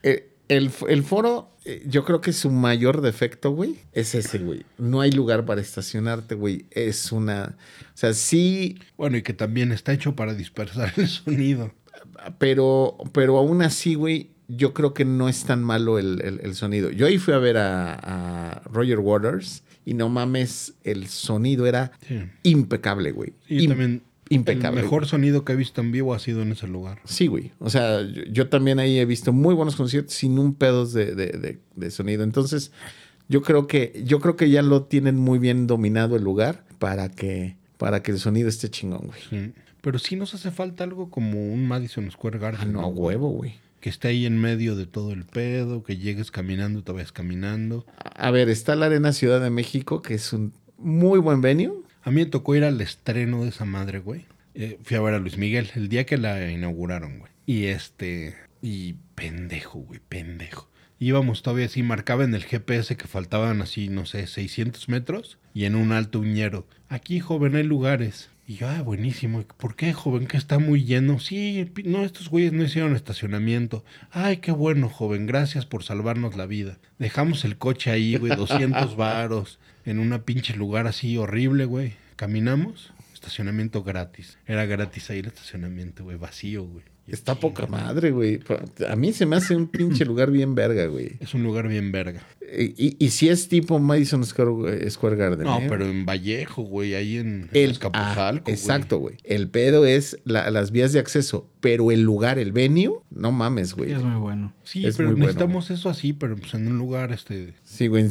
eh, 0.03 0.32
el, 0.47 0.72
el 0.88 1.03
foro, 1.03 1.51
eh, 1.66 1.84
yo 1.86 2.05
creo 2.05 2.22
que 2.22 2.32
su 2.32 2.49
mayor 2.49 3.01
defecto, 3.01 3.51
güey, 3.51 3.76
es 3.91 4.16
ese, 4.16 4.39
güey. 4.39 4.66
No 4.78 5.01
hay 5.01 5.12
lugar 5.12 5.45
para 5.45 5.60
estacionarte, 5.60 6.36
güey. 6.36 6.66
Es 6.72 7.12
una... 7.12 7.58
O 7.93 7.97
sea, 7.97 8.14
sí, 8.14 8.80
Bueno, 8.95 9.18
y 9.18 9.22
que 9.22 9.34
también 9.34 9.74
está 9.74 9.91
hecho 9.91 10.16
para 10.16 10.34
dispersar 10.34 10.93
el 10.95 11.10
sonido. 11.10 11.74
pero, 12.38 12.97
pero 13.12 13.38
aún 13.38 13.62
así, 13.62 13.95
güey, 13.95 14.32
yo 14.48 14.74
creo 14.74 14.93
que 14.93 15.06
no 15.06 15.28
es 15.30 15.43
tan 15.43 15.64
malo 15.64 16.00
el, 16.00 16.22
el- 16.22 16.39
el 16.41 16.56
sonido. 16.56 16.89
Yo 16.91 17.06
ahí 17.08 17.18
fui 17.18 17.34
a 17.34 17.38
ver 17.38 17.58
a, 17.58 17.93
a 17.95 18.62
Roger 18.66 19.00
Waters 19.00 19.64
y 19.86 19.93
no 19.93 20.10
mames, 20.10 20.74
el 20.84 21.08
sonido 21.08 21.66
era 21.66 21.91
Sí. 22.08 22.20
impecable, 22.43 23.12
güey. 23.12 23.34
Im- 23.50 23.68
también 23.70 24.02
impecable, 24.30 24.80
El 24.80 24.86
mejor 24.86 25.02
güey. 25.04 25.10
sonido 25.10 25.45
que 25.45 25.54
he 25.54 25.56
visto 25.56 25.82
en 25.82 25.91
vivo 25.91 26.14
ha 26.14 26.20
sido 26.20 26.41
en 26.41 26.52
ese 26.52 26.68
lugar. 26.68 27.00
Sí, 27.06 27.28
güey. 27.28 27.52
O 27.60 27.70
sea, 27.70 28.02
yo, 28.02 28.24
yo 28.32 28.50
también 28.50 28.80
ahí 28.80 29.00
he 29.00 29.06
visto 29.06 29.32
muy 29.34 29.54
buenos 29.56 29.76
conciertos 29.76 30.14
sin 30.14 30.38
un 30.39 30.54
pedos 30.54 30.93
de, 30.93 31.16
de- 31.16 31.32
de- 31.32 31.60
de 31.76 31.91
sonido. 31.91 32.24
Entonces, 32.24 32.72
yo 33.30 33.41
creo 33.41 33.68
que, 33.68 34.02
yo 34.06 34.20
creo 34.20 34.36
que 34.36 34.50
ya 34.50 34.62
lo 34.62 34.84
tienen 34.84 35.18
muy 35.18 35.39
bien 35.39 35.68
dominado 35.68 36.16
el 36.16 36.24
lugar 36.24 36.64
para 36.80 37.10
que, 37.10 37.58
para 37.78 38.02
que 38.04 38.12
el 38.12 38.20
sonido 38.20 38.48
esté 38.50 38.70
chingón, 38.70 39.08
güey. 39.08 39.20
Sí. 39.30 39.54
Pero 39.82 40.00
sí 40.00 40.16
nos 40.16 40.34
hace 40.34 40.52
falta 40.52 40.84
algo 40.84 41.10
como 41.10 41.41
un 41.54 41.66
Madison 41.68 42.10
Square 42.12 42.39
Garden. 42.39 42.62
Ah, 42.62 42.66
no, 42.66 42.82
a 42.82 42.88
huevo, 42.88 43.30
güey. 43.30 43.56
Que 43.88 43.92
esté 43.92 44.10
ahí 44.10 44.26
en 44.26 44.38
medio 44.38 44.76
de 44.76 44.86
todo 44.86 45.14
el 45.14 45.24
pedo, 45.24 45.82
que 45.82 45.96
llegues 45.96 46.30
caminando, 46.30 46.84
te 46.84 46.92
vayas 46.92 47.14
caminando. 47.14 47.86
A 48.04 48.32
ver, 48.32 48.50
está 48.50 48.76
la 48.76 48.88
Arena 48.88 49.14
Ciudad 49.14 49.40
de 49.40 49.50
México, 49.50 50.02
que 50.02 50.16
es 50.16 50.34
un 50.34 50.52
muy 50.78 51.20
buen 51.20 51.40
venue. 51.40 51.72
A 52.02 52.12
mí 52.12 52.18
me 52.18 52.26
tocó 52.26 52.54
ir 52.58 52.66
al 52.66 52.82
estreno 52.82 53.44
de 53.44 53.48
esa 53.48 53.64
madre, 53.64 54.00
güey. 54.00 54.26
Eh, 54.56 54.78
fui 54.84 54.98
a 54.98 55.02
ver 55.02 55.14
a 55.14 55.20
Luis 55.20 55.38
Miguel 55.38 55.72
el 55.76 55.88
día 55.88 56.06
que 56.06 56.18
la 56.18 56.52
inauguraron, 56.52 57.20
güey. 57.20 57.32
Y 57.46 57.68
este. 57.68 58.36
Y 58.62 58.96
pendejo, 59.16 59.80
güey, 59.80 60.02
pendejo. 60.10 60.70
Íbamos 61.00 61.42
todavía 61.42 61.68
así, 61.68 61.82
marcaba 61.82 62.26
en 62.26 62.36
el 62.36 62.44
GPS 62.44 62.98
que 62.98 63.08
faltaban 63.08 63.62
así, 63.62 63.88
no 63.88 64.06
sé, 64.06 64.28
600 64.28 64.90
metros 64.90 65.38
y 65.54 65.64
en 65.64 65.76
un 65.76 65.94
alto 65.94 66.20
uñero. 66.20 66.68
Aquí, 66.90 67.22
joven, 67.22 67.56
hay 67.56 67.64
lugares. 67.64 68.32
Y 68.50 68.56
yo, 68.56 68.70
ah, 68.70 68.82
buenísimo. 68.82 69.43
¿Por 69.58 69.76
qué, 69.76 69.91
joven? 69.91 70.26
Que 70.26 70.38
está 70.38 70.58
muy 70.58 70.86
lleno. 70.86 71.20
Sí, 71.20 71.70
no, 71.84 72.06
estos 72.06 72.30
güeyes 72.30 72.54
no 72.54 72.64
hicieron 72.64 72.95
estacionamiento. 72.95 73.84
Ay, 74.10 74.38
qué 74.38 74.54
bueno, 74.54 74.88
joven. 74.88 75.28
Gracias 75.28 75.66
por 75.66 75.84
salvarnos 75.84 76.38
la 76.38 76.45
vida. 76.45 76.78
Dejamos 76.98 77.43
el 77.43 77.58
coche 77.58 77.91
ahí, 77.91 78.16
güey, 78.16 78.34
200 78.34 78.95
varos, 78.95 79.60
en 79.84 80.00
una 80.00 80.24
pinche 80.24 80.56
lugar 80.56 80.88
así 80.88 81.18
horrible, 81.18 81.66
güey. 81.66 81.95
Caminamos, 82.16 82.93
estacionamiento 83.14 83.84
gratis. 83.84 84.38
Era 84.48 84.66
gratis 84.66 85.10
ahí 85.10 85.20
el 85.20 85.28
estacionamiento, 85.28 86.06
güey, 86.06 86.16
vacío, 86.16 86.64
güey. 86.64 86.86
Está 87.08 87.36
poca 87.36 87.68
madre, 87.68 88.12
güey. 88.12 88.39
A 88.89 88.95
mí 88.95 89.14
se 89.14 89.26
me 89.26 89.36
hace 89.38 89.55
un 89.55 89.68
pinche 89.68 90.05
lugar 90.05 90.32
bien 90.32 90.55
verga, 90.55 90.88
güey. 90.88 91.18
Es 91.20 91.34
un 91.34 91.43
lugar 91.43 91.68
bien 91.68 91.91
verga. 91.91 92.22
Y, 92.58 92.74
y, 92.88 92.95
y 92.99 93.10
si 93.10 93.28
es 93.28 93.49
tipo 93.49 93.78
Madison 93.80 94.24
Square, 94.26 94.89
Square 94.89 95.16
Garden. 95.18 95.43
No, 95.45 95.60
¿eh? 95.60 95.66
pero 95.68 95.86
en 95.86 96.05
Vallejo, 96.05 96.62
güey, 96.62 96.95
ahí 96.95 97.18
en 97.18 97.49
El, 97.51 97.72
Escapuzalco, 97.72 98.45
ah, 98.49 98.51
exacto, 98.53 98.99
güey. 98.99 99.18
El 99.26 99.49
pedo 99.49 99.86
es 99.86 100.18
la- 100.24 100.49
las 100.49 100.72
vías 100.72 100.93
de 100.93 100.99
acceso, 100.99 101.49
pero 101.60 101.91
el 101.91 102.03
lugar, 102.03 102.39
el 102.39 102.53
venue, 102.53 102.99
no 103.10 103.34
mames, 103.34 103.74
güey. 103.74 103.89
Sí, 103.89 103.95
es 103.95 104.03
muy 104.03 104.20
bueno. 104.20 104.53
Sí, 104.64 104.86
Es 104.86 104.95
pero 104.95 105.10
bueno, 105.10 105.26
necesitamos 105.26 105.70
eso 105.72 105.89
así, 105.89 106.14
pero 106.14 106.38
pues 106.38 106.53
en 106.53 106.68
un 106.68 106.78
lugar, 106.78 107.12
este... 107.12 107.53
Sí, 107.64 107.88
güey. 107.88 108.08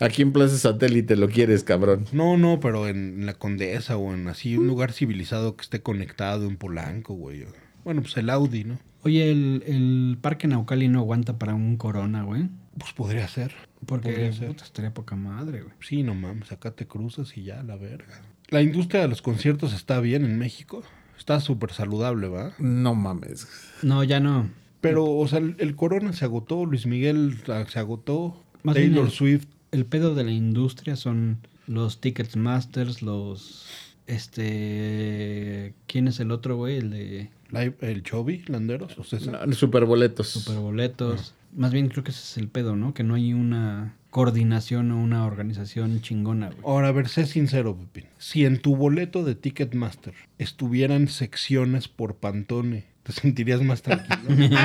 Aquí 0.00 0.22
en 0.22 0.32
Plaza 0.32 0.58
Satélite 0.58 1.14
lo 1.14 1.28
quieres, 1.28 1.62
cabrón. 1.62 2.06
No, 2.12 2.36
no, 2.36 2.58
pero 2.58 2.88
en 2.88 3.24
la 3.24 3.34
Condesa 3.34 3.96
o 3.96 4.12
en 4.14 4.26
así 4.26 4.56
un 4.56 4.66
lugar 4.66 4.92
civilizado 4.92 5.56
que 5.56 5.62
esté 5.62 5.80
conectado 5.80 6.48
en 6.48 6.56
Polanco, 6.56 7.14
güey. 7.14 7.44
Bueno, 7.84 8.02
pues 8.02 8.16
el 8.16 8.30
Audi, 8.30 8.64
¿no? 8.64 8.78
Oye, 9.02 9.30
el, 9.30 9.62
el 9.66 10.18
parque 10.20 10.46
Naucali 10.46 10.88
no 10.88 10.98
aguanta 11.00 11.38
para 11.38 11.54
un 11.54 11.76
corona, 11.76 12.22
güey. 12.22 12.48
Pues 12.78 12.92
podría 12.92 13.26
ser. 13.28 13.52
Porque 13.86 14.10
Podría 14.10 14.32
ser. 14.32 14.48
puta, 14.48 14.64
estaría 14.64 14.92
poca 14.92 15.16
madre, 15.16 15.62
güey. 15.62 15.74
Sí, 15.80 16.02
no 16.02 16.14
mames, 16.14 16.52
acá 16.52 16.72
te 16.72 16.86
cruzas 16.86 17.36
y 17.36 17.44
ya, 17.44 17.62
la 17.62 17.76
verga. 17.76 18.20
La 18.48 18.60
industria 18.62 19.00
de 19.02 19.08
los 19.08 19.22
conciertos 19.22 19.72
está 19.72 20.00
bien 20.00 20.24
en 20.24 20.38
México. 20.38 20.82
Está 21.18 21.40
súper 21.40 21.72
saludable, 21.72 22.28
¿va? 22.28 22.52
No 22.58 22.94
mames. 22.94 23.48
No, 23.82 24.04
ya 24.04 24.20
no. 24.20 24.50
Pero, 24.80 25.04
o 25.06 25.26
sea, 25.28 25.38
el, 25.38 25.56
el 25.58 25.76
Corona 25.76 26.12
se 26.12 26.24
agotó, 26.24 26.64
Luis 26.66 26.86
Miguel 26.86 27.36
ah, 27.48 27.64
se 27.68 27.78
agotó, 27.78 28.42
Más 28.62 28.74
Taylor 28.74 29.06
el- 29.06 29.10
Swift. 29.10 29.46
El 29.72 29.86
pedo 29.86 30.14
de 30.14 30.24
la 30.24 30.32
industria 30.32 30.96
son 30.96 31.38
los 31.66 32.00
Tickets 32.00 32.36
Masters, 32.36 33.02
los... 33.02 33.66
Este... 34.06 35.74
¿Quién 35.86 36.08
es 36.08 36.20
el 36.20 36.30
otro, 36.30 36.56
güey? 36.56 36.78
El 36.78 36.90
de 36.90 37.30
Live- 37.52 37.76
el 37.80 38.02
Chovy, 38.02 38.44
Landeros, 38.46 38.98
o 38.98 39.04
sea, 39.04 39.18
No, 39.46 39.52
superboletos. 39.52 40.28
Superboletos. 40.28 41.34
Más 41.54 41.72
bien 41.72 41.88
creo 41.88 42.04
que 42.04 42.10
ese 42.12 42.20
es 42.22 42.36
el 42.38 42.48
pedo, 42.48 42.76
¿no? 42.76 42.94
Que 42.94 43.02
no 43.02 43.14
hay 43.14 43.32
una 43.34 43.96
coordinación 44.10 44.90
o 44.92 45.02
una 45.02 45.24
organización 45.26 46.00
chingona, 46.00 46.46
güey. 46.48 46.60
Ahora, 46.64 46.88
a 46.88 46.92
ver, 46.92 47.08
sé 47.08 47.26
sincero, 47.26 47.76
Pepín. 47.76 48.08
Si 48.18 48.44
en 48.44 48.60
tu 48.60 48.76
boleto 48.76 49.24
de 49.24 49.34
Ticketmaster 49.34 50.14
estuvieran 50.38 51.08
secciones 51.08 51.88
por 51.88 52.16
Pantone, 52.16 52.84
¿te 53.02 53.12
sentirías 53.12 53.62
más 53.62 53.82
tranquilo? 53.82 54.56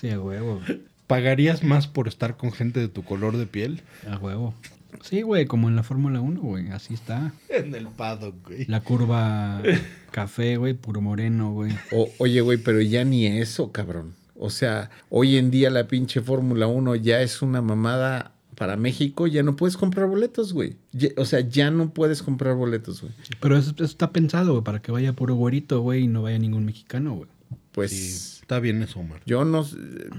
Sí, 0.00 0.10
a 0.10 0.20
huevo. 0.20 0.60
güey. 0.66 0.82
¿Pagarías 1.06 1.62
más 1.62 1.86
por 1.86 2.08
estar 2.08 2.36
con 2.36 2.50
gente 2.50 2.80
de 2.80 2.88
tu 2.88 3.02
color 3.04 3.36
de 3.36 3.46
piel? 3.46 3.82
A 4.10 4.16
huevo. 4.16 4.54
Sí, 5.02 5.22
güey, 5.22 5.46
como 5.46 5.68
en 5.68 5.76
la 5.76 5.82
Fórmula 5.82 6.20
1, 6.20 6.40
güey. 6.40 6.68
Así 6.68 6.94
está. 6.94 7.32
En 7.48 7.74
el 7.74 7.88
paddock, 7.88 8.46
güey. 8.46 8.64
La 8.66 8.80
curva 8.80 9.62
café, 10.10 10.56
güey, 10.56 10.74
puro 10.74 11.00
moreno, 11.00 11.52
güey. 11.52 11.72
O- 11.92 12.08
oye, 12.18 12.40
güey, 12.40 12.58
pero 12.58 12.80
ya 12.80 13.04
ni 13.04 13.26
eso, 13.26 13.72
cabrón. 13.72 14.14
O 14.36 14.50
sea, 14.50 14.90
hoy 15.10 15.36
en 15.36 15.50
día 15.50 15.70
la 15.70 15.86
pinche 15.86 16.20
Fórmula 16.20 16.66
1 16.66 16.96
ya 16.96 17.20
es 17.22 17.40
una 17.42 17.62
mamada 17.62 18.32
para 18.56 18.76
México. 18.76 19.26
Ya 19.26 19.42
no 19.42 19.56
puedes 19.56 19.76
comprar 19.76 20.06
boletos, 20.08 20.52
güey. 20.52 20.76
Ya- 20.92 21.10
o 21.16 21.24
sea, 21.24 21.40
ya 21.40 21.70
no 21.70 21.90
puedes 21.90 22.22
comprar 22.22 22.54
boletos, 22.54 23.00
güey. 23.02 23.12
Pero 23.40 23.56
eso, 23.56 23.72
eso 23.72 23.84
está 23.84 24.10
pensado, 24.10 24.52
güey, 24.52 24.64
para 24.64 24.80
que 24.82 24.92
vaya 24.92 25.12
puro 25.12 25.34
güerito, 25.34 25.80
güey, 25.82 26.04
y 26.04 26.08
no 26.08 26.22
vaya 26.22 26.38
ningún 26.38 26.64
mexicano, 26.64 27.14
güey. 27.14 27.28
Pues 27.72 27.90
Sí, 27.90 28.33
está 28.44 28.60
bien 28.60 28.82
eso, 28.82 29.00
Omar. 29.00 29.22
yo 29.24 29.44
no, 29.46 29.66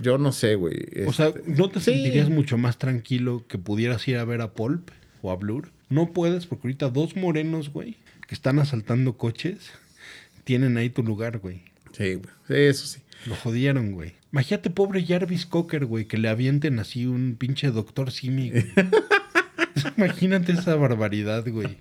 yo 0.01 0.17
no 0.17 0.31
sé, 0.31 0.55
güey. 0.55 0.73
O 1.05 1.13
sea, 1.13 1.27
Este, 1.27 1.43
¿no 1.45 1.69
te 1.69 1.79
sí. 1.79 1.91
sentirías 1.93 2.29
mucho 2.29 2.57
más 2.57 2.79
tranquilo 2.79 3.45
que 3.47 3.59
pudieras 3.59 4.07
ir 4.07 4.17
a 4.17 4.25
ver 4.25 4.41
a 4.41 4.53
Pulp 4.53 4.89
o 5.21 5.31
a 5.31 5.35
Blur? 5.35 5.69
No 5.89 6.11
puedes 6.11 6.47
porque 6.47 6.67
ahorita 6.67 6.89
dos 6.89 7.15
morenos, 7.15 7.69
güey, 7.71 7.97
que 8.27 8.33
están 8.33 8.57
asaltando 8.57 9.15
coches, 9.17 9.69
tienen 10.43 10.77
ahí 10.77 10.89
tu 10.89 11.03
lugar, 11.03 11.37
güey. 11.37 11.61
Sí, 11.91 12.15
güey. 12.15 12.33
Sí, 12.47 12.53
eso 12.55 12.87
sí. 12.87 12.99
Lo 13.27 13.35
jodieron, 13.35 13.91
güey. 13.91 14.13
Imagínate, 14.31 14.69
pobre 14.71 15.05
Jarvis 15.05 15.45
Cocker, 15.45 15.85
güey, 15.85 16.05
que 16.05 16.17
le 16.17 16.27
avienten 16.27 16.79
así 16.79 17.05
un 17.05 17.35
pinche 17.37 17.69
doctor 17.69 18.11
Simi, 18.11 18.49
güey. 18.49 18.65
Imagínate 19.97 20.51
esa 20.53 20.75
barbaridad, 20.75 21.45
güey. 21.47 21.77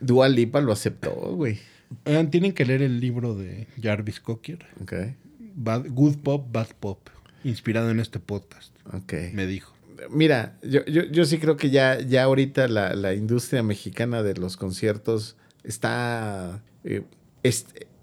Dua 0.00 0.28
Lipa 0.28 0.60
lo 0.60 0.72
aceptó, 0.72 1.10
güey. 1.12 1.60
Oigan, 2.04 2.30
tienen 2.30 2.52
que 2.52 2.64
leer 2.64 2.82
el 2.82 3.00
libro 3.00 3.34
de 3.34 3.66
Jarvis 3.82 4.20
Cocker, 4.20 4.58
Ok, 4.82 4.92
Bad- 5.54 5.86
Good 5.90 6.18
Pop, 6.18 6.46
Bad 6.52 6.68
Pop, 6.78 7.08
inspirado 7.44 7.90
en 7.90 8.00
este 8.00 8.18
podcast, 8.20 8.74
ok. 8.92 9.12
me 9.32 9.46
dijo. 9.46 9.74
Mira, 10.10 10.56
yo, 10.62 10.84
yo, 10.86 11.02
yo 11.04 11.24
sí 11.24 11.38
creo 11.38 11.56
que 11.56 11.70
ya, 11.70 11.98
ya 12.00 12.22
ahorita 12.24 12.68
la, 12.68 12.94
la 12.94 13.14
industria 13.14 13.62
mexicana 13.64 14.22
de 14.22 14.34
los 14.34 14.56
conciertos 14.56 15.36
está, 15.64 16.62
eh, 16.84 17.02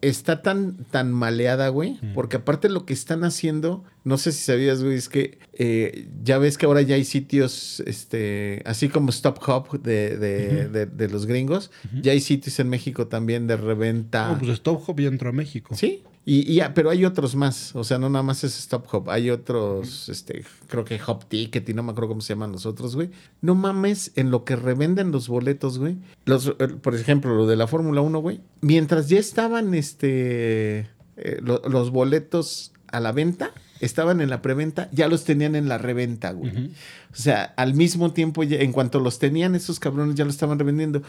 está 0.09 0.41
tan, 0.41 0.77
tan 0.91 1.11
maleada, 1.11 1.69
güey. 1.69 1.99
Porque 2.13 2.37
aparte 2.37 2.69
lo 2.69 2.85
que 2.85 2.93
están 2.93 3.23
haciendo, 3.23 3.83
no 4.03 4.17
sé 4.17 4.31
si 4.31 4.43
sabías, 4.43 4.83
güey, 4.83 4.95
es 4.95 5.09
que 5.09 5.39
eh, 5.53 6.07
ya 6.23 6.37
ves 6.37 6.57
que 6.57 6.65
ahora 6.65 6.81
ya 6.81 6.95
hay 6.95 7.03
sitios, 7.05 7.81
este, 7.85 8.61
así 8.65 8.89
como 8.89 9.09
Stop 9.09 9.39
Hop 9.47 9.81
de, 9.81 10.17
de, 10.17 10.67
de- 10.69 10.85
de 10.85 11.09
los 11.09 11.25
gringos, 11.25 11.71
ya 12.01 12.11
hay 12.11 12.19
sitios 12.21 12.59
en 12.59 12.69
México 12.69 13.07
también 13.07 13.47
de 13.47 13.57
reventa. 13.57 14.35
Pues 14.39 14.51
Stop 14.51 14.87
Hop 14.87 14.99
ya 14.99 15.07
entró 15.07 15.29
a 15.29 15.33
México. 15.33 15.75
Sí, 15.75 16.03
y, 16.25 16.51
y 16.51 16.55
ya, 16.55 16.73
pero 16.73 16.89
hay 16.89 17.05
otros 17.05 17.35
más. 17.35 17.75
O 17.75 17.83
sea, 17.83 17.97
no 17.99 18.09
nada 18.09 18.23
más 18.23 18.43
es 18.43 18.57
Stop 18.57 18.87
Hop. 18.93 19.09
Hay 19.11 19.29
otros, 19.29 20.09
este, 20.09 20.43
creo 20.67 20.83
que 20.83 20.99
Hop 21.05 21.25
Ticket 21.25 21.69
y 21.69 21.73
no 21.75 21.83
me 21.83 21.91
acuerdo 21.91 22.07
cómo 22.09 22.21
se 22.21 22.33
llaman 22.33 22.51
los 22.51 22.65
otros, 22.65 22.95
güey. 22.95 23.11
No 23.41 23.53
mames 23.55 24.11
en 24.15 24.31
lo 24.31 24.43
que 24.43 24.55
revenden 24.55 25.11
los 25.11 25.27
boletos, 25.27 25.77
güey. 25.77 25.97
Los, 26.25 26.47
eh, 26.47 26.53
por 26.81 26.95
ejemplo, 26.95 27.35
lo 27.35 27.45
de 27.45 27.55
la 27.55 27.67
Fórmula 27.67 28.01
1, 28.01 28.19
güey. 28.19 28.41
Mientras 28.61 29.07
ya 29.07 29.19
estaban, 29.19 29.73
este, 29.75 30.79
eh, 31.17 31.39
lo- 31.41 31.61
los 31.69 31.91
boletos 31.91 32.71
a 32.87 32.99
la 32.99 33.11
venta, 33.11 33.51
estaban 33.79 34.21
en 34.21 34.29
la 34.29 34.41
preventa, 34.41 34.89
ya 34.91 35.07
los 35.07 35.25
tenían 35.25 35.55
en 35.55 35.67
la 35.67 35.77
reventa, 35.77 36.31
güey. 36.31 36.71
O 37.11 37.15
sea, 37.15 37.43
al 37.57 37.73
mismo 37.75 38.13
tiempo, 38.13 38.43
ya- 38.43 38.59
en 38.61 38.71
cuanto 38.71 38.99
los 38.99 39.19
tenían, 39.19 39.53
esos 39.53 39.79
cabrones 39.79 40.15
ya 40.15 40.23
lo 40.25 40.31
estaban 40.31 40.57
revendiendo. 40.57 41.01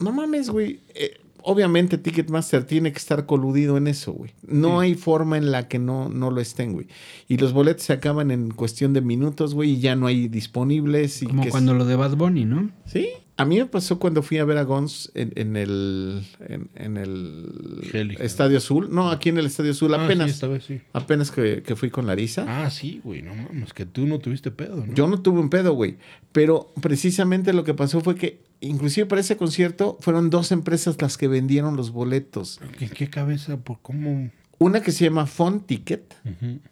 No 0.00 0.12
mames, 0.12 0.50
güey. 0.50 0.80
Eh, 0.94 1.18
obviamente 1.44 1.98
Ticketmaster 1.98 2.64
tiene 2.64 2.92
que 2.92 2.98
estar 2.98 3.26
coludido 3.26 3.76
en 3.76 3.86
eso, 3.86 4.12
güey. 4.12 4.32
No 4.46 4.80
hay 4.80 4.94
forma 4.94 5.36
en 5.38 5.50
la 5.50 5.68
que 5.68 5.78
no, 5.78 6.08
no 6.08 6.30
lo 6.30 6.40
estén, 6.40 6.72
güey. 6.72 6.86
Y 7.28 7.36
los 7.38 7.52
boletos 7.52 7.84
se 7.84 7.92
acaban 7.92 8.30
en 8.30 8.50
cuestión 8.50 8.92
de 8.92 9.00
minutos, 9.00 9.54
güey, 9.54 9.70
y 9.72 9.80
ya 9.80 9.96
no 9.96 10.06
hay 10.06 10.28
disponibles. 10.28 11.22
Y 11.22 11.26
Como 11.26 11.42
que 11.42 11.48
es- 11.48 11.52
cuando 11.52 11.74
lo 11.74 11.84
de 11.84 11.96
Bad 11.96 12.16
Bunny, 12.16 12.44
¿no? 12.44 12.70
Sí. 12.86 13.08
A 13.40 13.46
mí 13.46 13.56
me 13.58 13.64
pasó 13.64 13.98
cuando 13.98 14.22
fui 14.22 14.36
a 14.36 14.44
ver 14.44 14.58
a 14.58 14.64
Gons 14.64 15.10
en, 15.14 15.32
en 15.34 15.56
el, 15.56 16.22
en, 16.46 16.68
en 16.74 16.96
el. 16.98 18.16
Estadio 18.20 18.58
Azul. 18.58 18.88
No, 18.90 19.10
aquí 19.10 19.30
en 19.30 19.38
el 19.38 19.46
Estadio 19.46 19.70
Azul. 19.70 19.94
Ah, 19.94 20.04
Apenas, 20.04 20.26
sí, 20.26 20.34
esta 20.34 20.46
vez 20.46 20.64
sí. 20.64 20.80
apenas 20.92 21.30
que, 21.30 21.62
que 21.62 21.74
fui 21.74 21.88
con 21.88 22.06
Larisa. 22.06 22.44
Ah, 22.46 22.70
sí, 22.70 23.00
güey, 23.02 23.22
no 23.22 23.34
mames, 23.34 23.72
que 23.72 23.86
tú 23.86 24.06
no 24.06 24.18
tuviste 24.18 24.50
pedo, 24.50 24.84
¿no? 24.84 24.92
Yo 24.92 25.08
no 25.08 25.22
tuve 25.22 25.40
un 25.40 25.48
pedo, 25.48 25.72
güey. 25.72 25.96
Pero 26.32 26.70
precisamente 26.82 27.54
lo 27.54 27.64
que 27.64 27.72
pasó 27.72 28.02
fue 28.02 28.14
que, 28.14 28.42
inclusive 28.60 29.06
para 29.06 29.22
ese 29.22 29.38
concierto, 29.38 29.96
fueron 30.00 30.28
dos 30.28 30.52
empresas 30.52 31.00
las 31.00 31.16
que 31.16 31.26
vendieron 31.26 31.76
los 31.76 31.92
boletos. 31.92 32.60
¿En 32.78 32.90
qué 32.90 33.08
cabeza? 33.08 33.56
¿Por 33.56 33.78
cómo? 33.80 34.30
Una 34.58 34.82
que 34.82 34.92
se 34.92 35.04
llama 35.04 35.24
Fun 35.24 35.60
Ticket, 35.60 36.14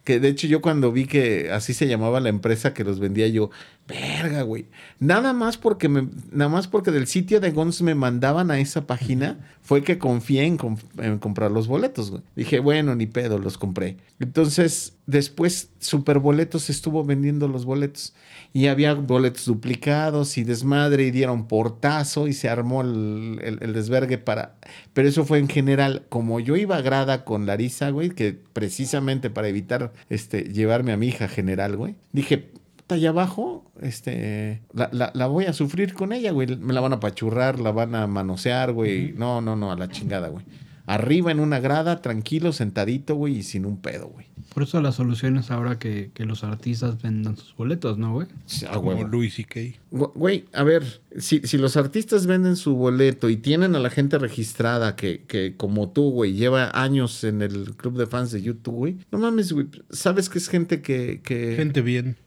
que 0.03 0.19
de 0.19 0.27
hecho 0.27 0.45
yo 0.45 0.61
cuando 0.61 0.91
vi 0.91 1.07
que 1.07 1.49
así 1.51 1.73
se 1.73 1.87
llamaba 1.87 2.19
la 2.19 2.29
empresa 2.29 2.71
que 2.71 2.83
los 2.83 2.99
vendía, 2.99 3.27
yo, 3.29 3.49
verga, 3.89 4.43
güey. 4.43 4.67
Nada 4.99 5.33
más 5.33 5.57
porque 5.57 5.89
me, 5.89 6.07
nada 6.31 6.49
más 6.49 6.67
porque 6.67 6.91
del 6.91 7.07
sitio 7.07 7.39
de 7.41 7.51
Gons 7.51 7.81
me 7.81 7.95
mandaban 7.95 8.51
a 8.51 8.59
esa 8.59 8.85
página, 8.87 9.39
fue 9.61 9.83
que 9.83 9.97
confié 9.97 10.45
en, 10.45 10.57
com- 10.57 10.77
en 10.97 11.17
comprar 11.19 11.51
los 11.51 11.67
boletos, 11.67 12.11
güey. 12.11 12.21
Dije, 12.35 12.59
bueno, 12.59 12.95
ni 12.95 13.07
pedo, 13.07 13.37
los 13.39 13.57
compré. 13.57 13.97
Entonces, 14.19 14.93
después 15.07 15.69
Superboletos 15.79 16.69
estuvo 16.69 17.03
vendiendo 17.03 17.47
los 17.47 17.65
boletos. 17.65 18.13
Y 18.53 18.65
había 18.67 18.93
boletos 18.95 19.45
duplicados 19.45 20.37
y 20.39 20.43
desmadre 20.43 21.03
y 21.05 21.11
dieron 21.11 21.47
portazo 21.47 22.27
y 22.27 22.33
se 22.33 22.49
armó 22.49 22.81
el, 22.81 23.39
el- 23.43 23.57
el 23.61 23.73
desvergue 23.73 24.17
para... 24.17 24.55
Pero 24.93 25.07
eso 25.07 25.25
fue 25.25 25.37
en 25.39 25.47
general. 25.49 26.03
Como 26.09 26.39
yo 26.39 26.55
iba 26.57 26.77
a 26.77 26.81
grada 26.81 27.25
con 27.25 27.45
Larisa, 27.45 27.89
güey, 27.91 28.09
que 28.09 28.37
precisamente 28.53 29.29
para 29.29 29.47
evitar 29.49 29.93
este, 30.09 30.43
llevarme 30.43 30.91
a 30.93 30.97
mi 30.97 31.07
hija 31.07 31.27
general, 31.27 31.75
güey, 31.77 31.95
dije, 32.11 32.37
"Puta, 32.39 32.58
allá 32.95 33.09
abajo, 33.09 33.71
este, 33.81 34.61
la, 34.73 34.89
la- 34.91 35.11
la 35.13 35.27
voy 35.27 35.45
a 35.45 35.53
sufrir 35.53 35.93
con 35.93 36.11
ella, 36.13 36.31
güey. 36.31 36.55
Me 36.57 36.73
la 36.73 36.81
van 36.81 36.93
a 36.93 36.99
pachurrar, 36.99 37.59
la 37.59 37.71
van 37.71 37.95
a 37.95 38.07
manosear, 38.07 38.73
güey. 38.73 39.13
No, 39.17 39.41
no, 39.41 39.55
no, 39.55 39.71
a 39.71 39.75
la 39.75 39.89
chingada, 39.89 40.27
güey. 40.29 40.45
Arriba 40.85 41.31
en 41.31 41.39
una 41.39 41.59
grada, 41.59 42.01
tranquilo, 42.01 42.51
sentadito, 42.51 43.13
güey, 43.13 43.37
y 43.37 43.43
sin 43.43 43.65
un 43.65 43.77
pedo, 43.79 44.07
güey. 44.07 44.25
Por 44.55 44.63
eso 44.63 44.81
la 44.81 44.91
solución 44.91 45.37
es 45.37 45.51
ahora 45.51 45.77
que, 45.77 46.09
que 46.15 46.25
los 46.25 46.43
artistas 46.43 46.99
vendan 46.99 47.37
sus 47.37 47.55
boletos, 47.55 47.99
¿no, 47.99 48.11
güey? 48.13 48.27
Como. 48.73 49.07
Louis 49.07 49.31
C.K. 49.35 49.59
Gu- 49.91 50.11
Güey, 50.15 50.45
a 50.53 50.63
ver, 50.63 50.83
si, 51.19 51.41
si 51.41 51.59
los 51.59 51.77
artistas 51.77 52.25
venden 52.25 52.55
su 52.55 52.73
boleto 52.75 53.29
y 53.29 53.37
tienen 53.37 53.75
a 53.75 53.79
la 53.79 53.91
gente 53.91 54.17
registrada 54.17 54.95
que, 54.95 55.21
que 55.27 55.55
como 55.55 55.89
tú, 55.91 56.09
güey, 56.09 56.33
lleva 56.33 56.71
años 56.73 57.23
en 57.23 57.43
el 57.43 57.75
club 57.75 57.95
de 57.95 58.07
fans 58.07 58.31
de 58.31 58.41
YouTube, 58.41 58.73
güey, 58.73 58.97
no 59.11 59.19
mames, 59.19 59.51
güey, 59.53 59.67
sabes 59.91 60.27
que 60.29 60.39
es 60.39 60.49
gente 60.49 60.81
que... 60.81 61.21
que 61.23 61.53
Gente 61.55 61.81
bien. 61.83 62.17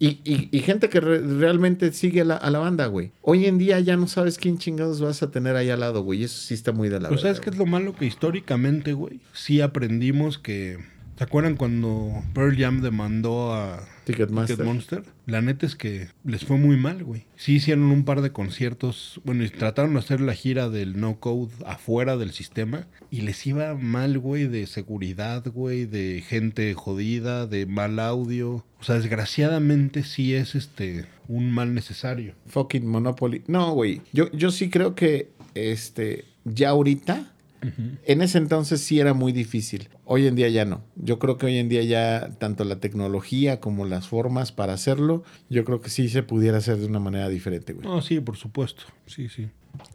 Y, 0.00 0.18
y- 0.24 0.48
y 0.50 0.58
gente 0.60 0.88
que 0.88 0.98
re- 0.98 1.20
realmente 1.20 1.92
sigue 1.92 2.22
a 2.22 2.24
la, 2.24 2.34
a 2.36 2.50
la 2.50 2.58
banda, 2.58 2.86
güey. 2.86 3.12
Hoy 3.22 3.46
en 3.46 3.58
día 3.58 3.78
ya 3.80 3.96
no 3.96 4.08
sabes 4.08 4.38
quién 4.38 4.58
chingados 4.58 5.00
vas 5.00 5.22
a 5.22 5.30
tener 5.30 5.54
ahí 5.54 5.70
al 5.70 5.80
lado, 5.80 6.02
güey. 6.02 6.24
Eso 6.24 6.40
sí 6.40 6.54
está 6.54 6.72
muy 6.72 6.88
de 6.88 6.98
la 7.00 7.08
Pero 7.10 7.20
¿sabes 7.20 7.36
verga, 7.38 7.44
qué 7.44 7.50
es 7.50 7.56
lo 7.58 7.66
malo? 7.66 7.94
Que 7.94 8.06
históricamente, 8.06 8.94
güey, 8.94 9.20
sí 9.32 9.60
aprendimos 9.60 10.38
que... 10.38 10.78
¿Se 11.18 11.24
acuerdan 11.24 11.56
cuando 11.56 12.10
Pearl 12.32 12.56
Jam 12.56 12.80
demandó 12.80 13.52
a 13.54 13.86
Ticketmaster. 14.12 14.56
Ticketmonster? 14.56 15.02
La 15.26 15.42
neta 15.42 15.66
es 15.66 15.76
que 15.76 16.08
les 16.24 16.44
fue 16.44 16.56
muy 16.56 16.76
mal, 16.76 17.04
güey. 17.04 17.26
Sí 17.36 17.54
hicieron 17.54 17.84
un 17.84 18.04
par 18.04 18.22
de 18.22 18.32
conciertos, 18.32 19.20
bueno, 19.24 19.44
y 19.44 19.50
trataron 19.50 19.94
de 19.94 20.00
hacer 20.00 20.20
la 20.20 20.34
gira 20.34 20.68
del 20.68 21.00
No 21.00 21.20
Code 21.20 21.52
afuera 21.66 22.16
del 22.16 22.32
sistema 22.32 22.86
y 23.10 23.22
les 23.22 23.46
iba 23.46 23.74
mal, 23.74 24.18
güey, 24.18 24.46
de 24.46 24.66
seguridad, 24.66 25.44
güey, 25.46 25.86
de 25.86 26.22
gente 26.26 26.72
jodida, 26.74 27.46
de 27.46 27.66
mal 27.66 27.98
audio. 27.98 28.64
O 28.80 28.84
sea, 28.84 28.96
desgraciadamente 28.96 30.04
sí 30.04 30.34
es 30.34 30.54
este 30.54 31.06
un 31.28 31.52
mal 31.52 31.74
necesario. 31.74 32.34
Fucking 32.46 32.86
Monopoly. 32.86 33.42
No, 33.46 33.72
güey. 33.72 34.02
Yo, 34.12 34.30
yo 34.32 34.50
sí 34.50 34.70
creo 34.70 34.94
que 34.94 35.30
este 35.54 36.24
ya 36.44 36.70
ahorita, 36.70 37.32
en 38.04 38.22
ese 38.22 38.38
entonces 38.38 38.80
sí 38.80 39.00
era 39.00 39.14
muy 39.14 39.32
difícil. 39.32 39.88
Hoy 40.04 40.26
en 40.26 40.34
día 40.34 40.48
ya 40.48 40.64
no. 40.64 40.82
Yo 40.96 41.18
creo 41.18 41.36
que 41.38 41.46
hoy 41.46 41.56
en 41.58 41.68
día 41.68 41.82
ya 41.82 42.30
tanto 42.38 42.64
la 42.64 42.80
tecnología 42.80 43.60
como 43.60 43.84
las 43.86 44.08
formas 44.08 44.52
para 44.52 44.72
hacerlo, 44.72 45.22
yo 45.48 45.64
creo 45.64 45.80
que 45.80 45.90
sí 45.90 46.08
se 46.08 46.22
pudiera 46.22 46.58
hacer 46.58 46.78
de 46.78 46.86
una 46.86 47.00
manera 47.00 47.28
diferente, 47.28 47.72
güey. 47.72 47.86
No, 47.86 48.00
sí, 48.02 48.20
por 48.20 48.36
supuesto. 48.36 48.82
Sí, 49.06 49.28
sí. 49.28 49.48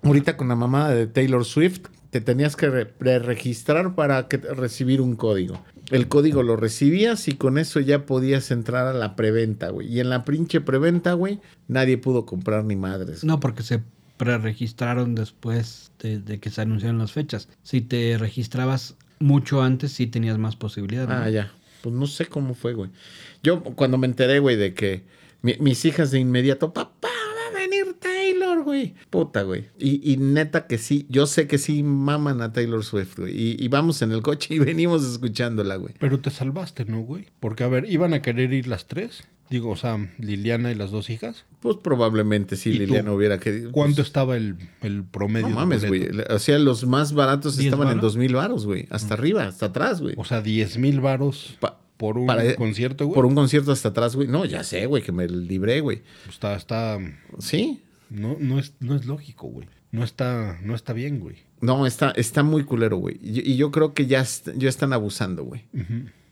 Ahorita 0.04 0.38
con 0.38 0.48
la 0.48 0.56
mamada 0.56 0.90
de 0.96 1.08
Taylor 1.08 1.44
Swift, 1.44 1.88
te 2.10 2.22
tenías 2.22 2.56
que 2.56 2.70
re- 2.70 2.86
preregistrar 2.86 3.94
para 3.96 4.28
que- 4.30 4.38
recibir 4.38 5.02
un 5.02 5.16
código. 5.16 5.62
El 5.92 6.08
código 6.08 6.44
lo 6.44 6.56
recibías 6.56 7.28
y 7.28 7.34
con 7.34 7.58
eso 7.58 7.80
ya 7.80 8.06
podías 8.06 8.50
entrar 8.52 8.88
a 8.88 8.94
la 8.94 9.16
preventa, 9.16 9.70
güey. 9.70 9.88
Y 9.94 10.00
en 10.00 10.10
la 10.10 10.24
pinche 10.24 10.62
preventa, 10.62 11.14
güey, 11.14 11.42
nadie 11.68 11.98
pudo 11.98 12.26
comprar 12.26 12.64
ni 12.64 12.76
madres. 12.76 13.24
No, 13.24 13.40
porque 13.40 13.64
se 13.64 13.82
preregistraron 14.18 15.16
después 15.16 15.92
de, 16.00 16.20
de 16.20 16.40
que 16.40 16.50
se 16.50 16.62
anunciaron 16.62 17.00
las 17.00 17.12
fechas. 17.12 17.48
Si 17.64 17.82
te 17.82 18.18
registrabas 18.18 18.96
mucho 19.20 19.62
antes, 19.62 19.92
sí 19.92 20.08
tenías 20.08 20.38
más 20.38 20.56
posibilidades. 20.56 21.10
¿no? 21.10 21.16
Ah, 21.16 21.30
ya. 21.30 21.52
Pues 21.82 21.94
no 21.96 22.08
sé 22.08 22.26
cómo 22.26 22.54
fue, 22.56 22.74
güey. 22.74 22.90
Yo 23.44 23.62
cuando 23.64 23.98
me 23.98 24.08
enteré, 24.08 24.40
güey, 24.40 24.56
de 24.56 24.74
que 24.74 25.04
mi- 25.42 25.58
mis 25.60 25.86
hijas 25.86 26.12
de 26.12 26.20
inmediato, 26.20 26.74
papá, 26.74 27.10
va 27.34 27.58
a 27.58 27.62
venir 27.62 27.96
Taylor, 28.00 28.64
güey. 28.64 28.96
Puta, 29.10 29.44
güey. 29.44 29.66
Y, 29.78 30.12
y 30.12 30.18
neta 30.18 30.66
que 30.68 30.78
sí, 30.78 31.06
yo 31.10 31.28
sé 31.28 31.48
que 31.48 31.58
sí 31.58 31.84
maman 31.84 32.42
a 32.42 32.52
Taylor 32.54 32.84
Swift, 32.84 33.20
güey. 33.20 33.34
Y, 33.40 33.56
y 33.64 33.68
vamos 33.68 34.02
en 34.02 34.12
el 34.12 34.22
coche 34.22 34.56
y 34.56 34.60
venimos 34.72 35.04
escuchándola, 35.06 35.76
güey. 35.76 35.94
Pero 36.00 36.20
te 36.20 36.32
salvaste, 36.32 36.86
¿no, 36.86 37.02
güey? 37.02 37.28
Porque, 37.40 37.64
a 37.64 37.68
ver, 37.68 37.86
¿iban 37.90 38.14
a 38.14 38.22
querer 38.22 38.52
ir 38.54 38.68
las 38.68 38.88
tres? 38.88 39.24
Digo, 39.50 39.70
o 39.70 39.76
sea, 39.76 40.10
Liliana 40.18 40.72
y 40.72 40.76
las 40.76 40.90
dos 40.92 41.10
hijas. 41.10 41.46
Pues 41.60 41.78
probablemente 41.78 42.56
sí. 42.56 42.74
Liliana 42.74 43.12
hubiera 43.14 43.40
querido. 43.40 43.72
¿Cuánto 43.72 43.98
pues, 43.98 44.08
estaba 44.08 44.38
el, 44.38 44.56
el 44.82 45.04
promedio? 45.04 45.50
No 45.50 45.56
mames, 45.56 45.86
güey. 45.88 46.10
O 46.30 46.40
sea, 46.40 46.58
los 46.60 46.86
más 46.86 47.14
baratos 47.14 47.58
¿Diez 47.58 47.72
estaban 47.72 47.92
en 47.94 48.00
dos 48.02 48.18
mil 48.18 48.34
varos, 48.36 48.66
güey. 48.66 48.88
Hasta 48.90 49.14
arriba, 49.14 49.46
hasta 49.46 49.68
atrás, 49.68 50.02
güey. 50.02 50.16
O 50.18 50.26
sea, 50.26 50.42
10 50.42 50.78
mil 50.80 51.00
varos 51.00 51.58
Pa- 51.60 51.80
por 51.98 52.18
un 52.18 52.26
para- 52.28 52.56
concierto, 52.56 53.06
güey. 53.06 53.16
Por 53.16 53.26
un 53.26 53.36
concierto 53.36 53.72
hasta 53.72 53.90
atrás, 53.90 54.16
güey. 54.16 54.28
No, 54.28 54.46
ya 54.46 54.64
sé, 54.64 54.86
güey, 54.88 55.04
que 55.04 55.12
me 55.12 55.28
libré, 55.28 55.80
güey. 55.82 56.02
Está, 56.28 56.56
está, 56.56 56.98
Sí. 57.40 57.82
no, 58.10 58.38
no 58.40 58.58
es, 58.60 58.74
no 58.80 58.96
es 58.96 59.06
lógico, 59.06 59.48
güey. 59.48 59.68
No 59.92 60.04
está, 60.04 60.60
no 60.64 60.76
está 60.76 60.92
bien, 60.94 61.20
güey. 61.20 61.38
No, 61.62 61.86
está, 61.86 62.12
está 62.12 62.44
muy 62.44 62.64
culero, 62.64 62.98
güey. 62.98 63.18
Y, 63.24 63.50
y 63.52 63.56
yo 63.58 63.72
creo 63.72 63.94
que 63.94 64.08
ya, 64.08 64.26
ya 64.56 64.70
están 64.70 64.92
abusando, 64.92 65.44
güey. 65.46 65.66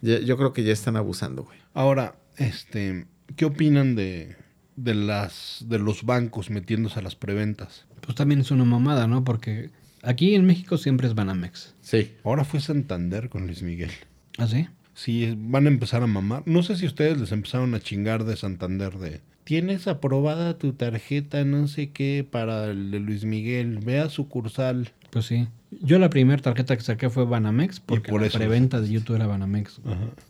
Yo 0.01 0.36
creo 0.36 0.51
que 0.51 0.64
ya 0.64 0.74
están 0.74 0.97
abusando, 0.97 1.43
güey. 1.43 1.57
Ahora, 1.74 2.16
este, 2.38 3.05
¿qué 3.36 3.45
opinan 3.45 3.95
de, 3.95 4.36
de 4.75 4.95
las, 4.95 5.65
de 5.67 5.79
los 5.79 6.03
bancos 6.03 6.49
metiéndose 6.49 6.99
a 6.99 7.03
las 7.03 7.15
preventas? 7.15 7.86
Pues 8.01 8.15
también 8.15 8.41
es 8.41 8.51
una 8.51 8.65
mamada, 8.65 9.07
¿no? 9.07 9.23
Porque 9.23 9.69
aquí 10.01 10.36
en 10.36 10.45
México 10.45 10.77
siempre 10.77 11.07
es 11.07 11.15
Banamex. 11.15 11.75
Sí. 11.81 12.13
Ahora 12.23 12.43
fue 12.43 12.59
Santander 12.59 13.29
con 13.29 13.45
Luis 13.45 13.63
Miguel. 13.63 13.91
¿Ah, 14.38 14.47
sí? 14.47 14.67
Sí, 14.93 15.34
van 15.38 15.65
a 15.65 15.69
empezar 15.69 16.03
a 16.03 16.07
mamar. 16.07 16.43
No 16.45 16.63
sé 16.63 16.75
si 16.75 16.86
ustedes 16.86 17.19
les 17.19 17.31
empezaron 17.31 17.73
a 17.73 17.79
chingar 17.79 18.25
de 18.25 18.36
Santander 18.36 18.97
de... 18.97 19.21
Tienes 19.43 19.88
aprobada 19.88 20.57
tu 20.57 20.73
tarjeta 20.73 21.43
no 21.43 21.67
sé 21.67 21.91
qué 21.91 22.25
para 22.29 22.65
el 22.65 22.91
de 22.91 22.99
Luis 22.99 23.25
Miguel. 23.25 23.79
Ve 23.79 23.99
a 23.99 24.09
sucursal. 24.09 24.91
Pues 25.09 25.25
sí. 25.25 25.47
Yo 25.82 25.99
la 25.99 26.09
primera 26.09 26.41
tarjeta 26.41 26.76
que 26.76 26.84
saqué 26.84 27.09
fue 27.09 27.26
Banamex 27.26 27.80
porque 27.80 28.11
por 28.11 28.21
la 28.21 28.28
eso. 28.28 28.38
preventa 28.38 28.80
de 28.82 28.89
YouTube 28.89 29.15
era 29.15 29.28
Banamex. 29.28 29.80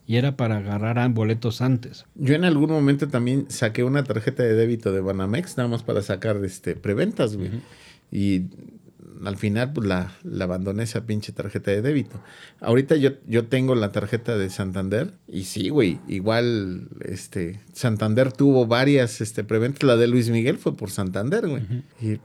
Y 0.08 0.16
era 0.18 0.38
para 0.38 0.58
agarrar 0.58 1.00
a- 1.00 1.08
boletos 1.08 1.62
antes. 1.62 2.06
Yo 2.16 2.36
en 2.36 2.46
algún 2.46 2.70
momento 2.70 3.08
también 3.08 3.46
saqué 3.50 3.84
una 3.84 4.04
tarjeta 4.04 4.44
de 4.44 4.54
débito 4.54 4.92
de 4.92 5.02
Banamex, 5.02 5.58
nada 5.58 5.70
más 5.70 5.84
para 5.84 6.02
sacar 6.02 6.38
este, 6.44 6.76
preventas, 6.76 7.36
güey. 7.36 7.50
Y 8.12 8.44
al 9.26 9.38
final, 9.38 9.72
pues 9.74 9.88
la, 9.88 10.12
la 10.24 10.44
abandoné 10.44 10.84
esa 10.84 11.06
pinche 11.06 11.32
tarjeta 11.32 11.72
de 11.72 11.82
débito. 11.82 12.20
Ahorita 12.60 12.96
yo, 12.98 13.12
yo 13.26 13.46
tengo 13.48 13.74
la 13.74 13.92
tarjeta 13.92 14.38
de 14.38 14.50
Santander 14.50 15.14
y 15.28 15.46
sí, 15.46 15.70
güey, 15.70 16.00
igual 16.10 16.90
este, 17.06 17.62
Santander 17.72 18.32
tuvo 18.34 18.68
varias 18.68 19.22
este, 19.22 19.44
preventas. 19.46 19.84
La 19.84 19.96
de 19.96 20.08
Luis 20.08 20.30
Miguel 20.30 20.58
fue 20.58 20.76
por 20.76 20.92
Santander, 20.92 21.48
güey. 21.48 21.64
y, 22.02 22.20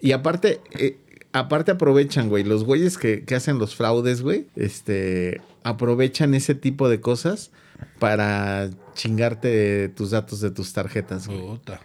y 0.00 0.12
aparte, 0.12 0.60
eh, 0.78 0.98
aparte 1.32 1.72
aprovechan, 1.72 2.28
güey, 2.28 2.44
los 2.44 2.64
güeyes 2.64 2.98
que, 2.98 3.24
que 3.24 3.34
hacen 3.34 3.58
los 3.58 3.74
fraudes, 3.74 4.22
güey, 4.22 4.46
este, 4.56 5.40
aprovechan 5.62 6.34
ese 6.34 6.54
tipo 6.54 6.88
de 6.88 7.00
cosas 7.00 7.50
para 7.98 8.70
chingarte 8.94 9.88
tus 9.90 10.10
datos 10.10 10.40
de 10.40 10.50
tus 10.50 10.72
tarjetas, 10.72 11.28
güey. 11.28 11.40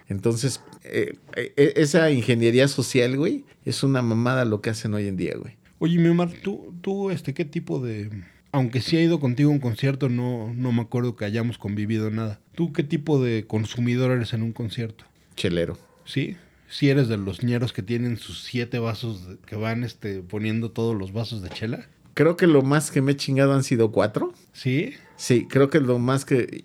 Entonces, 0.08 0.60
eh, 0.84 1.16
eh, 1.36 1.72
esa 1.76 2.10
ingeniería 2.10 2.68
social, 2.68 3.16
güey, 3.16 3.44
es 3.64 3.82
una 3.82 4.02
mamada 4.02 4.44
lo 4.44 4.60
que 4.60 4.70
hacen 4.70 4.94
hoy 4.94 5.08
en 5.08 5.16
día, 5.16 5.34
güey. 5.36 5.56
Oye, 5.78 5.98
mi 5.98 6.08
Omar, 6.08 6.32
¿tú, 6.42 6.74
tú 6.80 7.10
este, 7.10 7.34
qué 7.34 7.44
tipo 7.44 7.80
de... 7.80 8.10
Aunque 8.52 8.80
sí 8.80 8.96
he 8.96 9.02
ido 9.02 9.18
contigo 9.18 9.50
a 9.50 9.52
un 9.52 9.58
concierto, 9.58 10.08
no, 10.08 10.52
no 10.54 10.70
me 10.70 10.82
acuerdo 10.82 11.16
que 11.16 11.24
hayamos 11.24 11.58
convivido 11.58 12.10
nada. 12.10 12.40
¿Tú 12.54 12.72
qué 12.72 12.84
tipo 12.84 13.22
de 13.22 13.46
consumidor 13.48 14.12
eres 14.12 14.32
en 14.32 14.42
un 14.42 14.52
concierto? 14.52 15.04
Chelero. 15.34 15.76
¿Sí? 16.04 16.36
Si 16.74 16.90
eres 16.90 17.06
de 17.06 17.16
los 17.16 17.44
ñeros 17.44 17.72
que 17.72 17.82
tienen 17.84 18.16
sus 18.16 18.42
siete 18.42 18.80
vasos, 18.80 19.28
de- 19.28 19.36
que 19.46 19.54
van 19.54 19.84
este, 19.84 20.22
poniendo 20.22 20.72
todos 20.72 20.96
los 20.96 21.12
vasos 21.12 21.40
de 21.40 21.48
chela. 21.50 21.86
Creo 22.14 22.36
que 22.36 22.48
lo 22.48 22.62
más 22.62 22.90
que 22.90 23.00
me 23.00 23.12
he 23.12 23.16
chingado 23.16 23.52
han 23.54 23.62
sido 23.62 23.92
cuatro. 23.92 24.32
¿Sí? 24.52 24.94
Sí, 25.16 25.46
creo 25.48 25.70
que 25.70 25.78
lo 25.78 26.00
más 26.00 26.24
que... 26.24 26.64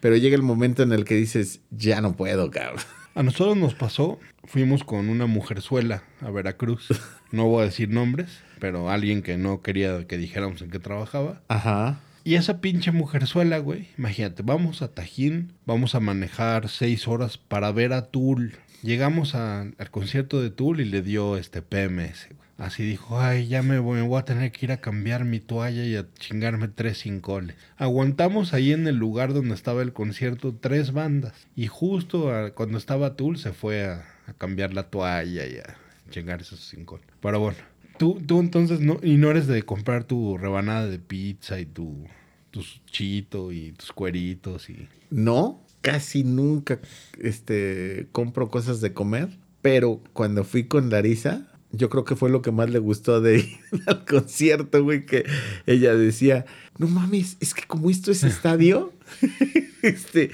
Pero 0.00 0.16
llega 0.16 0.36
el 0.36 0.42
momento 0.42 0.82
en 0.82 0.92
el 0.92 1.04
que 1.04 1.16
dices, 1.16 1.60
ya 1.70 2.00
no 2.00 2.14
puedo, 2.16 2.50
cabrón. 2.50 2.80
A 3.14 3.22
nosotros 3.22 3.58
nos 3.58 3.74
pasó, 3.74 4.18
fuimos 4.44 4.84
con 4.84 5.10
una 5.10 5.26
mujerzuela 5.26 6.02
a 6.22 6.30
Veracruz. 6.30 6.88
No 7.30 7.46
voy 7.46 7.62
a 7.62 7.64
decir 7.66 7.88
nombres, 7.90 8.28
pero 8.58 8.90
alguien 8.90 9.22
que 9.22 9.36
no 9.38 9.60
quería 9.62 10.06
que 10.06 10.18
dijéramos 10.18 10.60
en 10.62 10.70
qué 10.70 10.78
trabajaba. 10.78 11.42
Ajá. 11.48 12.00
Y 12.24 12.34
esa 12.36 12.60
pinche 12.60 12.90
mujerzuela, 12.92 13.56
güey, 13.58 13.88
imagínate, 13.98 14.42
vamos 14.42 14.80
a 14.82 14.88
Tajín, 14.88 15.52
vamos 15.66 15.94
a 15.94 16.00
manejar 16.00 16.68
seis 16.68 17.08
horas 17.08 17.38
para 17.38 17.72
ver 17.72 17.92
a 17.94 18.02
Tool. 18.10 18.52
Llegamos 18.82 19.34
al 19.34 19.74
concierto 19.90 20.42
de 20.42 20.50
Tool 20.50 20.80
y 20.80 20.84
le 20.84 21.02
dio 21.02 21.36
este 21.36 21.62
PMS. 21.62 22.28
Así 22.58 22.82
dijo, 22.84 23.20
ay, 23.20 23.48
ya 23.48 23.62
me 23.62 23.78
voy, 23.78 24.00
a 24.18 24.24
tener 24.24 24.52
que 24.52 24.66
ir 24.66 24.72
a 24.72 24.76
cambiar 24.80 25.24
mi 25.24 25.40
toalla 25.40 25.84
y 25.84 25.96
a 25.96 26.06
chingarme 26.18 26.68
tres 26.68 26.98
cincoles. 27.02 27.56
Aguantamos 27.76 28.52
ahí 28.54 28.72
en 28.72 28.86
el 28.86 28.96
lugar 28.96 29.32
donde 29.32 29.54
estaba 29.54 29.82
el 29.82 29.92
concierto 29.92 30.54
tres 30.60 30.92
bandas. 30.92 31.32
Y 31.56 31.66
justo 31.68 32.32
a- 32.32 32.50
cuando 32.54 32.78
estaba 32.78 33.16
Tool 33.16 33.38
se 33.38 33.52
fue 33.52 33.84
a, 33.86 34.04
a 34.26 34.32
cambiar 34.34 34.74
la 34.74 34.84
toalla 34.90 35.46
y 35.46 35.56
a 35.58 35.76
chingar 36.10 36.40
esos 36.42 36.68
cincoles. 36.68 37.06
Pero 37.20 37.40
bueno, 37.40 37.58
tú, 37.98 38.20
tú 38.26 38.38
entonces 38.40 38.80
no, 38.80 38.98
y 39.02 39.16
no 39.16 39.30
eres 39.30 39.46
de 39.46 39.62
comprar 39.62 40.04
tu 40.04 40.36
rebanada 40.38 40.86
de 40.86 40.98
pizza 40.98 41.58
y 41.58 41.66
tu, 41.66 42.04
tus 42.50 42.80
chito 42.86 43.50
y 43.52 43.72
tus 43.72 43.92
cueritos 43.92 44.68
y... 44.70 44.88
No, 45.10 45.64
casi 45.82 46.24
nunca 46.24 46.80
este, 47.20 48.08
compro 48.12 48.48
cosas 48.50 48.80
de 48.80 48.92
comer, 48.94 49.28
pero 49.60 50.00
cuando 50.14 50.42
fui 50.44 50.64
con 50.64 50.88
Larisa, 50.90 51.48
yo 51.72 51.88
creo 51.88 52.04
que 52.04 52.16
fue 52.16 52.28
lo 52.30 52.42
que 52.42 52.52
más 52.52 52.68
le 52.70 52.78
gustó 52.78 53.20
de 53.20 53.38
ir 53.38 53.58
al 53.86 54.04
concierto, 54.04 54.82
güey, 54.82 55.04
que 55.06 55.24
ella 55.66 55.94
decía, 55.94 56.44
no 56.78 56.86
mames, 56.88 57.36
es 57.40 57.52
que 57.54 57.62
como 57.66 57.90
esto 57.90 58.10
es 58.10 58.22
estadio, 58.24 58.92
este, 59.82 60.30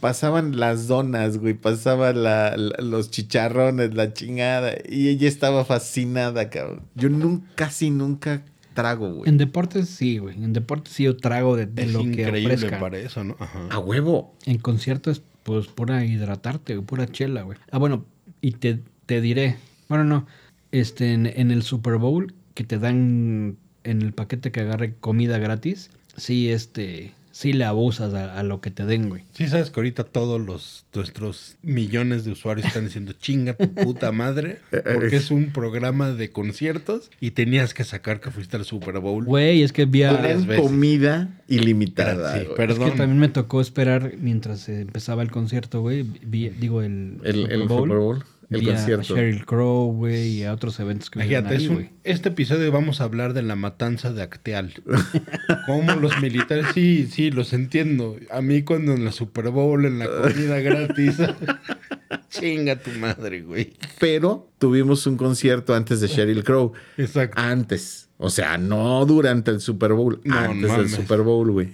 pasaban 0.00 0.58
las 0.58 0.86
donas, 0.86 1.38
güey, 1.38 1.54
pasaban 1.54 2.22
la- 2.22 2.56
la- 2.56 2.82
los 2.82 3.10
chicharrones, 3.10 3.94
la 3.94 4.12
chingada, 4.12 4.74
y 4.88 5.08
ella 5.08 5.28
estaba 5.28 5.64
fascinada, 5.64 6.50
cabrón. 6.50 6.82
Yo 6.94 7.08
nunca, 7.08 7.46
casi 7.54 7.90
nunca 7.90 8.42
trago, 8.78 9.12
güey. 9.12 9.28
En 9.28 9.38
deportes 9.38 9.88
sí, 9.88 10.18
güey. 10.18 10.36
En 10.36 10.52
deportes 10.52 10.92
sí 10.92 11.02
yo 11.02 11.16
trago 11.16 11.56
de, 11.56 11.66
de 11.66 11.82
es 11.82 11.92
lo 11.92 12.00
que 12.00 12.06
increíble 12.06 12.54
ofrezca. 12.54 12.78
para 12.78 12.96
eso, 12.96 13.24
¿no? 13.24 13.36
Ajá. 13.40 13.66
A 13.70 13.80
huevo. 13.80 14.36
En 14.46 14.58
conciertos, 14.58 15.20
pues 15.42 15.66
pura 15.66 16.04
hidratarte, 16.04 16.76
güey, 16.76 16.86
pura 16.86 17.06
chela, 17.08 17.42
güey. 17.42 17.58
Ah, 17.72 17.78
bueno, 17.78 18.04
y 18.40 18.52
te, 18.52 18.78
te 19.06 19.20
diré, 19.20 19.56
bueno, 19.88 20.04
no, 20.04 20.26
este, 20.70 21.12
en, 21.12 21.26
en 21.26 21.50
el 21.50 21.64
Super 21.64 21.96
Bowl 21.96 22.34
que 22.54 22.62
te 22.62 22.78
dan 22.78 23.56
en 23.82 24.02
el 24.02 24.12
paquete 24.12 24.52
que 24.52 24.60
agarre 24.60 24.94
comida 24.94 25.38
gratis, 25.38 25.90
sí, 26.16 26.50
este, 26.50 27.12
sí 27.38 27.52
le 27.52 27.64
abusas 27.64 28.14
a, 28.14 28.36
a 28.36 28.42
lo 28.42 28.60
que 28.60 28.72
te 28.72 28.84
den, 28.84 29.08
güey. 29.08 29.22
Sí, 29.32 29.46
sabes 29.46 29.70
que 29.70 29.78
ahorita 29.78 30.02
todos 30.02 30.40
los 30.40 30.86
nuestros 30.92 31.56
millones 31.62 32.24
de 32.24 32.32
usuarios 32.32 32.66
están 32.66 32.84
diciendo 32.86 33.12
chinga 33.12 33.54
tu 33.54 33.72
puta 33.74 34.10
madre, 34.10 34.58
porque 34.94 35.14
es 35.16 35.30
un 35.30 35.52
programa 35.52 36.10
de 36.10 36.30
conciertos 36.30 37.10
y 37.20 37.30
tenías 37.30 37.74
que 37.74 37.84
sacar 37.84 38.20
que 38.20 38.32
fuiste 38.32 38.56
al 38.56 38.64
Super 38.64 38.98
Bowl. 38.98 39.24
Güey, 39.24 39.62
es 39.62 39.72
que 39.72 39.84
vi 39.84 40.02
a- 40.02 40.12
Varias 40.14 40.28
Tenían 40.40 40.48
veces. 40.48 40.64
comida 40.64 41.40
ilimitada. 41.46 42.38
Sí, 42.38 42.44
güey. 42.44 42.56
perdón. 42.56 42.86
Es 42.88 42.92
que 42.92 42.98
también 42.98 43.18
me 43.20 43.28
tocó 43.28 43.60
esperar 43.60 44.14
mientras 44.20 44.68
eh, 44.68 44.80
empezaba 44.80 45.22
el 45.22 45.30
concierto, 45.30 45.80
güey. 45.80 46.02
Vi- 46.02 46.50
digo, 46.50 46.82
el, 46.82 47.18
El, 47.22 47.50
el 47.52 47.62
Super 47.68 47.98
Bowl, 47.98 48.24
el 48.50 48.60
Vi 48.60 48.70
a 48.70 48.74
concierto. 48.74 49.14
Sheryl 49.14 49.44
Crow, 49.44 49.92
güey, 49.92 50.28
y 50.38 50.44
a 50.44 50.52
otros 50.54 50.78
eventos 50.80 51.10
que 51.10 51.18
Imagínate, 51.18 51.56
ahí, 51.56 51.64
es 51.64 51.70
un- 51.70 51.88
este 52.04 52.30
episodio 52.30 52.72
vamos 52.72 53.00
a 53.00 53.04
hablar 53.04 53.34
de 53.34 53.42
la 53.42 53.56
matanza 53.56 54.12
de 54.12 54.22
Acteal. 54.22 54.72
Cómo 55.66 55.94
los 55.96 56.20
militares, 56.22 56.66
sí, 56.74 57.06
sí, 57.10 57.30
los 57.30 57.52
entiendo. 57.52 58.16
A 58.30 58.40
mí 58.40 58.62
cuando 58.62 58.92
en 58.94 59.04
la 59.04 59.12
Super 59.12 59.50
Bowl, 59.50 59.84
en 59.84 59.98
la 59.98 60.06
comida 60.08 60.58
gratis, 60.60 61.16
chinga 62.30 62.76
tu 62.76 62.90
madre, 62.92 63.42
güey. 63.42 63.72
Pero 63.98 64.48
tuvimos 64.58 65.06
un 65.06 65.16
concierto 65.16 65.74
antes 65.74 66.00
de 66.00 66.08
Sheryl 66.08 66.44
Crow. 66.44 66.72
Exacto. 66.96 67.40
Antes. 67.40 68.08
O 68.18 68.30
sea, 68.30 68.58
no 68.58 69.04
durante 69.06 69.50
el 69.50 69.60
Super 69.60 69.92
Bowl. 69.92 70.20
No, 70.24 70.36
antes 70.38 70.76
del. 70.76 70.88
Super 70.88 71.20
Bowl, 71.22 71.50
güey. 71.52 71.68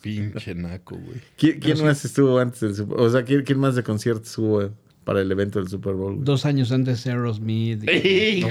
Pinche 0.00 0.54
naco, 0.54 0.96
güey. 0.96 1.18
¿Quién, 1.36 1.60
quién 1.60 1.82
más 1.84 2.04
estuvo 2.04 2.38
antes 2.38 2.60
del 2.60 2.74
Super 2.74 2.96
Bowl? 2.96 3.06
O 3.06 3.10
sea, 3.10 3.24
¿quién, 3.24 3.42
quién 3.42 3.58
más 3.58 3.74
de 3.74 3.82
conciertos 3.82 4.36
hubo 4.38 4.70
para 5.04 5.20
el 5.20 5.30
evento 5.30 5.58
del 5.58 5.68
Super 5.68 5.94
Bowl? 5.94 6.14
güey? 6.14 6.24
Dos 6.24 6.46
años 6.46 6.72
antes 6.72 7.06
Aerosmith. 7.06 7.84
y- 7.84 7.90
Hijo. 8.38 8.48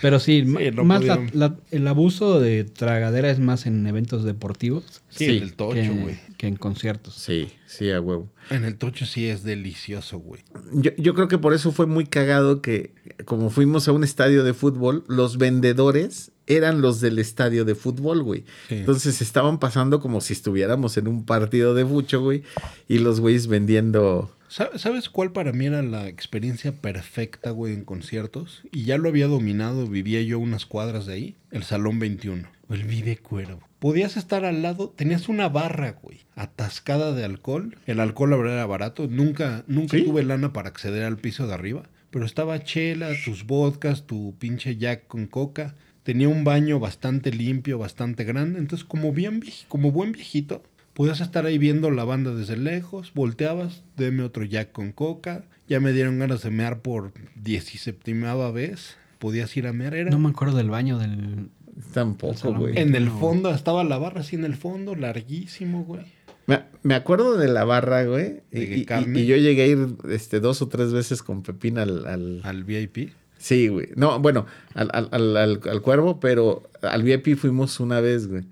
Pero 0.00 0.18
sí, 0.20 0.42
ma- 0.44 0.60
no 0.72 0.84
más 0.84 1.04
la- 1.04 1.16
pudieron. 1.16 1.38
la- 1.40 1.56
el 1.70 1.86
abuso 1.88 2.40
de 2.40 2.64
tragadera 2.64 3.30
es 3.30 3.38
más 3.38 3.66
en 3.66 3.86
eventos 3.86 4.24
deportivos 4.24 5.02
Sí, 5.10 5.26
Sí, 5.26 5.36
en 5.36 5.42
el 5.42 5.54
tocho, 5.54 5.74
que, 5.74 5.88
güey. 5.90 6.18
que 6.38 6.46
en 6.46 6.56
conciertos. 6.56 7.14
Sí, 7.14 7.48
sí, 7.66 7.90
a 7.90 8.00
huevo. 8.00 8.30
En 8.50 8.64
el 8.64 8.76
tocho 8.76 9.06
sí 9.06 9.26
es 9.28 9.42
delicioso, 9.44 10.18
güey. 10.18 10.42
Yo, 10.72 10.90
yo 10.96 11.14
creo 11.14 11.28
que 11.28 11.38
por 11.38 11.52
eso 11.54 11.70
fue 11.72 11.86
muy 11.86 12.06
cagado 12.06 12.62
que, 12.62 12.94
como 13.24 13.50
fuimos 13.50 13.86
a 13.88 13.92
un 13.92 14.04
estadio 14.04 14.42
de 14.44 14.54
fútbol, 14.54 15.04
los 15.08 15.38
vendedores 15.38 16.31
eran 16.46 16.80
los 16.80 17.00
del 17.00 17.18
estadio 17.18 17.64
de 17.64 17.74
fútbol, 17.74 18.22
güey. 18.22 18.44
Sí. 18.68 18.76
Entonces 18.76 19.20
estaban 19.22 19.58
pasando 19.58 20.00
como 20.00 20.20
si 20.20 20.32
estuviéramos 20.32 20.96
en 20.96 21.08
un 21.08 21.24
partido 21.24 21.74
de 21.74 21.84
fucho, 21.86 22.20
güey. 22.20 22.42
Y 22.88 22.98
los 22.98 23.20
güeyes 23.20 23.46
vendiendo. 23.46 24.36
¿Sab- 24.50 24.76
¿Sabes 24.78 25.08
cuál 25.08 25.32
para 25.32 25.52
mí 25.52 25.66
era 25.66 25.82
la 25.82 26.08
experiencia 26.08 26.72
perfecta, 26.72 27.50
güey, 27.50 27.72
en 27.72 27.84
conciertos? 27.84 28.62
Y 28.70 28.84
ya 28.84 28.98
lo 28.98 29.08
había 29.08 29.26
dominado, 29.26 29.86
vivía 29.86 30.20
yo 30.22 30.38
unas 30.38 30.66
cuadras 30.66 31.06
de 31.06 31.14
ahí, 31.14 31.36
el 31.50 31.62
Salón 31.62 31.98
21, 31.98 32.46
el 32.68 32.84
Vive 32.84 33.16
Cuero. 33.16 33.60
Podías 33.78 34.16
estar 34.18 34.44
al 34.44 34.60
lado, 34.62 34.90
tenías 34.94 35.28
una 35.30 35.48
barra, 35.48 35.96
güey, 36.02 36.20
atascada 36.36 37.12
de 37.14 37.24
alcohol. 37.24 37.76
El 37.86 37.98
alcohol, 37.98 38.30
la 38.30 38.36
verdad, 38.36 38.54
era 38.54 38.66
barato. 38.66 39.06
Nunca, 39.08 39.64
nunca 39.66 39.96
¿Sí? 39.96 40.04
tuve 40.04 40.22
lana 40.22 40.52
para 40.52 40.68
acceder 40.68 41.04
al 41.04 41.16
piso 41.16 41.46
de 41.46 41.54
arriba. 41.54 41.84
Pero 42.10 42.26
estaba 42.26 42.62
chela, 42.62 43.10
tus 43.24 43.46
vodkas, 43.46 44.06
tu 44.06 44.36
pinche 44.38 44.76
jack 44.76 45.06
con 45.06 45.26
coca. 45.26 45.74
Tenía 46.02 46.28
un 46.28 46.44
baño 46.44 46.78
bastante 46.80 47.30
limpio, 47.32 47.78
bastante 47.78 48.24
grande. 48.24 48.58
Entonces, 48.58 48.84
como, 48.86 49.12
bien, 49.12 49.42
como 49.68 49.92
buen 49.92 50.12
viejito, 50.12 50.62
Podías 50.94 51.22
estar 51.22 51.46
ahí 51.46 51.56
viendo 51.56 51.90
la 51.90 52.04
banda 52.04 52.34
desde 52.34 52.54
lejos, 52.58 53.12
volteabas, 53.14 53.82
deme 53.96 54.22
otro 54.24 54.44
jack 54.44 54.72
con 54.72 54.92
coca, 54.92 55.46
ya 55.66 55.80
me 55.80 55.90
dieron 55.92 56.18
ganas 56.18 56.42
de 56.42 56.50
mear 56.50 56.80
por 56.82 57.12
17 57.36 58.12
vez, 58.52 58.96
podías 59.18 59.56
ir 59.56 59.66
a 59.66 59.72
mear, 59.72 59.94
era... 59.94 60.10
No 60.10 60.18
me 60.18 60.28
acuerdo 60.28 60.58
del 60.58 60.68
baño 60.68 60.98
del... 60.98 61.48
Tampoco, 61.94 62.52
güey. 62.52 62.78
en 62.78 62.94
el 62.94 63.08
fondo, 63.08 63.50
estaba 63.54 63.82
la 63.84 63.96
barra 63.96 64.20
así 64.20 64.36
en 64.36 64.44
el 64.44 64.54
fondo, 64.54 64.94
larguísimo, 64.94 65.84
güey. 65.84 66.04
Me, 66.46 66.60
me 66.82 66.94
acuerdo 66.94 67.38
de 67.38 67.48
la 67.48 67.64
barra, 67.64 68.04
güey. 68.04 68.42
Y, 68.52 68.60
¿De 68.66 68.76
y- 68.78 68.84
carne? 68.84 69.20
y 69.20 69.26
yo 69.26 69.36
llegué 69.36 69.62
a 69.62 69.66
ir 69.68 69.96
este, 70.10 70.40
dos 70.40 70.60
o 70.60 70.68
tres 70.68 70.92
veces 70.92 71.22
con 71.22 71.42
Pepín 71.42 71.78
al. 71.78 72.04
al- 72.06 72.40
Al 72.44 72.64
VIP. 72.64 73.12
Sí, 73.42 73.66
güey. 73.68 73.88
No, 73.96 74.20
bueno, 74.20 74.46
al, 74.74 74.88
al, 74.92 75.08
al, 75.10 75.36
al- 75.36 75.60
al 75.68 75.82
cuervo, 75.82 76.20
pero 76.20 76.62
al 76.80 77.02
VIP 77.02 77.36
fuimos 77.36 77.80
una 77.80 78.00
vez, 78.00 78.28
güey. 78.28 78.44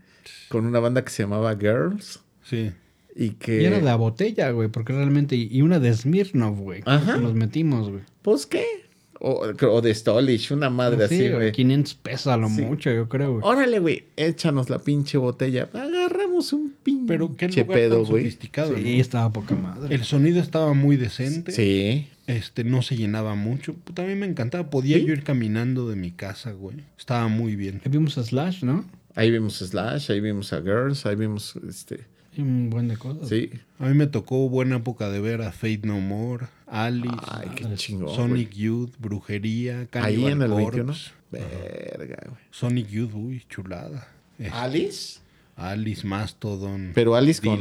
Con 0.48 0.66
una 0.66 0.80
banda 0.80 1.04
que 1.04 1.10
se 1.10 1.22
llamaba 1.22 1.56
Girls. 1.56 2.18
Sí. 2.42 2.72
Y 3.14 3.30
que. 3.30 3.62
Y 3.62 3.64
era 3.66 3.76
de 3.76 3.82
la 3.82 3.94
botella, 3.94 4.50
güey, 4.50 4.68
porque 4.68 4.92
realmente... 4.92 5.36
Y 5.36 5.62
una 5.62 5.78
de 5.78 5.94
Smirnoff, 5.94 6.58
güey. 6.58 6.82
Ajá. 6.86 7.14
que 7.14 7.20
Nos 7.20 7.34
metimos, 7.34 7.88
güey. 7.88 8.02
Pues 8.22 8.46
qué. 8.46 8.64
O, 9.22 9.42
o 9.68 9.80
de 9.82 9.94
Stolich, 9.94 10.50
una 10.50 10.70
madre 10.70 11.06
Sí, 11.06 11.14
así, 11.14 11.22
güey, 11.28 11.32
güey. 11.34 11.52
500 11.52 11.94
pesos 11.96 12.26
a 12.28 12.36
lo 12.38 12.48
Sí. 12.48 12.62
mucho, 12.62 12.90
yo 12.90 13.06
creo, 13.08 13.32
güey. 13.34 13.42
Órale, 13.44 13.78
güey, 13.78 14.04
échanos 14.16 14.70
la 14.70 14.78
pinche 14.78 15.18
botella. 15.18 15.68
Agarramos 15.74 16.52
un 16.54 16.72
pinche 16.82 17.04
Pero 17.06 17.36
qué 17.36 17.48
lugar 17.48 17.66
pedo, 17.66 17.96
tan 17.98 18.06
sofisticado, 18.06 18.74
Sí, 18.74 18.82
¿no? 18.82 18.88
estaba 19.00 19.30
poca 19.30 19.54
madre. 19.54 19.94
El 19.94 20.04
sonido 20.04 20.40
estaba 20.40 20.72
muy 20.72 20.96
decente. 20.96 21.52
Sí. 21.52 22.08
Este, 22.30 22.64
no 22.64 22.82
se 22.82 22.96
llenaba 22.96 23.34
mucho. 23.34 23.74
Puta, 23.74 24.02
a 24.02 24.06
mí 24.06 24.14
me 24.14 24.26
encantaba. 24.26 24.70
Podía 24.70 24.98
¿Sí? 24.98 25.04
yo 25.06 25.12
ir 25.12 25.22
caminando 25.22 25.88
de 25.88 25.96
mi 25.96 26.10
casa, 26.10 26.52
güey. 26.52 26.76
Estaba 26.98 27.28
muy 27.28 27.56
bien. 27.56 27.80
Ahí 27.84 27.90
Vimos 27.90 28.16
a 28.18 28.24
Slash, 28.24 28.62
¿no? 28.62 28.84
Ahí 29.16 29.30
vimos 29.30 29.58
Slash, 29.58 30.10
ahí 30.12 30.20
vimos 30.20 30.52
a 30.52 30.60
Girls, 30.62 31.04
ahí 31.06 31.16
vimos 31.16 31.56
este. 31.68 32.04
Y 32.36 32.42
un 32.42 32.70
buen 32.70 32.86
de 32.86 32.96
cosas. 32.96 33.28
Sí. 33.28 33.50
A 33.80 33.86
mí 33.86 33.94
me 33.94 34.06
tocó 34.06 34.48
buena 34.48 34.76
época 34.76 35.10
de 35.10 35.18
ver 35.20 35.42
a 35.42 35.50
Fate 35.50 35.80
No 35.82 36.00
More, 36.00 36.46
Alice, 36.68 37.08
Ay, 37.26 37.48
qué 37.56 37.64
Ah, 37.64 37.74
chingón. 37.74 38.14
Sonic 38.14 38.52
Youth, 38.54 38.92
Brujería, 39.00 39.80
Ahí 39.80 39.86
Cannibal 39.90 40.32
en 40.32 40.42
el 40.42 40.50
Corpse. 40.50 40.80
21. 40.82 40.94
Verga, 41.32 42.16
güey. 42.26 42.40
Sonic 42.52 42.88
Youth, 42.88 43.12
uy, 43.14 43.42
chulada. 43.48 44.06
Este, 44.38 44.56
¿Alice? 44.56 45.18
Alice, 45.56 46.06
Mastodon. 46.06 46.92
Pero 46.94 47.16
Alice 47.16 47.42
con. 47.42 47.60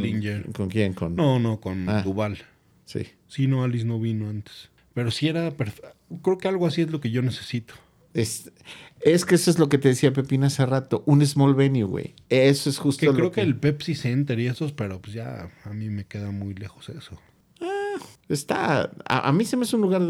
¿Con 0.54 0.70
quién? 0.70 0.94
Con. 0.94 1.16
No, 1.16 1.40
no, 1.40 1.60
con 1.60 1.90
Ah. 1.90 2.04
Duval. 2.04 2.38
Sí. 2.86 3.08
Sí, 3.30 3.48
no, 3.48 3.64
Alice 3.64 3.86
no 3.86 4.00
vino 4.00 4.28
antes. 4.28 4.70
Pero 4.94 5.12
sí 5.12 5.30
era 5.30 5.52
perfecto. 5.52 5.96
Creo 6.22 6.38
que 6.38 6.48
algo 6.50 6.68
así 6.68 6.82
es 6.82 6.90
lo 6.92 7.00
que 7.00 7.12
yo 7.12 7.22
necesito. 7.22 7.76
Es, 8.14 8.52
es 9.02 9.24
que 9.24 9.36
eso 9.36 9.52
es 9.52 9.60
lo 9.60 9.70
que 9.70 9.78
te 9.78 9.88
decía 9.88 10.12
Pepín 10.12 10.44
hace 10.44 10.66
rato. 10.66 11.04
Un 11.06 11.26
small 11.26 11.54
venue, 11.54 11.84
güey. 11.84 12.16
Eso 12.30 12.70
es 12.70 12.80
justo 12.80 13.00
Que 13.00 13.06
lo 13.06 13.14
creo 13.14 13.32
que 13.32 13.42
el 13.42 13.56
Pepsi 13.56 13.96
Center 13.96 14.40
y 14.40 14.48
esos, 14.48 14.74
pero 14.74 15.00
pues 15.00 15.14
ya 15.14 15.50
a 15.64 15.70
mí 15.74 15.90
me 15.90 16.06
queda 16.06 16.32
muy 16.32 16.56
lejos 16.56 16.90
eso. 16.90 17.22
Está. 18.28 18.92
A, 19.08 19.28
a 19.28 19.32
mí 19.32 19.44
se 19.46 19.58
me 19.58 19.64
hace 19.64 19.76
un 19.76 19.82
lugar 19.82 20.02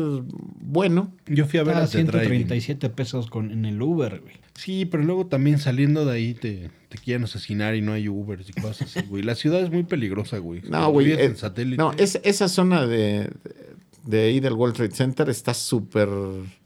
bueno. 0.60 1.14
Yo 1.26 1.46
fui 1.46 1.60
a 1.60 1.64
ver 1.64 1.76
las 1.76 1.92
de 1.94 2.04
Driving. 2.04 2.48
137 2.48 2.90
pesos 2.90 3.30
con, 3.30 3.52
en 3.52 3.66
el 3.66 3.82
Uber, 3.82 4.20
güey. 4.22 4.36
Sí, 4.56 4.86
pero 4.86 5.04
luego 5.04 5.28
también 5.28 5.58
saliendo 5.58 6.06
de 6.06 6.12
ahí 6.12 6.34
te, 6.34 6.70
te 6.90 6.98
quieren 6.98 7.24
asesinar 7.24 7.76
y 7.76 7.82
no 7.82 7.94
hay 7.94 8.10
Ubers 8.10 8.50
y 8.50 8.54
cosas 8.54 8.82
así, 8.94 9.08
güey. 9.08 9.24
La 9.24 9.36
ciudad 9.36 9.62
es 9.62 9.72
muy 9.72 9.84
peligrosa, 9.84 10.38
güey. 10.40 10.62
No, 10.70 10.92
güey. 10.92 11.12
Eh, 11.14 11.24
en 11.26 11.38
satélite. 11.38 11.78
no, 11.78 11.94
es, 11.94 12.20
esa 12.26 12.50
zona 12.50 12.86
de, 12.86 13.30
de 14.06 14.22
ahí 14.22 14.42
del 14.42 14.54
World 14.54 14.76
Trade 14.76 14.92
Center 14.92 15.30
está 15.30 15.54
súper 15.54 16.10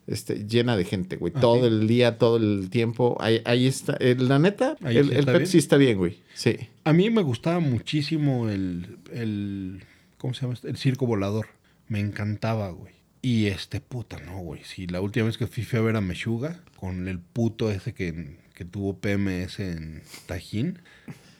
este, 0.08 0.48
llena 0.48 0.76
de 0.76 0.86
gente, 0.86 1.18
güey. 1.18 1.34
Ah, 1.36 1.40
todo 1.40 1.60
¿sí? 1.62 1.68
el 1.68 1.88
día, 1.88 2.18
todo 2.18 2.38
el 2.38 2.72
tiempo. 2.72 3.16
Ahí, 3.20 3.42
ahí 3.46 3.68
está. 3.68 3.96
eh, 4.00 4.16
la 4.18 4.40
neta, 4.40 4.76
Ahí 4.82 4.98
el, 4.98 5.10
sí 5.10 5.16
el 5.16 5.26
Pepsi 5.26 5.52
bien. 5.52 5.60
está 5.60 5.78
bien, 5.78 5.98
güey. 6.00 6.18
Sí. 6.34 6.56
A 6.86 6.94
mí 6.94 7.12
me 7.12 7.22
gustaba 7.22 7.60
muchísimo 7.60 8.50
el, 8.50 8.98
el 9.14 9.84
¿cómo 10.24 10.34
se 10.34 10.44
llama? 10.44 10.54
este? 10.54 10.70
El 10.70 10.78
circo 10.78 11.06
volador. 11.06 11.48
Me 11.90 12.00
encantaba, 12.00 12.70
güey. 12.70 12.94
Y 13.22 13.48
este, 13.48 13.82
puta, 13.82 14.20
no, 14.26 14.38
güey. 14.40 14.62
Sí, 14.64 14.88
la 14.88 15.02
última 15.02 15.26
vez 15.26 15.38
que 15.38 15.48
fui, 15.48 15.64
fui 15.64 15.80
a 15.80 15.82
ver 15.82 15.98
a 15.98 16.02
Meshuga 16.02 16.62
con 16.78 17.10
el 17.10 17.20
puto 17.20 17.70
ese 17.70 17.94
que, 17.94 18.38
que 18.54 18.64
tuvo 18.64 18.98
PMS 19.00 19.60
en 19.60 20.02
Tajín. 20.26 20.80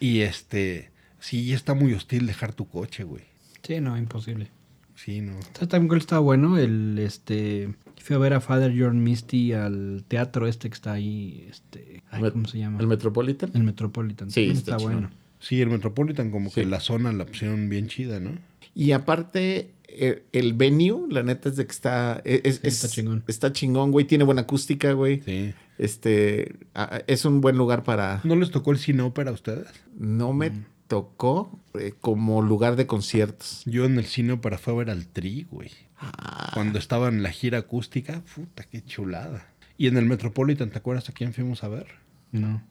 Y 0.02 0.20
este, 0.20 0.92
sí, 1.22 1.54
está 1.54 1.74
muy 1.76 1.94
hostil 1.94 2.28
dejar 2.28 2.54
tu 2.54 2.68
coche, 2.68 3.06
güey. 3.06 3.24
Sí, 3.62 3.80
no, 3.80 3.98
imposible. 3.98 4.50
Sí, 4.96 5.22
no. 5.22 5.42
¿Sabes 5.54 5.70
también 5.70 5.88
cuál 5.88 6.02
estaba 6.02 6.20
bueno? 6.20 6.58
El, 6.58 7.00
este... 7.00 7.74
Fui 8.02 8.18
a 8.18 8.20
ver 8.20 8.34
a 8.34 8.42
Father 8.42 8.74
John 8.78 9.02
Misty 9.02 9.54
al 9.54 10.04
teatro 10.06 10.46
este 10.46 10.70
que 10.70 10.76
está 10.76 10.92
ahí, 10.92 11.48
este... 11.50 12.04
ay, 12.12 12.30
¿Cómo 12.32 12.50
se 12.50 12.58
llama? 12.58 12.80
¿El 12.82 12.88
Metropolitan? 12.88 13.52
El 13.54 13.64
Metropolitan. 13.64 14.30
Sí, 14.30 14.50
está 14.50 14.76
está, 14.76 14.78
bueno. 14.78 15.10
Sí, 15.40 15.62
el 15.62 15.70
Metropolitan 15.70 16.32
como 16.32 16.50
Sí. 16.50 16.56
que 16.62 16.66
la 16.66 16.80
zona 16.80 17.12
la 17.12 17.24
opción 17.24 17.68
bien 17.70 17.88
chida, 17.88 18.20
¿no? 18.22 18.32
Y 18.76 18.92
aparte, 18.92 19.72
el, 19.88 20.24
el 20.32 20.54
venue, 20.54 21.08
la 21.10 21.24
neta 21.24 21.50
es 21.50 21.56
de 21.56 21.66
que 21.66 21.72
está. 21.72 22.22
Es, 22.26 22.42
Sí, 22.56 22.62
es- 22.64 22.84
está 22.84 22.88
chingón. 22.88 23.24
Está 23.28 23.54
chingón, 23.54 23.92
güey. 23.92 24.06
Tiene 24.06 24.24
buena 24.24 24.42
acústica, 24.42 24.94
güey. 24.94 25.22
Sí. 25.22 25.54
Este. 25.78 26.56
a- 26.74 27.02
es 27.08 27.26
un 27.26 27.42
buen 27.42 27.58
lugar 27.58 27.84
para. 27.84 28.22
¿No 28.24 28.36
les 28.36 28.52
tocó 28.52 28.72
el 28.72 28.78
cine 28.80 29.02
ópera 29.04 29.32
a 29.32 29.34
ustedes? 29.34 29.68
No 29.98 30.34
me 30.34 30.50
Mm. 30.50 30.66
tocó 30.88 31.60
eh, 31.80 31.94
como 32.02 32.42
lugar 32.42 32.76
de 32.76 32.88
conciertos. 32.88 33.64
Yo 33.66 33.86
en 33.86 33.98
el 33.98 34.06
cine 34.06 34.34
ópera 34.34 34.58
fue 34.58 34.74
a 34.74 34.78
ver 34.78 34.90
al 34.90 35.08
Tri, 35.08 35.48
güey. 35.50 35.72
Ah, 35.98 36.52
Cuando 36.54 36.78
estaba 36.80 37.08
en 37.08 37.24
la 37.24 37.32
gira 37.32 37.60
acústica, 37.60 38.22
puta, 38.36 38.64
qué 38.64 38.84
chulada. 38.84 39.48
Y 39.78 39.88
en 39.88 39.98
el 39.98 40.06
Metropolitan, 40.06 40.70
¿te 40.70 40.78
acuerdas 40.78 41.10
a 41.10 41.14
quién 41.14 41.34
fuimos 41.34 41.64
a 41.64 41.70
ver? 41.70 41.88
No. 42.32 42.62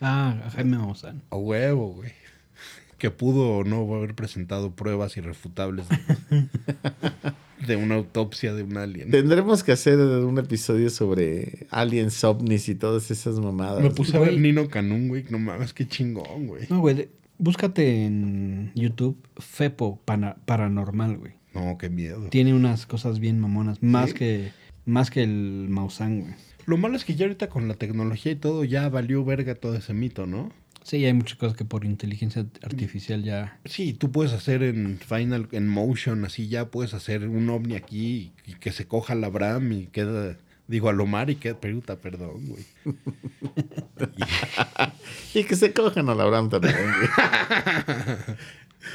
Ah, 0.00 0.42
a 0.46 0.50
Jaime 0.50 0.78
Maussan. 0.78 1.22
A 1.30 1.36
huevo, 1.36 1.88
güey. 1.94 2.12
Que 3.02 3.10
pudo 3.10 3.48
o 3.58 3.64
no 3.64 3.92
haber 3.96 4.14
presentado 4.14 4.76
pruebas 4.76 5.16
irrefutables 5.16 5.86
de, 5.88 6.46
de 7.66 7.74
una 7.76 7.96
autopsia 7.96 8.54
de 8.54 8.62
un 8.62 8.76
alien. 8.76 9.10
Tendremos 9.10 9.64
que 9.64 9.72
hacer 9.72 9.98
un 9.98 10.38
episodio 10.38 10.88
sobre 10.88 11.66
aliens, 11.70 12.22
ovnis 12.22 12.68
y 12.68 12.76
todas 12.76 13.10
esas 13.10 13.40
mamadas. 13.40 13.82
Me 13.82 13.90
puse 13.90 14.16
a 14.16 14.20
ver. 14.20 14.38
Nino 14.38 14.68
Canún, 14.68 15.08
güey. 15.08 15.24
No 15.30 15.40
mames, 15.40 15.72
qué 15.72 15.84
chingón, 15.88 16.46
güey. 16.46 16.66
No, 16.70 16.78
güey. 16.78 17.08
Búscate 17.38 18.04
en 18.04 18.70
YouTube 18.76 19.16
Fepo 19.36 19.98
pana- 20.04 20.36
Paranormal, 20.44 21.16
güey. 21.16 21.32
No, 21.54 21.76
qué 21.78 21.90
miedo. 21.90 22.28
Tiene 22.28 22.54
unas 22.54 22.86
cosas 22.86 23.18
bien 23.18 23.40
mamonas. 23.40 23.82
Más 23.82 24.14
que 24.14 24.52
más 24.86 25.10
que 25.10 25.24
el 25.24 25.66
Maussan, 25.68 26.20
güey. 26.20 26.34
Lo 26.66 26.76
malo 26.76 26.94
es 26.96 27.04
que 27.04 27.16
ya 27.16 27.24
ahorita 27.26 27.48
con 27.48 27.66
la 27.66 27.74
tecnología 27.74 28.30
y 28.30 28.36
todo 28.36 28.62
ya 28.62 28.88
valió 28.88 29.24
verga 29.24 29.56
todo 29.56 29.74
ese 29.74 29.92
mito, 29.92 30.26
¿no? 30.26 30.52
Sí, 30.84 31.04
hay 31.04 31.12
muchas 31.12 31.38
cosas 31.38 31.56
que 31.56 31.64
por 31.64 31.84
inteligencia 31.84 32.44
artificial 32.62 33.22
ya... 33.22 33.58
Sí, 33.64 33.92
tú 33.92 34.10
puedes 34.10 34.32
hacer 34.32 34.62
en 34.62 34.98
Final, 34.98 35.48
en 35.52 35.68
Motion, 35.68 36.24
así 36.24 36.48
ya 36.48 36.70
puedes 36.70 36.92
hacer 36.92 37.28
un 37.28 37.48
ovni 37.50 37.76
aquí 37.76 38.32
y 38.46 38.54
que 38.54 38.72
se 38.72 38.86
coja 38.86 39.14
la 39.14 39.28
Bram 39.28 39.72
y 39.72 39.86
queda, 39.86 40.36
digo, 40.66 40.88
a 40.88 40.92
Lomar 40.92 41.30
y 41.30 41.36
queda, 41.36 41.60
peruta, 41.60 42.00
perdón, 42.00 42.46
güey. 42.48 42.64
Y 45.34 45.44
que 45.44 45.56
se 45.56 45.72
cojan 45.72 46.08
a 46.10 46.14
la 46.14 46.24
Abraham 46.24 46.50
también, 46.50 46.74
güey. 46.76 48.36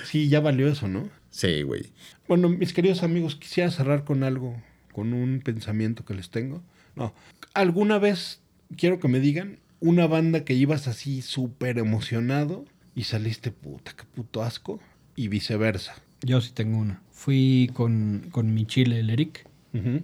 Sí, 0.06 0.30
ya 0.30 0.40
valió 0.40 0.68
eso, 0.68 0.88
¿no? 0.88 1.10
Sí, 1.30 1.62
güey. 1.64 1.88
Bueno, 2.28 2.50
mis 2.50 2.74
queridos 2.74 3.04
amigos, 3.04 3.36
quisiera 3.36 3.72
cerrar 3.72 4.04
con 4.04 4.24
algo, 4.24 4.62
con 4.92 5.14
un 5.14 5.42
pensamiento 5.42 6.06
que 6.06 6.14
les 6.14 6.30
tengo. 6.30 6.62
No, 6.96 7.14
alguna 7.54 7.98
vez 7.98 8.42
quiero 8.76 9.00
que 9.00 9.08
me 9.08 9.20
digan 9.20 9.60
una 9.80 10.08
banda 10.08 10.44
que 10.44 10.54
ibas 10.54 10.88
así 10.88 11.22
súper 11.22 11.78
emocionado 11.78 12.66
y 12.96 13.04
saliste 13.04 13.52
puta, 13.52 13.94
qué 13.96 14.04
puto 14.06 14.44
asco, 14.44 14.80
y 15.16 15.28
viceversa. 15.28 15.96
Yo 16.22 16.42
sí 16.42 16.52
tengo 16.54 16.78
una. 16.78 17.02
Fui 17.12 17.70
con, 17.74 18.28
con 18.32 18.54
mi 18.54 18.66
chile, 18.66 19.00
el 19.00 19.10
Eric, 19.10 19.48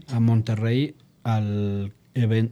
a 0.07 0.19
Monterrey 0.19 0.95
al, 1.23 1.93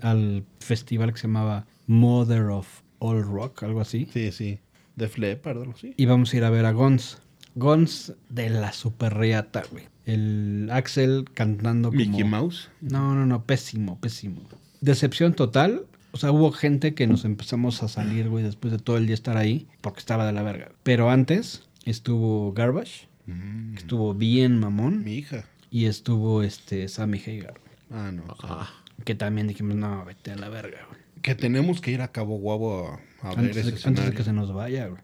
al 0.02 0.44
festival 0.60 1.14
que 1.14 1.20
se 1.20 1.28
llamaba 1.28 1.68
Mother 1.86 2.46
of 2.46 2.82
All 2.98 3.24
Rock, 3.24 3.64
algo 3.64 3.82
así. 3.82 4.08
Sí, 4.12 4.32
sí. 4.32 4.60
Def 4.96 5.18
Leppard, 5.18 5.60
algo 5.60 5.74
así. 5.74 5.94
Y 5.98 6.06
vamos 6.06 6.34
a 6.34 6.38
ir 6.38 6.44
a 6.44 6.50
ver 6.50 6.66
a 6.66 6.72
Gons. 6.72 7.22
Gons 7.56 8.14
de 8.30 8.50
la 8.50 8.74
super 8.74 9.14
reata, 9.14 9.64
güey. 9.72 9.86
El 10.06 10.70
Axel 10.72 11.26
cantando 11.34 11.90
como... 11.90 12.00
Mickey 12.00 12.24
Mouse. 12.24 12.70
No, 12.82 13.14
no, 13.14 13.26
no, 13.26 13.44
pésimo, 13.44 14.00
pésimo. 14.00 14.42
Decepción 14.80 15.34
total. 15.34 15.86
O 16.14 16.18
sea, 16.18 16.32
hubo 16.32 16.52
gente 16.52 16.94
que 16.94 17.08
nos 17.08 17.24
empezamos 17.26 17.84
a 17.84 17.88
salir, 17.88 18.28
güey, 18.30 18.44
después 18.44 18.72
de 18.72 18.80
todo 18.80 18.98
el 18.98 19.06
día 19.06 19.14
estar 19.14 19.38
ahí, 19.38 19.68
porque 19.82 20.00
estaba 20.00 20.26
de 20.26 20.34
la 20.34 20.44
verga. 20.44 20.72
Pero 20.84 21.10
antes 21.10 21.64
estuvo 21.86 22.54
Garbage, 22.54 23.08
Mm, 23.28 23.74
que 23.74 23.80
estuvo 23.80 24.14
bien 24.16 24.60
mamón, 24.60 25.04
mi 25.04 25.14
hija. 25.14 25.46
y 25.70 25.86
estuvo 25.86 26.42
este 26.44 26.88
Sammy 26.88 27.20
Hagar, 27.20 27.54
güey, 27.60 28.02
Ah, 28.04 28.12
no. 28.12 28.24
Ah, 28.44 28.70
que 29.06 29.14
también 29.16 29.48
dijimos, 29.48 29.76
no, 29.76 30.04
vete 30.06 30.32
a 30.32 30.36
la 30.36 30.50
verga, 30.50 30.80
güey. 30.90 31.00
Que 31.22 31.36
tenemos 31.36 31.82
que 31.82 31.92
ir 31.92 32.02
a 32.02 32.12
Cabo 32.12 32.38
Guabo 32.40 33.00
a, 33.22 33.30
a 33.30 33.36
ver 33.36 33.52
ese 33.52 33.72
de, 33.72 33.80
antes 33.86 34.06
de 34.06 34.12
que 34.14 34.24
se 34.24 34.34
nos 34.34 34.52
vaya, 34.52 34.88
güey. 34.88 35.02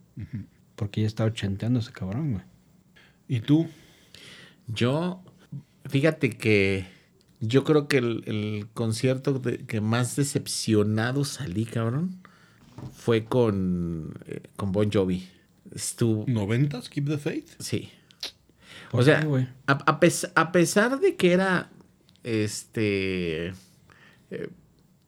Porque 0.75 1.01
ya 1.01 1.07
está 1.07 1.25
ochenteando 1.25 1.79
ese 1.79 1.91
cabrón, 1.91 2.31
güey. 2.33 2.43
¿Y 3.27 3.41
tú? 3.41 3.67
Yo, 4.67 5.21
fíjate 5.85 6.31
que 6.31 6.85
yo 7.39 7.63
creo 7.63 7.87
que 7.87 7.97
el, 7.97 8.23
el 8.25 8.67
concierto 8.73 9.33
de- 9.39 9.59
que 9.65 9.81
más 9.81 10.15
decepcionado 10.15 11.23
salí, 11.25 11.65
cabrón, 11.65 12.17
fue 12.93 13.25
con, 13.25 14.13
eh, 14.25 14.41
con 14.55 14.71
Bon 14.71 14.91
Jovi. 14.91 15.27
Estuvo, 15.73 16.25
¿Noventas? 16.27 16.89
Keep 16.89 17.07
the 17.07 17.17
Faith. 17.17 17.47
sí. 17.59 17.89
¿Por 18.91 19.01
O 19.01 19.03
sea, 19.03 19.19
qué, 19.19 19.47
a, 19.67 19.73
a 19.73 19.99
pes- 19.99 20.31
a 20.35 20.51
pesar 20.53 20.99
de 21.01 21.15
que 21.17 21.33
era, 21.33 21.69
este, 22.23 23.47
eh, 24.31 24.49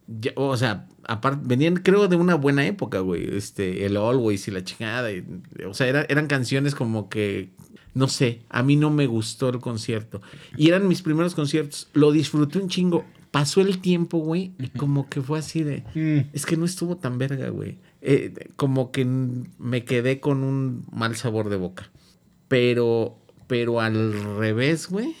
ya- 0.06 0.32
o 0.36 0.56
sea, 0.56 0.86
aparte, 1.04 1.40
venían 1.44 1.76
creo 1.76 2.06
de 2.08 2.16
una 2.16 2.34
buena 2.34 2.66
época, 2.66 2.98
güey, 3.00 3.36
este, 3.36 3.86
el 3.86 3.96
Always 3.96 4.48
y 4.48 4.50
la 4.50 4.62
chingada, 4.64 5.10
y- 5.12 5.24
o 5.66 5.72
sea, 5.72 5.86
era- 5.86 6.06
eran 6.10 6.26
canciones 6.26 6.74
como 6.74 7.08
que, 7.08 7.50
no 7.94 8.08
sé, 8.08 8.42
a 8.48 8.62
mí 8.62 8.76
no 8.76 8.90
me 8.90 9.06
gustó 9.06 9.48
el 9.48 9.58
concierto. 9.60 10.20
Y 10.56 10.68
eran 10.68 10.86
mis 10.88 11.02
primeros 11.02 11.34
conciertos, 11.34 11.88
lo 11.92 12.12
disfruté 12.12 12.58
un 12.58 12.68
chingo. 12.68 13.04
Pasó 13.30 13.60
el 13.60 13.78
tiempo, 13.78 14.18
güey, 14.18 14.52
y 14.58 14.68
como 14.70 15.08
que 15.08 15.20
fue 15.22 15.38
así 15.38 15.62
de... 15.62 15.84
Mm, 15.94 16.30
Es 16.32 16.46
que 16.46 16.56
no 16.56 16.64
estuvo 16.64 16.96
tan 16.96 17.16
verga, 17.18 17.48
güey. 17.50 17.78
Eh, 18.02 18.34
como 18.56 18.90
que 18.90 19.04
me 19.04 19.84
quedé 19.84 20.18
con 20.18 20.42
un 20.42 20.84
mal 20.90 21.14
sabor 21.14 21.48
de 21.48 21.56
boca. 21.56 21.90
Pero, 22.48 23.18
pero 23.46 23.80
al 23.80 24.12
revés, 24.38 24.88
güey. 24.88 25.14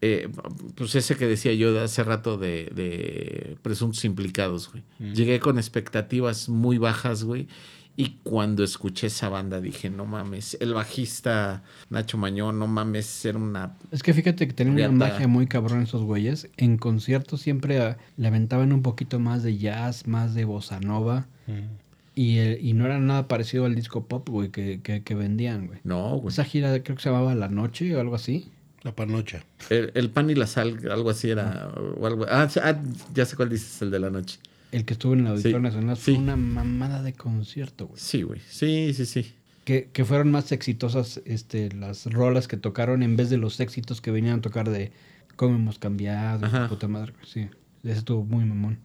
eh, 0.00 0.28
pues 0.76 0.94
ese 0.94 1.16
que 1.16 1.26
decía 1.26 1.52
yo 1.52 1.72
de 1.74 1.80
hace 1.80 2.04
rato 2.04 2.38
de, 2.38 2.70
de 2.74 3.56
presuntos 3.62 4.04
implicados, 4.04 4.70
güey. 4.70 4.84
Llegué 5.12 5.40
con 5.40 5.58
expectativas 5.58 6.48
muy 6.48 6.78
bajas, 6.78 7.24
güey. 7.24 7.48
Y 7.96 8.16
cuando 8.22 8.64
escuché 8.64 9.08
esa 9.08 9.28
banda 9.28 9.60
dije, 9.60 9.90
no 9.90 10.06
mames, 10.06 10.56
el 10.60 10.72
bajista 10.72 11.62
Nacho 11.90 12.16
Mañón, 12.16 12.58
no 12.58 12.66
mames, 12.66 13.24
era 13.26 13.36
una... 13.38 13.76
Es 13.90 14.02
que 14.02 14.14
fíjate 14.14 14.46
que 14.48 14.54
tenían 14.54 14.76
una 14.94 15.06
magia 15.10 15.28
muy 15.28 15.46
cabrón 15.46 15.82
esos 15.82 16.02
güeyes. 16.02 16.48
En 16.56 16.78
conciertos 16.78 17.42
siempre 17.42 17.78
ah, 17.80 17.98
le 18.16 18.28
aventaban 18.28 18.72
un 18.72 18.80
poquito 18.82 19.18
más 19.18 19.42
de 19.42 19.58
jazz, 19.58 20.06
más 20.06 20.34
de 20.34 20.44
bossa 20.44 20.80
nova. 20.80 21.26
mm. 21.46 21.80
Y, 22.16 22.38
eh, 22.38 22.58
y 22.60 22.72
no 22.74 22.84
era 22.86 22.98
nada 22.98 23.28
parecido 23.28 23.64
al 23.66 23.74
disco 23.74 24.04
pop, 24.06 24.28
güey, 24.28 24.48
que, 24.50 24.80
que, 24.82 25.02
que 25.02 25.14
vendían, 25.14 25.68
güey. 25.68 25.78
No, 25.84 26.16
güey. 26.18 26.32
Esa 26.32 26.44
gira 26.44 26.68
creo 26.82 26.96
que 26.96 27.02
se 27.02 27.08
llamaba 27.08 27.34
La 27.34 27.48
Noche 27.48 27.94
o 27.96 28.00
algo 28.00 28.14
así. 28.16 28.50
La 28.82 28.94
panocha. 28.94 29.42
El, 29.70 29.92
el 29.94 30.10
pan 30.10 30.28
y 30.28 30.34
la 30.34 30.46
sal, 30.46 30.80
algo 30.90 31.10
así 31.10 31.30
era. 31.30 31.70
o 31.98 32.06
algo- 32.06 32.26
ah, 32.28 32.48
ah, 32.62 32.82
ya 33.14 33.24
sé 33.26 33.36
cuál 33.36 33.48
dices, 33.50 33.80
el 33.82 33.90
de 33.90 34.00
la 34.00 34.10
noche. 34.10 34.38
El 34.72 34.84
que 34.84 34.92
estuvo 34.94 35.14
en 35.14 35.20
el 35.20 35.26
Auditorio 35.28 35.58
Sí, 35.58 35.62
Nacional 35.62 35.96
fue 35.96 36.14
sí. 36.14 36.18
una 36.18 36.36
mamada 36.36 37.02
de 37.02 37.12
concierto, 37.12 37.86
güey. 37.88 38.00
Sí, 38.00 38.22
güey. 38.22 38.40
Sí, 38.48 38.92
sí, 38.94 39.04
sí. 39.06 39.32
Que, 39.64 39.88
que 39.92 40.04
fueron 40.04 40.30
más 40.30 40.52
exitosas 40.52 41.20
este, 41.24 41.70
las 41.72 42.06
rolas 42.06 42.48
que 42.48 42.56
tocaron 42.56 43.02
en 43.02 43.16
vez 43.16 43.30
de 43.30 43.36
los 43.36 43.58
éxitos 43.60 44.00
que 44.00 44.10
venían 44.10 44.38
a 44.38 44.42
tocar 44.42 44.70
de 44.70 44.92
cómo 45.36 45.56
hemos 45.56 45.78
cambiado, 45.78 46.46
Ajá. 46.46 46.68
puta 46.68 46.88
madre. 46.88 47.12
güey. 47.12 47.26
Sí, 47.26 47.48
ese 47.82 47.98
estuvo 47.98 48.24
muy 48.24 48.44
mamón. 48.44 48.78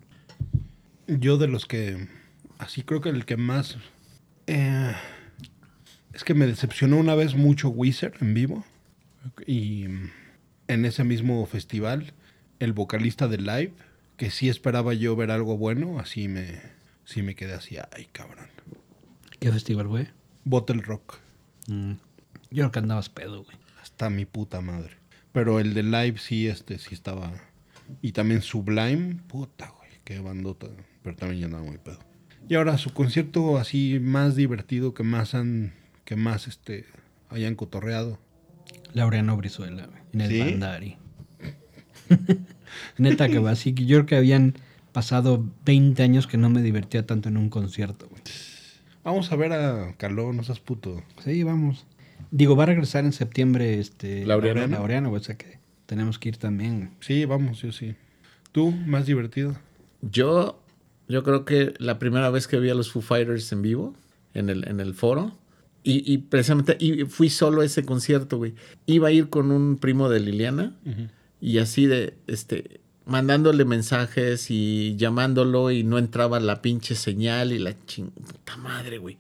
Yo 1.08 1.38
de 1.38 1.48
los 1.48 1.66
que... 1.66 2.08
Así 2.58 2.82
creo 2.84 3.02
que 3.02 3.10
el 3.10 3.26
que 3.26 3.38
más... 3.38 3.78
eh, 4.48 4.94
es 6.14 6.24
que 6.24 6.34
me 6.34 6.48
decepcionó 6.48 6.98
una 6.98 7.14
vez 7.16 7.36
mucho 7.36 7.70
Wizard 7.70 8.14
en 8.22 8.34
vivo. 8.34 8.66
Y 9.46 9.86
en 10.68 10.86
ese 10.86 11.04
mismo 11.04 11.46
festival, 11.46 12.14
el 12.60 12.74
vocalista 12.74 13.28
de 13.28 13.38
Live, 13.38 13.74
que 14.18 14.32
sí 14.32 14.50
esperaba 14.50 14.94
yo 14.94 15.16
ver 15.16 15.32
algo 15.32 15.58
bueno, 15.58 16.00
así 16.00 16.28
me... 16.28 16.62
Sí 17.06 17.22
me 17.22 17.36
quedé 17.36 17.54
así, 17.54 17.78
ay 17.96 18.08
cabrón. 18.12 18.48
¿Qué 19.40 19.52
festival, 19.52 19.88
güey? 19.88 20.08
Bottle 20.44 20.82
Rock. 20.82 21.20
Mm. 21.68 21.92
Yo 22.50 22.64
creo 22.64 22.72
que 22.72 22.80
andabas 22.80 23.10
pedo, 23.10 23.44
güey. 23.44 23.58
Hasta 23.82 24.10
mi 24.10 24.26
puta 24.26 24.62
madre. 24.62 24.98
Pero 25.32 25.60
el 25.60 25.74
de 25.74 25.84
Live 25.84 26.18
sí, 26.18 26.48
este, 26.48 26.80
sí 26.80 26.96
estaba... 26.96 27.32
Y 28.02 28.14
también 28.14 28.42
Sublime, 28.42 29.18
puta, 29.28 29.70
güey, 29.78 29.92
qué 30.04 30.20
bandota. 30.20 30.68
Pero 31.04 31.16
también 31.16 31.42
ya 31.42 31.46
andaba 31.46 31.64
muy 31.64 31.78
pedo. 31.78 32.00
Y 32.50 32.56
ahora 32.56 32.80
su 32.80 32.92
concierto 32.94 33.58
así 33.58 34.00
más 34.02 34.36
divertido 34.36 34.94
que 34.94 35.04
más 35.04 35.36
han... 35.36 35.74
Que 36.06 36.16
más, 36.16 36.48
este, 36.48 36.86
hayan 37.30 37.56
cotorreado. 37.56 38.20
Laureano 38.94 39.38
Brizuela, 39.38 39.86
güey, 39.86 40.02
en 40.14 40.22
el 40.22 40.30
¿Sí? 40.30 40.40
Bandari. 40.40 40.98
Neta 42.98 43.28
que 43.30 43.40
va 43.40 43.52
así, 43.52 43.74
yo 43.74 43.98
creo 43.98 44.06
que 44.06 44.16
habían 44.16 44.56
pasado 44.92 45.46
20 45.66 46.02
años 46.04 46.28
que 46.28 46.38
no 46.38 46.50
me 46.50 46.62
divertía 46.62 47.06
tanto 47.06 47.30
en 47.30 47.38
un 47.38 47.50
concierto, 47.50 48.08
güey. 48.10 48.22
Vamos 49.04 49.32
a 49.32 49.36
ver 49.36 49.54
a 49.54 49.94
Caló, 49.98 50.34
no 50.34 50.44
seas 50.44 50.60
puto. 50.60 51.04
Sí, 51.24 51.44
vamos. 51.44 51.86
Digo, 52.32 52.56
va 52.56 52.64
a 52.64 52.68
regresar 52.68 53.06
en 53.06 53.14
septiembre 53.14 53.80
este 53.80 54.26
Laureano. 54.26 54.68
Laureano, 54.68 55.10
güey, 55.10 55.22
o 55.22 55.24
sea 55.24 55.38
que 55.38 55.60
tenemos 55.86 56.18
que 56.18 56.30
ir 56.30 56.38
también. 56.38 56.78
güey. 56.78 56.90
Sí, 57.02 57.26
vamos, 57.26 57.62
yo 57.62 57.72
sí. 57.72 57.96
¿Tú, 58.52 58.72
más 58.72 59.06
divertido? 59.06 59.56
Yo, 60.02 60.60
yo 61.08 61.24
creo 61.24 61.46
que 61.46 61.74
la 61.78 62.00
primera 62.00 62.30
vez 62.30 62.48
que 62.48 62.60
vi 62.60 62.70
a 62.70 62.74
los 62.74 62.92
Foo 62.92 63.02
Fighters 63.02 63.52
en 63.52 63.62
vivo, 63.62 63.94
en 64.34 64.50
el, 64.50 64.68
en 64.68 64.80
el 64.80 64.94
foro, 64.94 65.38
y, 65.84 66.12
y 66.12 66.18
precisamente 66.18 66.78
y 66.80 67.04
fui 67.06 67.30
solo 67.30 67.62
a 67.62 67.66
ese 67.66 67.84
concierto, 67.84 68.38
güey. 68.38 68.56
Iba 68.88 69.10
a 69.10 69.12
ir 69.12 69.30
con 69.30 69.52
un 69.52 69.78
primo 69.78 70.10
de 70.10 70.20
Liliana 70.20 70.74
y 71.46 71.60
así 71.60 71.86
de, 71.86 72.18
este, 72.26 72.82
mandándole 73.06 73.66
mensajes 73.66 74.50
y 74.50 74.96
llamándolo 74.96 75.70
y 75.70 75.84
no 75.84 76.00
entraba 76.00 76.40
la 76.40 76.64
pinche 76.64 76.96
señal 76.96 77.54
y 77.54 77.60
la 77.60 77.76
ching... 77.86 78.10
Puta 78.10 78.58
madre, 78.58 78.98
güey. 78.98 79.20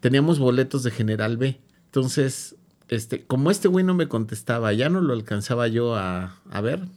Teníamos 0.00 0.40
boletos 0.40 0.82
de 0.82 0.90
General 0.90 1.36
B. 1.36 1.60
Entonces, 1.84 2.56
este, 2.88 3.24
como 3.24 3.52
este 3.52 3.68
güey 3.68 3.84
no 3.84 3.94
me 3.94 4.08
contestaba, 4.08 4.72
ya 4.72 4.88
no 4.88 5.00
lo 5.00 5.12
alcanzaba 5.12 5.68
yo 5.68 5.94
a, 5.94 6.40
a 6.50 6.60
ver, 6.60 6.88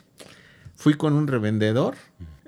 fui 0.76 0.96
con 0.96 1.14
un 1.14 1.28
revendedor, 1.28 1.94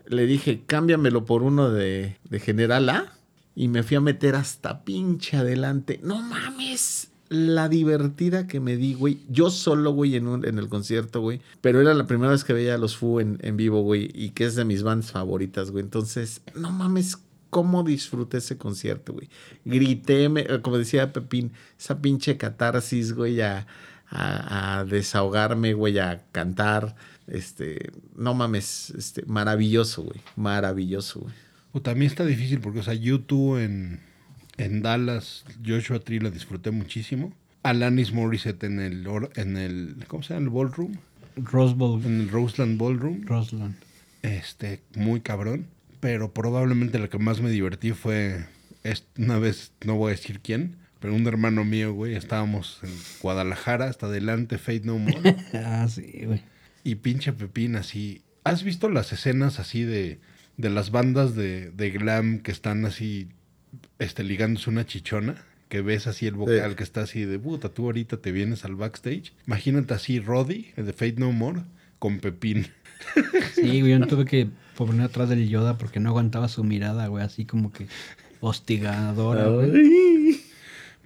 le 0.08 0.26
dije, 0.26 0.64
cámbiamelo 0.66 1.26
por 1.26 1.44
uno 1.44 1.70
de, 1.70 2.18
de 2.28 2.40
General 2.40 2.90
A 2.90 3.14
y 3.54 3.68
me 3.68 3.84
fui 3.84 3.98
a 3.98 4.02
meter 4.02 4.34
hasta 4.34 4.84
pinche 4.84 5.38
adelante. 5.38 6.00
No 6.02 6.24
mames, 6.24 7.05
la 7.30 7.70
divertida 7.70 8.48
que 8.48 8.60
me 8.60 8.78
di, 8.78 8.94
güey. 8.94 9.20
Yo 9.30 9.50
solo, 9.50 9.92
güey, 9.92 10.16
en, 10.16 10.28
un- 10.28 10.46
en 10.46 10.60
el 10.60 10.70
concierto, 10.70 11.22
güey. 11.22 11.42
Pero 11.62 11.82
era 11.82 11.94
la 11.94 12.06
primera 12.08 12.32
vez 12.32 12.44
que 12.44 12.54
veía 12.54 12.76
a 12.76 12.78
los 12.78 12.96
Fu 12.98 13.20
en, 13.20 13.40
vivo, 13.58 13.82
güey, 13.82 14.12
y 14.14 14.30
que 14.30 14.46
es 14.46 14.56
de 14.56 14.66
mis 14.66 14.84
bandas 14.84 15.12
favoritas, 15.12 15.72
güey. 15.72 15.84
Entonces, 15.84 16.42
no 16.56 16.72
mames, 16.72 17.18
cómo 17.50 17.84
disfruté 17.84 18.38
ese 18.38 18.58
concierto, 18.58 19.14
güey. 19.14 19.30
Grité, 19.66 20.30
me- 20.30 20.42
eh, 20.42 20.62
como 20.62 20.78
decía 20.78 21.14
Pepín, 21.14 21.52
esa 21.80 22.00
pinche 22.02 22.38
catarsis, 22.38 23.14
güey, 23.14 23.42
a, 23.42 23.66
a- 24.10 24.80
a 24.80 24.86
desahogarme, 24.86 25.74
güey, 25.74 25.98
a 26.00 26.24
cantar. 26.32 26.96
Este, 27.28 27.92
no 28.16 28.34
mames, 28.36 28.92
este, 28.92 29.24
maravilloso, 29.26 30.04
güey. 30.04 30.20
Maravilloso, 30.36 31.22
güey. 31.22 31.34
O 31.72 31.82
también 31.82 32.12
está 32.12 32.24
difícil 32.26 32.60
porque, 32.60 32.80
o 32.80 32.84
sea, 32.84 32.94
YouTube 32.94 33.58
en, 33.64 34.00
en 34.58 34.82
Dallas, 34.82 35.46
Joshua 35.66 36.00
Tree 36.00 36.20
la 36.20 36.30
disfruté 36.32 36.72
muchísimo. 36.72 37.34
Alanis 37.64 38.12
Morissette 38.14 38.64
en 38.66 38.80
el, 38.80 39.08
en 39.36 39.58
el, 39.58 39.96
¿cómo 40.08 40.24
se 40.24 40.34
llama? 40.34 40.46
El 40.46 40.50
ballroom. 40.52 40.94
Rose 41.36 41.74
Bowl, 41.76 42.02
En 42.06 42.22
el 42.22 42.30
Roseland 42.30 42.80
Ballroom. 42.80 43.26
Roseland. 43.26 43.76
Este, 44.22 44.82
muy 44.96 45.20
cabrón. 45.22 45.68
Pero 46.00 46.34
probablemente 46.34 47.00
la 47.00 47.08
que 47.10 47.18
más 47.18 47.42
me 47.42 47.50
divertí 47.50 47.92
fue 47.92 48.46
una 49.18 49.40
vez, 49.40 49.72
no 49.84 49.96
voy 49.96 50.10
a 50.10 50.16
decir 50.16 50.40
quién, 50.42 50.76
pero 51.00 51.16
un 51.16 51.26
hermano 51.28 51.66
mío, 51.66 51.94
güey, 51.94 52.16
estábamos 52.16 52.80
en 52.84 52.92
Guadalajara, 53.22 53.86
hasta 53.86 54.06
adelante, 54.06 54.58
Fate 54.60 54.82
No 54.84 55.00
More. 55.00 55.36
Ah, 55.54 55.88
sí, 55.90 56.22
güey. 56.26 56.42
y 56.84 56.96
pinche 56.96 57.34
Pepín 57.34 57.76
así. 57.76 58.22
¿Has 58.44 58.64
visto 58.64 58.90
las 58.90 59.12
escenas 59.12 59.60
así 59.60 59.82
de, 59.84 60.20
de 60.58 60.70
las 60.70 60.92
bandas 60.92 61.36
de, 61.36 61.72
de 61.72 61.90
glam 61.90 62.40
que 62.40 62.52
están 62.52 62.86
así, 62.86 63.30
este, 64.00 64.24
ligándose 64.24 64.70
una 64.70 64.86
chichona? 64.86 65.36
Que 65.70 65.82
ves 65.82 66.06
así 66.08 66.28
el 66.28 66.36
vocal 66.36 66.72
Sí. 66.72 66.76
que 66.76 66.84
está 66.84 67.02
así 67.02 67.26
de 67.26 67.40
puta, 67.40 67.70
tú 67.70 67.86
ahorita 67.86 68.18
te 68.18 68.32
vienes 68.32 68.66
al 68.66 68.76
backstage. 68.76 69.34
Imagínate 69.48 69.94
así 69.96 70.20
Roddy, 70.20 70.68
el 70.76 70.86
de 70.86 70.94
Fate 70.94 71.16
No 71.18 71.32
More, 71.32 71.62
con 72.00 72.20
Pepín. 72.20 72.68
Sí, 73.56 73.82
güey, 73.82 73.92
yo 74.00 74.08
tuve 74.08 74.26
que 74.26 74.48
poner 74.78 75.06
atrás 75.08 75.28
del 75.30 75.50
Yoda 75.50 75.78
porque 75.78 76.00
no 76.00 76.10
aguantaba 76.10 76.48
su 76.48 76.64
mirada, 76.64 77.08
güey, 77.08 77.24
así 77.26 77.46
como 77.46 77.72
que 77.74 77.88
hostigadora, 78.42 79.48
güey. 79.48 80.40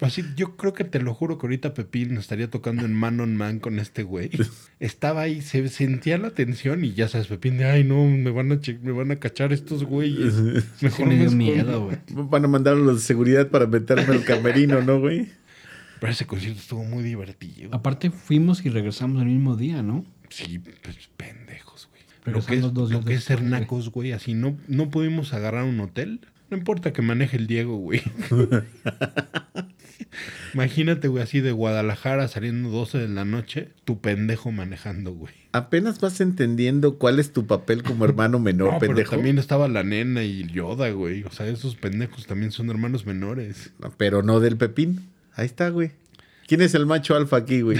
Así, 0.01 0.23
yo 0.35 0.55
creo 0.55 0.73
que 0.73 0.85
te 0.85 0.99
lo 1.01 1.13
juro 1.13 1.37
que 1.37 1.47
ahorita 1.47 1.73
Pepín 1.73 2.17
estaría 2.17 2.49
tocando 2.49 2.85
en 2.85 2.93
man 2.93 3.19
on 3.19 3.35
man 3.35 3.59
con 3.59 3.79
este 3.79 4.03
güey. 4.03 4.29
Estaba 4.79 5.21
ahí, 5.21 5.41
se 5.41 5.67
sentía 5.67 6.17
la 6.17 6.31
tensión 6.31 6.85
y 6.85 6.93
ya 6.93 7.07
sabes, 7.09 7.27
Pepín 7.27 7.57
de, 7.57 7.65
ay 7.65 7.83
no, 7.83 8.05
me 8.05 8.31
van 8.31 8.51
a, 8.51 8.59
me 8.81 8.91
van 8.91 9.11
a 9.11 9.17
cachar 9.17 9.51
estos 9.51 9.83
güeyes. 9.83 10.33
Sí 10.77 10.85
Mejor 10.85 11.07
me 11.07 11.15
dio 11.15 11.23
escondo". 11.25 11.45
miedo, 11.45 11.85
güey. 11.85 11.97
Van 12.29 12.45
a 12.45 12.47
mandar 12.47 12.75
a 12.75 12.79
los 12.79 12.95
de 12.97 13.01
seguridad 13.01 13.49
para 13.49 13.67
meterme 13.67 14.13
al 14.13 14.23
camerino, 14.23 14.81
¿no, 14.81 14.99
güey? 14.99 15.27
Pero 15.99 16.13
ese 16.13 16.25
concierto 16.25 16.59
estuvo 16.61 16.83
muy 16.83 17.03
divertido. 17.03 17.69
Aparte 17.73 18.09
fuimos 18.09 18.65
y 18.65 18.69
regresamos 18.69 19.21
el 19.21 19.27
mismo 19.27 19.57
día, 19.57 19.83
¿no? 19.83 20.05
Sí, 20.29 20.59
pues 20.59 21.09
pendejos, 21.17 21.89
güey. 21.89 22.33
Lo 22.35 22.45
que 22.45 22.55
es, 22.55 22.61
dos 22.61 22.91
lo 22.91 22.99
días 22.99 23.05
que 23.05 23.13
es 23.15 23.23
ser 23.23 23.41
nacos, 23.41 23.89
güey, 23.91 24.13
así 24.13 24.33
no, 24.33 24.57
no 24.67 24.89
pudimos 24.89 25.33
agarrar 25.33 25.65
un 25.65 25.79
hotel. 25.81 26.21
No 26.49 26.57
importa 26.57 26.93
que 26.93 27.01
maneje 27.01 27.37
el 27.37 27.47
Diego, 27.47 27.77
güey. 27.77 28.01
Imagínate, 30.53 31.07
güey, 31.07 31.23
así 31.23 31.41
de 31.41 31.51
Guadalajara 31.51 32.27
saliendo 32.27 32.69
12 32.69 32.97
de 32.99 33.07
la 33.09 33.25
noche, 33.25 33.69
tu 33.85 33.99
pendejo 33.99 34.51
manejando, 34.51 35.13
güey. 35.13 35.33
Apenas 35.51 35.99
vas 35.99 36.21
entendiendo 36.21 36.97
cuál 36.97 37.19
es 37.19 37.33
tu 37.33 37.45
papel 37.47 37.83
como 37.83 38.05
hermano 38.05 38.39
menor, 38.39 38.73
No, 38.73 38.79
pero 38.79 38.93
pendejo. 38.93 39.11
también 39.15 39.37
estaba 39.37 39.67
la 39.67 39.83
nena 39.83 40.23
y 40.23 40.41
el 40.41 40.51
Yoda, 40.51 40.89
güey. 40.91 41.23
O 41.23 41.31
sea, 41.31 41.47
esos 41.47 41.75
pendejos 41.75 42.25
también 42.27 42.51
son 42.51 42.69
hermanos 42.69 43.05
menores. 43.05 43.71
No, 43.79 43.91
Pero 43.97 44.23
no 44.23 44.39
del 44.39 44.57
Pepín. 44.57 45.07
Ahí 45.35 45.45
está, 45.45 45.69
güey. 45.69 45.91
¿Quién 46.47 46.61
es 46.61 46.73
el 46.73 46.85
macho 46.87 47.15
alfa 47.15 47.37
aquí, 47.37 47.61
güey? 47.61 47.77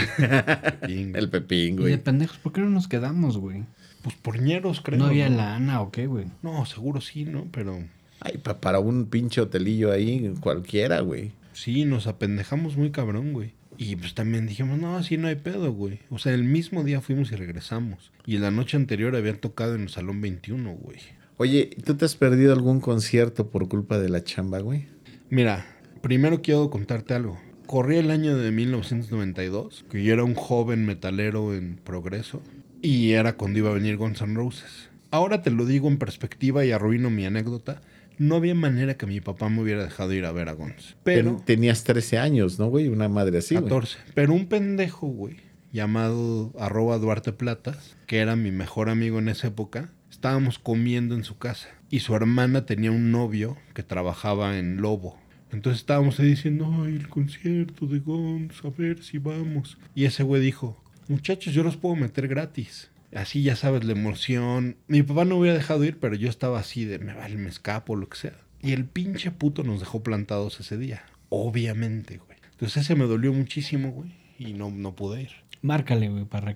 El 0.84 1.30
Pepín, 1.30 1.74
Y 1.74 1.76
de 1.76 1.82
güey. 1.82 1.98
pendejos, 1.98 2.38
¿por 2.38 2.54
qué 2.54 2.62
no 2.62 2.70
nos 2.70 2.88
quedamos, 2.88 3.38
güey? 3.38 3.64
Pues 4.04 4.16
porñeros, 4.16 4.82
creo. 4.82 4.98
¿No 5.00 5.06
había 5.06 5.28
lana 5.30 5.82
o 5.82 5.92
qué, 5.92 6.06
güey? 6.08 6.26
No, 6.44 6.66
seguro 6.66 7.02
sí, 7.02 7.26
¿no? 7.26 7.48
Pero 7.52 7.80
Ay, 8.22 8.38
pa- 8.38 8.60
para 8.62 8.80
un 8.80 9.06
pinche 9.08 9.42
hotelillo 9.42 9.92
ahí, 9.92 10.34
cualquiera, 10.40 11.00
güey. 11.02 11.32
Sí, 11.62 11.86
nos 11.86 12.08
apendejamos 12.08 12.78
muy 12.78 12.92
cabrón, 12.92 13.34
güey. 13.34 13.54
Y 13.78 13.96
pues 13.96 14.14
también 14.14 14.46
dijimos, 14.46 14.78
no, 14.78 14.98
así 14.98 15.18
no 15.18 15.30
hay 15.30 15.36
pedo, 15.36 15.72
güey. 15.72 16.00
O 16.10 16.20
sea, 16.20 16.34
el 16.34 16.44
mismo 16.44 16.84
día 16.84 17.00
fuimos 17.00 17.32
y 17.32 17.36
regresamos. 17.36 18.12
Y 18.26 18.38
la 18.38 18.52
noche 18.52 18.76
anterior 18.76 19.16
habían 19.16 19.38
tocado 19.38 19.76
en 19.76 19.84
el 19.84 19.90
Salón 19.90 20.20
21, 20.20 20.72
güey. 20.74 21.00
Oye, 21.38 21.70
¿tú 21.86 21.96
te 21.96 22.04
has 22.04 22.16
perdido 22.16 22.52
algún 22.52 22.82
concierto 22.82 23.50
por 23.50 23.70
culpa 23.70 23.98
de 23.98 24.10
la 24.10 24.24
chamba, 24.24 24.60
güey? 24.60 24.88
Mira, 25.30 25.66
primero 26.02 26.42
quiero 26.42 26.70
contarte 26.70 27.14
algo. 27.14 27.40
Corría 27.66 28.02
el 28.02 28.12
año 28.12 28.36
de 28.36 28.52
1992, 28.52 29.86
que 29.90 30.04
yo 30.04 30.12
era 30.12 30.26
un 30.26 30.36
joven 30.36 30.86
metalero 30.86 31.56
en 31.56 31.78
progreso, 31.78 32.42
y 32.82 33.12
era 33.12 33.38
cuando 33.38 33.60
iba 33.60 33.70
a 33.70 33.76
venir 33.76 33.96
Guns 33.96 34.22
N' 34.22 34.36
Roses. 34.36 34.90
Ahora 35.12 35.42
te 35.42 35.52
lo 35.52 35.66
digo 35.66 35.88
en 35.88 35.98
perspectiva 35.98 36.66
y 36.66 36.72
arruino 36.72 37.10
mi 37.10 37.26
anécdota. 37.26 37.82
No 38.20 38.36
había 38.36 38.54
manera 38.54 38.96
que 38.98 39.08
mi 39.08 39.20
papá 39.22 39.50
me 39.50 39.62
hubiera 39.62 39.84
dejado 39.84 40.14
ir 40.14 40.26
a 40.26 40.32
ver 40.32 40.50
a 40.50 40.54
Guns. 40.54 40.96
Pero... 41.04 41.38
Ten- 41.38 41.46
tenías 41.46 41.84
13 41.84 42.20
años, 42.20 42.60
¿no, 42.60 42.68
güey? 42.68 42.88
Una 42.88 43.10
madre 43.10 43.40
así, 43.40 43.56
güey. 43.56 43.64
14. 43.66 43.98
Pero 44.14 44.34
un 44.34 44.46
pendejo, 44.48 45.08
güey, 45.08 45.38
llamado 45.72 46.54
arroba 46.60 46.98
Duarte 46.98 47.32
Platas, 47.32 47.96
que 48.08 48.18
era 48.20 48.36
mi 48.36 48.52
mejor 48.52 48.90
amigo 48.90 49.20
en 49.20 49.30
esa 49.30 49.48
época, 49.48 49.92
estábamos 50.12 50.60
comiendo 50.60 51.16
en 51.16 51.24
su 51.24 51.38
casa. 51.38 51.70
Y 51.90 52.02
su 52.02 52.14
hermana 52.16 52.66
tenía 52.66 52.92
un 52.92 53.12
novio 53.12 53.58
que 53.74 53.82
trabajaba 53.84 54.58
en 54.60 54.78
Lobo. 54.82 55.18
Entonces 55.52 55.80
estábamos 55.80 56.20
ahí 56.20 56.28
diciendo, 56.30 56.70
ay, 56.86 56.96
el 56.96 57.10
concierto 57.10 57.88
de 57.88 58.00
Guns, 58.00 58.54
a 58.64 58.70
ver 58.70 59.02
si 59.02 59.18
vamos. 59.18 59.78
Y 59.96 60.06
ese 60.06 60.22
güey 60.24 60.42
dijo, 60.42 60.84
muchachos, 61.08 61.54
yo 61.54 61.64
los 61.64 61.78
puedo 61.78 61.96
meter 61.96 62.28
gratis. 62.28 62.89
Así 63.14 63.42
ya 63.44 63.56
sabes 63.56 63.84
la 63.84 63.94
emoción. 63.94 64.78
Mi 64.88 65.02
papá 65.04 65.26
no 65.26 65.38
hubiera 65.38 65.58
dejado 65.58 65.84
ir, 65.84 65.98
pero 66.00 66.16
yo 66.16 66.30
estaba 66.30 66.60
así 66.60 66.86
de, 66.86 67.00
me 67.00 67.14
vale, 67.14 67.38
me 67.38 67.50
escapo, 67.50 67.96
lo 67.96 68.08
que 68.08 68.18
sea. 68.18 68.38
Y 68.62 68.74
el 68.74 68.86
pinche 68.86 69.32
puto 69.32 69.64
nos 69.64 69.80
dejó 69.80 70.04
plantados 70.04 70.60
ese 70.60 70.78
día. 70.78 71.04
Obviamente, 71.30 72.18
güey. 72.18 72.38
Entonces 72.52 72.84
ese 72.84 72.96
me 72.96 73.06
dolió 73.06 73.34
muchísimo, 73.34 73.92
güey. 73.92 74.12
Y 74.38 74.54
no, 74.54 74.70
no 74.70 74.96
pude 74.96 75.24
ir. 75.24 75.32
Márcale, 75.62 76.10
güey, 76.10 76.26
para 76.26 76.56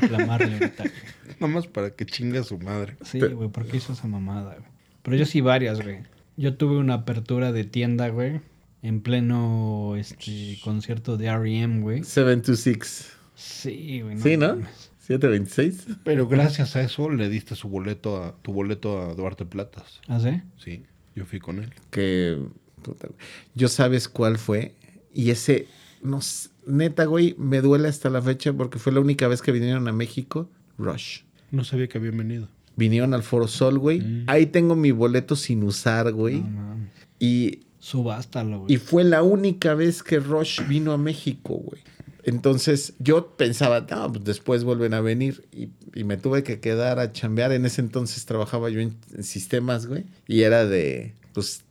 reclamarle 0.00 0.52
ahorita. 0.54 0.84
Nada 1.40 1.52
más 1.52 1.66
para 1.66 1.90
que 1.90 2.06
chingue 2.06 2.38
a 2.38 2.44
su 2.44 2.58
madre. 2.58 2.96
Sí, 3.02 3.18
Pero- 3.20 3.36
güey, 3.36 3.48
¿por 3.48 3.66
qué 3.66 3.78
hizo 3.78 3.92
esa 3.92 4.06
mamada, 4.06 4.54
güey? 4.54 4.68
Pero 5.02 5.16
yo 5.16 5.26
sí 5.26 5.40
varias, 5.40 5.80
güey. 5.82 5.98
Yo 6.36 6.56
tuve 6.56 6.76
una 6.78 6.94
apertura 6.94 7.52
de 7.52 7.64
tienda, 7.64 8.08
güey, 8.08 8.40
en 8.82 9.00
pleno 9.02 9.94
este 9.96 10.58
concierto 10.64 11.16
de 11.16 11.26
R.E.M., 11.26 11.80
güey. 11.80 12.02
726. 12.04 13.12
Sí, 13.34 14.00
güey. 14.02 14.18
Sí, 14.18 14.36
¿no? 14.36 14.48
mames. 14.56 14.90
726. 15.06 15.98
Pero 16.02 16.26
gracias 16.26 16.76
a 16.76 16.82
eso 16.82 17.10
le 17.10 17.28
diste 17.28 17.54
su 17.54 17.68
boleto 17.68 18.22
a, 18.22 18.34
tu 18.40 18.52
boleto 18.52 19.02
a 19.02 19.14
Duarte 19.14 19.44
Platas. 19.44 20.00
¿Ah, 20.08 20.18
sí? 20.18 20.40
Sí, 20.56 20.82
yo 21.14 21.26
fui 21.26 21.40
con 21.40 21.58
él. 21.58 21.72
Que. 21.90 22.38
puta. 22.80 23.08
Yo 23.54 23.68
sabes 23.68 24.08
cuál 24.08 24.38
fue. 24.38 24.74
Y 25.12 25.30
ese. 25.30 25.68
No, 26.02 26.20
neta, 26.66 27.04
güey, 27.04 27.34
me 27.38 27.60
duele 27.60 27.88
hasta 27.88 28.08
la 28.08 28.22
fecha 28.22 28.52
porque 28.54 28.78
fue 28.78 28.92
la 28.92 29.00
única 29.00 29.28
vez 29.28 29.42
que 29.42 29.52
vinieron 29.52 29.88
a 29.88 29.92
México. 29.92 30.48
Rush. 30.78 31.20
No 31.50 31.64
sabía 31.64 31.86
que 31.86 31.98
habían 31.98 32.16
venido. 32.16 32.48
Vinieron 32.76 33.12
al 33.12 33.22
Foro 33.22 33.46
Sol, 33.46 33.78
güey. 33.78 34.00
Mm. 34.00 34.24
Ahí 34.26 34.46
tengo 34.46 34.74
mi 34.74 34.90
boleto 34.90 35.36
sin 35.36 35.62
usar, 35.64 36.12
güey. 36.12 36.40
No 36.40 36.48
mames. 36.48 36.90
Y 37.18 37.60
Subástalo, 37.78 38.60
güey. 38.60 38.72
Y 38.72 38.76
fue 38.78 39.04
la 39.04 39.22
única 39.22 39.74
vez 39.74 40.02
que 40.02 40.18
Rush 40.18 40.66
vino 40.66 40.92
a 40.92 40.98
México, 40.98 41.56
güey. 41.56 41.82
Entonces 42.24 42.94
yo 42.98 43.36
pensaba, 43.36 43.86
no, 43.90 44.12
pues 44.12 44.24
después 44.24 44.64
vuelven 44.64 44.94
a 44.94 45.00
venir. 45.00 45.46
Y, 45.52 45.68
y 45.94 46.04
me 46.04 46.16
tuve 46.16 46.42
que 46.42 46.60
quedar 46.60 46.98
a 46.98 47.12
chambear. 47.12 47.52
En 47.52 47.66
ese 47.66 47.80
entonces 47.80 48.24
trabajaba 48.24 48.70
yo 48.70 48.80
en, 48.80 48.96
en 49.14 49.24
sistemas, 49.24 49.86
güey. 49.86 50.04
Y 50.26 50.42
era 50.42 50.64
de, 50.66 51.14
pues, 51.32 51.64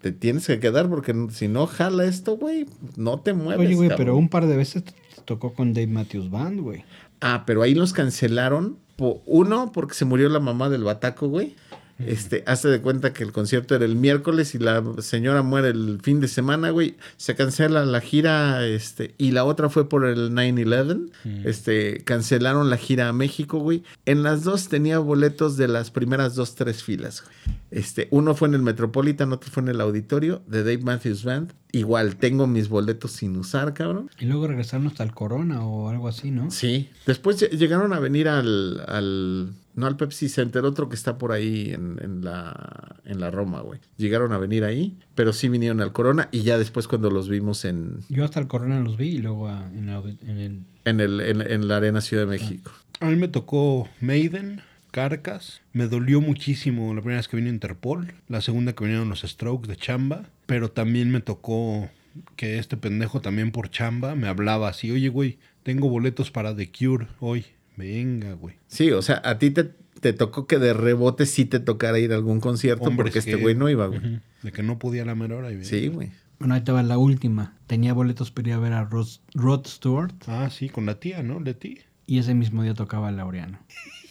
te 0.00 0.12
tienes 0.12 0.46
que 0.46 0.60
quedar 0.60 0.88
porque 0.88 1.14
si 1.30 1.48
no 1.48 1.66
jala 1.66 2.04
esto, 2.04 2.36
güey, 2.36 2.66
no 2.96 3.20
te 3.20 3.32
mueves. 3.32 3.66
Oye, 3.66 3.74
güey, 3.74 3.88
cabrón. 3.88 4.04
pero 4.04 4.16
un 4.16 4.28
par 4.28 4.46
de 4.46 4.56
veces 4.56 4.84
te 4.84 4.92
tocó 5.24 5.54
con 5.54 5.72
Dave 5.72 5.88
Matthews 5.88 6.30
Band, 6.30 6.60
güey. 6.60 6.84
Ah, 7.20 7.44
pero 7.46 7.62
ahí 7.62 7.74
los 7.74 7.92
cancelaron. 7.92 8.78
uno, 8.98 9.72
porque 9.72 9.94
se 9.94 10.04
murió 10.04 10.28
la 10.28 10.40
mamá 10.40 10.68
del 10.68 10.84
bataco, 10.84 11.28
güey. 11.28 11.56
Este, 11.98 12.44
hace 12.46 12.68
de 12.68 12.82
cuenta 12.82 13.12
que 13.12 13.24
el 13.24 13.32
concierto 13.32 13.74
era 13.74 13.84
el 13.84 13.96
miércoles 13.96 14.54
y 14.54 14.58
la 14.58 14.82
señora 14.98 15.42
muere 15.42 15.68
el 15.68 15.98
fin 16.02 16.20
de 16.20 16.28
semana, 16.28 16.70
güey. 16.70 16.96
Se 17.16 17.34
cancela 17.34 17.84
la 17.86 18.00
gira, 18.00 18.66
este, 18.66 19.14
y 19.16 19.30
la 19.30 19.44
otra 19.44 19.70
fue 19.70 19.88
por 19.88 20.04
el 20.04 20.30
9-11. 20.32 21.10
Este, 21.44 22.02
cancelaron 22.04 22.68
la 22.68 22.76
gira 22.76 23.08
a 23.08 23.12
México, 23.12 23.58
güey. 23.58 23.82
En 24.04 24.22
las 24.22 24.44
dos 24.44 24.68
tenía 24.68 24.98
boletos 24.98 25.56
de 25.56 25.68
las 25.68 25.90
primeras 25.90 26.34
dos, 26.34 26.54
tres 26.54 26.82
filas, 26.82 27.22
güey. 27.22 27.56
Este, 27.70 28.08
uno 28.10 28.34
fue 28.34 28.48
en 28.48 28.54
el 28.54 28.62
Metropolitan, 28.62 29.32
otro 29.32 29.50
fue 29.50 29.62
en 29.62 29.70
el 29.70 29.80
auditorio 29.80 30.42
de 30.46 30.64
Dave 30.64 30.78
Matthews 30.78 31.24
Band. 31.24 31.52
Igual, 31.72 32.16
tengo 32.16 32.46
mis 32.46 32.68
boletos 32.68 33.12
sin 33.12 33.36
usar, 33.36 33.74
cabrón. 33.74 34.10
Y 34.18 34.24
luego 34.26 34.46
regresaron 34.46 34.86
hasta 34.86 35.02
el 35.04 35.12
Corona 35.12 35.64
o 35.66 35.88
algo 35.90 36.08
así, 36.08 36.30
¿no? 36.30 36.50
Sí. 36.50 36.88
Después 37.06 37.40
lle- 37.42 37.50
llegaron 37.50 37.92
a 37.92 37.98
venir 37.98 38.28
al, 38.28 38.82
al- 38.88 39.52
no 39.74 39.86
al 39.86 39.96
Pepsi 39.96 40.28
Center, 40.30 40.64
otro 40.64 40.88
que 40.88 40.94
está 40.94 41.18
por 41.18 41.32
ahí 41.32 41.70
en, 41.74 41.98
en 42.02 42.24
la, 42.24 42.96
en 43.04 43.20
la 43.20 43.30
Roma, 43.30 43.60
güey. 43.60 43.80
Llegaron 43.98 44.32
a 44.32 44.38
venir 44.38 44.64
ahí, 44.64 44.96
pero 45.14 45.32
sí 45.34 45.48
vinieron 45.50 45.80
al 45.82 45.92
Corona 45.92 46.28
y 46.32 46.42
ya 46.42 46.56
después 46.56 46.88
cuando 46.88 47.10
los 47.10 47.28
vimos 47.28 47.64
en, 47.66 47.98
Yo 48.08 48.24
hasta 48.24 48.40
el 48.40 48.46
Corona 48.46 48.80
los 48.80 48.96
vi 48.96 49.08
y 49.08 49.18
luego 49.18 49.48
ah, 49.48 49.68
en, 49.74 49.88
el- 49.90 50.18
en 50.26 50.38
el... 50.38 50.60
en, 50.86 51.00
el, 51.00 51.20
en, 51.20 51.40
en 51.42 51.68
la 51.68 51.76
Arena 51.76 52.00
Ciudad 52.00 52.22
de 52.22 52.30
México. 52.30 52.70
A 53.00 53.06
mí 53.06 53.16
me 53.16 53.28
tocó 53.28 53.86
Maiden, 54.00 54.62
Carcas. 54.92 55.60
Me 55.74 55.88
dolió 55.88 56.22
muchísimo 56.22 56.94
la 56.94 57.02
primera 57.02 57.18
vez 57.18 57.28
que 57.28 57.36
vino 57.36 57.50
Interpol. 57.50 58.14
La 58.28 58.40
segunda 58.40 58.72
que 58.72 58.84
vinieron 58.84 59.10
los 59.10 59.20
Strokes 59.20 59.68
de 59.68 59.76
Chamba. 59.76 60.30
Pero 60.46 60.70
también 60.70 61.10
me 61.10 61.20
tocó 61.20 61.88
que 62.36 62.58
este 62.58 62.76
pendejo 62.76 63.20
también 63.20 63.50
por 63.52 63.70
Chamba 63.70 64.14
me 64.14 64.28
hablaba 64.28 64.68
así. 64.68 64.90
Oye, 64.90 65.08
güey, 65.08 65.38
tengo 65.62 65.88
boletos 65.88 66.30
para 66.30 66.54
The 66.56 66.70
Cure 66.70 67.08
hoy. 67.20 67.44
Venga, 67.76 68.32
güey. 68.34 68.54
Sí, 68.68 68.90
o 68.92 69.02
sea, 69.02 69.20
a 69.24 69.38
ti 69.38 69.50
te, 69.50 69.64
te 70.00 70.12
tocó 70.12 70.46
que 70.46 70.58
de 70.58 70.72
rebote 70.72 71.26
sí 71.26 71.44
te 71.44 71.60
tocara 71.60 71.98
ir 71.98 72.12
a 72.12 72.16
algún 72.16 72.40
concierto 72.40 72.84
Hombres 72.84 73.06
porque 73.12 73.18
este 73.18 73.32
que- 73.36 73.42
güey 73.42 73.54
no 73.54 73.68
iba, 73.68 73.86
güey. 73.88 74.20
De 74.42 74.52
que 74.52 74.62
no 74.62 74.78
podía 74.78 75.04
la 75.04 75.14
mera 75.14 75.36
hora. 75.36 75.52
y. 75.52 75.64
Sí, 75.64 75.88
güey. 75.88 76.10
Bueno, 76.38 76.54
ahí 76.54 76.62
va 76.68 76.82
la 76.82 76.98
última. 76.98 77.54
Tenía 77.66 77.92
boletos 77.94 78.30
para 78.30 78.48
ir 78.48 78.54
a 78.54 78.58
ver 78.58 78.72
a 78.74 78.84
Rod, 78.84 79.08
Rod 79.34 79.66
Stewart 79.66 80.12
Ah, 80.26 80.48
sí, 80.50 80.68
con 80.68 80.84
la 80.86 81.00
tía, 81.00 81.22
¿no? 81.22 81.40
Leti. 81.40 81.78
y 82.06 82.18
ese 82.18 82.34
mismo 82.34 82.62
día 82.62 82.74
tocaba 82.74 83.10
Laureano. 83.10 83.58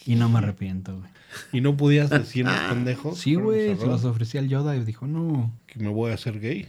Y 0.06 0.16
no 0.16 0.30
me 0.30 0.38
arrepiento, 0.38 0.98
güey. 0.98 1.10
Y 1.52 1.62
no 1.62 1.76
podías 1.76 2.10
decirnos, 2.10 2.58
pendejo. 2.70 3.16
Sí, 3.16 3.36
güey, 3.36 3.76
se 3.76 3.86
los 3.86 4.04
Rod, 4.04 4.12
ofrecía 4.12 4.40
al 4.40 4.48
Yoda 4.48 4.76
y 4.76 4.84
dijo, 4.84 5.08
no. 5.08 5.52
Que 5.66 5.80
me 5.80 5.90
voy 5.90 6.12
a 6.12 6.14
hacer 6.14 6.40
gay. 6.40 6.68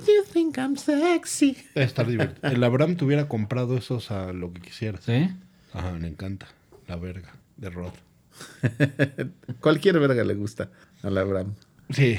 If 0.00 0.06
you 0.06 0.24
think 0.32 0.56
I'm 0.56 0.76
sexy. 0.76 1.58
Estar 1.74 2.06
divertido. 2.06 2.50
El 2.50 2.64
Abraham 2.64 2.96
te 2.96 3.04
hubiera 3.04 3.28
comprado 3.28 3.76
esos 3.76 4.10
a 4.10 4.32
lo 4.32 4.52
que 4.52 4.62
quisieras. 4.62 5.04
¿Sí? 5.04 5.28
Ajá, 5.74 5.92
le 5.98 6.08
encanta. 6.08 6.46
La 6.86 6.96
verga 6.96 7.34
de 7.58 7.68
Rod. 7.68 7.92
Cualquier 9.60 10.00
verga 10.00 10.24
le 10.24 10.34
gusta 10.34 10.70
a 11.02 11.10
la 11.10 11.20
Abraham. 11.20 11.54
Sí, 11.90 12.16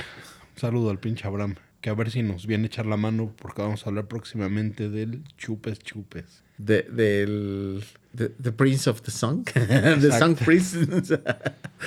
saludo 0.55 0.91
al 0.91 0.99
pinche 0.99 1.27
Abraham. 1.27 1.55
Que 1.81 1.89
a 1.89 1.95
ver 1.95 2.11
si 2.11 2.21
nos 2.21 2.45
viene 2.45 2.65
a 2.65 2.67
echar 2.67 2.85
la 2.85 2.97
mano 2.97 3.33
porque 3.41 3.63
vamos 3.63 3.85
a 3.85 3.89
hablar 3.89 4.07
próximamente 4.07 4.89
del 4.89 5.23
chupes 5.37 5.79
chupes. 5.79 6.43
De, 6.59 6.83
del 6.83 7.83
the, 8.15 8.29
the 8.29 8.51
Prince 8.51 8.89
of 8.89 9.01
the 9.01 9.11
Song. 9.11 9.43
the 9.53 10.11
Song 10.17 10.35
Prince. 10.35 10.77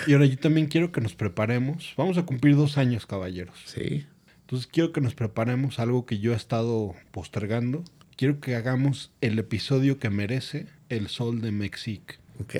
Y 0.06 0.12
ahora 0.12 0.26
yo 0.26 0.38
también 0.38 0.66
quiero 0.66 0.92
que 0.92 1.00
nos 1.00 1.14
preparemos. 1.14 1.94
Vamos 1.96 2.18
a 2.18 2.24
cumplir 2.24 2.56
dos 2.56 2.78
años, 2.78 3.06
caballeros. 3.06 3.56
sí. 3.64 4.06
Entonces 4.42 4.66
quiero 4.70 4.92
que 4.92 5.00
nos 5.00 5.14
preparemos 5.14 5.78
algo 5.78 6.04
que 6.04 6.18
yo 6.18 6.32
he 6.34 6.36
estado 6.36 6.94
postergando. 7.12 7.82
Quiero 8.16 8.40
que 8.40 8.54
hagamos 8.54 9.10
el 9.22 9.38
episodio 9.38 9.98
que 9.98 10.10
merece 10.10 10.66
el 10.90 11.08
sol 11.08 11.40
de 11.40 11.50
Mexique. 11.50 12.16
Ok. 12.40 12.54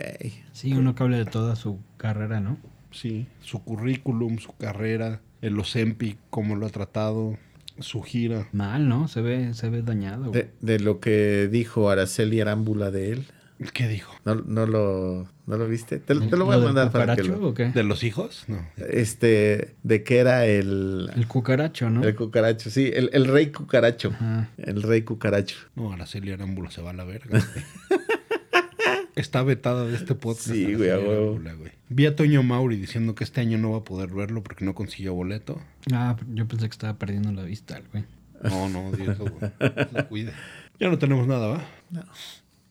Sí, 0.52 0.72
uno 0.72 0.94
que 0.94 1.02
hable 1.02 1.18
de 1.18 1.26
toda 1.26 1.56
su 1.56 1.78
carrera, 1.98 2.40
¿no? 2.40 2.56
Sí, 2.90 3.26
su 3.42 3.62
currículum, 3.62 4.38
su 4.38 4.56
carrera, 4.56 5.20
el 5.42 5.58
Ozempic, 5.58 6.16
cómo 6.30 6.56
lo 6.56 6.66
ha 6.66 6.70
tratado, 6.70 7.36
su 7.80 8.02
gira. 8.02 8.48
Mal, 8.52 8.88
¿no? 8.88 9.06
Se 9.06 9.20
ve, 9.20 9.52
se 9.52 9.68
ve 9.68 9.82
dañado. 9.82 10.32
de 10.32 10.80
lo 10.80 11.00
que 11.00 11.48
dijo 11.52 11.90
Araceli 11.90 12.40
Arámbula 12.40 12.90
de 12.90 13.12
él. 13.12 13.26
¿Qué 13.72 13.88
dijo? 13.88 14.14
¿No, 14.24 14.34
no 14.34 14.66
lo, 14.66 15.28
¿no 15.46 15.56
lo 15.56 15.68
viste? 15.68 15.98
Te, 15.98 16.14
te 16.14 16.36
lo 16.36 16.44
voy 16.44 16.56
a 16.56 16.58
mandar 16.58 16.90
para 16.90 17.14
que 17.14 17.22
cucaracho 17.22 17.40
lo... 17.40 17.48
o 17.48 17.54
qué? 17.54 17.70
¿De 17.70 17.84
los 17.84 18.02
hijos? 18.02 18.44
No. 18.48 18.66
Este, 18.76 19.76
de 19.82 20.02
que 20.02 20.18
era 20.18 20.46
el... 20.46 21.10
El 21.14 21.28
cucaracho, 21.28 21.88
¿no? 21.88 22.02
El 22.02 22.16
cucaracho, 22.16 22.70
sí, 22.70 22.90
el, 22.92 23.10
el 23.12 23.26
rey 23.26 23.52
cucaracho. 23.52 24.10
Ajá. 24.10 24.50
El 24.56 24.82
rey 24.82 25.02
cucaracho. 25.02 25.56
No, 25.76 25.92
Araceli 25.92 26.32
Arámbula 26.32 26.70
se 26.70 26.82
va 26.82 26.90
a 26.90 26.94
la 26.94 27.04
verga. 27.04 27.40
Está 29.14 29.44
vetada 29.44 29.86
de 29.86 29.94
este 29.94 30.16
podcast. 30.16 30.48
Sí, 30.48 30.74
güey, 30.74 30.90
a 30.90 30.98
huevo. 30.98 31.40
Vi 31.88 32.06
a 32.06 32.16
Toño 32.16 32.42
Mauri 32.42 32.76
diciendo 32.76 33.14
que 33.14 33.22
este 33.22 33.40
año 33.40 33.58
no 33.58 33.70
va 33.70 33.78
a 33.78 33.84
poder 33.84 34.10
verlo 34.10 34.42
porque 34.42 34.64
no 34.64 34.74
consiguió 34.74 35.14
boleto. 35.14 35.60
Ah, 35.92 36.16
yo 36.32 36.48
pensé 36.48 36.66
que 36.66 36.72
estaba 36.72 36.98
perdiendo 36.98 37.30
la 37.30 37.44
vista, 37.44 37.76
el 37.76 37.84
güey. 37.92 38.04
No, 38.42 38.68
no, 38.68 38.90
Dios, 38.90 39.16
güey. 39.16 39.52
Se 39.94 40.04
cuide. 40.06 40.32
Ya 40.80 40.88
no 40.88 40.98
tenemos 40.98 41.28
nada, 41.28 41.46
¿va? 41.46 41.64
No. 41.90 42.02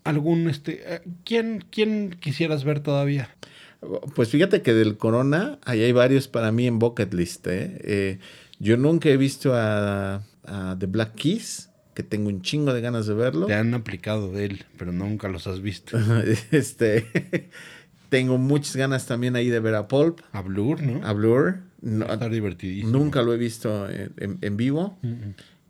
¿Algún, 0.04 0.50
este... 0.50 0.82
eh, 0.96 1.02
¿Quién, 1.24 1.64
quién 1.72 2.18
quisieras 2.20 2.64
ver 2.64 2.80
todavía? 2.82 3.30
Pues 4.16 4.30
fíjate 4.30 4.62
que 4.62 4.74
del 4.74 4.98
Corona, 4.98 5.60
ahí 5.66 5.82
hay 5.84 5.92
varios 5.92 6.28
para 6.28 6.52
mí 6.52 6.68
en 6.68 6.80
bucket 6.80 7.14
list. 7.14 7.46
¿eh? 7.48 7.78
Eh, 7.84 8.20
yo 8.60 8.78
nunca 8.78 9.10
he 9.10 9.18
visto 9.18 9.54
a, 9.54 10.24
a 10.46 10.76
The 10.80 10.86
Black 10.86 11.16
Keys, 11.16 11.70
que 11.94 12.02
tengo 12.04 12.30
un 12.30 12.42
chingo 12.42 12.74
de 12.74 12.82
ganas 12.82 13.08
de 13.08 13.14
verlo. 13.14 13.46
Te 13.46 13.54
han 13.56 13.74
aplicado 13.74 14.32
de 14.32 14.46
él, 14.46 14.66
pero 14.78 14.92
nunca 14.94 15.28
los 15.28 15.48
has 15.48 15.62
visto. 15.62 15.98
este, 16.52 17.50
tengo 18.10 18.38
muchas 18.38 18.76
ganas 18.78 19.06
también 19.06 19.36
ahí 19.36 19.50
de 19.50 19.60
ver 19.60 19.76
a 19.76 19.88
Pulp, 19.88 20.22
A 20.32 20.42
Blur, 20.42 20.82
¿no? 20.82 21.06
a 21.06 21.12
Blur. 21.14 21.60
No, 21.82 22.06
Va 22.06 22.12
a 22.12 22.14
estar 22.14 22.32
divertidísimo. 22.32 22.92
nunca 22.98 23.22
lo 23.22 23.34
he 23.34 23.38
visto 23.38 23.90
en, 23.90 24.14
en- 24.18 24.38
en 24.40 24.56
vivo. 24.56 24.98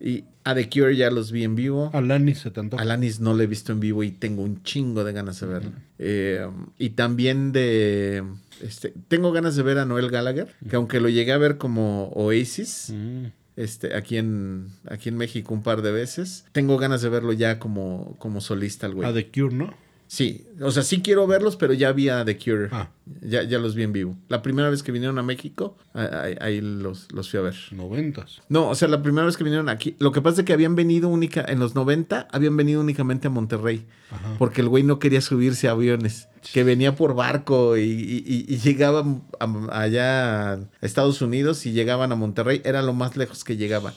Y 0.06 0.26
a 0.44 0.54
The 0.54 0.70
Cure 0.70 0.96
ya 0.98 1.10
los 1.10 1.32
vi 1.32 1.44
en 1.46 1.56
vivo. 1.56 1.90
Alanis 1.94 2.40
se 2.40 2.52
te 2.52 2.60
antoja. 2.60 2.84
Alanis 2.84 3.22
no 3.22 3.34
lo 3.34 3.42
he 3.42 3.48
visto 3.48 3.72
en 3.72 3.80
vivo 3.80 4.04
y 4.04 4.12
tengo 4.12 4.44
un 4.44 4.62
chingo 4.64 5.06
de 5.06 5.14
ganas 5.14 5.40
de 5.40 5.48
verlo. 5.48 5.72
Eh, 5.98 6.46
y 6.78 6.90
también 6.90 7.54
de... 7.54 8.22
Este, 8.62 8.94
tengo 9.08 9.32
ganas 9.32 9.56
de 9.56 9.64
ver 9.64 9.78
a 9.78 9.86
Noel 9.86 10.10
Gallagher, 10.12 10.54
que 10.70 10.76
aunque 10.76 11.00
lo 11.00 11.08
llegué 11.08 11.32
a 11.32 11.38
ver 11.38 11.58
como 11.58 12.10
Oasis, 12.10 12.92
Mm. 12.94 13.28
este, 13.56 13.96
aquí, 13.96 14.18
en, 14.18 14.68
aquí 14.90 15.08
en 15.10 15.16
México 15.18 15.54
un 15.54 15.64
par 15.64 15.82
de 15.82 15.92
veces, 15.94 16.46
tengo 16.52 16.78
ganas 16.78 17.02
de 17.02 17.08
verlo 17.10 17.32
ya 17.34 17.58
como, 17.60 18.16
como 18.20 18.42
solista 18.42 18.88
el 18.88 18.96
güey. 18.96 19.08
A 19.10 19.14
The 19.14 19.30
Cure, 19.32 19.56
¿no? 19.56 19.74
Sí, 20.08 20.46
o 20.62 20.70
sea, 20.70 20.84
sí 20.84 21.02
quiero 21.02 21.26
verlos, 21.26 21.56
pero 21.56 21.74
ya 21.74 21.92
vi 21.92 22.08
a 22.10 22.24
The 22.24 22.38
Cure. 22.38 22.70
Ah, 22.72 22.90
Ya, 23.22 23.42
ya 23.44 23.58
los 23.58 23.74
vi 23.74 23.84
en 23.84 23.94
vivo. 23.94 24.16
La 24.30 24.42
primera 24.44 24.70
vez 24.70 24.84
que 24.84 24.92
vinieron 24.92 25.18
a 25.18 25.24
México, 25.24 25.76
ahí, 25.94 26.36
ahí 26.40 26.62
los, 26.62 27.12
los 27.12 27.30
fui 27.32 27.40
a 27.40 27.44
ver. 27.44 27.56
noventas. 27.72 28.42
No, 28.48 28.70
o 28.70 28.76
sea, 28.76 28.88
la 28.88 29.02
primera 29.02 29.26
vez 29.26 29.38
que 29.38 29.44
vinieron 29.44 29.70
aquí, 29.70 29.96
lo 30.00 30.12
que 30.12 30.22
pasa 30.22 30.42
es 30.42 30.46
que 30.46 30.54
habían 30.54 30.76
venido 30.76 31.10
única, 31.10 31.44
en 31.48 31.60
los 31.60 31.74
90, 31.74 32.28
habían 32.32 32.56
venido 32.56 32.80
únicamente 32.82 33.28
a 33.28 33.32
Monterrey, 33.32 33.86
Ajá. 34.12 34.36
porque 34.38 34.62
el 34.62 34.70
güey 34.70 34.84
no 34.84 35.00
quería 35.00 35.22
subirse 35.22 35.68
a 35.68 35.72
aviones, 35.72 36.28
que 36.54 36.64
venía 36.64 36.96
por 36.96 37.16
barco 37.16 37.78
y, 37.78 37.82
y- 37.84 38.24
y- 38.26 38.54
y 38.54 38.58
llegaba 38.60 39.04
a- 39.40 39.82
allá 39.82 40.54
a 40.54 40.60
Estados 40.82 41.22
Unidos 41.22 41.66
y 41.66 41.72
llegaban 41.72 42.12
a 42.12 42.16
Monterrey, 42.16 42.62
era 42.66 42.82
lo 42.84 42.94
más 42.94 43.18
lejos 43.18 43.44
que 43.44 43.58
llegaba. 43.58 43.94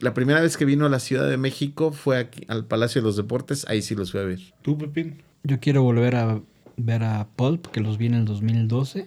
La 0.00 0.12
primera 0.14 0.40
vez 0.40 0.56
que 0.56 0.64
vino 0.64 0.84
a 0.86 0.88
la 0.88 0.98
Ciudad 0.98 1.28
de 1.30 1.36
México 1.36 1.92
fue 1.92 2.18
aquí, 2.18 2.40
al 2.48 2.66
Palacio 2.66 3.00
de 3.00 3.06
los 3.06 3.16
Deportes, 3.16 3.64
ahí 3.68 3.80
sí 3.82 3.94
los 3.94 4.10
fui 4.10 4.20
a 4.20 4.24
ver. 4.24 4.40
¿Tú, 4.62 4.76
Pepín? 4.76 5.22
Yo 5.44 5.60
quiero 5.60 5.82
volver 5.82 6.16
a 6.16 6.40
ver 6.76 7.02
a 7.02 7.26
Pulp, 7.36 7.66
que 7.68 7.80
los 7.80 7.98
vi 7.98 8.06
en 8.06 8.14
el 8.14 8.24
2012. 8.24 9.06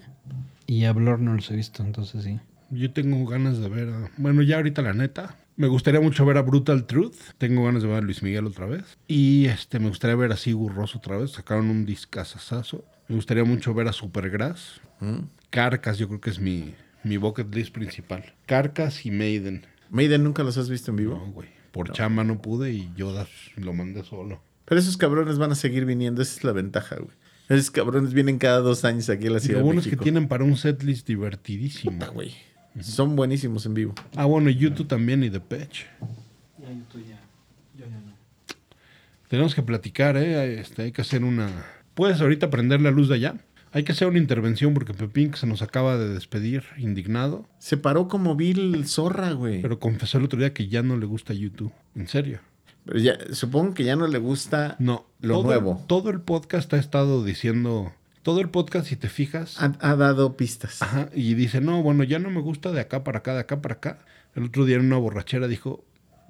Y 0.68 0.86
a 0.86 0.94
Blur 0.94 1.20
no 1.20 1.34
los 1.34 1.50
he 1.52 1.56
visto, 1.56 1.84
entonces 1.84 2.24
sí. 2.24 2.40
Yo 2.72 2.92
tengo 2.92 3.26
ganas 3.26 3.60
de 3.60 3.70
ver 3.70 3.90
a... 3.90 4.12
Bueno, 4.18 4.42
ya 4.42 4.58
ahorita 4.58 4.82
la 4.82 4.94
neta. 4.94 5.38
Me 5.56 5.68
gustaría 5.68 6.02
mucho 6.02 6.26
ver 6.26 6.38
a 6.38 6.42
Brutal 6.42 6.86
Truth. 6.86 7.16
Tengo 7.38 7.64
ganas 7.64 7.84
de 7.84 7.88
ver 7.88 7.98
a 7.98 8.02
Luis 8.02 8.24
Miguel 8.24 8.46
otra 8.46 8.66
vez. 8.66 8.98
Y 9.08 9.46
este, 9.46 9.80
me 9.80 9.88
gustaría 9.88 10.16
ver 10.16 10.32
a 10.32 10.38
Sigur 10.38 10.76
Rós 10.76 10.96
otra 10.96 11.18
vez. 11.18 11.32
Sacaron 11.32 11.70
un 11.70 11.86
discazazazo. 11.86 12.84
Me 13.08 13.16
gustaría 13.16 13.46
mucho 13.46 13.74
ver 13.74 13.88
a 13.88 13.94
Supergrass. 13.94 14.82
¿Mm? 15.00 15.20
Carcas, 15.52 15.98
yo 15.98 16.08
creo 16.08 16.20
que 16.20 16.32
es 16.32 16.40
mi, 16.40 16.74
mi 17.04 17.18
bucket 17.18 17.54
list 17.54 17.74
principal. 17.74 18.34
Carcas 18.46 19.06
y 19.06 19.12
Maiden. 19.12 19.66
Maiden, 19.90 20.24
¿nunca 20.24 20.44
los 20.44 20.58
has 20.58 20.70
visto 20.70 20.92
en 20.92 20.98
vivo? 20.98 21.16
No, 21.18 21.32
güey. 21.32 21.50
Por 21.72 21.92
chamba 21.92 22.24
no 22.24 22.42
pude 22.42 22.74
y 22.74 22.92
yo 22.96 23.14
lo 23.58 23.74
mandé 23.74 24.04
solo. 24.04 24.42
Pero 24.66 24.80
esos 24.80 24.98
cabrones 24.98 25.38
van 25.38 25.52
a 25.52 25.56
seguir 25.56 25.86
viniendo, 25.86 26.22
esa 26.22 26.38
es 26.38 26.44
la 26.44 26.52
ventaja, 26.52 26.96
güey. 26.98 27.16
Esos 27.48 27.70
cabrones 27.70 28.14
vienen 28.14 28.40
cada 28.40 28.60
dos 28.60 28.84
años 28.86 29.10
aquí 29.10 29.28
a 29.28 29.32
la 29.32 29.40
Ciudad 29.40 29.60
lo 29.60 29.66
bueno 29.66 29.82
de 29.82 29.88
es 29.88 29.96
que 29.96 30.02
tienen 30.02 30.28
para 30.28 30.44
un 30.44 30.58
setlist 30.58 31.08
divertidísimo. 31.08 31.92
Puta, 31.92 32.08
güey. 32.08 32.34
Son 32.82 33.16
buenísimos 33.16 33.66
en 33.68 33.74
vivo. 33.76 33.94
Ah, 34.16 34.26
bueno, 34.26 34.50
y 34.50 34.56
YouTube 34.56 34.88
también 34.88 35.24
y 35.24 35.30
The 35.30 35.40
Patch. 35.40 35.84
Ya, 36.58 36.68
tú 36.92 37.00
ya. 37.00 37.22
Yo 37.78 37.86
ya 37.86 38.00
no. 38.00 38.14
Tenemos 39.28 39.54
que 39.54 39.62
platicar, 39.62 40.18
¿eh? 40.18 40.60
Este, 40.60 40.84
hay 40.84 40.92
que 40.92 41.02
hacer 41.02 41.24
una... 41.24 41.50
¿Puedes 41.94 42.20
ahorita 42.20 42.50
prender 42.50 42.82
la 42.82 42.92
luz 42.92 43.08
de 43.08 43.16
allá? 43.16 43.36
Hay 43.72 43.84
que 43.84 43.92
hacer 43.92 44.08
una 44.08 44.18
intervención 44.18 44.74
porque 44.74 44.94
Pepín, 44.94 45.32
que 45.32 45.38
se 45.38 45.48
nos 45.48 45.62
acaba 45.62 45.98
de 45.98 46.10
despedir, 46.10 46.64
indignado, 46.78 47.48
Se 47.60 47.78
paró 47.78 48.08
como 48.08 48.36
Bill 48.36 48.86
Zorra, 48.88 49.34
güey. 49.34 49.62
Pero 49.62 49.80
confesó 49.80 50.18
el 50.18 50.26
otro 50.26 50.40
día 50.40 50.54
que 50.54 50.68
ya 50.68 50.82
no 50.82 50.98
le 50.98 51.06
gusta 51.06 51.34
YouTube. 51.34 51.74
¿En 51.94 52.08
serio? 52.08 52.40
Ya, 52.94 53.18
supongo 53.34 53.74
que 53.74 53.84
ya 53.84 53.96
no 53.96 54.08
le 54.08 54.18
gusta 54.20 54.76
No. 54.80 55.06
lo 55.22 55.36
todo, 55.36 55.44
nuevo. 55.46 55.84
Todo 55.88 56.10
el 56.10 56.22
podcast 56.22 56.74
ha 56.74 56.78
estado 56.78 57.24
diciendo... 57.24 57.94
Todo 58.24 58.42
el 58.42 58.50
podcast, 58.50 58.88
si 58.88 58.96
te 58.96 59.08
fijas... 59.08 59.62
Ha, 59.62 59.76
ha 59.82 59.96
dado 59.96 60.36
pistas. 60.36 60.82
Ajá, 60.82 61.10
y 61.14 61.36
dice, 61.36 61.62
no, 61.62 61.84
bueno, 61.84 62.04
ya 62.04 62.18
no 62.20 62.32
me 62.32 62.42
gusta 62.42 62.72
de 62.72 62.82
acá 62.82 63.04
para 63.04 63.20
acá, 63.20 63.34
de 63.36 63.40
acá 63.42 63.62
para 63.62 63.76
acá. 63.76 64.00
El 64.34 64.46
otro 64.46 64.66
día 64.66 64.78
en 64.78 64.86
una 64.86 64.98
borrachera 64.98 65.48
dijo, 65.48 65.84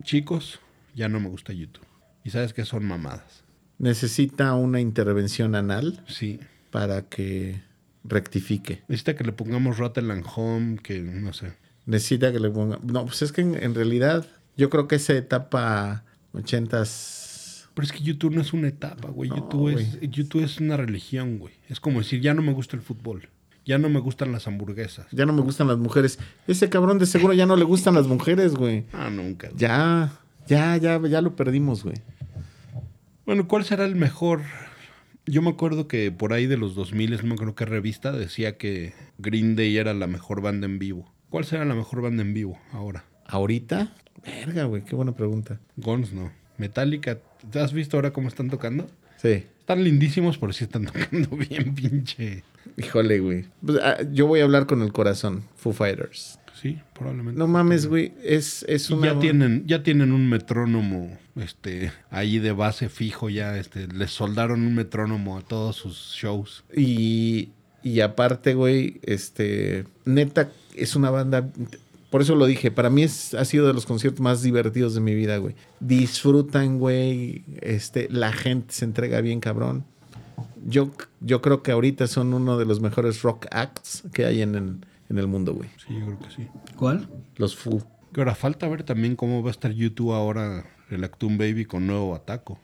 chicos, 0.03 0.59
ya 0.93 1.07
no 1.07 1.19
me 1.21 1.29
gusta 1.29 1.53
YouTube. 1.53 1.85
Y 2.25 2.31
sabes 2.31 2.53
que 2.53 2.65
son 2.65 2.85
mamadas. 2.85 3.43
Necesita 3.77 4.53
una 4.55 4.79
intervención 4.81 5.55
anal 5.55 6.03
Sí. 6.07 6.39
para 6.69 7.03
que 7.03 7.61
rectifique. 8.03 8.83
Necesita 8.87 9.15
que 9.15 9.23
le 9.23 9.31
pongamos 9.31 9.77
Rotterdam 9.77 10.23
Home, 10.35 10.77
que 10.83 10.99
no 10.99 11.33
sé. 11.33 11.53
Necesita 11.85 12.31
que 12.31 12.39
le 12.39 12.49
ponga... 12.49 12.79
No, 12.83 13.05
pues 13.05 13.21
es 13.21 13.31
que 13.31 13.41
en, 13.41 13.55
en 13.61 13.73
realidad 13.75 14.25
yo 14.57 14.69
creo 14.69 14.87
que 14.87 14.95
esa 14.95 15.13
etapa 15.13 16.03
ochentas... 16.35 17.69
Pero 17.73 17.85
es 17.85 17.91
que 17.91 18.03
YouTube 18.03 18.33
no 18.33 18.41
es 18.41 18.53
una 18.53 18.69
etapa, 18.69 19.09
güey. 19.09 19.29
No, 19.29 19.35
YouTube, 19.35 19.69
es, 19.77 19.99
YouTube 20.01 20.43
es 20.43 20.59
una 20.61 20.77
religión, 20.77 21.39
güey. 21.39 21.53
Es 21.67 21.81
como 21.81 21.99
decir, 21.99 22.21
ya 22.21 22.33
no 22.33 22.41
me 22.41 22.53
gusta 22.53 22.77
el 22.77 22.81
fútbol. 22.81 23.27
Ya 23.65 23.77
no 23.77 23.89
me 23.89 23.99
gustan 23.99 24.31
las 24.31 24.47
hamburguesas. 24.47 25.07
Ya 25.11 25.25
no 25.25 25.33
me 25.33 25.41
gustan 25.41 25.67
las 25.67 25.77
mujeres. 25.77 26.19
Ese 26.47 26.69
cabrón 26.69 26.99
de 26.99 27.05
seguro 27.05 27.33
ya 27.33 27.45
no 27.45 27.57
le 27.57 27.65
gustan 27.65 27.95
las 27.95 28.07
mujeres, 28.07 28.53
güey. 28.55 28.85
Ah, 28.93 29.09
nunca. 29.09 29.47
güey. 29.47 29.59
Ya, 29.59 30.13
ya, 30.47 30.77
ya, 30.77 31.01
ya 31.05 31.21
lo 31.21 31.35
perdimos, 31.35 31.83
güey. 31.83 31.97
Bueno, 33.25 33.47
¿cuál 33.47 33.65
será 33.65 33.85
el 33.85 33.95
mejor? 33.95 34.41
Yo 35.25 35.41
me 35.41 35.49
acuerdo 35.49 35.87
que 35.87 36.11
por 36.11 36.31
ahí 36.31 36.45
de 36.45 36.57
los 36.57 36.75
2000, 36.75 37.17
no 37.17 37.23
me 37.23 37.33
acuerdo 37.33 37.55
qué 37.55 37.65
revista, 37.65 38.11
decía 38.11 38.57
que 38.57 38.93
Green 39.17 39.55
Day 39.55 39.75
era 39.75 39.95
la 39.95 40.05
mejor 40.05 40.41
banda 40.41 40.67
en 40.67 40.77
vivo. 40.77 41.11
¿Cuál 41.29 41.45
será 41.45 41.65
la 41.65 41.73
mejor 41.73 42.01
banda 42.03 42.21
en 42.21 42.35
vivo 42.35 42.59
ahora? 42.71 43.05
¿Ahorita? 43.25 43.91
Verga, 44.25 44.65
güey, 44.65 44.83
qué 44.83 44.95
buena 44.95 45.13
pregunta. 45.13 45.59
Guns 45.77 46.11
no. 46.13 46.31
Metallica, 46.57 47.19
¿te 47.51 47.59
has 47.59 47.73
visto 47.73 47.97
ahora 47.97 48.11
cómo 48.11 48.27
están 48.27 48.49
tocando? 48.49 48.87
Sí. 49.17 49.45
Están 49.59 49.83
lindísimos, 49.83 50.37
pero 50.37 50.53
sí 50.53 50.63
están 50.63 50.85
tocando 50.93 51.35
bien, 51.35 51.75
pinche. 51.75 52.43
Híjole, 52.77 53.19
güey. 53.19 53.45
Pues, 53.65 53.79
ah, 53.81 53.97
yo 54.11 54.27
voy 54.27 54.41
a 54.41 54.43
hablar 54.43 54.65
con 54.65 54.81
el 54.81 54.91
corazón. 54.91 55.43
Foo 55.55 55.73
Fighters. 55.73 56.39
Sí, 56.61 56.79
probablemente. 56.93 57.37
No 57.37 57.47
mames, 57.47 57.87
güey. 57.87 58.13
Es, 58.23 58.63
es 58.67 58.89
una... 58.89 59.13
ya 59.13 59.19
tienen, 59.19 59.67
ya 59.67 59.83
tienen 59.83 60.13
un 60.13 60.29
metrónomo, 60.29 61.17
este, 61.35 61.91
ahí 62.09 62.39
de 62.39 62.53
base 62.53 62.87
fijo 62.87 63.29
ya, 63.29 63.57
este, 63.57 63.87
les 63.87 64.11
soldaron 64.11 64.61
un 64.61 64.73
metrónomo 64.73 65.37
a 65.37 65.41
todos 65.41 65.75
sus 65.75 66.13
shows. 66.15 66.63
Y, 66.75 67.49
y 67.83 67.99
aparte, 67.99 68.53
güey, 68.53 68.99
este... 69.03 69.85
Neta, 70.05 70.49
es 70.75 70.95
una 70.95 71.09
banda... 71.09 71.49
Por 72.15 72.21
eso 72.21 72.33
lo 72.35 72.45
dije. 72.45 72.71
Para 72.71 72.89
mí 72.89 73.03
es, 73.03 73.33
ha 73.33 73.43
sido 73.43 73.67
de 73.67 73.73
los 73.73 73.85
conciertos 73.85 74.21
más 74.21 74.41
divertidos 74.41 74.93
de 74.95 75.01
mi 75.01 75.13
vida, 75.13 75.35
güey. 75.35 75.53
Disfrutan, 75.81 76.79
güey. 76.79 77.43
Este, 77.59 78.07
la 78.09 78.31
gente 78.31 78.73
se 78.73 78.85
entrega 78.85 79.19
bien, 79.19 79.41
cabrón. 79.41 79.83
Yo, 80.65 80.91
yo 81.19 81.41
creo 81.41 81.61
que 81.61 81.73
ahorita 81.73 82.07
son 82.07 82.33
uno 82.33 82.57
de 82.57 82.63
los 82.63 82.79
mejores 82.79 83.21
rock 83.21 83.47
acts 83.51 84.03
que 84.13 84.23
hay 84.23 84.41
en 84.43 84.55
el, 84.55 84.77
en 85.09 85.17
el 85.17 85.27
mundo, 85.27 85.55
güey. 85.55 85.67
Sí, 85.75 85.93
yo 85.93 86.05
creo 86.05 86.19
que 86.19 86.31
sí. 86.33 86.47
¿Cuál? 86.77 87.09
Los 87.35 87.57
Foo. 87.57 87.85
Que 88.13 88.21
ahora 88.21 88.33
falta 88.33 88.69
ver 88.69 88.83
también 88.83 89.17
cómo 89.17 89.43
va 89.43 89.49
a 89.49 89.51
estar 89.51 89.73
YouTube 89.73 90.13
ahora, 90.13 90.65
el 90.89 91.03
Actum 91.03 91.37
Baby 91.37 91.65
con 91.65 91.85
nuevo 91.85 92.15
ataco. 92.15 92.59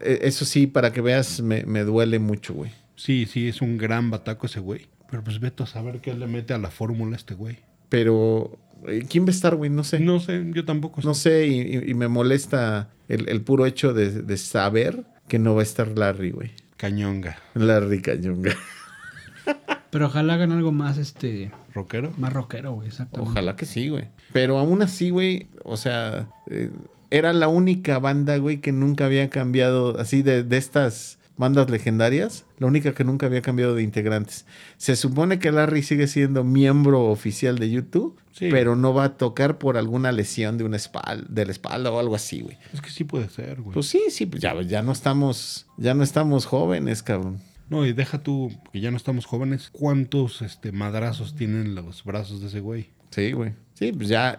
Eh, 0.00 0.18
Eso 0.22 0.44
sí, 0.44 0.66
para 0.66 0.92
que 0.92 1.00
veas, 1.00 1.40
me, 1.40 1.62
me 1.66 1.84
duele 1.84 2.18
mucho, 2.18 2.52
güey. 2.52 2.72
Sí, 2.96 3.26
sí, 3.26 3.46
es 3.46 3.62
un 3.62 3.78
gran 3.78 4.10
bataco 4.10 4.46
ese 4.46 4.58
güey. 4.58 4.88
Pero 5.08 5.22
pues 5.22 5.38
vete 5.38 5.62
a 5.62 5.66
saber 5.66 6.00
qué 6.00 6.14
le 6.14 6.26
mete 6.26 6.52
a 6.52 6.58
la 6.58 6.72
fórmula 6.72 7.14
este 7.14 7.34
güey. 7.34 7.58
Pero, 7.92 8.58
eh, 8.88 9.04
¿quién 9.06 9.24
va 9.24 9.28
a 9.28 9.32
estar, 9.32 9.54
güey? 9.54 9.68
No 9.68 9.84
sé. 9.84 10.00
No 10.00 10.18
sé, 10.18 10.42
yo 10.54 10.64
tampoco 10.64 11.02
sé. 11.02 11.06
No 11.06 11.12
sé, 11.12 11.46
y, 11.46 11.60
y- 11.60 11.90
y 11.90 11.94
me 11.94 12.08
molesta 12.08 12.88
el, 13.06 13.28
el 13.28 13.42
puro 13.42 13.66
hecho 13.66 13.92
de, 13.92 14.22
de 14.22 14.36
saber 14.38 15.04
que 15.28 15.38
no 15.38 15.54
va 15.54 15.60
a 15.60 15.62
estar 15.62 15.88
Larry, 15.98 16.30
güey. 16.30 16.52
Cañonga. 16.78 17.36
Larry 17.52 18.00
Cañonga. 18.00 18.54
Pero 19.90 20.06
ojalá 20.06 20.34
hagan 20.34 20.52
algo 20.52 20.72
más, 20.72 20.96
este, 20.96 21.50
¿Rockero? 21.74 22.12
más 22.16 22.32
rockero, 22.32 22.72
güey, 22.72 22.88
exactamente. 22.88 23.30
Ojalá 23.30 23.56
que 23.56 23.66
sí, 23.66 23.90
güey. 23.90 24.08
Pero 24.32 24.58
aún 24.58 24.80
así, 24.80 25.10
güey, 25.10 25.48
o 25.64 25.76
sea, 25.76 26.28
eh, 26.50 26.70
era 27.10 27.34
la 27.34 27.48
única 27.48 27.98
banda, 27.98 28.38
güey, 28.38 28.62
que 28.62 28.72
nunca 28.72 29.04
había 29.04 29.28
cambiado, 29.28 29.98
así 30.00 30.22
de, 30.22 30.44
de 30.44 30.56
estas 30.56 31.18
bandas 31.36 31.70
legendarias, 31.70 32.44
la 32.58 32.66
única 32.66 32.94
que 32.94 33.04
nunca 33.04 33.26
había 33.26 33.42
cambiado 33.42 33.74
de 33.74 33.82
integrantes. 33.82 34.46
Se 34.76 34.96
supone 34.96 35.38
que 35.38 35.50
Larry 35.52 35.82
sigue 35.82 36.06
siendo 36.06 36.44
miembro 36.44 37.04
oficial 37.06 37.58
de 37.58 37.70
YouTube, 37.70 38.18
Sí. 38.32 38.48
pero 38.50 38.76
no 38.76 38.94
va 38.94 39.04
a 39.04 39.16
tocar 39.18 39.58
por 39.58 39.76
alguna 39.76 40.10
lesión 40.12 40.56
de 40.56 40.64
una 40.64 40.76
espalda, 40.76 41.26
de 41.28 41.44
la 41.46 41.52
espalda 41.52 41.90
o 41.90 41.98
algo 41.98 42.14
así, 42.14 42.40
güey. 42.40 42.56
Es 42.72 42.80
que 42.80 42.88
sí 42.90 43.04
puede 43.04 43.28
ser, 43.28 43.60
güey. 43.60 43.74
Pues 43.74 43.86
sí, 43.86 44.00
sí, 44.08 44.28
ya, 44.38 44.60
ya 44.62 44.82
no 44.82 44.92
estamos, 44.92 45.66
ya 45.76 45.92
no 45.94 46.02
estamos 46.02 46.46
jóvenes, 46.46 47.02
cabrón. 47.02 47.40
no, 47.68 47.84
y 47.86 47.92
deja 47.92 48.22
tú, 48.22 48.50
que 48.72 48.80
ya 48.80 48.90
no 48.90 48.96
estamos 48.96 49.24
jóvenes. 49.26 49.68
¿Cuántos 49.72 50.42
este, 50.42 50.72
madrazos 50.72 51.34
tienen 51.34 51.74
los 51.74 52.04
brazos 52.04 52.40
de 52.40 52.46
ese 52.48 52.60
güey? 52.60 52.90
Sí, 53.10 53.32
güey. 53.32 53.52
Sí, 53.82 53.92
pues 53.92 54.08
ya, 54.08 54.36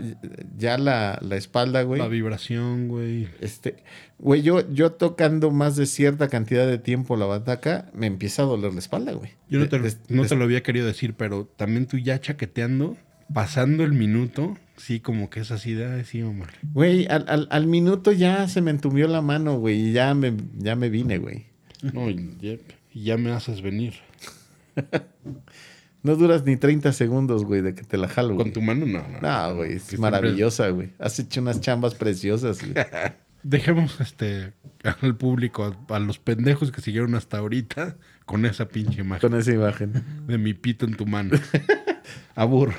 ya 0.57 0.77
la, 0.77 1.19
la 1.21 1.35
espalda, 1.35 1.83
güey. 1.83 1.99
La 1.99 2.07
vibración, 2.07 2.87
güey. 2.87 3.27
Este, 3.41 3.75
güey, 4.19 4.41
yo, 4.41 4.71
yo 4.71 4.93
tocando 4.93 5.51
más 5.51 5.75
de 5.75 5.85
cierta 5.85 6.29
cantidad 6.29 6.65
de 6.65 6.77
tiempo 6.77 7.17
la 7.17 7.25
bataca, 7.25 7.89
me 7.93 8.07
empieza 8.07 8.43
a 8.43 8.45
doler 8.45 8.71
la 8.73 8.79
espalda, 8.79 9.11
güey. 9.11 9.31
Yo 9.49 9.59
no 9.59 9.67
te, 9.67 9.79
De- 9.79 9.93
no 10.09 10.23
de- 10.23 10.29
te 10.29 10.35
lo 10.35 10.45
había 10.45 10.63
querido 10.63 10.87
decir, 10.87 11.13
pero 11.15 11.45
también 11.57 11.87
tú 11.87 11.97
ya 11.97 12.21
chaqueteando, 12.21 12.95
pasando 13.33 13.83
el 13.83 13.91
minuto, 13.93 14.57
sí, 14.77 14.99
como 15.01 15.29
que 15.29 15.41
es 15.41 15.51
así 15.51 15.73
de, 15.73 15.85
"Ay, 15.87 16.05
sí, 16.05 16.21
hombre. 16.21 16.49
Güey, 16.73 17.05
al, 17.07 17.25
al- 17.27 17.47
al 17.51 17.67
minuto 17.67 18.11
ya 18.13 18.47
se 18.47 18.61
me 18.61 18.71
entumió 18.71 19.07
la 19.07 19.21
mano, 19.21 19.57
güey, 19.59 19.89
y 19.89 19.91
ya 19.91 20.13
me, 20.13 20.33
ya 20.57 20.75
me 20.75 20.89
vine, 20.89 21.17
güey. 21.17 21.47
No, 21.81 22.09
ya, 22.09 22.55
y 22.93 23.03
ya 23.03 23.17
me 23.17 23.31
haces 23.31 23.61
venir. 23.61 23.95
No 26.03 26.15
duras 26.17 26.43
ni 26.45 26.57
30 26.57 26.91
segundos, 26.91 27.45
güey, 27.45 27.61
de 27.61 27.73
que 27.73 27.83
te 27.83 27.97
la 27.97 28.09
jalo, 28.09 28.33
güey. 28.35 28.45
Con 28.45 28.53
tu 28.53 28.61
mano, 28.61 28.85
no, 28.85 29.05
no. 29.07 29.19
No, 29.21 29.55
güey, 29.55 29.73
es 29.73 29.97
maravillosa, 29.97 30.69
güey. 30.69 30.91
Has 30.99 31.17
hecho 31.19 31.41
unas 31.41 31.61
chambas 31.61 31.95
preciosas, 31.95 32.59
güey. 32.61 32.73
Dejemos 33.43 33.99
este 34.01 34.53
al 35.01 35.15
público, 35.15 35.75
a, 35.89 35.95
a 35.95 35.99
los 35.99 36.19
pendejos 36.19 36.71
que 36.71 36.81
siguieron 36.81 37.15
hasta 37.15 37.37
ahorita, 37.37 37.97
con 38.25 38.45
esa 38.45 38.67
pinche 38.67 39.01
imagen 39.01 39.29
con 39.29 39.39
esa 39.39 39.51
imagen. 39.53 40.03
de 40.27 40.37
mi 40.37 40.53
pito 40.53 40.85
en 40.85 40.95
tu 40.95 41.05
mano. 41.05 41.37
Abur. 42.35 42.73